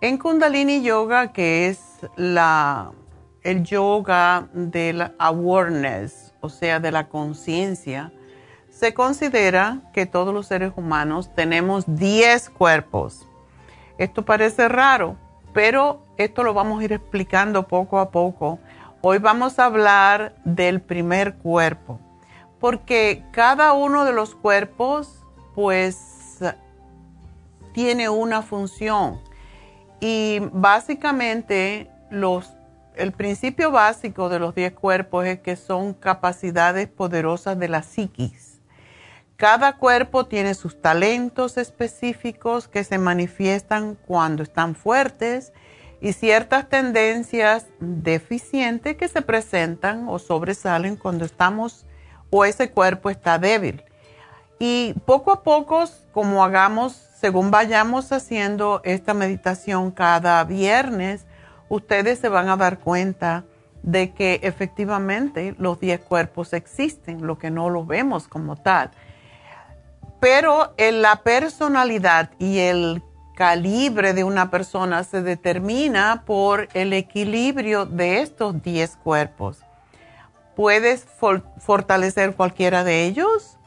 En 0.01 0.19
Kundalini 0.19 0.83
Yoga, 0.83 1.33
que 1.33 1.69
es 1.69 1.81
la, 2.17 2.91
el 3.43 3.65
yoga 3.65 4.49
del 4.53 5.13
awareness, 5.19 6.35
o 6.41 6.51
sea, 6.51 6.81
de 6.81 6.93
la 6.93 7.09
conciencia, 7.09 8.13
se 8.75 8.93
considera 8.93 9.79
que 9.93 10.05
todos 10.05 10.35
los 10.35 10.49
seres 10.49 10.73
humanos 10.75 11.33
tenemos 11.35 11.85
10 11.87 12.51
cuerpos. 12.51 13.29
Esto 13.99 14.25
parece 14.25 14.69
raro, 14.69 15.17
pero 15.53 16.03
esto 16.17 16.43
lo 16.43 16.55
vamos 16.55 16.81
a 16.81 16.85
ir 16.85 16.93
explicando 16.93 17.69
poco 17.69 18.01
a 18.01 18.11
poco. 18.11 18.59
Hoy 19.01 19.19
vamos 19.19 19.61
a 19.61 19.67
hablar 19.67 20.35
del 20.45 20.81
primer 20.81 21.37
cuerpo, 21.37 22.01
porque 22.59 23.23
cada 23.31 23.75
uno 23.75 24.05
de 24.05 24.13
los 24.13 24.35
cuerpos 24.35 25.23
pues 25.55 26.41
tiene 27.73 28.09
una 28.09 28.43
función 28.43 29.21
y 30.01 30.41
básicamente 30.53 31.91
los, 32.11 32.53
el 32.97 33.13
principio 33.13 33.71
básico 33.71 34.29
de 34.29 34.41
los 34.41 34.53
10 34.57 34.73
cuerpos 34.73 35.27
es 35.27 35.39
que 35.39 35.55
son 35.55 35.95
capacidades 35.95 36.89
poderosas 36.89 37.57
de 37.57 37.69
la 37.69 37.85
psiquis 37.85 38.54
cada 39.37 39.77
cuerpo 39.77 40.27
tiene 40.27 40.55
sus 40.55 40.81
talentos 40.81 41.57
específicos 41.57 42.69
que 42.69 42.85
se 42.85 42.99
manifiestan 42.99 43.97
cuando 44.07 44.43
están 44.43 44.75
fuertes 44.77 45.53
y 46.01 46.13
ciertas 46.13 46.69
tendencias 46.69 47.67
deficientes 47.81 48.97
que 48.97 49.09
se 49.09 49.23
presentan 49.23 50.07
o 50.09 50.19
sobresalen 50.19 50.97
cuando 50.97 51.25
estamos 51.25 51.87
o 52.31 52.45
ese 52.45 52.71
cuerpo 52.71 53.11
está 53.11 53.39
débil. 53.39 53.83
Y 54.59 54.95
poco 55.05 55.33
a 55.33 55.43
poco, 55.43 55.85
como 56.13 56.45
hagamos, 56.45 56.93
según 56.93 57.51
vayamos 57.51 58.13
haciendo 58.13 58.81
esta 58.85 59.15
meditación 59.15 59.91
cada 59.91 60.45
viernes, 60.45 61.27
ustedes 61.69 62.21
se 62.21 62.29
van 62.29 62.49
a 62.49 62.57
dar 62.57 62.79
cuenta 62.79 63.45
de 63.83 64.13
que 64.13 64.41
efectivamente 64.43 65.55
los 65.59 65.81
10 65.81 66.01
cuerpos 66.01 66.53
existen, 66.53 67.27
lo 67.27 67.39
que 67.39 67.51
no 67.51 67.69
lo 67.69 67.85
vemos 67.85 68.29
como 68.29 68.57
tal. 68.57 68.91
Pero 70.25 70.73
en 70.79 71.03
la 71.03 71.17
personalidad 71.17 72.31
y 72.39 72.61
el 72.61 73.03
calibre 73.35 74.15
de 74.15 74.25
una 74.25 74.51
persona 74.51 75.05
se 75.05 75.21
determina 75.21 76.23
por 76.25 76.67
el 76.73 76.95
equilibrio 76.95 77.85
de 77.85 78.23
estos 78.23 78.63
10 78.63 78.97
cuerpos. 79.05 79.59
Puedes 80.57 81.07
fortalecer 81.59 82.35
cualquiera 82.37 82.85
de 82.85 83.05
ellos 83.05 83.59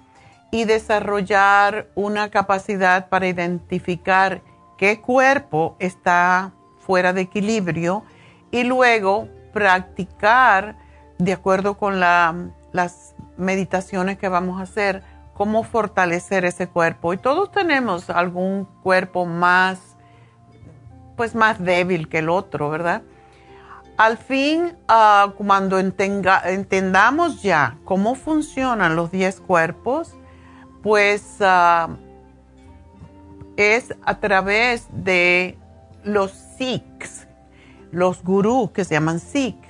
y 0.50 0.64
desarrollar 0.64 1.90
una 1.94 2.32
capacidad 2.32 3.08
para 3.08 3.28
identificar 3.28 4.42
qué 4.80 5.00
cuerpo 5.00 5.76
está 5.78 6.54
fuera 6.80 7.14
de 7.14 7.22
equilibrio 7.22 8.04
y 8.50 8.64
luego 8.64 9.28
practicar 9.54 10.76
de 11.20 11.34
acuerdo 11.34 11.78
con 11.78 12.00
las 12.00 13.14
meditaciones 13.38 14.18
que 14.18 14.28
vamos 14.28 14.60
a 14.60 14.64
hacer 14.64 15.04
cómo 15.38 15.64
fortalecer 15.64 16.46
ese 16.46 16.68
cuerpo. 16.68 17.14
Y 17.14 17.18
todos 17.18 17.52
tenemos 17.52 18.10
algún 18.10 18.66
cuerpo 18.82 19.28
más, 19.28 19.96
pues 21.16 21.36
más 21.36 21.64
débil 21.64 22.10
que 22.10 22.18
el 22.20 22.30
otro, 22.30 22.72
¿verdad? 22.72 23.04
Al 23.98 24.18
fin, 24.18 24.76
ah, 24.88 25.34
cuando 25.38 25.78
entendamos 25.78 27.44
ya 27.44 27.78
cómo 27.86 28.16
funcionan 28.16 28.96
los 28.96 29.12
10 29.12 29.42
cuerpos, 29.42 30.16
pues 30.82 31.38
ah, 31.42 31.90
es 33.58 33.94
a 34.06 34.20
través 34.20 34.88
de 34.92 35.56
los 36.04 36.32
Sikhs, 36.32 37.28
los 37.92 38.24
gurús 38.24 38.72
que 38.72 38.84
se 38.86 38.96
llaman 38.96 39.20
Sikhs 39.20 39.67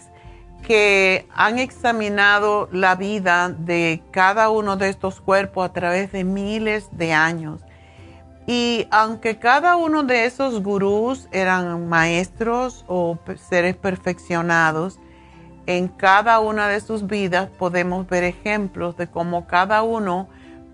que 0.68 1.26
han 1.34 1.60
examinado 1.60 2.68
la 2.74 2.96
vida 2.96 3.48
de 3.48 4.04
cada 4.12 4.50
uno 4.50 4.76
de 4.76 4.90
estos 4.90 5.22
cuerpos 5.22 5.64
a 5.64 5.72
través 5.72 6.12
de 6.12 6.26
miles 6.26 6.90
de 6.92 7.14
años. 7.14 7.62
Y 8.48 8.86
aunque 8.92 9.40
cada 9.40 9.78
uno 9.78 10.04
de 10.04 10.26
esos 10.26 10.62
gurús 10.62 11.30
eran 11.32 11.88
maestros 11.88 12.84
o 12.90 13.18
seres 13.50 13.78
perfeccionados, 13.78 15.00
en 15.68 15.88
cada 15.88 16.38
una 16.42 16.68
de 16.68 16.82
sus 16.82 17.08
vidas 17.08 17.48
podemos 17.58 18.06
ver 18.06 18.26
ejemplos 18.26 18.98
de 18.98 19.08
cómo 19.08 19.48
cada 19.48 19.84
uno 19.84 20.28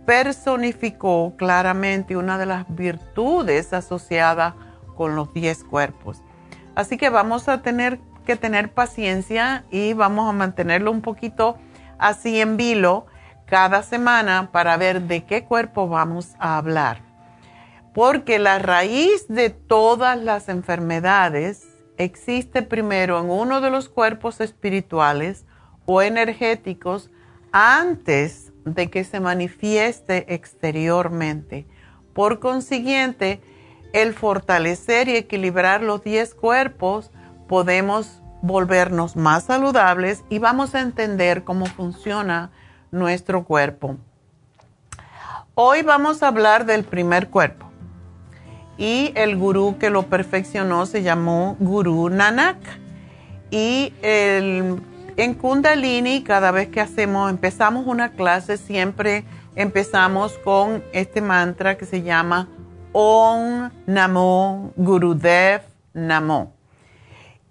personificó 0.08 1.36
claramente 1.38 2.18
una 2.18 2.40
de 2.40 2.48
las 2.48 2.66
virtudes 2.68 3.74
asociadas 3.74 4.56
con 4.96 5.16
los 5.16 5.32
diez 5.36 5.64
cuerpos. 5.64 6.24
Así 6.74 6.98
que 6.98 7.12
vamos 7.12 7.48
a 7.48 7.62
tener 7.62 8.00
que 8.24 8.36
tener 8.36 8.72
paciencia 8.72 9.66
y 9.72 9.94
vamos 9.94 10.30
a 10.30 10.34
mantenerlo 10.34 10.92
un 10.92 11.02
poquito 11.02 11.58
así 12.00 12.40
en 12.42 12.58
vilo 12.58 13.06
cada 13.46 13.84
semana 13.84 14.50
para 14.52 14.78
ver 14.78 15.04
de 15.04 15.26
qué 15.26 15.44
cuerpo 15.44 15.88
vamos 15.88 16.34
a 16.40 16.58
hablar. 16.58 17.02
Porque 17.94 18.40
la 18.40 18.58
raíz 18.60 19.28
de 19.28 19.50
todas 19.52 20.18
las 20.20 20.50
enfermedades 20.50 21.68
existe 21.98 22.64
primero 22.64 23.20
en 23.20 23.30
uno 23.30 23.62
de 23.62 23.70
los 23.70 23.90
cuerpos 23.90 24.42
espirituales 24.42 25.46
o 25.86 26.02
energéticos 26.02 27.12
antes 27.52 28.52
de 28.66 28.90
que 28.90 29.04
se 29.04 29.20
manifieste 29.20 30.34
exteriormente. 30.34 31.68
Por 32.14 32.40
consiguiente, 32.40 33.42
el 33.94 34.14
fortalecer 34.14 35.08
y 35.08 35.16
equilibrar 35.16 35.82
los 35.84 36.04
10 36.04 36.34
cuerpos 36.34 37.12
podemos 37.48 38.22
volvernos 38.42 39.16
más 39.16 39.46
saludables 39.46 40.24
y 40.30 40.40
vamos 40.40 40.76
a 40.76 40.82
entender 40.82 41.44
cómo 41.44 41.66
funciona 41.66 42.52
nuestro 42.92 43.46
cuerpo. 43.46 43.98
Hoy 45.56 45.82
vamos 45.82 46.24
a 46.24 46.28
hablar 46.28 46.66
del 46.66 46.84
primer 46.84 47.30
cuerpo. 47.30 47.72
Y 48.78 49.14
el 49.16 49.38
gurú 49.38 49.78
que 49.80 49.90
lo 49.90 50.04
perfeccionó 50.04 50.86
se 50.86 51.04
llamó 51.04 51.56
Gurú 51.60 52.10
Nanak. 52.10 52.58
Y 53.52 53.94
en 54.02 55.36
Kundalini 55.36 56.24
cada 56.24 56.52
vez 56.52 56.70
que 56.70 56.82
hacemos 56.82 57.30
empezamos 57.30 57.86
una 57.86 58.14
clase 58.14 58.58
siempre 58.58 59.26
empezamos 59.56 60.34
con 60.40 60.84
este 60.92 61.22
mantra 61.22 61.78
que 61.78 61.86
se 61.86 62.02
llama 62.02 62.48
Om 62.94 63.70
Namo 63.86 64.74
Gurudev 64.76 65.62
Namo 65.94 66.63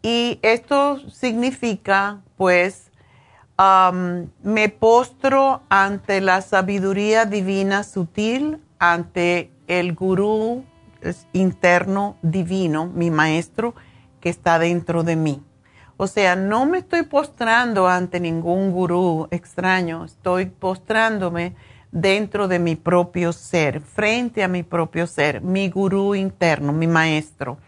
y 0.03 0.39
esto 0.43 0.99
significa, 1.11 2.21
pues, 2.37 2.91
me 4.43 4.69
postro 4.69 5.63
ante 5.69 6.21
la 6.21 6.41
sabiduría 6.43 7.25
divina 7.25 7.85
sutil, 7.85 8.59
ante 8.79 9.53
el 9.69 9.95
gurú 9.95 10.65
interno 11.33 12.17
divino, 12.23 12.87
mi 12.87 13.11
maestro, 13.11 13.75
que 14.21 14.29
está 14.29 14.59
dentro 14.59 15.05
de 15.05 15.17
mí. 15.17 15.43
O 15.97 16.09
sea, 16.09 16.35
no 16.35 16.67
me 16.67 16.79
estoy 16.79 17.05
postrando 17.05 17.87
ante 17.87 18.19
ningún 18.19 18.73
gurú 18.73 19.29
extraño, 19.31 20.05
estoy 20.05 20.47
postrándome 20.47 21.55
dentro 21.93 22.49
de 22.49 22.59
mi 22.59 22.75
propio 22.75 23.33
ser, 23.33 23.81
frente 23.81 24.43
a 24.43 24.49
mi 24.49 24.65
propio 24.65 25.07
ser, 25.07 25.43
mi 25.43 25.69
gurú 25.69 26.17
interno, 26.17 26.73
mi 26.73 26.89
maestro. 26.89 27.59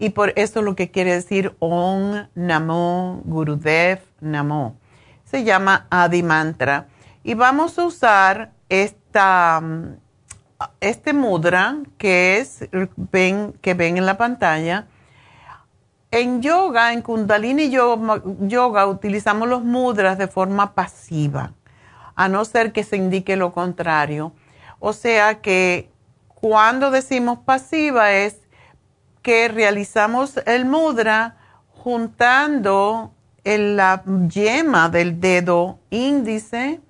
Y 0.00 0.10
por 0.10 0.32
eso 0.36 0.62
lo 0.62 0.74
que 0.74 0.90
quiere 0.90 1.12
decir 1.12 1.54
Om 1.58 2.26
Namo 2.34 3.20
Gurudev 3.26 4.00
Namo. 4.20 4.78
Se 5.24 5.44
llama 5.44 5.86
Adi 5.90 6.22
Mantra. 6.22 6.88
Y 7.22 7.34
vamos 7.34 7.78
a 7.78 7.84
usar 7.84 8.52
esta, 8.70 9.62
este 10.80 11.12
mudra 11.12 11.76
que 11.98 12.38
es, 12.38 12.66
ven, 12.96 13.52
que 13.60 13.74
ven 13.74 13.98
en 13.98 14.06
la 14.06 14.16
pantalla. 14.16 14.86
En 16.10 16.40
yoga, 16.40 16.94
en 16.94 17.02
Kundalini 17.02 17.68
yoga, 17.68 18.22
yoga, 18.40 18.86
utilizamos 18.86 19.48
los 19.48 19.62
mudras 19.62 20.16
de 20.16 20.28
forma 20.28 20.74
pasiva, 20.74 21.52
a 22.16 22.28
no 22.28 22.46
ser 22.46 22.72
que 22.72 22.84
se 22.84 22.96
indique 22.96 23.36
lo 23.36 23.52
contrario. 23.52 24.32
O 24.78 24.94
sea 24.94 25.42
que 25.42 25.90
cuando 26.34 26.90
decimos 26.90 27.40
pasiva 27.44 28.12
es 28.12 28.40
que 29.22 29.48
realizamos 29.48 30.38
el 30.46 30.64
mudra 30.64 31.36
juntando 31.72 33.12
la 33.44 34.02
yema 34.28 34.88
del 34.88 35.20
dedo 35.20 35.78
índice, 35.90 36.80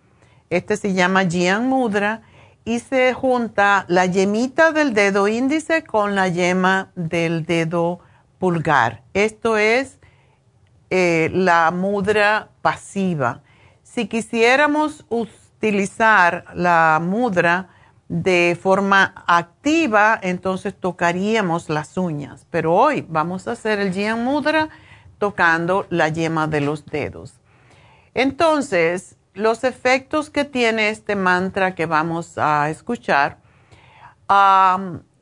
este 0.50 0.76
se 0.76 0.92
llama 0.94 1.24
Jian 1.24 1.68
Mudra, 1.68 2.22
y 2.64 2.80
se 2.80 3.14
junta 3.14 3.84
la 3.88 4.06
yemita 4.06 4.72
del 4.72 4.92
dedo 4.92 5.28
índice 5.28 5.82
con 5.84 6.14
la 6.14 6.28
yema 6.28 6.90
del 6.94 7.46
dedo 7.46 8.00
pulgar. 8.38 9.02
Esto 9.14 9.56
es 9.56 9.98
eh, 10.90 11.30
la 11.32 11.70
mudra 11.70 12.48
pasiva. 12.62 13.42
Si 13.82 14.06
quisiéramos 14.06 15.04
utilizar 15.08 16.44
la 16.54 17.00
mudra 17.02 17.68
de 18.10 18.58
forma 18.60 19.14
activa, 19.28 20.18
entonces 20.20 20.74
tocaríamos 20.74 21.68
las 21.68 21.96
uñas. 21.96 22.44
Pero 22.50 22.74
hoy 22.74 23.06
vamos 23.08 23.46
a 23.46 23.52
hacer 23.52 23.78
el 23.78 23.92
Jian 23.92 24.24
Mudra 24.24 24.68
tocando 25.18 25.86
la 25.90 26.08
yema 26.08 26.48
de 26.48 26.60
los 26.60 26.84
dedos. 26.86 27.34
Entonces, 28.12 29.16
los 29.32 29.62
efectos 29.62 30.28
que 30.28 30.44
tiene 30.44 30.88
este 30.88 31.14
mantra 31.14 31.76
que 31.76 31.86
vamos 31.86 32.36
a 32.36 32.68
escuchar, 32.68 33.38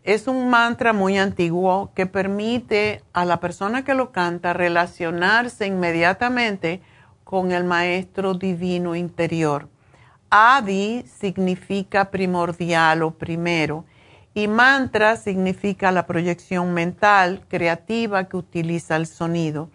es 0.03 0.27
un 0.27 0.49
mantra 0.49 0.95
muy 0.95 1.19
antiguo 1.19 1.93
que 1.95 2.07
permite 2.07 3.03
a 3.13 3.27
la 3.27 3.39
persona 3.39 3.85
que 3.85 3.93
lo 3.93 4.13
canta 4.13 4.55
relacionarse 4.55 5.67
inmediatamente 5.67 6.81
con 7.23 7.53
el 7.53 7.65
maestro 7.65 8.33
divino 8.33 8.97
interior. 8.97 9.69
Adi 10.31 11.05
significa 11.07 12.11
primordial 12.11 13.03
o 13.03 13.13
primero 13.13 13.85
y 14.35 14.47
mantra 14.47 15.17
significa 15.17 15.91
la 15.91 16.07
proyección 16.07 16.75
mental 16.75 17.45
creativa 17.49 18.25
que 18.25 18.37
utiliza 18.37 18.97
el 18.97 19.07
sonido 19.07 19.71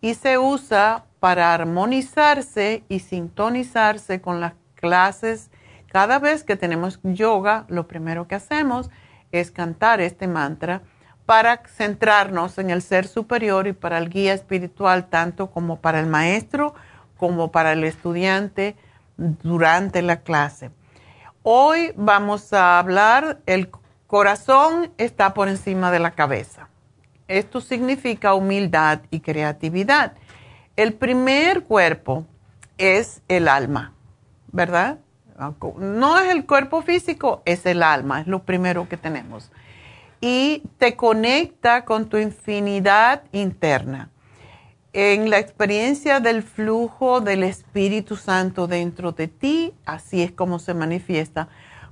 y 0.00 0.14
se 0.14 0.38
usa 0.38 1.04
para 1.18 1.52
armonizarse 1.52 2.84
y 2.88 3.00
sintonizarse 3.00 4.20
con 4.20 4.40
las 4.40 4.52
clases. 4.76 5.50
Cada 5.88 6.20
vez 6.20 6.44
que 6.44 6.56
tenemos 6.56 7.00
yoga, 7.02 7.64
lo 7.68 7.88
primero 7.88 8.28
que 8.28 8.36
hacemos 8.36 8.90
es 9.32 9.50
cantar 9.50 10.00
este 10.00 10.28
mantra 10.28 10.82
para 11.24 11.62
centrarnos 11.66 12.58
en 12.58 12.70
el 12.70 12.82
ser 12.82 13.08
superior 13.08 13.66
y 13.66 13.72
para 13.72 13.98
el 13.98 14.08
guía 14.08 14.34
espiritual, 14.34 15.08
tanto 15.08 15.50
como 15.50 15.80
para 15.80 15.98
el 15.98 16.06
maestro 16.06 16.74
como 17.16 17.50
para 17.50 17.72
el 17.72 17.82
estudiante 17.82 18.76
durante 19.16 20.02
la 20.02 20.20
clase. 20.20 20.70
Hoy 21.42 21.92
vamos 21.96 22.52
a 22.52 22.78
hablar, 22.78 23.40
el 23.46 23.70
corazón 24.06 24.92
está 24.98 25.34
por 25.34 25.48
encima 25.48 25.90
de 25.90 25.98
la 25.98 26.12
cabeza. 26.12 26.68
Esto 27.28 27.60
significa 27.60 28.34
humildad 28.34 29.00
y 29.10 29.20
creatividad. 29.20 30.14
El 30.76 30.92
primer 30.94 31.64
cuerpo 31.64 32.26
es 32.78 33.22
el 33.28 33.48
alma, 33.48 33.92
¿verdad? 34.52 34.98
No 35.78 36.18
es 36.18 36.30
el 36.30 36.46
cuerpo 36.46 36.82
físico, 36.82 37.42
es 37.44 37.66
el 37.66 37.82
alma, 37.82 38.20
es 38.20 38.26
lo 38.26 38.42
primero 38.42 38.88
que 38.88 38.96
tenemos. 38.96 39.50
Y 40.20 40.62
te 40.78 40.96
conecta 40.96 41.84
con 41.84 42.08
tu 42.08 42.16
infinidad 42.16 43.22
interna 43.32 44.10
en 44.98 45.28
la 45.28 45.38
experiencia 45.38 46.20
del 46.20 46.42
flujo 46.42 47.20
del 47.20 47.42
Espíritu 47.42 48.16
Santo 48.16 48.66
dentro 48.66 49.12
de 49.12 49.28
ti, 49.28 49.74
así 49.84 50.22
es 50.22 50.32
como 50.32 50.58
se 50.58 50.72
manifiesta. 50.72 51.48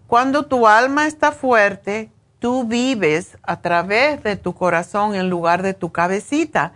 Cuando 0.06 0.47
tu 0.47 0.66
alma 0.66 1.06
está 1.06 1.31
fuerte, 1.31 2.10
tú 2.39 2.64
vives 2.64 3.36
a 3.43 3.60
través 3.60 4.22
de 4.22 4.36
tu 4.36 4.55
corazón 4.55 5.14
en 5.14 5.28
lugar 5.28 5.62
de 5.62 5.74
tu 5.74 5.93
cabecita. 5.93 6.72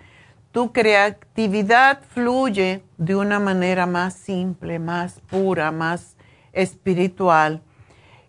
Tu 0.53 0.71
creatividad 0.71 2.03
fluye 2.11 2.83
de 2.99 3.17
una 3.17 3.39
manera 3.41 3.87
más 3.87 4.13
simple, 4.13 4.79
más 4.79 5.21
pura, 5.31 5.73
más 5.73 6.15
espiritual. 6.53 7.63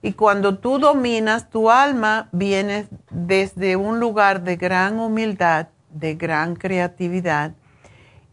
Y 0.01 0.13
cuando 0.13 0.57
tú 0.57 0.79
dominas 0.79 1.49
tu 1.49 1.69
alma, 1.69 2.29
vienes 2.31 2.87
desde 3.11 3.75
un 3.75 3.99
lugar 3.99 4.41
de 4.43 4.55
gran 4.55 5.01
humildad, 5.01 5.67
de 5.89 6.15
gran 6.15 6.55
creatividad 6.55 7.55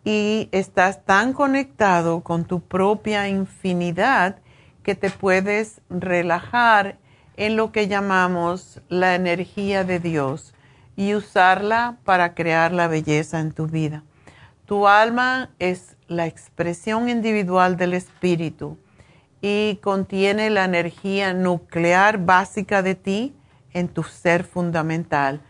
y 0.07 0.49
estás 0.53 1.05
tan 1.05 1.33
conectado 1.33 2.21
con 2.21 2.45
tu 2.45 2.61
propia 2.61 3.29
infinidad 3.29 4.37
que 4.85 4.95
te 4.95 5.11
puedes 5.11 5.81
relajar 5.91 6.97
en 7.37 7.57
lo 7.57 7.73
que 7.73 7.89
llamamos 7.89 8.81
la 8.89 9.17
energía 9.17 9.83
de 9.83 9.99
Dios 9.99 10.55
y 10.95 11.17
usarla 11.17 11.97
para 12.05 12.35
crear 12.35 12.71
la 12.71 12.87
belleza 12.87 13.41
en 13.41 13.51
tu 13.51 13.67
vida. 13.67 14.05
Tu 14.65 14.87
alma 14.87 15.51
es 15.59 15.97
la 16.07 16.27
expresión 16.27 17.09
individual 17.09 17.77
del 17.77 17.93
espíritu 17.93 18.79
y 19.41 19.81
contiene 19.83 20.51
la 20.51 20.67
energía 20.67 21.35
nuclear 21.35 22.25
básica 22.25 22.81
de 22.81 22.95
ti 22.95 23.35
en 23.73 23.89
tu 23.89 24.05
ser 24.05 24.45
fundamental. 24.45 25.41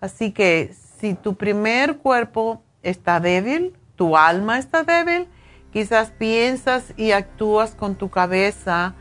Así 0.00 0.32
que 0.32 0.74
si 0.98 1.12
tu 1.12 1.34
primer 1.34 1.98
cuerpo 1.98 2.62
está 2.82 3.20
débil, 3.20 3.74
tu 3.98 4.16
alma 4.16 4.58
está 4.58 4.84
débil, 4.84 5.28
quizás 5.72 6.10
piensas 6.12 6.94
y 6.96 7.10
actúas 7.10 7.74
con 7.74 7.96
tu 7.96 8.08
cabeza 8.08 8.94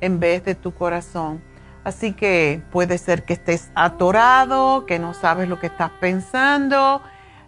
en 0.00 0.20
vez 0.20 0.44
de 0.44 0.54
tu 0.54 0.74
corazón. 0.74 1.42
Así 1.82 2.12
que 2.12 2.62
puede 2.70 2.98
ser 2.98 3.24
que 3.24 3.32
estés 3.32 3.72
atorado, 3.74 4.86
que 4.86 5.00
no 5.00 5.14
sabes 5.14 5.48
lo 5.48 5.58
que 5.58 5.66
estás 5.66 5.90
pensando, 6.00 7.00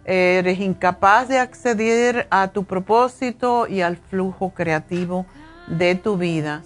eres 0.03 0.59
incapaz 0.59 1.29
de 1.29 1.39
acceder 1.39 2.27
a 2.31 2.49
tu 2.49 2.65
propósito 2.65 3.67
y 3.67 3.81
al 3.81 3.97
flujo 3.97 4.49
creativo 4.49 5.25
de 5.67 5.95
tu 5.95 6.17
vida. 6.17 6.63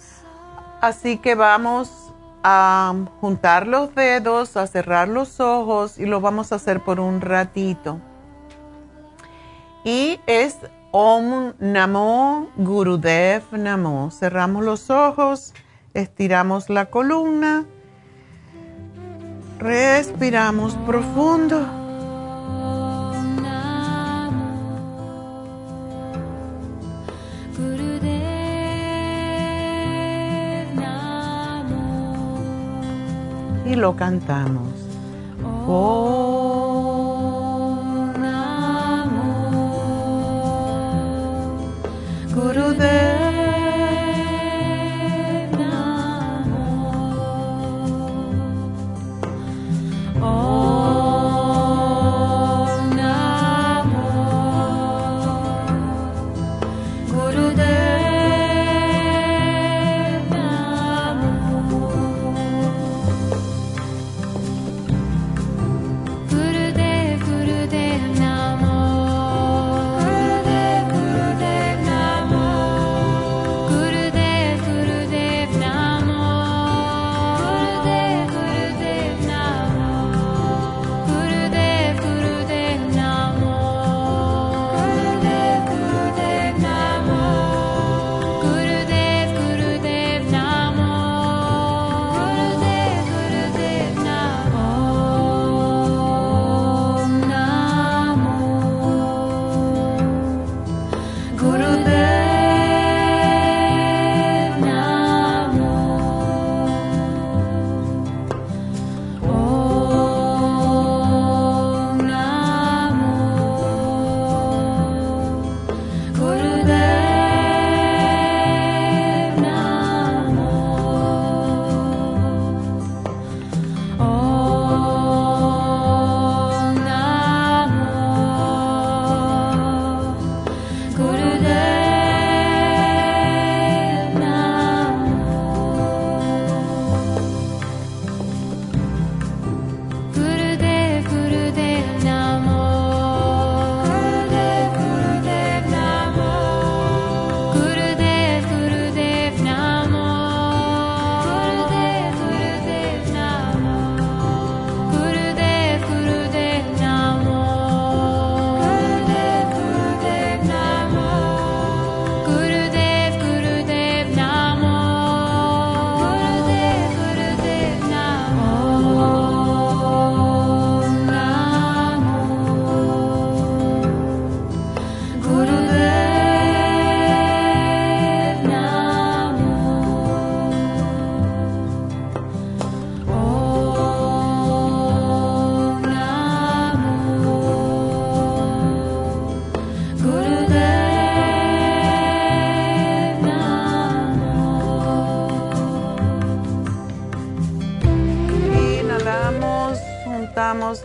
Así 0.80 1.18
que 1.18 1.34
vamos 1.34 2.12
a 2.42 2.94
juntar 3.20 3.66
los 3.66 3.94
dedos, 3.94 4.56
a 4.56 4.66
cerrar 4.66 5.08
los 5.08 5.38
ojos 5.38 5.98
y 5.98 6.06
lo 6.06 6.22
vamos 6.22 6.50
a 6.50 6.54
hacer 6.56 6.80
por 6.80 6.98
un 6.98 7.20
ratito 7.20 8.00
y 9.84 10.20
es 10.26 10.58
Om 10.92 11.52
Namo 11.58 12.48
Gurudev 12.56 13.42
Namo. 13.52 14.10
Cerramos 14.10 14.64
los 14.64 14.90
ojos, 14.90 15.54
estiramos 15.94 16.68
la 16.68 16.86
columna, 16.86 17.64
respiramos 19.58 20.74
profundo. 20.86 21.76
Y 33.66 33.76
lo 33.76 33.94
cantamos. 33.94 34.72
Gurudev 35.64 36.29
Gurudev 42.40 43.09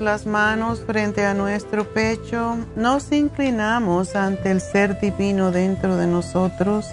las 0.05 0.27
manos 0.27 0.83
frente 0.85 1.25
a 1.25 1.33
nuestro 1.33 1.83
pecho, 1.91 2.57
nos 2.75 3.11
inclinamos 3.11 4.15
ante 4.15 4.51
el 4.51 4.61
ser 4.61 4.99
divino 4.99 5.51
dentro 5.51 5.97
de 5.97 6.05
nosotros, 6.05 6.85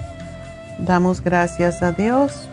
damos 0.79 1.21
gracias 1.21 1.83
a 1.83 1.93
Dios 1.93 2.49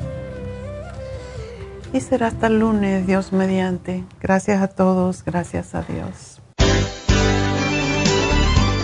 y 1.93 2.01
será 2.01 2.27
hasta 2.27 2.47
el 2.47 2.59
lunes, 2.59 3.07
Dios 3.07 3.31
mediante. 3.31 4.03
Gracias 4.21 4.61
a 4.61 4.67
todos, 4.67 5.23
gracias 5.23 5.73
a 5.73 5.81
Dios. 5.83 6.41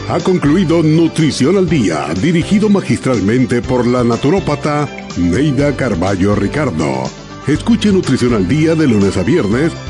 Ha 0.09 0.19
concluido 0.23 0.81
Nutrición 0.81 1.57
al 1.57 1.67
Día, 1.67 2.05
dirigido 2.21 2.69
magistralmente 2.69 3.61
por 3.61 3.85
la 3.85 4.03
naturópata 4.05 4.87
Neida 5.17 5.75
Carballo 5.75 6.35
Ricardo. 6.35 7.03
Escuche 7.47 7.91
Nutrición 7.91 8.33
al 8.33 8.47
Día 8.47 8.75
de 8.75 8.87
lunes 8.87 9.17
a 9.17 9.23
viernes 9.23 9.73